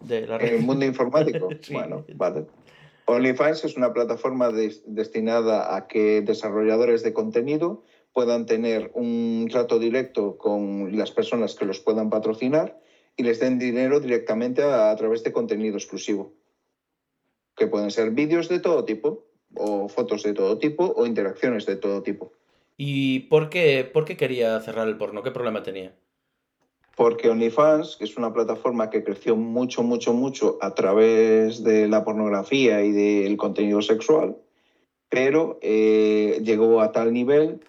De 0.00 0.26
la 0.26 0.36
En 0.36 0.56
el 0.56 0.60
mundo 0.60 0.84
informático. 0.84 1.48
Sí. 1.62 1.72
Bueno, 1.72 2.04
vale. 2.16 2.44
OnlyFans 3.06 3.64
es 3.64 3.78
una 3.78 3.94
plataforma 3.94 4.50
des- 4.50 4.82
destinada 4.86 5.74
a 5.74 5.86
que 5.86 6.20
desarrolladores 6.20 7.02
de 7.02 7.14
contenido 7.14 7.82
puedan 8.12 8.44
tener 8.44 8.90
un 8.92 9.48
trato 9.50 9.78
directo 9.78 10.36
con 10.36 10.94
las 10.98 11.12
personas 11.12 11.54
que 11.54 11.64
los 11.64 11.80
puedan 11.80 12.10
patrocinar 12.10 12.78
y 13.16 13.22
les 13.22 13.40
den 13.40 13.58
dinero 13.58 14.00
directamente 14.00 14.62
a, 14.62 14.90
a 14.90 14.96
través 14.96 15.24
de 15.24 15.32
contenido 15.32 15.76
exclusivo. 15.78 16.34
Que 17.56 17.66
pueden 17.66 17.90
ser 17.90 18.10
vídeos 18.10 18.48
de 18.48 18.60
todo 18.60 18.84
tipo, 18.84 19.26
o 19.54 19.88
fotos 19.88 20.22
de 20.22 20.34
todo 20.34 20.58
tipo, 20.58 20.92
o 20.96 21.06
interacciones 21.06 21.66
de 21.66 21.76
todo 21.76 22.02
tipo. 22.02 22.32
¿Y 22.76 23.20
por 23.20 23.50
qué, 23.50 23.88
por 23.90 24.04
qué 24.04 24.16
quería 24.16 24.60
cerrar 24.60 24.88
el 24.88 24.96
porno? 24.96 25.22
¿Qué 25.22 25.30
problema 25.30 25.62
tenía? 25.62 25.94
Porque 26.96 27.28
OnlyFans, 27.28 27.96
que 27.96 28.04
es 28.04 28.16
una 28.16 28.32
plataforma 28.32 28.90
que 28.90 29.02
creció 29.02 29.36
mucho, 29.36 29.82
mucho, 29.82 30.12
mucho 30.12 30.58
a 30.60 30.74
través 30.74 31.62
de 31.64 31.88
la 31.88 32.04
pornografía 32.04 32.84
y 32.84 32.92
del 32.92 33.36
contenido 33.36 33.82
sexual, 33.82 34.36
pero 35.08 35.58
eh, 35.62 36.40
llegó 36.42 36.80
a 36.80 36.92
tal 36.92 37.12
nivel 37.12 37.60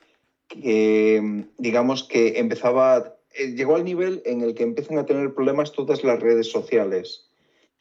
que, 0.48 1.46
digamos, 1.58 2.04
que 2.04 2.40
empezaba, 2.40 3.16
eh, 3.34 3.54
llegó 3.56 3.76
al 3.76 3.84
nivel 3.84 4.22
en 4.26 4.42
el 4.42 4.54
que 4.54 4.64
empiezan 4.64 4.98
a 5.00 5.06
tener 5.06 5.34
problemas 5.34 5.72
todas 5.72 6.04
las 6.04 6.20
redes 6.20 6.52
sociales, 6.52 7.25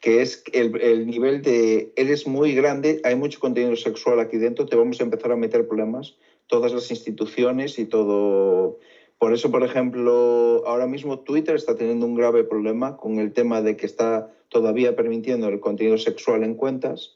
que 0.05 0.21
es 0.21 0.43
el, 0.53 0.79
el 0.81 1.07
nivel 1.07 1.41
de, 1.41 1.91
eres 1.95 2.27
muy 2.27 2.53
grande, 2.53 3.01
hay 3.03 3.15
mucho 3.15 3.39
contenido 3.39 3.75
sexual 3.75 4.19
aquí 4.19 4.37
dentro, 4.37 4.67
te 4.67 4.75
vamos 4.75 4.99
a 4.99 5.03
empezar 5.03 5.31
a 5.31 5.35
meter 5.35 5.67
problemas, 5.67 6.13
todas 6.45 6.71
las 6.73 6.91
instituciones 6.91 7.79
y 7.79 7.85
todo, 7.85 8.77
por 9.17 9.33
eso, 9.33 9.49
por 9.49 9.63
ejemplo, 9.63 10.61
ahora 10.67 10.85
mismo 10.85 11.21
Twitter 11.21 11.55
está 11.55 11.75
teniendo 11.75 12.05
un 12.05 12.13
grave 12.13 12.43
problema 12.43 12.97
con 12.97 13.17
el 13.17 13.33
tema 13.33 13.63
de 13.63 13.77
que 13.77 13.87
está 13.87 14.31
todavía 14.49 14.95
permitiendo 14.95 15.49
el 15.49 15.59
contenido 15.59 15.97
sexual 15.97 16.43
en 16.43 16.53
cuentas 16.53 17.15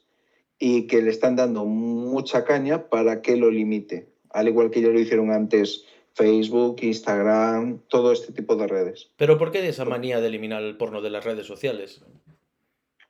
y 0.58 0.88
que 0.88 1.00
le 1.00 1.10
están 1.10 1.36
dando 1.36 1.66
mucha 1.66 2.44
caña 2.44 2.88
para 2.88 3.22
que 3.22 3.36
lo 3.36 3.52
limite, 3.52 4.08
al 4.30 4.48
igual 4.48 4.72
que 4.72 4.80
ya 4.80 4.88
lo 4.88 4.98
hicieron 4.98 5.30
antes 5.30 5.84
Facebook, 6.14 6.78
Instagram, 6.82 7.82
todo 7.86 8.10
este 8.10 8.32
tipo 8.32 8.56
de 8.56 8.66
redes. 8.66 9.10
¿Pero 9.16 9.38
por 9.38 9.52
qué 9.52 9.68
esa 9.68 9.84
manía 9.84 10.20
de 10.20 10.26
eliminar 10.26 10.64
el 10.64 10.76
porno 10.76 11.00
de 11.02 11.10
las 11.10 11.24
redes 11.24 11.46
sociales? 11.46 12.02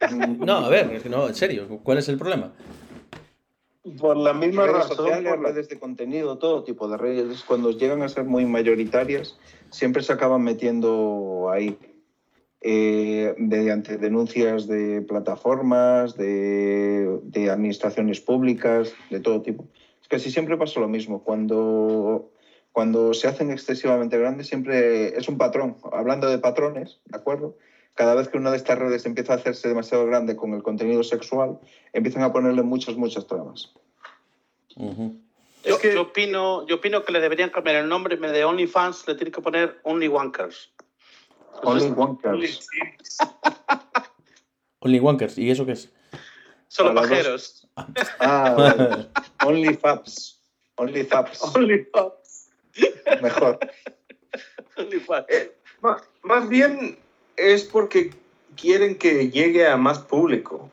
No, 0.09 0.59
a 0.59 0.69
ver, 0.69 1.09
no, 1.11 1.29
en 1.29 1.35
serio, 1.35 1.67
¿cuál 1.83 1.99
es 1.99 2.09
el 2.09 2.17
problema? 2.17 2.53
Por 3.99 4.17
la 4.17 4.33
misma 4.33 4.67
redes 4.67 4.79
razón. 4.89 4.97
sociales, 4.97 5.31
por 5.31 5.43
la- 5.43 5.49
redes 5.51 5.69
de 5.69 5.77
contenido, 5.79 6.37
todo 6.37 6.63
tipo 6.63 6.89
de 6.89 6.97
redes, 6.97 7.43
cuando 7.45 7.71
llegan 7.71 8.03
a 8.03 8.09
ser 8.09 8.25
muy 8.25 8.45
mayoritarias, 8.47 9.37
siempre 9.71 10.03
se 10.03 10.13
acaban 10.13 10.43
metiendo 10.43 11.49
ahí. 11.51 11.77
eh, 12.63 13.33
mediante 13.39 13.97
denuncias 13.97 14.67
de 14.67 15.01
plataformas, 15.01 16.15
de, 16.15 17.19
de 17.23 17.49
administraciones 17.49 18.21
públicas, 18.21 18.93
de 19.09 19.19
todo 19.19 19.41
tipo. 19.41 19.65
Es 20.03 20.09
que 20.09 20.17
así 20.17 20.31
siempre 20.31 20.59
pasa 20.59 20.79
lo 20.79 20.87
mismo. 20.87 21.21
Cuando, 21.21 22.29
cuando 22.71 23.15
se 23.15 23.29
hacen 23.29 23.51
excesivamente 23.51 24.19
grandes, 24.19 24.47
siempre 24.47 25.17
es 25.19 25.27
un 25.27 25.39
patrón. 25.39 25.79
Hablando 25.91 26.29
de 26.29 26.37
patrones, 26.39 27.01
¿de 27.07 27.17
acuerdo? 27.17 27.55
Cada 27.95 28.15
vez 28.15 28.29
que 28.29 28.39
una 28.39 28.51
de 28.51 28.57
estas 28.57 28.79
redes 28.79 29.05
empieza 29.07 29.35
a 29.35 29.37
hacerse 29.37 29.69
demasiado 29.69 30.07
grande 30.07 30.37
con 30.37 30.55
el 30.55 30.63
contenido 30.63 31.03
sexual, 31.03 31.59
empiezan 31.93 32.23
a 32.23 32.33
ponerle 32.33 32.63
muchas, 32.63 32.97
muchas 32.97 33.27
trabas. 33.27 33.73
Ujú. 34.77 35.21
Yo, 35.65 35.75
Es 35.75 35.81
que- 35.83 35.93
yo 35.95 36.03
opino, 36.03 36.67
yo 36.67 36.77
opino 36.77 37.05
que 37.05 37.13
le 37.13 37.21
deberían 37.21 37.51
cambiar 37.51 37.77
el 37.77 37.89
nombre 37.89 38.15
en 38.15 38.21
vez 38.23 38.33
de 38.33 38.45
OnlyFans, 38.45 39.07
le 39.07 39.15
tienen 39.17 39.33
que 39.33 39.43
poner 39.43 39.79
Only 39.83 40.09
Wankers. 40.09 40.73
Only 41.63 41.91
Wankers. 41.91 42.67
Only 44.81 45.01
Wankers, 45.01 45.37
¿y 45.37 45.51
eso 45.51 45.67
qué 45.67 45.73
es? 45.73 45.93
Solo 46.69 46.95
pajeros. 46.95 47.69
Ah, 48.21 48.55
vale. 48.57 49.09
Only 49.45 49.75
Fabs. 49.75 50.41
Only 50.77 51.05
Fabs. 51.05 51.43
OnlyFans. 51.55 52.51
Mejor. 53.21 53.59
OnlyFans. 54.79 55.27
Ma- 55.83 56.01
Más 56.23 56.49
bien 56.49 56.99
es 57.37 57.65
porque 57.65 58.11
quieren 58.57 58.97
que 58.97 59.31
llegue 59.31 59.67
a 59.67 59.77
más 59.77 60.01
público. 60.01 60.71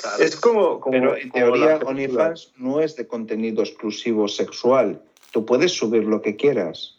Claro. 0.00 0.24
Es 0.24 0.36
como, 0.36 0.80
como, 0.80 0.92
Pero 0.92 1.16
en 1.16 1.28
como 1.28 1.44
teoría. 1.44 1.78
OnlyFans 1.84 2.52
no 2.56 2.80
es 2.80 2.96
de 2.96 3.06
contenido 3.06 3.62
exclusivo 3.62 4.26
sexual. 4.28 5.02
Tú 5.30 5.44
puedes 5.44 5.72
subir 5.72 6.04
lo 6.04 6.20
que 6.20 6.36
quieras. 6.36 6.98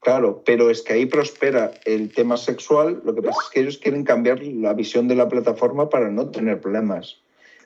Claro, 0.00 0.42
pero 0.44 0.70
es 0.70 0.82
que 0.82 0.92
ahí 0.92 1.06
prospera 1.06 1.72
el 1.86 2.12
tema 2.12 2.36
sexual. 2.36 3.00
Lo 3.04 3.14
que 3.14 3.22
pasa 3.22 3.38
es 3.44 3.50
que 3.50 3.60
ellos 3.60 3.78
quieren 3.78 4.04
cambiar 4.04 4.42
la 4.42 4.74
visión 4.74 5.08
de 5.08 5.14
la 5.14 5.28
plataforma 5.28 5.88
para 5.88 6.10
no 6.10 6.30
tener 6.30 6.60
problemas. 6.60 7.22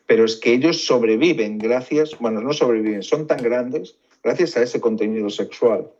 Pero 0.07 0.25
es 0.25 0.37
que 0.37 0.53
ellos 0.53 0.85
sobreviven 0.87 1.59
gracias, 1.59 2.17
bueno, 2.19 2.41
no 2.41 2.53
sobreviven, 2.53 3.03
son 3.03 3.27
tan 3.27 3.43
grandes 3.43 3.97
gracias 4.23 4.57
a 4.57 4.63
ese 4.63 4.81
contenido 4.81 5.29
sexual. 5.31 5.91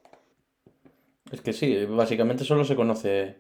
Es 1.33 1.41
que 1.41 1.53
sí, 1.53 1.85
básicamente 1.87 2.45
solo 2.45 2.65
se 2.65 2.77
conoce. 2.77 3.37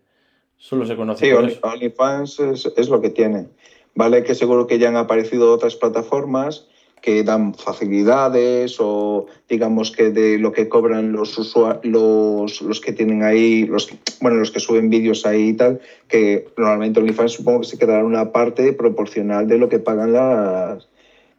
Solo 0.59 0.84
se 0.84 0.96
conoce 0.96 1.26
Sí, 1.26 1.32
Only-. 1.32 1.59
OnlyFans 1.62 2.40
es, 2.40 2.72
es 2.76 2.88
lo 2.88 3.00
que 3.00 3.11
tiene. 3.11 3.46
Vale, 3.94 4.22
que 4.22 4.34
seguro 4.34 4.66
que 4.66 4.78
ya 4.78 4.88
han 4.88 4.96
aparecido 4.96 5.52
otras 5.52 5.76
plataformas 5.76 6.66
que 7.00 7.22
dan 7.22 7.54
facilidades 7.54 8.76
o 8.80 9.26
digamos 9.48 9.92
que 9.92 10.11
de 10.11 10.38
lo 10.38 10.52
que 10.52 10.68
cobran 10.68 11.12
los 11.12 11.38
los, 11.82 12.61
los 12.61 12.80
que 12.80 12.92
tienen 12.92 13.22
ahí, 13.22 13.66
los 13.66 13.88
bueno, 14.20 14.36
los 14.38 14.50
que 14.50 14.61
suben 14.61 14.90
vídeos 14.90 15.24
ahí 15.24 15.50
y 15.50 15.52
tal, 15.52 15.80
que 16.09 16.48
normalmente 16.56 17.00
OnlyFans 17.00 17.32
supongo 17.32 17.61
que 17.61 17.66
se 17.66 17.78
quedará 17.78 18.04
una 18.04 18.32
parte 18.32 18.72
proporcional 18.72 19.46
de 19.46 19.59
lo 19.59 19.68
que 19.68 19.78
pagan 19.78 20.12
las, 20.12 20.88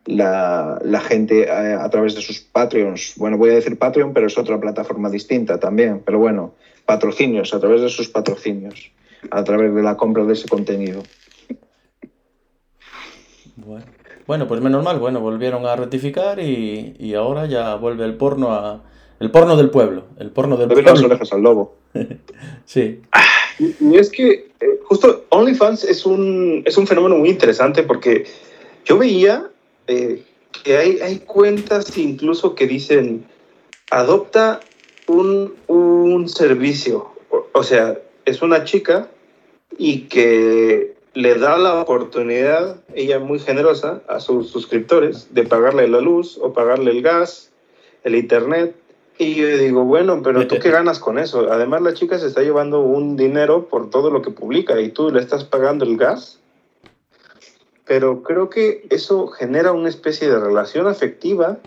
la, 0.05 0.79
la 0.83 0.99
gente 1.01 1.43
eh, 1.43 1.73
a, 1.73 1.89
través 1.89 2.15
de 2.15 2.21
sus 2.21 2.39
Patreons. 2.39 3.13
Bueno, 3.17 3.37
voy 3.37 3.51
a 3.51 3.55
decir 3.55 3.77
Patreon, 3.77 4.13
pero 4.13 4.27
es 4.27 4.37
otra 4.37 4.59
plataforma 4.59 5.09
distinta 5.09 5.59
también. 5.59 6.01
Pero 6.05 6.19
bueno, 6.19 6.53
patrocinios, 6.85 7.53
a 7.53 7.59
través 7.59 7.81
de 7.81 7.89
sus 7.89 8.09
patrocinios, 8.09 8.91
a 9.31 9.43
través 9.43 9.73
de 9.73 9.81
la 9.83 9.97
compra 9.97 10.23
de 10.25 10.33
ese 10.33 10.47
contenido. 10.47 11.03
Bueno. 13.55 13.85
Bueno, 14.27 14.47
pues 14.47 14.61
menos 14.61 14.83
mal, 14.83 14.99
bueno, 14.99 15.21
volvieron 15.21 15.65
a 15.65 15.75
rectificar 15.75 16.39
y, 16.39 16.95
y 16.99 17.15
ahora 17.15 17.47
ya 17.47 17.73
vuelve 17.75 18.05
el 18.05 18.15
porno 18.15 18.51
a. 18.53 18.83
El 19.19 19.31
porno 19.31 19.57
del 19.57 19.71
pueblo. 19.71 20.03
El 20.19 20.29
porno 20.29 20.55
del 20.55 20.69
doy 20.69 20.83
las 20.83 20.93
pueblo. 20.93 21.07
orejas 21.07 21.33
al 21.33 21.41
lobo. 21.41 21.75
Sí. 22.65 23.01
Y 23.79 23.97
es 23.97 24.11
que 24.11 24.51
eh, 24.59 24.79
justo 24.85 25.25
OnlyFans 25.29 25.83
es 25.83 26.05
un, 26.05 26.61
es 26.65 26.77
un 26.77 26.85
fenómeno 26.85 27.17
muy 27.17 27.29
interesante 27.29 27.81
porque 27.81 28.25
yo 28.85 28.99
veía 28.99 29.49
eh, 29.87 30.23
que 30.63 30.77
hay, 30.77 30.99
hay 30.99 31.17
cuentas 31.19 31.97
incluso 31.97 32.53
que 32.53 32.67
dicen 32.67 33.25
adopta 33.89 34.59
un, 35.07 35.55
un 35.65 36.29
servicio. 36.29 37.09
O, 37.31 37.47
o 37.51 37.63
sea, 37.63 37.97
es 38.29 38.41
una 38.41 38.63
chica 38.63 39.07
y 39.77 40.01
que 40.01 40.95
le 41.13 41.35
da 41.35 41.57
la 41.57 41.81
oportunidad, 41.81 42.77
ella 42.93 43.19
muy 43.19 43.39
generosa, 43.39 44.01
a 44.07 44.19
sus 44.19 44.49
suscriptores 44.49 45.33
de 45.33 45.43
pagarle 45.43 45.87
la 45.87 46.01
luz 46.01 46.39
o 46.41 46.53
pagarle 46.53 46.91
el 46.91 47.01
gas, 47.01 47.51
el 48.03 48.15
internet. 48.15 48.75
Y 49.17 49.35
yo 49.35 49.47
digo, 49.57 49.83
bueno, 49.83 50.21
pero 50.23 50.47
tú 50.47 50.59
qué 50.61 50.71
ganas 50.71 50.99
con 50.99 51.19
eso? 51.19 51.51
Además, 51.51 51.81
la 51.81 51.93
chica 51.93 52.17
se 52.19 52.27
está 52.27 52.41
llevando 52.41 52.79
un 52.79 53.17
dinero 53.17 53.67
por 53.67 53.89
todo 53.89 54.11
lo 54.11 54.21
que 54.21 54.31
publica 54.31 54.79
y 54.79 54.89
tú 54.89 55.11
le 55.11 55.19
estás 55.19 55.43
pagando 55.43 55.83
el 55.83 55.97
gas. 55.97 56.39
Pero 57.85 58.23
creo 58.23 58.49
que 58.49 58.87
eso 58.91 59.27
genera 59.27 59.73
una 59.73 59.89
especie 59.89 60.29
de 60.29 60.39
relación 60.39 60.87
afectiva 60.87 61.57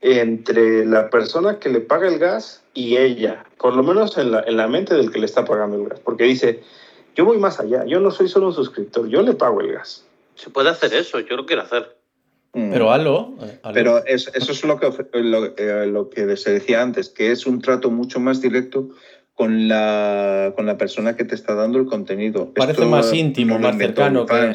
Entre 0.00 0.84
la 0.86 1.10
persona 1.10 1.58
que 1.58 1.68
le 1.68 1.80
paga 1.80 2.08
el 2.08 2.18
gas 2.18 2.62
y 2.72 2.96
ella, 2.96 3.44
por 3.58 3.74
lo 3.74 3.82
menos 3.82 4.16
en 4.16 4.30
la, 4.30 4.40
en 4.46 4.56
la 4.56 4.68
mente 4.68 4.94
del 4.94 5.10
que 5.10 5.18
le 5.18 5.26
está 5.26 5.44
pagando 5.44 5.76
el 5.76 5.88
gas. 5.88 6.00
Porque 6.00 6.24
dice, 6.24 6.60
yo 7.16 7.24
voy 7.24 7.38
más 7.38 7.58
allá, 7.60 7.84
yo 7.84 8.00
no 8.00 8.10
soy 8.10 8.28
solo 8.28 8.46
un 8.48 8.54
suscriptor, 8.54 9.08
yo 9.08 9.22
le 9.22 9.34
pago 9.34 9.60
el 9.60 9.72
gas. 9.72 10.06
Se 10.36 10.50
puede 10.50 10.70
hacer 10.70 10.94
eso, 10.94 11.20
yo 11.20 11.36
lo 11.36 11.46
quiero 11.46 11.62
hacer. 11.62 11.96
Mm. 12.52 12.70
Pero 12.70 12.90
halo. 12.92 13.34
eh. 13.42 13.58
Pero 13.74 14.04
es- 14.06 14.30
eso 14.34 14.52
es 14.52 14.64
lo 14.64 14.78
que, 14.78 14.90
lo, 15.20 15.54
eh, 15.56 15.86
lo 15.86 16.10
que 16.10 16.36
se 16.36 16.52
decía 16.52 16.82
antes, 16.82 17.08
que 17.08 17.30
es 17.30 17.46
un 17.46 17.60
trato 17.60 17.90
mucho 17.90 18.20
más 18.20 18.40
directo 18.40 18.88
con 19.34 19.68
la, 19.68 20.52
con 20.56 20.66
la 20.66 20.76
persona 20.76 21.16
que 21.16 21.24
te 21.24 21.34
está 21.34 21.54
dando 21.54 21.78
el 21.78 21.86
contenido. 21.86 22.52
Parece 22.54 22.72
Esto 22.72 22.86
más 22.86 23.12
íntimo, 23.12 23.58
más 23.58 23.76
cercano 23.78 24.26
que-. 24.26 24.54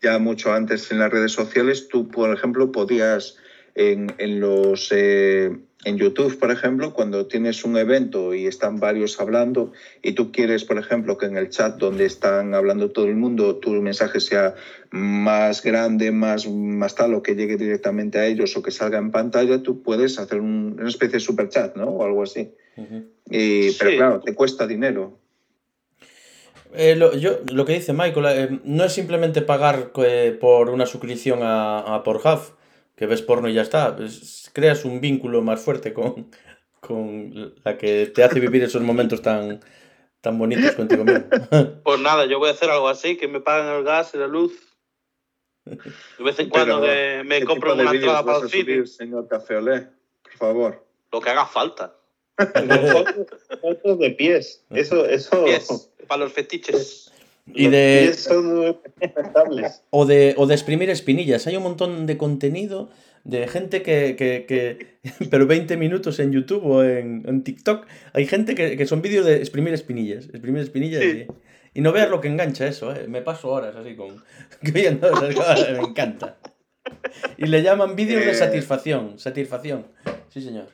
Ya 0.00 0.18
mucho 0.18 0.52
antes 0.52 0.90
en 0.90 0.98
las 0.98 1.12
redes 1.12 1.32
sociales, 1.32 1.86
tú, 1.88 2.08
por 2.08 2.32
ejemplo, 2.32 2.72
podías 2.72 3.36
en, 3.74 4.12
en 4.18 4.40
los 4.40 4.90
eh, 4.92 5.50
en 5.84 5.96
YouTube, 5.98 6.38
por 6.38 6.52
ejemplo, 6.52 6.92
cuando 6.94 7.26
tienes 7.26 7.64
un 7.64 7.76
evento 7.76 8.34
y 8.34 8.46
están 8.46 8.78
varios 8.78 9.18
hablando 9.20 9.72
y 10.00 10.12
tú 10.12 10.30
quieres, 10.30 10.64
por 10.64 10.78
ejemplo, 10.78 11.18
que 11.18 11.26
en 11.26 11.36
el 11.36 11.48
chat 11.48 11.76
donde 11.76 12.04
están 12.04 12.54
hablando 12.54 12.90
todo 12.92 13.06
el 13.06 13.16
mundo, 13.16 13.56
tu 13.56 13.70
mensaje 13.72 14.20
sea 14.20 14.54
más 14.92 15.62
grande, 15.64 16.12
más, 16.12 16.46
más 16.48 16.94
tal, 16.94 17.14
o 17.14 17.22
que 17.22 17.34
llegue 17.34 17.56
directamente 17.56 18.18
a 18.18 18.26
ellos 18.26 18.56
o 18.56 18.62
que 18.62 18.70
salga 18.70 18.98
en 18.98 19.10
pantalla, 19.10 19.60
tú 19.62 19.82
puedes 19.82 20.18
hacer 20.20 20.40
un- 20.40 20.76
una 20.78 20.88
especie 20.88 21.14
de 21.14 21.20
super 21.20 21.48
chat, 21.48 21.74
¿no? 21.74 21.86
O 21.86 22.04
algo 22.04 22.22
así. 22.22 22.52
Y, 23.28 23.72
Pero 23.72 23.90
claro, 23.96 24.20
te 24.20 24.34
cuesta 24.34 24.66
dinero. 24.68 25.18
Eh, 26.74 26.94
lo, 26.96 27.14
yo, 27.16 27.38
lo 27.52 27.64
que 27.64 27.74
dice 27.74 27.92
Michael, 27.92 28.26
eh, 28.28 28.60
no 28.64 28.84
es 28.84 28.92
simplemente 28.92 29.42
pagar 29.42 29.90
eh, 29.96 30.36
por 30.40 30.70
una 30.70 30.86
suscripción 30.86 31.40
a, 31.42 31.80
a 31.80 32.02
Pornhub, 32.02 32.40
que 33.02 33.06
ves 33.06 33.20
porno 33.20 33.48
y 33.48 33.54
ya 33.54 33.62
está. 33.62 33.96
Es- 33.98 34.48
creas 34.52 34.84
un 34.84 35.00
vínculo 35.00 35.42
más 35.42 35.60
fuerte 35.60 35.92
con, 35.92 36.30
con 36.78 37.52
la 37.64 37.76
que 37.76 38.06
te 38.06 38.22
hace 38.22 38.38
vivir 38.38 38.62
esos 38.62 38.80
momentos 38.80 39.20
tan, 39.20 39.58
tan 40.20 40.38
bonitos 40.38 40.76
contigo 40.76 41.04
mismo. 41.04 41.24
Pues 41.82 41.98
nada, 41.98 42.26
yo 42.26 42.38
voy 42.38 42.50
a 42.50 42.52
hacer 42.52 42.70
algo 42.70 42.88
así, 42.88 43.16
que 43.16 43.26
me 43.26 43.40
paguen 43.40 43.74
el 43.74 43.82
gas 43.82 44.12
y 44.14 44.18
la 44.18 44.28
luz. 44.28 44.52
De 45.64 46.22
vez 46.22 46.38
en 46.38 46.48
cuando 46.48 46.80
Pero, 46.80 47.24
me 47.24 47.40
¿Qué 47.40 47.44
compro 47.44 47.74
una 47.74 47.90
entrada 47.90 48.22
vas 48.22 48.36
para 48.36 48.46
el 48.46 48.50
cine. 48.52 48.86
señor 48.86 49.26
Café 49.26 49.56
Olé? 49.56 49.88
Por 50.22 50.32
favor. 50.34 50.86
Lo 51.10 51.20
que 51.20 51.30
haga 51.30 51.46
falta. 51.46 51.96
Fotos, 52.36 53.26
fotos 53.60 53.98
de 53.98 54.10
pies, 54.10 54.64
eso, 54.70 55.06
eso. 55.06 55.44
Pies, 55.44 55.90
para 56.06 56.22
los 56.22 56.32
fetiches. 56.32 57.11
Y 57.46 57.64
los 57.64 57.72
de- 57.72 58.00
pies 58.06 58.20
son 58.20 58.54
muy 58.56 58.76
respetables. 59.00 59.82
O 59.90 60.06
de, 60.06 60.34
o 60.36 60.46
de 60.46 60.54
exprimir 60.54 60.90
espinillas. 60.90 61.46
Hay 61.46 61.56
un 61.56 61.62
montón 61.64 62.06
de 62.06 62.16
contenido 62.16 62.90
de 63.24 63.46
gente 63.48 63.82
que, 63.82 64.16
que, 64.16 64.44
que- 64.46 64.98
pero 65.30 65.46
20 65.46 65.76
minutos 65.76 66.18
en 66.20 66.32
YouTube 66.32 66.64
o 66.64 66.82
en, 66.84 67.24
en 67.26 67.42
TikTok, 67.44 67.86
hay 68.12 68.26
gente 68.26 68.54
que, 68.54 68.76
que 68.76 68.86
son 68.86 69.02
vídeos 69.02 69.26
de 69.26 69.36
exprimir 69.38 69.74
espinillas. 69.74 70.26
Exprimir 70.26 70.62
espinillas 70.62 71.02
Sí. 71.02 71.26
y, 71.74 71.78
y 71.78 71.80
no 71.82 71.92
veas 71.92 72.10
lo 72.10 72.20
que 72.20 72.28
engancha 72.28 72.66
eso, 72.66 72.94
¿eh? 72.94 73.06
Me 73.08 73.22
paso 73.22 73.48
horas 73.50 73.74
así 73.76 73.96
con... 73.96 74.22
viendo 74.62 75.08
esas 75.08 75.34
cosas, 75.34 75.70
me 75.72 75.78
encanta. 75.88 76.36
Y 77.38 77.46
le 77.46 77.62
llaman 77.62 77.96
vídeos 77.96 78.24
de 78.24 78.32
Eh. 78.32 78.34
satisfacción. 78.34 79.18
Satisfacción. 79.18 79.86
Sí, 80.28 80.40
señor. 80.42 80.66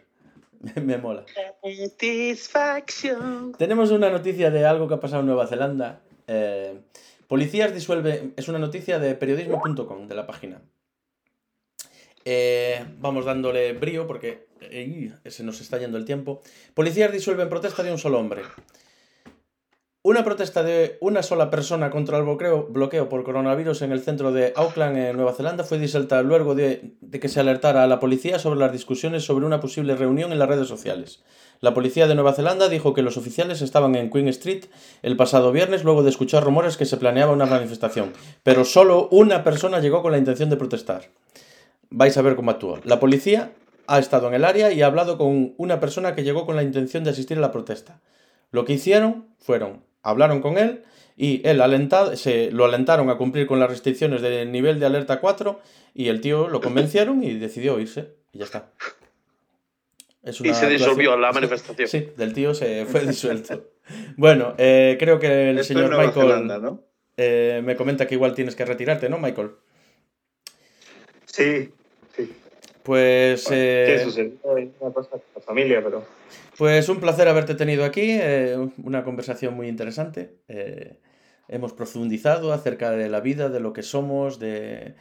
Me 0.82 0.98
mola. 0.98 1.24
Satisfaction. 1.62 3.52
Tenemos 3.58 3.90
una 3.90 4.10
noticia 4.10 4.50
de 4.50 4.64
algo 4.66 4.88
que 4.88 4.94
ha 4.94 5.00
pasado 5.00 5.20
en 5.20 5.26
Nueva 5.26 5.46
Zelanda. 5.46 6.00
Eh, 6.28 6.78
policías 7.26 7.74
disuelve. 7.74 8.32
Es 8.36 8.48
una 8.48 8.58
noticia 8.58 8.98
de 8.98 9.14
periodismo.com, 9.14 10.06
de 10.06 10.14
la 10.14 10.26
página. 10.26 10.60
Eh, 12.24 12.84
vamos 12.98 13.24
dándole 13.24 13.72
brío 13.72 14.06
porque 14.06 14.46
se 15.24 15.42
nos 15.42 15.60
está 15.60 15.78
yendo 15.78 15.96
el 15.98 16.04
tiempo. 16.04 16.42
Policías 16.74 17.10
disuelven 17.10 17.48
protesta 17.48 17.82
de 17.82 17.90
un 17.90 17.98
solo 17.98 18.18
hombre. 18.18 18.42
Una 20.02 20.24
protesta 20.24 20.62
de 20.62 20.96
una 21.00 21.22
sola 21.22 21.50
persona 21.50 21.90
contra 21.90 22.18
el 22.18 22.24
bloqueo, 22.24 22.66
bloqueo 22.66 23.08
por 23.08 23.24
coronavirus 23.24 23.82
en 23.82 23.92
el 23.92 24.00
centro 24.00 24.30
de 24.30 24.52
Auckland, 24.56 24.96
en 24.96 25.16
Nueva 25.16 25.32
Zelanda, 25.34 25.64
fue 25.64 25.78
disuelta 25.78 26.22
luego 26.22 26.54
de 26.54 26.96
que 27.20 27.28
se 27.28 27.40
alertara 27.40 27.82
a 27.82 27.86
la 27.86 27.98
policía 27.98 28.38
sobre 28.38 28.60
las 28.60 28.72
discusiones 28.72 29.24
sobre 29.24 29.44
una 29.44 29.60
posible 29.60 29.96
reunión 29.96 30.32
en 30.32 30.38
las 30.38 30.48
redes 30.48 30.68
sociales. 30.68 31.24
La 31.60 31.74
policía 31.74 32.06
de 32.06 32.14
Nueva 32.14 32.34
Zelanda 32.34 32.68
dijo 32.68 32.94
que 32.94 33.02
los 33.02 33.16
oficiales 33.16 33.62
estaban 33.62 33.96
en 33.96 34.10
Queen 34.10 34.28
Street 34.28 34.66
el 35.02 35.16
pasado 35.16 35.50
viernes 35.50 35.82
luego 35.82 36.04
de 36.04 36.10
escuchar 36.10 36.44
rumores 36.44 36.76
que 36.76 36.84
se 36.84 36.96
planeaba 36.96 37.32
una 37.32 37.46
manifestación, 37.46 38.12
pero 38.44 38.64
solo 38.64 39.08
una 39.10 39.42
persona 39.42 39.80
llegó 39.80 40.00
con 40.00 40.12
la 40.12 40.18
intención 40.18 40.50
de 40.50 40.56
protestar. 40.56 41.10
Vais 41.90 42.16
a 42.16 42.22
ver 42.22 42.36
cómo 42.36 42.52
actúa. 42.52 42.80
La 42.84 43.00
policía 43.00 43.52
ha 43.88 43.98
estado 43.98 44.28
en 44.28 44.34
el 44.34 44.44
área 44.44 44.70
y 44.70 44.82
ha 44.82 44.86
hablado 44.86 45.18
con 45.18 45.54
una 45.56 45.80
persona 45.80 46.14
que 46.14 46.22
llegó 46.22 46.46
con 46.46 46.54
la 46.54 46.62
intención 46.62 47.02
de 47.02 47.10
asistir 47.10 47.38
a 47.38 47.40
la 47.40 47.50
protesta. 47.50 48.00
Lo 48.52 48.64
que 48.64 48.74
hicieron 48.74 49.26
fueron, 49.38 49.82
hablaron 50.02 50.40
con 50.40 50.58
él 50.58 50.84
y 51.16 51.40
él 51.44 51.60
se 52.14 52.52
lo 52.52 52.66
alentaron 52.66 53.10
a 53.10 53.16
cumplir 53.16 53.48
con 53.48 53.58
las 53.58 53.68
restricciones 53.68 54.22
del 54.22 54.52
nivel 54.52 54.78
de 54.78 54.86
alerta 54.86 55.18
4 55.18 55.60
y 55.92 56.06
el 56.08 56.20
tío 56.20 56.46
lo 56.46 56.60
convencieron 56.60 57.24
y 57.24 57.34
decidió 57.34 57.80
irse 57.80 58.14
y 58.32 58.38
ya 58.38 58.44
está. 58.44 58.70
Es 60.28 60.40
Y 60.40 60.52
se 60.54 60.68
disolvió 60.68 61.16
la 61.16 61.32
manifestación. 61.38 61.88
Sí, 61.88 62.08
del 62.16 62.32
tío 62.32 62.54
se 62.54 62.84
fue 62.86 63.00
disuelto. 63.06 63.70
Bueno, 64.16 64.54
eh, 64.58 64.96
creo 64.98 65.18
que 65.18 65.50
el 65.50 65.58
Esto 65.58 65.74
señor 65.74 65.90
Michael 65.90 66.12
Zelanda, 66.12 66.58
¿no? 66.58 66.84
eh, 67.16 67.62
me 67.64 67.74
comenta 67.76 68.06
que 68.06 68.14
igual 68.14 68.34
tienes 68.34 68.54
que 68.54 68.64
retirarte, 68.64 69.08
¿no, 69.08 69.18
Michael? 69.18 69.50
Sí, 71.26 71.70
sí. 72.16 72.32
Pues, 72.82 73.46
eh, 73.50 73.96
Sí, 73.98 74.04
sucedió 74.04 74.56
en 74.58 74.72
una 74.80 74.92
cosa 74.92 75.16
la 75.34 75.40
familia, 75.42 75.82
pero. 75.82 76.04
pues 76.56 76.88
un 76.88 77.00
placer 77.00 77.28
haberte 77.28 77.54
tenido 77.54 77.84
aquí, 77.84 78.18
eh, 78.20 78.56
una 78.82 79.04
conversación 79.04 79.54
muy 79.54 79.68
interesante. 79.68 80.34
eh, 80.48 80.98
hemos 81.50 81.72
profundizado 81.72 82.52
acerca 82.52 82.90
de 82.90 83.08
la 83.08 83.20
vida, 83.20 83.48
de 83.48 83.58
lo 83.60 83.72
que 83.72 83.82
somos, 83.82 84.38
de... 84.38 84.94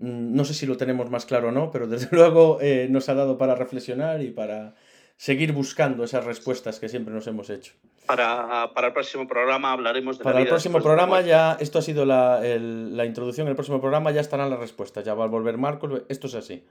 mm, 0.00 0.34
No 0.34 0.44
sé 0.44 0.54
si 0.54 0.66
lo 0.66 0.76
tenemos 0.76 1.10
más 1.10 1.26
claro 1.26 1.48
o 1.48 1.52
no, 1.52 1.70
pero 1.70 1.86
desde 1.86 2.08
luego 2.16 2.58
eh, 2.60 2.88
nos 2.90 3.08
ha 3.08 3.14
dado 3.14 3.38
para 3.38 3.54
reflexionar 3.54 4.22
y 4.22 4.30
para 4.30 4.74
seguir 5.16 5.52
buscando 5.52 6.02
esas 6.04 6.24
respuestas 6.24 6.80
que 6.80 6.88
siempre 6.88 7.12
nos 7.12 7.26
hemos 7.26 7.50
hecho. 7.50 7.74
Para, 8.06 8.72
para 8.74 8.88
el 8.88 8.92
próximo 8.94 9.28
programa 9.28 9.72
hablaremos 9.72 10.18
de 10.18 10.24
la 10.24 10.30
Para 10.30 10.38
el 10.38 10.44
vida 10.44 10.50
próximo 10.54 10.78
de 10.78 10.80
la 10.80 10.84
programa 10.84 11.20
ya, 11.20 11.56
esto 11.60 11.78
ha 11.78 11.82
sido 11.82 12.04
la, 12.06 12.40
el- 12.44 12.96
la 12.96 13.04
introducción, 13.04 13.46
en 13.46 13.50
el 13.50 13.54
próximo 13.56 13.80
programa 13.80 14.10
ya 14.10 14.20
estarán 14.22 14.50
las 14.50 14.58
respuestas, 14.58 15.04
ya 15.04 15.14
va 15.14 15.24
a 15.24 15.28
volver 15.28 15.58
Marcos, 15.58 16.02
esto 16.08 16.26
es 16.26 16.34
así, 16.34 16.64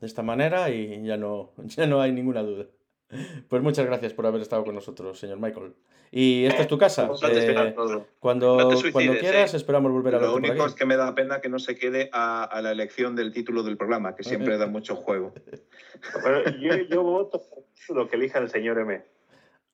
de 0.00 0.06
esta 0.06 0.22
manera 0.22 0.70
y 0.70 1.04
ya 1.04 1.16
no, 1.18 1.50
ya 1.64 1.86
no 1.86 2.00
hay 2.00 2.10
ninguna 2.12 2.42
duda. 2.42 2.64
Pues 3.48 3.62
muchas 3.62 3.86
gracias 3.86 4.12
por 4.12 4.26
haber 4.26 4.40
estado 4.40 4.64
con 4.64 4.74
nosotros, 4.74 5.18
señor 5.18 5.38
Michael. 5.40 5.72
Y 6.12 6.44
esta 6.44 6.62
es 6.62 6.68
tu 6.68 6.78
casa. 6.78 7.02
Vamos 7.02 7.22
a 7.24 7.28
desvelar 7.28 7.68
eh, 7.68 7.72
todo. 7.72 8.06
cuando, 8.18 8.56
No 8.56 8.68
te 8.68 8.74
suicides, 8.74 8.92
cuando 8.92 9.18
quieras, 9.18 9.54
eh. 9.54 9.56
esperamos 9.56 9.92
volver 9.92 10.14
a 10.14 10.18
Lo 10.18 10.22
verte 10.26 10.32
por 10.40 10.50
único 10.50 10.62
aquí. 10.64 10.72
es 10.72 10.78
que 10.78 10.86
me 10.86 10.96
da 10.96 11.14
pena 11.14 11.40
que 11.40 11.48
no 11.48 11.58
se 11.58 11.76
quede 11.76 12.08
a, 12.12 12.44
a 12.44 12.62
la 12.62 12.70
elección 12.72 13.16
del 13.16 13.32
título 13.32 13.62
del 13.62 13.76
programa, 13.76 14.14
que 14.16 14.22
siempre 14.24 14.58
da 14.58 14.66
mucho 14.66 14.96
juego. 14.96 15.32
Pero 16.24 16.50
yo, 16.58 16.76
yo 16.88 17.02
voto 17.02 17.42
lo 17.90 18.08
que 18.08 18.16
elija 18.16 18.38
el 18.38 18.48
señor 18.50 18.78
M. 18.78 19.02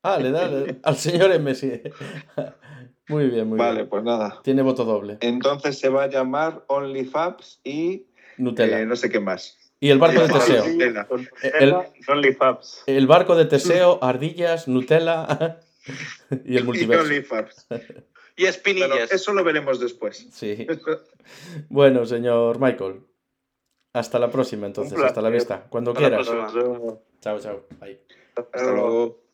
Ah, 0.03 0.19
le 0.19 0.31
da 0.31 0.49
le- 0.49 0.77
al 0.83 0.97
señor 0.97 1.33
M, 1.33 1.55
sí. 1.55 1.83
Muy 3.09 3.29
bien, 3.29 3.49
muy 3.49 3.57
Vale, 3.59 3.77
bien. 3.77 3.89
pues 3.89 4.03
nada. 4.03 4.41
Tiene 4.43 4.63
voto 4.63 4.85
doble. 4.85 5.19
Entonces 5.21 5.79
se 5.79 5.89
va 5.89 6.05
a 6.05 6.07
llamar 6.09 6.65
OnlyFabs 6.67 7.61
y 7.63 8.07
Nutella. 8.37 8.81
eh, 8.81 8.87
no 8.87 8.97
sé 8.97 9.09
qué 9.11 9.21
más. 9.21 9.57
Y 9.81 9.90
el 9.90 9.98
barco 9.98 10.20
de. 10.23 10.28
Teseo. 10.32 10.66
Nutella. 10.66 11.07
El- 12.86 13.07
barco 13.07 13.36
de 13.36 13.44
Teseo, 13.44 13.98
ardillas, 14.03 14.69
Nutella 14.69 15.61
y 16.44 16.57
el 16.57 16.62
Y 16.62 16.66
multiverso. 16.66 17.05
OnlyFabs. 17.05 17.66
Y 18.36 18.47
espinillas. 18.47 18.90
Pero 18.90 19.05
eso 19.05 19.32
lo 19.32 19.44
veremos 19.44 19.81
después. 19.81 20.27
Sí. 20.32 20.66
Bueno, 21.69 22.07
señor 22.07 22.61
Michael. 22.61 23.01
Hasta 23.93 24.19
la 24.20 24.31
próxima, 24.31 24.66
entonces. 24.66 24.97
Hasta 24.98 25.20
la 25.20 25.28
vista. 25.31 25.66
Cuando 25.69 25.90
Hasta 25.90 26.03
la 26.03 26.09
quieras. 26.19 26.28
próxima. 26.28 26.98
Chao, 27.20 27.40
chao. 27.40 27.66
Bye. 27.81 28.01
Hasta 28.36 28.73
luego. 28.73 29.24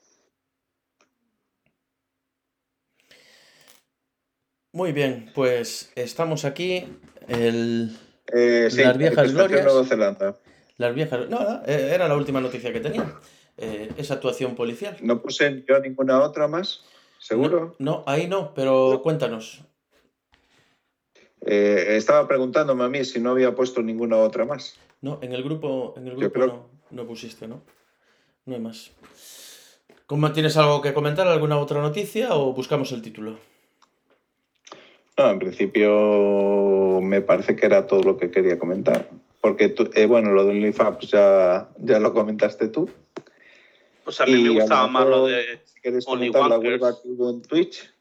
Muy 4.72 4.92
bien, 4.92 5.30
pues 5.34 5.92
estamos 5.96 6.44
aquí. 6.46 6.86
El... 7.28 7.94
Eh, 8.32 8.68
sí, 8.70 8.82
Las 8.82 8.98
viejas 8.98 9.32
glorias. 9.32 9.64
Nueva 9.64 9.84
Zelanda. 9.84 10.38
Las 10.78 10.94
viejas. 10.94 11.28
No, 11.28 11.40
no, 11.40 11.62
eh, 11.66 11.90
era 11.94 12.08
la 12.08 12.16
última 12.16 12.40
noticia 12.40 12.72
que 12.72 12.80
tenía. 12.80 13.12
Eh, 13.58 13.90
esa 13.96 14.14
actuación 14.14 14.54
policial. 14.54 14.96
No 15.02 15.20
puse 15.20 15.64
yo 15.68 15.78
ninguna 15.80 16.20
otra 16.22 16.48
más, 16.48 16.82
seguro. 17.18 17.76
No, 17.78 17.90
no, 17.98 18.04
ahí 18.06 18.26
no, 18.28 18.54
pero 18.54 19.00
cuéntanos. 19.02 19.62
Eh, 21.44 21.96
estaba 21.96 22.26
preguntándome 22.28 22.84
a 22.84 22.88
mí 22.88 23.04
si 23.04 23.20
no 23.20 23.30
había 23.30 23.54
puesto 23.54 23.82
ninguna 23.82 24.16
otra 24.18 24.44
más. 24.44 24.76
No, 25.00 25.18
en 25.22 25.32
el 25.32 25.42
grupo, 25.42 25.94
en 25.96 26.06
el 26.08 26.16
grupo 26.16 26.32
creo- 26.32 26.46
no, 26.46 26.68
no 26.90 27.06
pusiste, 27.06 27.48
¿no? 27.48 27.62
No 28.46 28.54
hay 28.54 28.60
más. 28.60 28.92
¿Cómo, 30.06 30.30
¿Tienes 30.32 30.56
algo 30.56 30.80
que 30.80 30.94
comentar? 30.94 31.26
¿Alguna 31.26 31.58
otra 31.58 31.80
noticia 31.80 32.34
o 32.34 32.52
buscamos 32.52 32.92
el 32.92 33.02
título? 33.02 33.38
No, 35.18 35.30
en 35.30 35.38
principio 35.38 37.00
me 37.02 37.20
parece 37.20 37.54
que 37.54 37.66
era 37.66 37.86
todo 37.86 38.02
lo 38.02 38.16
que 38.16 38.30
quería 38.30 38.58
comentar. 38.58 39.08
Porque, 39.40 39.68
tú, 39.68 39.90
eh, 39.94 40.06
bueno, 40.06 40.30
lo 40.32 40.44
de 40.44 40.50
OnlyFabs 40.52 41.08
ya, 41.10 41.68
ya 41.78 41.98
lo 41.98 42.14
comentaste 42.14 42.68
tú. 42.68 42.88
Pues 44.04 44.20
a 44.20 44.26
mí 44.26 44.32
Y 44.32 44.42
me 44.44 44.50
gustaba 44.60 44.86
más 44.88 45.06
lo 45.06 45.26
de 45.26 45.60
Si 45.64 45.80
quieres 45.80 46.04
Only 46.06 46.30
comentar 46.32 46.50
la 46.50 46.58
huelga 46.58 46.92
que 47.02 47.08
hubo 47.08 47.30
en 47.30 47.42
Twitch. 47.42 47.92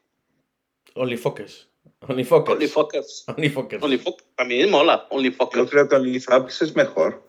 OnlyFocus. 0.94 1.68
OnlyFocus. 2.08 2.50
OnlyFocus. 2.54 3.24
OnlyFocus. 3.36 3.82
OnlyFocus. 3.82 4.24
A 4.36 4.44
mí 4.44 4.58
me 4.58 4.66
mola. 4.68 5.06
Yo 5.10 5.16
OnlyFocus. 5.16 5.70
creo 5.70 5.88
que 5.88 5.96
OnlyFabs 5.96 6.62
es 6.62 6.74
mejor. 6.76 7.22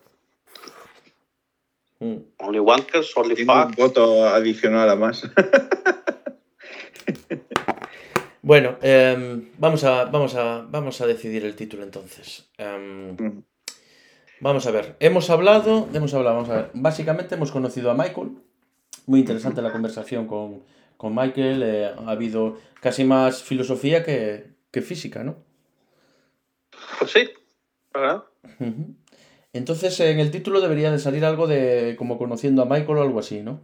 Mm. 1.99 2.17
OnlyWankers, 2.37 3.13
Tengo 3.13 3.27
un 3.27 3.31
OnlyFuck. 3.49 3.75
voto 3.77 4.27
adicional 4.27 4.89
a 4.89 4.95
más. 4.95 5.23
Bueno, 8.43 8.77
em, 8.81 9.51
vamos, 9.57 9.85
a, 9.85 10.03
vamos, 10.03 10.35
a, 10.35 10.63
vamos 10.69 10.99
a 10.99 11.07
decidir 11.07 11.45
el 11.45 11.55
título 11.55 11.81
entonces. 11.81 12.49
Em, 12.57 13.15
vamos 14.41 14.67
a 14.67 14.71
ver. 14.71 14.97
Hemos 14.99 15.29
hablado, 15.29 15.87
hemos 15.93 16.13
hablado, 16.13 16.35
vamos 16.35 16.49
a 16.49 16.55
ver. 16.55 16.71
Básicamente 16.73 17.35
hemos 17.35 17.53
conocido 17.53 17.89
a 17.89 17.93
Michael. 17.93 18.31
Muy 19.05 19.21
interesante 19.21 19.61
la 19.61 19.71
conversación 19.71 20.27
con, 20.27 20.61
con 20.97 21.15
Michael. 21.15 21.63
eh, 21.63 21.91
ha 21.97 22.11
habido 22.11 22.57
casi 22.81 23.05
más 23.05 23.41
filosofía 23.41 24.03
que, 24.03 24.47
que 24.71 24.81
física, 24.81 25.23
¿no? 25.23 25.37
Pues 26.99 27.11
sí. 27.11 27.29
¿verdad? 27.93 28.23
Entonces, 29.53 29.97
en 30.01 30.19
el 30.19 30.31
título 30.31 30.59
debería 30.59 30.91
de 30.91 30.99
salir 30.99 31.23
algo 31.23 31.47
de 31.47 31.95
como 31.97 32.17
conociendo 32.17 32.61
a 32.61 32.65
Michael 32.65 32.97
o 32.97 33.01
algo 33.03 33.19
así, 33.19 33.41
¿no? 33.41 33.61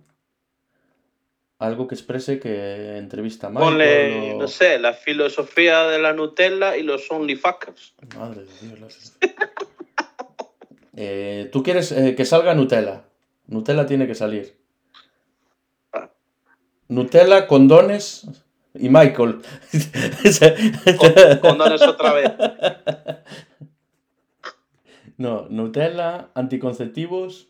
Algo 1.60 1.88
que 1.88 1.96
exprese 1.96 2.40
que 2.40 2.98
entrevista 2.98 3.48
a 3.48 3.50
Michael 3.50 3.70
Ponle, 3.70 4.34
o- 4.34 4.40
no 4.40 4.48
sé, 4.48 4.80
la 4.80 4.94
filosofía 4.94 5.84
de 5.88 6.00
la 6.00 6.14
Nutella 6.14 6.78
y 6.78 6.84
los 6.84 7.12
OnlyFuckers. 7.12 7.96
Madre 8.18 8.46
de 8.46 8.76
Dios. 8.76 9.18
Eh, 11.02 11.48
Tú 11.54 11.64
quieres 11.64 11.94
eh, 11.94 12.14
que 12.14 12.26
salga 12.26 12.54
Nutella. 12.54 13.06
Nutella 13.48 13.86
tiene 13.86 14.06
que 14.06 14.16
salir. 14.16 14.58
Ah. 15.94 16.10
Nutella, 16.90 17.48
condones 17.48 18.28
y 18.74 18.90
Michael. 18.90 19.40
Con- 20.98 21.40
Condones 21.40 21.82
otra 21.84 22.12
vez. 22.12 22.32
no, 25.18 25.48
Nutella, 25.50 26.32
anticonceptivos. 26.36 27.48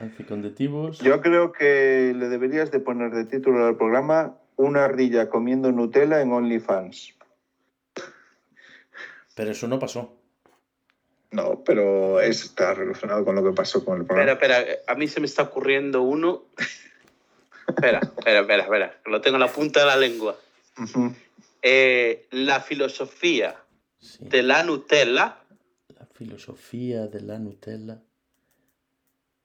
Anticonceptivos. 0.00 0.98
Yo 1.00 1.20
creo 1.20 1.52
que 1.52 2.12
le 2.16 2.28
deberías 2.28 2.70
de 2.70 2.80
poner 2.80 3.10
de 3.12 3.24
título 3.26 3.66
al 3.66 3.76
programa 3.76 4.36
Una 4.56 4.84
ardilla 4.84 5.28
comiendo 5.28 5.70
Nutella 5.72 6.20
en 6.22 6.32
OnlyFans. 6.32 7.14
Pero 9.34 9.50
eso 9.50 9.68
no 9.68 9.78
pasó. 9.78 10.16
No, 11.30 11.62
pero 11.64 12.20
está 12.20 12.74
relacionado 12.74 13.24
con 13.24 13.36
lo 13.36 13.44
que 13.44 13.52
pasó 13.52 13.84
con 13.84 13.96
el 13.98 14.02
Espera, 14.02 14.36
programa. 14.38 14.58
espera, 14.64 14.82
a 14.92 14.94
mí 14.96 15.06
se 15.06 15.20
me 15.20 15.26
está 15.26 15.44
ocurriendo 15.44 16.02
uno. 16.02 16.44
espera, 17.68 18.00
espera, 18.00 18.40
espera, 18.40 18.62
espera, 18.64 19.00
lo 19.06 19.20
tengo 19.20 19.36
en 19.36 19.40
la 19.40 19.52
punta 19.52 19.80
de 19.80 19.86
la 19.86 19.96
lengua. 19.96 20.36
Eh, 21.62 22.26
la 22.30 22.60
filosofía 22.60 23.56
Sí. 23.98 24.16
de 24.28 24.42
la 24.42 24.64
Nutella 24.64 25.36
La 25.98 26.06
filosofía 26.06 27.06
de 27.06 27.20
la 27.20 27.38
Nutella 27.38 28.00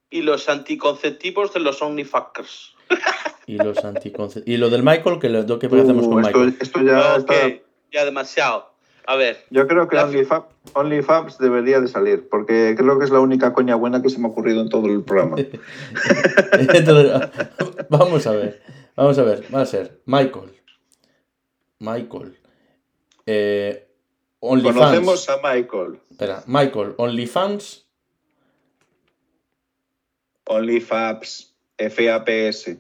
y 0.10 0.22
los 0.22 0.50
anticonceptivos 0.50 1.54
de 1.54 1.60
los 1.60 1.82
OnlyFuckers. 1.82 2.76
y 3.48 3.58
los 3.58 3.84
anticonceptivos. 3.84 4.48
Y 4.48 4.58
lo 4.58 4.70
del 4.70 4.84
Michael, 4.84 5.20
que 5.20 5.30
lo 5.30 5.60
que 5.60 5.68
hacemos 5.68 6.06
Uh, 6.06 6.10
con 6.10 6.26
esto, 6.26 6.40
Michael. 6.40 6.58
esto 6.60 6.82
ya 6.82 7.16
está. 7.18 7.34
ya 7.92 8.06
demasiado. 8.06 8.76
A 9.08 9.16
ver, 9.16 9.38
Yo 9.52 9.68
creo 9.68 9.88
que 9.88 9.98
OnlyFabs 10.74 11.38
debería 11.38 11.80
de 11.80 11.88
salir, 11.88 12.28
porque 12.28 12.74
creo 12.76 12.98
que 12.98 13.06
es 13.06 13.12
la 13.12 13.20
única 13.20 13.54
coña 13.54 13.76
buena 13.76 14.02
que 14.02 14.10
se 14.10 14.18
me 14.18 14.28
ha 14.28 14.32
ocurrido 14.32 14.62
en 14.62 14.70
todo 14.70 14.88
el 14.88 15.04
programa. 15.04 15.38
Entonces, 16.74 17.30
vamos 17.90 18.26
a 18.26 18.32
ver. 18.32 18.62
Vamos 18.96 19.20
a 19.20 19.24
ver. 19.24 19.46
Va 19.54 19.62
a 19.62 19.66
ser 19.68 20.02
Michael. 20.06 20.60
Michael. 21.80 22.36
Eh, 23.28 23.88
OnlyFans. 24.40 24.76
Conocemos 24.78 25.30
a 25.30 25.38
Michael. 25.38 26.00
Espera, 26.10 26.44
Michael, 26.48 26.94
OnlyFans. 26.98 27.85
OnlyFabs, 30.46 31.56
FAPS. 31.78 32.78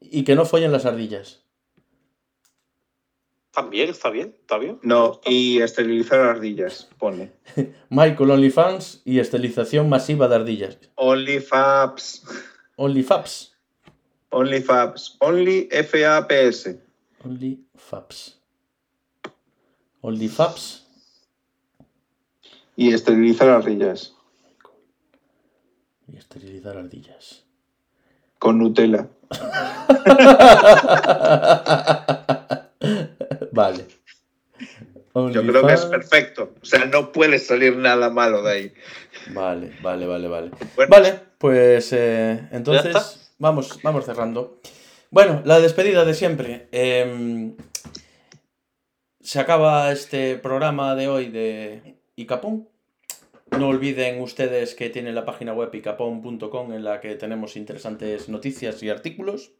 Y 0.00 0.24
que 0.24 0.34
no 0.34 0.44
follen 0.44 0.72
las 0.72 0.86
ardillas. 0.86 1.44
también 3.52 3.90
está 3.90 4.10
bien, 4.10 4.34
está 4.40 4.58
bien. 4.58 4.78
No, 4.82 5.20
y 5.26 5.60
esterilizar 5.60 6.20
ardillas, 6.20 6.88
pone. 6.98 7.32
Michael, 7.90 8.30
OnlyFans 8.30 9.02
y 9.04 9.18
esterilización 9.18 9.88
masiva 9.88 10.28
de 10.28 10.36
ardillas. 10.36 10.78
OnlyFabs. 10.96 12.24
OnlyFabs. 12.76 13.52
OnlyFabs. 14.32 15.16
Only 15.20 15.68
FAPS. 15.70 16.78
OnlyFabs. 17.22 18.40
OnlyFabs. 20.00 20.86
Y 22.76 22.94
esterilizar 22.94 23.50
ardillas. 23.50 24.14
Y 26.12 26.18
esterilizar 26.18 26.76
ardillas. 26.76 27.44
Con 28.38 28.58
Nutella. 28.58 29.08
vale. 33.52 33.86
Yo 35.14 35.46
creo 35.46 35.66
que 35.66 35.72
es 35.72 35.84
perfecto. 35.86 36.54
O 36.60 36.64
sea, 36.64 36.84
no 36.86 37.12
puede 37.12 37.38
salir 37.38 37.76
nada 37.76 38.10
malo 38.10 38.42
de 38.42 38.52
ahí. 38.52 38.74
Vale, 39.32 39.72
vale, 39.82 40.06
vale, 40.06 40.28
vale. 40.28 40.50
Bueno, 40.76 40.90
Vale, 40.90 41.20
pues 41.38 41.92
eh, 41.92 42.48
¿Ya 42.50 42.56
entonces 42.56 43.32
vamos, 43.38 43.78
vamos 43.82 44.04
cerrando. 44.04 44.60
Bueno, 45.10 45.42
la 45.44 45.60
despedida 45.60 46.04
de 46.04 46.14
siempre. 46.14 46.68
Eh, 46.72 47.54
se 49.20 49.40
acaba 49.40 49.92
este 49.92 50.36
programa 50.36 50.94
de 50.94 51.08
hoy 51.08 51.28
de 51.28 51.96
Icapón. 52.16 52.68
No 53.58 53.68
olviden 53.68 54.20
ustedes 54.20 54.74
que 54.74 54.90
tienen 54.90 55.14
la 55.14 55.24
página 55.24 55.52
web 55.52 55.74
icapón.com 55.74 56.72
en 56.72 56.84
la 56.84 57.00
que 57.00 57.14
tenemos 57.16 57.56
interesantes 57.56 58.28
noticias 58.28 58.82
y 58.82 58.88
artículos. 58.88 59.52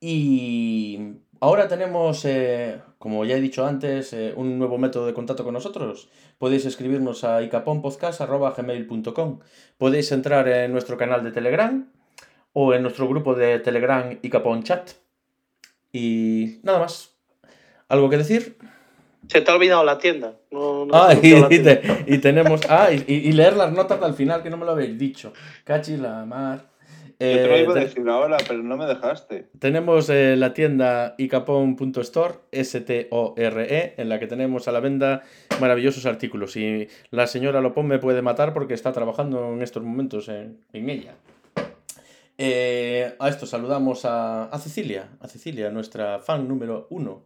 Y 0.00 1.14
ahora 1.40 1.68
tenemos, 1.68 2.24
eh, 2.24 2.80
como 2.98 3.24
ya 3.24 3.36
he 3.36 3.40
dicho 3.40 3.64
antes, 3.66 4.12
eh, 4.12 4.34
un 4.36 4.58
nuevo 4.58 4.78
método 4.78 5.06
de 5.06 5.14
contacto 5.14 5.44
con 5.44 5.54
nosotros. 5.54 6.10
Podéis 6.38 6.66
escribirnos 6.66 7.24
a 7.24 7.42
icaponpodcast.gmail.com 7.42 9.38
Podéis 9.78 10.12
entrar 10.12 10.48
en 10.48 10.72
nuestro 10.72 10.96
canal 10.96 11.24
de 11.24 11.32
Telegram 11.32 11.90
o 12.52 12.74
en 12.74 12.82
nuestro 12.82 13.08
grupo 13.08 13.34
de 13.34 13.58
Telegram 13.60 14.18
Icapón 14.22 14.64
Chat. 14.64 14.90
Y 15.92 16.58
nada 16.62 16.80
más. 16.80 17.14
¿Algo 17.88 18.10
que 18.10 18.18
decir? 18.18 18.58
Se 19.28 19.40
te 19.40 19.50
ha 19.50 19.54
olvidado 19.54 19.84
la 19.84 19.98
tienda. 19.98 20.34
No, 20.50 20.86
no 20.86 20.94
Ah, 20.94 21.14
y, 21.20 21.30
la 21.32 21.46
y 21.46 21.48
tienda. 21.48 21.80
te- 21.80 22.04
y 22.06 22.18
tenemos. 22.18 22.60
Ah, 22.68 22.88
y, 22.92 23.04
y 23.12 23.32
leer 23.32 23.56
las 23.56 23.72
notas 23.72 24.00
al 24.02 24.14
final, 24.14 24.42
que 24.42 24.50
no 24.50 24.56
me 24.56 24.64
lo 24.64 24.72
habéis 24.72 24.96
dicho. 24.98 25.32
Cachi 25.64 25.96
la 25.96 26.24
mar. 26.24 26.74
Yo 27.18 27.26
te 27.28 27.46
lo 27.48 27.54
Eh, 27.56 27.62
iba 27.62 27.72
a 27.72 27.76
decir 27.80 28.06
ahora, 28.10 28.36
pero 28.46 28.62
no 28.62 28.76
me 28.76 28.84
dejaste. 28.84 29.48
tenemos 29.58 30.10
eh, 30.10 30.36
la 30.36 30.52
tienda 30.52 31.14
icapon.store, 31.16 32.34
S-T-O-R-E, 32.52 33.74
E, 33.74 33.94
en 33.96 34.08
la 34.10 34.18
que 34.20 34.26
tenemos 34.26 34.68
a 34.68 34.72
la 34.72 34.80
venta 34.80 35.22
maravillosos 35.58 36.04
artículos. 36.04 36.56
Y 36.56 36.88
la 37.10 37.26
señora 37.26 37.62
Lopón 37.62 37.86
me 37.86 37.98
puede 37.98 38.20
matar 38.20 38.52
porque 38.52 38.74
está 38.74 38.92
trabajando 38.92 39.50
en 39.54 39.62
estos 39.62 39.82
momentos 39.82 40.28
en, 40.28 40.58
en 40.74 40.90
ella. 40.90 41.14
Eh, 42.38 43.14
a 43.18 43.28
esto 43.30 43.46
saludamos 43.46 44.04
a, 44.04 44.44
a 44.44 44.58
Cecilia, 44.58 45.08
a 45.20 45.26
Cecilia, 45.28 45.70
nuestra 45.70 46.18
fan 46.18 46.46
número 46.46 46.86
uno. 46.90 47.22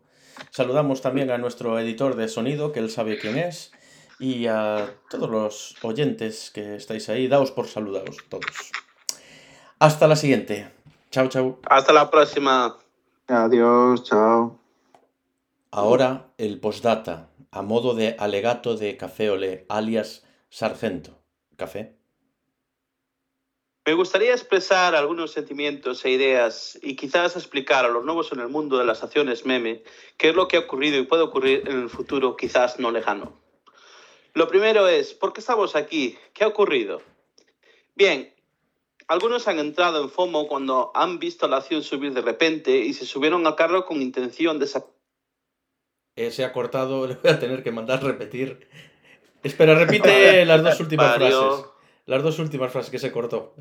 Saludamos 0.50 1.02
también 1.02 1.30
a 1.30 1.38
nuestro 1.38 1.78
editor 1.78 2.16
de 2.16 2.28
sonido, 2.28 2.72
que 2.72 2.80
él 2.80 2.90
sabe 2.90 3.18
quién 3.18 3.36
es, 3.38 3.72
y 4.18 4.46
a 4.46 4.94
todos 5.08 5.30
los 5.30 5.76
oyentes 5.82 6.50
que 6.50 6.76
estáis 6.76 7.08
ahí. 7.08 7.28
Daos 7.28 7.50
por 7.50 7.66
saludados 7.66 8.16
todos. 8.28 8.72
Hasta 9.78 10.08
la 10.08 10.16
siguiente. 10.16 10.70
Chao, 11.10 11.28
chao. 11.28 11.58
Hasta 11.68 11.92
la 11.92 12.10
próxima. 12.10 12.76
Adiós, 13.28 14.04
chao. 14.04 14.58
Ahora 15.70 16.32
el 16.36 16.58
postdata, 16.58 17.28
a 17.52 17.62
modo 17.62 17.94
de 17.94 18.16
alegato 18.18 18.76
de 18.76 18.96
Café 18.96 19.30
Olé, 19.30 19.66
alias 19.68 20.24
Sargento. 20.48 21.18
¿Café? 21.56 21.99
Me 23.86 23.94
gustaría 23.94 24.32
expresar 24.32 24.94
algunos 24.94 25.32
sentimientos 25.32 26.04
e 26.04 26.10
ideas 26.10 26.78
y 26.82 26.96
quizás 26.96 27.34
explicar 27.34 27.84
a 27.84 27.88
los 27.88 28.04
nuevos 28.04 28.30
en 28.32 28.40
el 28.40 28.48
mundo 28.48 28.76
de 28.76 28.84
las 28.84 29.02
acciones 29.02 29.46
meme 29.46 29.82
qué 30.18 30.28
es 30.28 30.34
lo 30.34 30.48
que 30.48 30.58
ha 30.58 30.60
ocurrido 30.60 30.98
y 30.98 31.04
puede 31.04 31.22
ocurrir 31.22 31.62
en 31.66 31.82
el 31.82 31.88
futuro 31.88 32.36
quizás 32.36 32.78
no 32.78 32.90
lejano. 32.90 33.40
Lo 34.34 34.48
primero 34.48 34.86
es, 34.86 35.14
¿por 35.14 35.32
qué 35.32 35.40
estamos 35.40 35.74
aquí? 35.76 36.18
¿Qué 36.34 36.44
ha 36.44 36.48
ocurrido? 36.48 37.00
Bien, 37.96 38.32
algunos 39.08 39.48
han 39.48 39.58
entrado 39.58 40.02
en 40.02 40.10
FOMO 40.10 40.46
cuando 40.46 40.92
han 40.94 41.18
visto 41.18 41.48
la 41.48 41.56
acción 41.56 41.82
subir 41.82 42.12
de 42.12 42.20
repente 42.20 42.76
y 42.76 42.92
se 42.92 43.06
subieron 43.06 43.46
al 43.46 43.56
carro 43.56 43.86
con 43.86 44.02
intención 44.02 44.58
de 44.58 44.66
sacar 44.66 44.90
Eh, 46.16 46.30
se 46.30 46.44
ha 46.44 46.52
cortado, 46.52 47.06
le 47.08 47.14
voy 47.14 47.30
a 47.30 47.38
tener 47.40 47.62
que 47.62 47.72
mandar 47.72 48.04
repetir. 48.04 48.68
Espera, 49.42 49.74
repite 49.74 50.44
las 50.44 50.62
dos 50.62 50.80
últimas 50.80 51.18
Mario. 51.18 51.50
frases. 51.56 51.69
Las 52.10 52.24
dos 52.24 52.40
últimas 52.40 52.72
frases 52.72 52.90
que 52.90 52.98
se 52.98 53.12
cortó. 53.12 53.54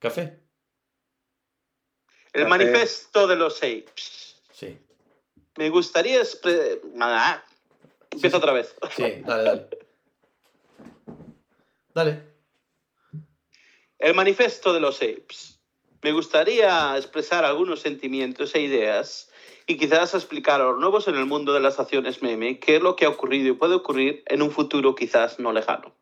¿Café? 0.00 0.42
el 2.32 2.42
Café. 2.42 2.48
manifiesto 2.48 3.28
de 3.28 3.36
los 3.36 3.58
apes. 3.58 4.42
Sí. 4.50 4.76
Me 5.58 5.70
gustaría 5.70 6.20
expre- 6.20 6.80
Ah, 7.00 7.40
Empiezo 8.10 8.36
sí. 8.36 8.42
otra 8.42 8.52
vez. 8.52 8.74
Sí, 8.96 9.22
dale, 9.24 9.42
dale. 9.44 9.68
Dale. 11.94 12.22
El 14.00 14.14
manifiesto 14.14 14.72
de 14.72 14.80
los 14.80 14.96
apes. 14.96 15.60
Me 16.02 16.10
gustaría 16.10 16.96
expresar 16.98 17.44
algunos 17.44 17.80
sentimientos 17.80 18.56
e 18.56 18.60
ideas 18.62 19.30
y 19.66 19.76
quizás 19.76 20.14
explicar 20.14 20.60
a 20.60 20.64
los 20.64 20.78
nuevos 20.78 21.08
en 21.08 21.16
el 21.16 21.26
mundo 21.26 21.52
de 21.52 21.60
las 21.60 21.80
acciones 21.80 22.22
meme 22.22 22.60
qué 22.60 22.76
es 22.76 22.82
lo 22.82 22.94
que 22.94 23.04
ha 23.04 23.08
ocurrido 23.08 23.48
y 23.48 23.52
puede 23.56 23.74
ocurrir 23.74 24.22
en 24.26 24.42
un 24.42 24.52
futuro 24.52 24.94
quizás 24.94 25.38
no 25.40 25.52
lejano. 25.52 25.92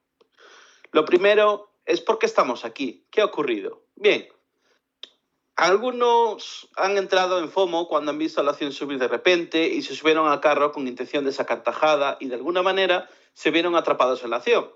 Lo 0.92 1.04
primero 1.04 1.70
es 1.86 2.00
por 2.00 2.18
qué 2.18 2.26
estamos 2.26 2.64
aquí. 2.64 3.06
¿Qué 3.10 3.22
ha 3.22 3.24
ocurrido? 3.24 3.82
Bien, 3.96 4.28
algunos 5.56 6.68
han 6.76 6.98
entrado 6.98 7.38
en 7.38 7.48
FOMO 7.48 7.88
cuando 7.88 8.10
han 8.10 8.18
visto 8.18 8.42
la 8.42 8.50
acción 8.50 8.72
subir 8.72 8.98
de 8.98 9.08
repente 9.08 9.68
y 9.68 9.82
se 9.82 9.94
subieron 9.94 10.28
al 10.28 10.40
carro 10.40 10.72
con 10.72 10.86
intención 10.86 11.24
de 11.24 11.32
sacar 11.32 11.62
tajada 11.62 12.16
y 12.20 12.26
de 12.28 12.34
alguna 12.34 12.62
manera 12.62 13.08
se 13.32 13.50
vieron 13.50 13.76
atrapados 13.76 14.24
en 14.24 14.30
la 14.30 14.36
acción. 14.36 14.68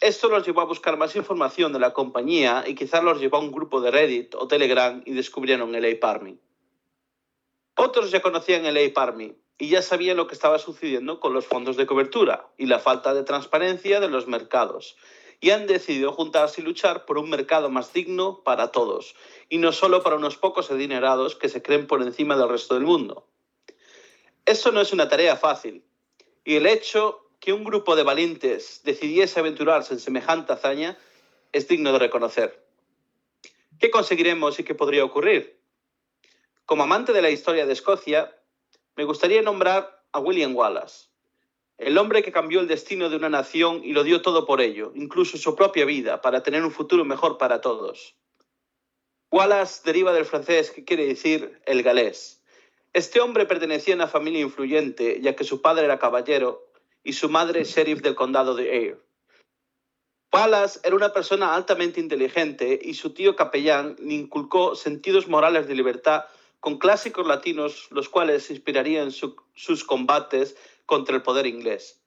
Esto 0.00 0.28
los 0.28 0.44
llevó 0.44 0.62
a 0.62 0.66
buscar 0.66 0.96
más 0.96 1.14
información 1.14 1.72
de 1.72 1.78
la 1.78 1.92
compañía 1.92 2.64
y 2.66 2.74
quizás 2.74 3.04
los 3.04 3.20
llevó 3.20 3.36
a 3.36 3.40
un 3.40 3.52
grupo 3.52 3.80
de 3.80 3.92
Reddit 3.92 4.34
o 4.34 4.48
Telegram 4.48 5.00
y 5.04 5.12
descubrieron 5.12 5.74
el 5.74 5.84
Ape 5.84 6.00
Army. 6.02 6.38
Otros 7.74 8.10
ya 8.10 8.20
conocían 8.20 8.66
el 8.66 8.92
Army 8.96 9.34
y 9.58 9.68
ya 9.68 9.80
sabían 9.80 10.16
lo 10.16 10.26
que 10.26 10.34
estaba 10.34 10.58
sucediendo 10.58 11.20
con 11.20 11.32
los 11.32 11.46
fondos 11.46 11.76
de 11.76 11.86
cobertura 11.86 12.48
y 12.58 12.66
la 12.66 12.78
falta 12.78 13.14
de 13.14 13.22
transparencia 13.22 14.00
de 14.00 14.08
los 14.08 14.26
mercados 14.26 14.96
y 15.40 15.50
han 15.50 15.66
decidido 15.66 16.12
juntarse 16.12 16.60
y 16.60 16.64
luchar 16.64 17.04
por 17.04 17.18
un 17.18 17.30
mercado 17.30 17.70
más 17.70 17.92
digno 17.92 18.42
para 18.44 18.70
todos 18.70 19.16
y 19.48 19.58
no 19.58 19.72
solo 19.72 20.02
para 20.02 20.16
unos 20.16 20.36
pocos 20.36 20.70
adinerados 20.70 21.34
que 21.34 21.48
se 21.48 21.62
creen 21.62 21.86
por 21.86 22.02
encima 22.02 22.36
del 22.36 22.48
resto 22.48 22.74
del 22.74 22.84
mundo. 22.84 23.26
Eso 24.44 24.70
no 24.70 24.80
es 24.80 24.92
una 24.92 25.08
tarea 25.08 25.36
fácil 25.36 25.84
y 26.44 26.56
el 26.56 26.66
hecho 26.66 27.28
que 27.40 27.52
un 27.52 27.64
grupo 27.64 27.96
de 27.96 28.04
valientes 28.04 28.82
decidiese 28.84 29.40
aventurarse 29.40 29.94
en 29.94 30.00
semejante 30.00 30.52
hazaña 30.52 30.98
es 31.50 31.66
digno 31.66 31.92
de 31.92 31.98
reconocer. 31.98 32.64
¿Qué 33.80 33.90
conseguiremos 33.90 34.60
y 34.60 34.64
qué 34.64 34.74
podría 34.74 35.04
ocurrir? 35.04 35.61
Como 36.72 36.84
amante 36.84 37.12
de 37.12 37.20
la 37.20 37.28
historia 37.28 37.66
de 37.66 37.74
Escocia, 37.74 38.34
me 38.96 39.04
gustaría 39.04 39.42
nombrar 39.42 40.06
a 40.10 40.20
William 40.20 40.56
Wallace, 40.56 41.10
el 41.76 41.98
hombre 41.98 42.22
que 42.22 42.32
cambió 42.32 42.60
el 42.60 42.66
destino 42.66 43.10
de 43.10 43.16
una 43.16 43.28
nación 43.28 43.82
y 43.84 43.92
lo 43.92 44.04
dio 44.04 44.22
todo 44.22 44.46
por 44.46 44.62
ello, 44.62 44.90
incluso 44.94 45.36
su 45.36 45.54
propia 45.54 45.84
vida, 45.84 46.22
para 46.22 46.42
tener 46.42 46.64
un 46.64 46.70
futuro 46.70 47.04
mejor 47.04 47.36
para 47.36 47.60
todos. 47.60 48.16
Wallace 49.30 49.82
deriva 49.84 50.14
del 50.14 50.24
francés 50.24 50.70
que 50.70 50.82
quiere 50.82 51.06
decir 51.06 51.60
el 51.66 51.82
galés. 51.82 52.42
Este 52.94 53.20
hombre 53.20 53.44
pertenecía 53.44 53.92
a 53.92 53.96
una 53.96 54.08
familia 54.08 54.40
influyente, 54.40 55.20
ya 55.20 55.36
que 55.36 55.44
su 55.44 55.60
padre 55.60 55.84
era 55.84 55.98
caballero 55.98 56.72
y 57.04 57.12
su 57.12 57.28
madre 57.28 57.64
sheriff 57.64 58.00
del 58.00 58.14
condado 58.14 58.54
de 58.54 58.70
Ayr. 58.70 59.06
Wallace 60.32 60.80
era 60.84 60.96
una 60.96 61.12
persona 61.12 61.54
altamente 61.54 62.00
inteligente 62.00 62.80
y 62.82 62.94
su 62.94 63.12
tío 63.12 63.36
capellán 63.36 63.96
le 63.98 64.14
inculcó 64.14 64.74
sentidos 64.74 65.28
morales 65.28 65.68
de 65.68 65.74
libertad 65.74 66.24
con 66.62 66.78
clásicos 66.78 67.26
latinos, 67.26 67.88
los 67.90 68.08
cuales 68.08 68.48
inspirarían 68.48 69.10
su- 69.10 69.34
sus 69.52 69.82
combates 69.82 70.56
contra 70.86 71.16
el 71.16 71.22
poder 71.22 71.48
inglés. 71.48 72.00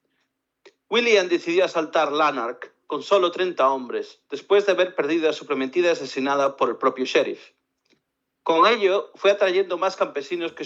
William 0.90 1.28
decidió 1.28 1.66
asaltar 1.66 2.14
Lanark 2.14 2.72
con 2.88 3.04
solo 3.04 3.32
30 3.32 3.68
hombres, 3.70 4.22
después 4.32 4.66
de 4.66 4.72
haber 4.72 4.96
perdido 4.96 5.30
a 5.30 5.34
su 5.34 5.46
prometida 5.46 5.92
asesinada 5.92 6.56
por 6.56 6.70
el 6.70 6.78
propio 6.78 7.04
sheriff. 7.04 7.50
Con 8.44 8.66
ello, 8.66 9.12
fue 9.16 9.32
atrayendo 9.32 9.78
más 9.78 9.98
campesinos 9.98 10.54
que, 10.54 10.66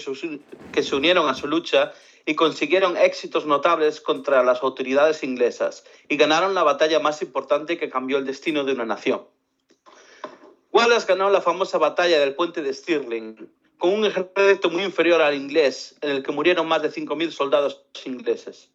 que 0.71 0.83
se 0.83 0.95
unieron 0.95 1.27
a 1.27 1.33
su 1.33 1.47
lucha 1.47 1.91
y 2.27 2.35
consiguieron 2.35 2.95
éxitos 2.95 3.47
notables 3.47 4.01
contra 4.01 4.43
las 4.43 4.61
autoridades 4.61 5.23
inglesas 5.23 5.83
y 6.07 6.15
ganaron 6.15 6.53
la 6.53 6.61
batalla 6.61 6.99
más 6.99 7.23
importante 7.23 7.79
que 7.79 7.89
cambió 7.89 8.19
el 8.19 8.25
destino 8.25 8.65
de 8.65 8.73
una 8.73 8.85
nación. 8.85 9.25
Wallace 10.71 11.07
ganó 11.07 11.31
la 11.31 11.41
famosa 11.41 11.79
batalla 11.79 12.19
del 12.19 12.35
puente 12.35 12.61
de 12.61 12.71
Stirling 12.71 13.49
con 13.79 13.93
un 13.93 14.05
ejército 14.05 14.69
muy 14.69 14.83
inferior 14.83 15.21
al 15.21 15.33
inglés, 15.33 15.97
en 16.01 16.11
el 16.11 16.21
que 16.21 16.31
murieron 16.31 16.67
más 16.67 16.83
de 16.83 16.91
5.000 16.91 17.31
soldados 17.31 17.81
ingleses. 18.05 18.69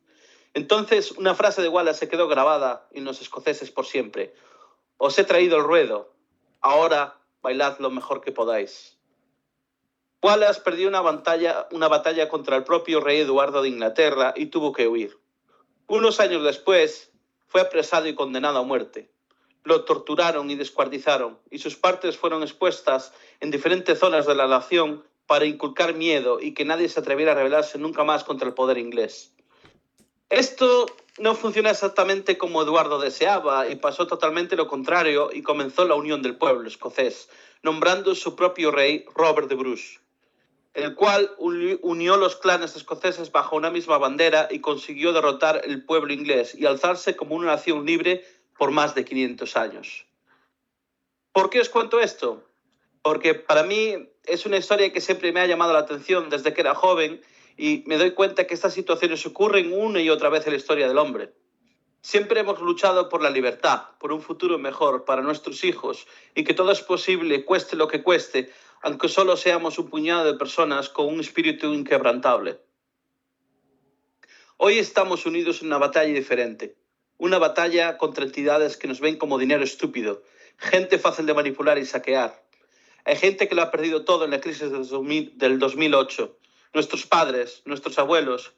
Entonces, 0.55 1.13
una 1.13 1.35
frase 1.35 1.63
de 1.63 1.69
Wallace 1.69 2.01
se 2.01 2.09
quedó 2.09 2.27
grabada 2.27 2.89
en 2.91 3.05
los 3.05 3.21
escoceses 3.21 3.71
por 3.71 3.87
siempre. 3.87 4.35
Os 4.97 5.19
he 5.19 5.25
traído 5.25 5.59
el 5.59 5.65
ruedo, 5.65 6.13
ahora 6.61 7.21
bailad 7.43 7.79
lo 7.81 7.91
mejor 7.91 8.23
que 8.23 8.33
podáis. 8.33 8.97
Wallace 10.23 10.63
perdió 10.63 10.89
una 10.89 11.03
batalla, 11.03 12.29
contra 12.31 12.57
el 12.57 12.65
propio 12.65 13.01
rey 13.01 13.21
Eduardo 13.21 13.61
de 13.61 13.69
Inglaterra 13.69 14.33
y 14.35 14.47
tuvo 14.47 14.73
que 14.73 14.89
huir. 14.89 15.19
Unos 15.87 16.19
años 16.19 16.43
después, 16.43 17.13
fue 17.47 17.61
apresado 17.61 18.09
y 18.09 18.15
condenado 18.15 18.59
a 18.59 18.63
muerte. 18.63 19.13
Lo 19.65 19.85
torturaron 19.85 20.51
y 20.51 20.55
descuartizaron, 20.55 21.39
y 21.51 21.59
sus 21.59 21.77
partes 21.77 22.17
fueron 22.17 22.43
expuestas 22.43 23.13
en 23.41 23.51
diferentes 23.51 23.99
zonas 23.99 24.27
de 24.27 24.35
la 24.35 24.47
nación 24.47 25.05
para 25.27 25.47
inculcar 25.47 25.95
miedo 25.95 26.39
y 26.41 26.55
que 26.55 26.65
nadie 26.65 26.89
se 26.89 27.01
atreviera 27.01 27.33
a 27.33 27.35
rebelarse 27.35 27.79
nunca 27.79 28.05
más 28.05 28.25
contra 28.25 28.47
el 28.47 28.55
poder 28.55 28.79
inglés. 28.79 29.35
Esto 30.31 30.87
no 31.19 31.35
funciona 31.35 31.71
exactamente 31.71 32.37
como 32.37 32.63
Eduardo 32.63 32.99
deseaba 32.99 33.69
y 33.69 33.77
pasó 33.77 34.07
totalmente 34.07 34.57
lo 34.57 34.67
contrario 34.67 35.31
y 35.33 35.43
comenzó 35.43 35.85
la 35.85 35.95
unión 35.95 36.23
del 36.23 36.37
pueblo 36.37 36.67
escocés, 36.67 37.29
nombrando 37.63 38.15
su 38.15 38.35
propio 38.35 38.71
rey 38.71 39.05
Robert 39.15 39.49
de 39.49 39.55
Bruce, 39.55 40.01
el 40.75 40.95
cual 40.95 41.31
unió 41.39 42.17
los 42.17 42.37
clanes 42.37 42.75
escoceses 42.75 43.31
bajo 43.31 43.55
una 43.55 43.71
misma 43.71 43.97
bandera 43.99 44.49
y 44.51 44.59
consiguió 44.59 45.13
derrotar 45.13 45.63
el 45.65 45.85
pueblo 45.85 46.13
inglés 46.13 46.55
y 46.55 46.67
alzarse 46.67 47.15
como 47.15 47.37
una 47.37 47.47
nación 47.47 47.87
libre 47.87 48.25
por 48.59 48.71
más 48.71 48.95
de 48.95 49.05
500 49.05 49.57
años. 49.57 50.07
¿Por 51.33 51.51
qué 51.51 51.61
os 51.61 51.69
cuento 51.69 52.01
esto? 52.01 52.45
Porque 53.03 53.35
para 53.35 53.65
mí 53.65 54.09
es 54.25 54.47
una 54.47 54.57
historia 54.57 54.93
que 54.93 55.01
siempre 55.01 55.33
me 55.33 55.41
ha 55.41 55.47
llamado 55.47 55.73
la 55.73 55.81
atención 55.81 56.31
desde 56.31 56.55
que 56.55 56.61
era 56.61 56.75
joven 56.75 57.21
y 57.57 57.85
me 57.87 57.99
doy 57.99 58.13
cuenta 58.13 58.47
que 58.47 58.55
estas 58.55 58.75
situaciones 58.75 59.25
ocurren 59.27 59.73
una 59.73 60.01
y 60.01 60.11
otra 60.11 60.29
vez 60.29 60.47
en 60.47 60.53
la 60.53 60.59
historia 60.59 60.89
del 60.89 60.99
hombre. 60.99 61.33
Siempre 62.01 62.41
hemos 62.41 62.61
luchado 62.61 63.09
por 63.09 63.23
la 63.23 63.31
libertad, 63.31 63.85
por 63.99 64.13
un 64.13 64.21
futuro 64.21 64.59
mejor 64.59 65.05
para 65.05 65.23
nuestros 65.23 65.65
hijos 65.65 66.07
y 66.35 66.45
que 66.45 66.55
todo 66.55 66.71
es 66.71 66.83
posible, 66.83 67.45
cueste 67.45 67.77
lo 67.77 67.89
que 67.89 68.03
cueste, 68.03 68.53
aunque 68.83 69.09
solo 69.09 69.37
seamos 69.37 69.79
un 69.79 69.89
puñado 69.89 70.25
de 70.25 70.39
personas 70.39 70.91
con 70.91 71.07
un 71.07 71.21
espíritu 71.21 71.73
inquebrantable. 71.73 72.61
Hoy 74.59 74.79
estamos 74.79 75.27
unidos 75.27 75.63
en 75.63 75.69
una 75.69 75.79
batalla 75.79 76.13
diferente, 76.13 76.77
una 77.19 77.39
batalla 77.39 77.99
contra 77.99 78.25
entidades 78.25 78.77
que 78.77 78.89
nos 78.89 79.01
ven 79.01 79.17
como 79.17 79.39
dinero 79.39 79.65
estúpido, 79.65 80.23
gente 80.57 80.99
fácil 80.99 81.27
de 81.27 81.35
manipular 81.35 81.79
y 81.79 81.87
saquear. 81.87 82.43
Hay 83.05 83.17
gente 83.17 83.49
que 83.49 83.55
lo 83.55 83.63
ha 83.63 83.71
perdido 83.71 84.05
todo 84.05 84.25
en 84.25 84.31
la 84.31 84.41
crisis 84.41 84.71
del 84.71 85.59
2008 85.59 86.39
nuestros 86.75 87.07
padres, 87.07 87.63
nuestros 87.65 87.99
abuelos, 87.99 88.53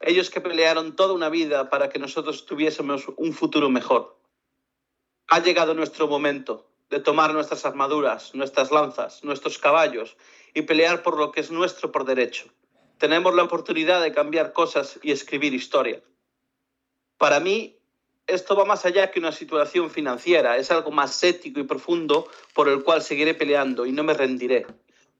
ellos 0.00 0.30
que 0.30 0.42
pelearon 0.42 0.94
toda 0.94 1.14
una 1.14 1.30
vida 1.30 1.70
para 1.70 1.88
que 1.88 1.98
nosotros 1.98 2.44
tuviésemos 2.44 3.06
un 3.16 3.32
futuro 3.32 3.70
mejor. 3.70 4.20
Ha 5.28 5.40
llegado 5.40 5.74
nuestro 5.74 6.06
momento 6.06 6.70
de 6.90 7.00
tomar 7.00 7.32
nuestras 7.32 7.64
armaduras, 7.64 8.34
nuestras 8.34 8.70
lanzas, 8.70 9.24
nuestros 9.24 9.58
caballos 9.58 10.16
y 10.54 10.62
pelear 10.62 11.02
por 11.02 11.16
lo 11.18 11.32
que 11.32 11.40
es 11.40 11.50
nuestro 11.50 11.90
por 11.90 12.04
derecho. 12.04 12.46
Tenemos 12.98 13.34
la 13.34 13.42
oportunidad 13.42 14.02
de 14.02 14.12
cambiar 14.12 14.52
cosas 14.52 15.00
y 15.02 15.10
escribir 15.10 15.54
historia. 15.54 16.02
Para 17.16 17.40
mí, 17.40 17.75
esto 18.26 18.56
va 18.56 18.64
más 18.64 18.84
allá 18.84 19.10
que 19.10 19.20
una 19.20 19.32
situación 19.32 19.90
financiera, 19.90 20.56
es 20.56 20.70
algo 20.70 20.90
más 20.90 21.22
ético 21.22 21.60
y 21.60 21.64
profundo 21.64 22.28
por 22.54 22.68
el 22.68 22.82
cual 22.82 23.02
seguiré 23.02 23.34
peleando 23.34 23.86
y 23.86 23.92
no 23.92 24.02
me 24.02 24.14
rendiré 24.14 24.66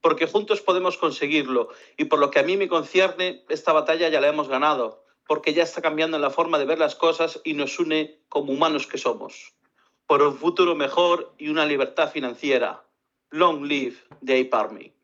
porque 0.01 0.27
juntos 0.27 0.61
podemos 0.61 0.97
conseguirlo. 0.97 1.69
Y 1.97 2.05
por 2.05 2.19
lo 2.19 2.31
que 2.31 2.39
a 2.39 2.43
mí 2.43 2.57
me 2.57 2.67
concierne, 2.67 3.43
esta 3.49 3.73
batalla 3.73 4.09
ya 4.09 4.21
la 4.21 4.27
hemos 4.27 4.47
ganado, 4.47 5.03
porque 5.27 5.53
ya 5.53 5.63
está 5.63 5.81
cambiando 5.81 6.17
la 6.19 6.29
forma 6.29 6.59
de 6.59 6.65
ver 6.65 6.79
las 6.79 6.95
cosas 6.95 7.41
y 7.43 7.53
nos 7.53 7.79
une 7.79 8.19
como 8.29 8.53
humanos 8.53 8.87
que 8.87 8.97
somos. 8.97 9.53
Por 10.05 10.21
un 10.21 10.37
futuro 10.37 10.75
mejor 10.75 11.33
y 11.37 11.49
una 11.49 11.65
libertad 11.65 12.11
financiera. 12.11 12.85
Long 13.31 13.65
live 13.65 13.97
the 14.23 14.39
Ape 14.39 14.49
Army. 14.53 14.96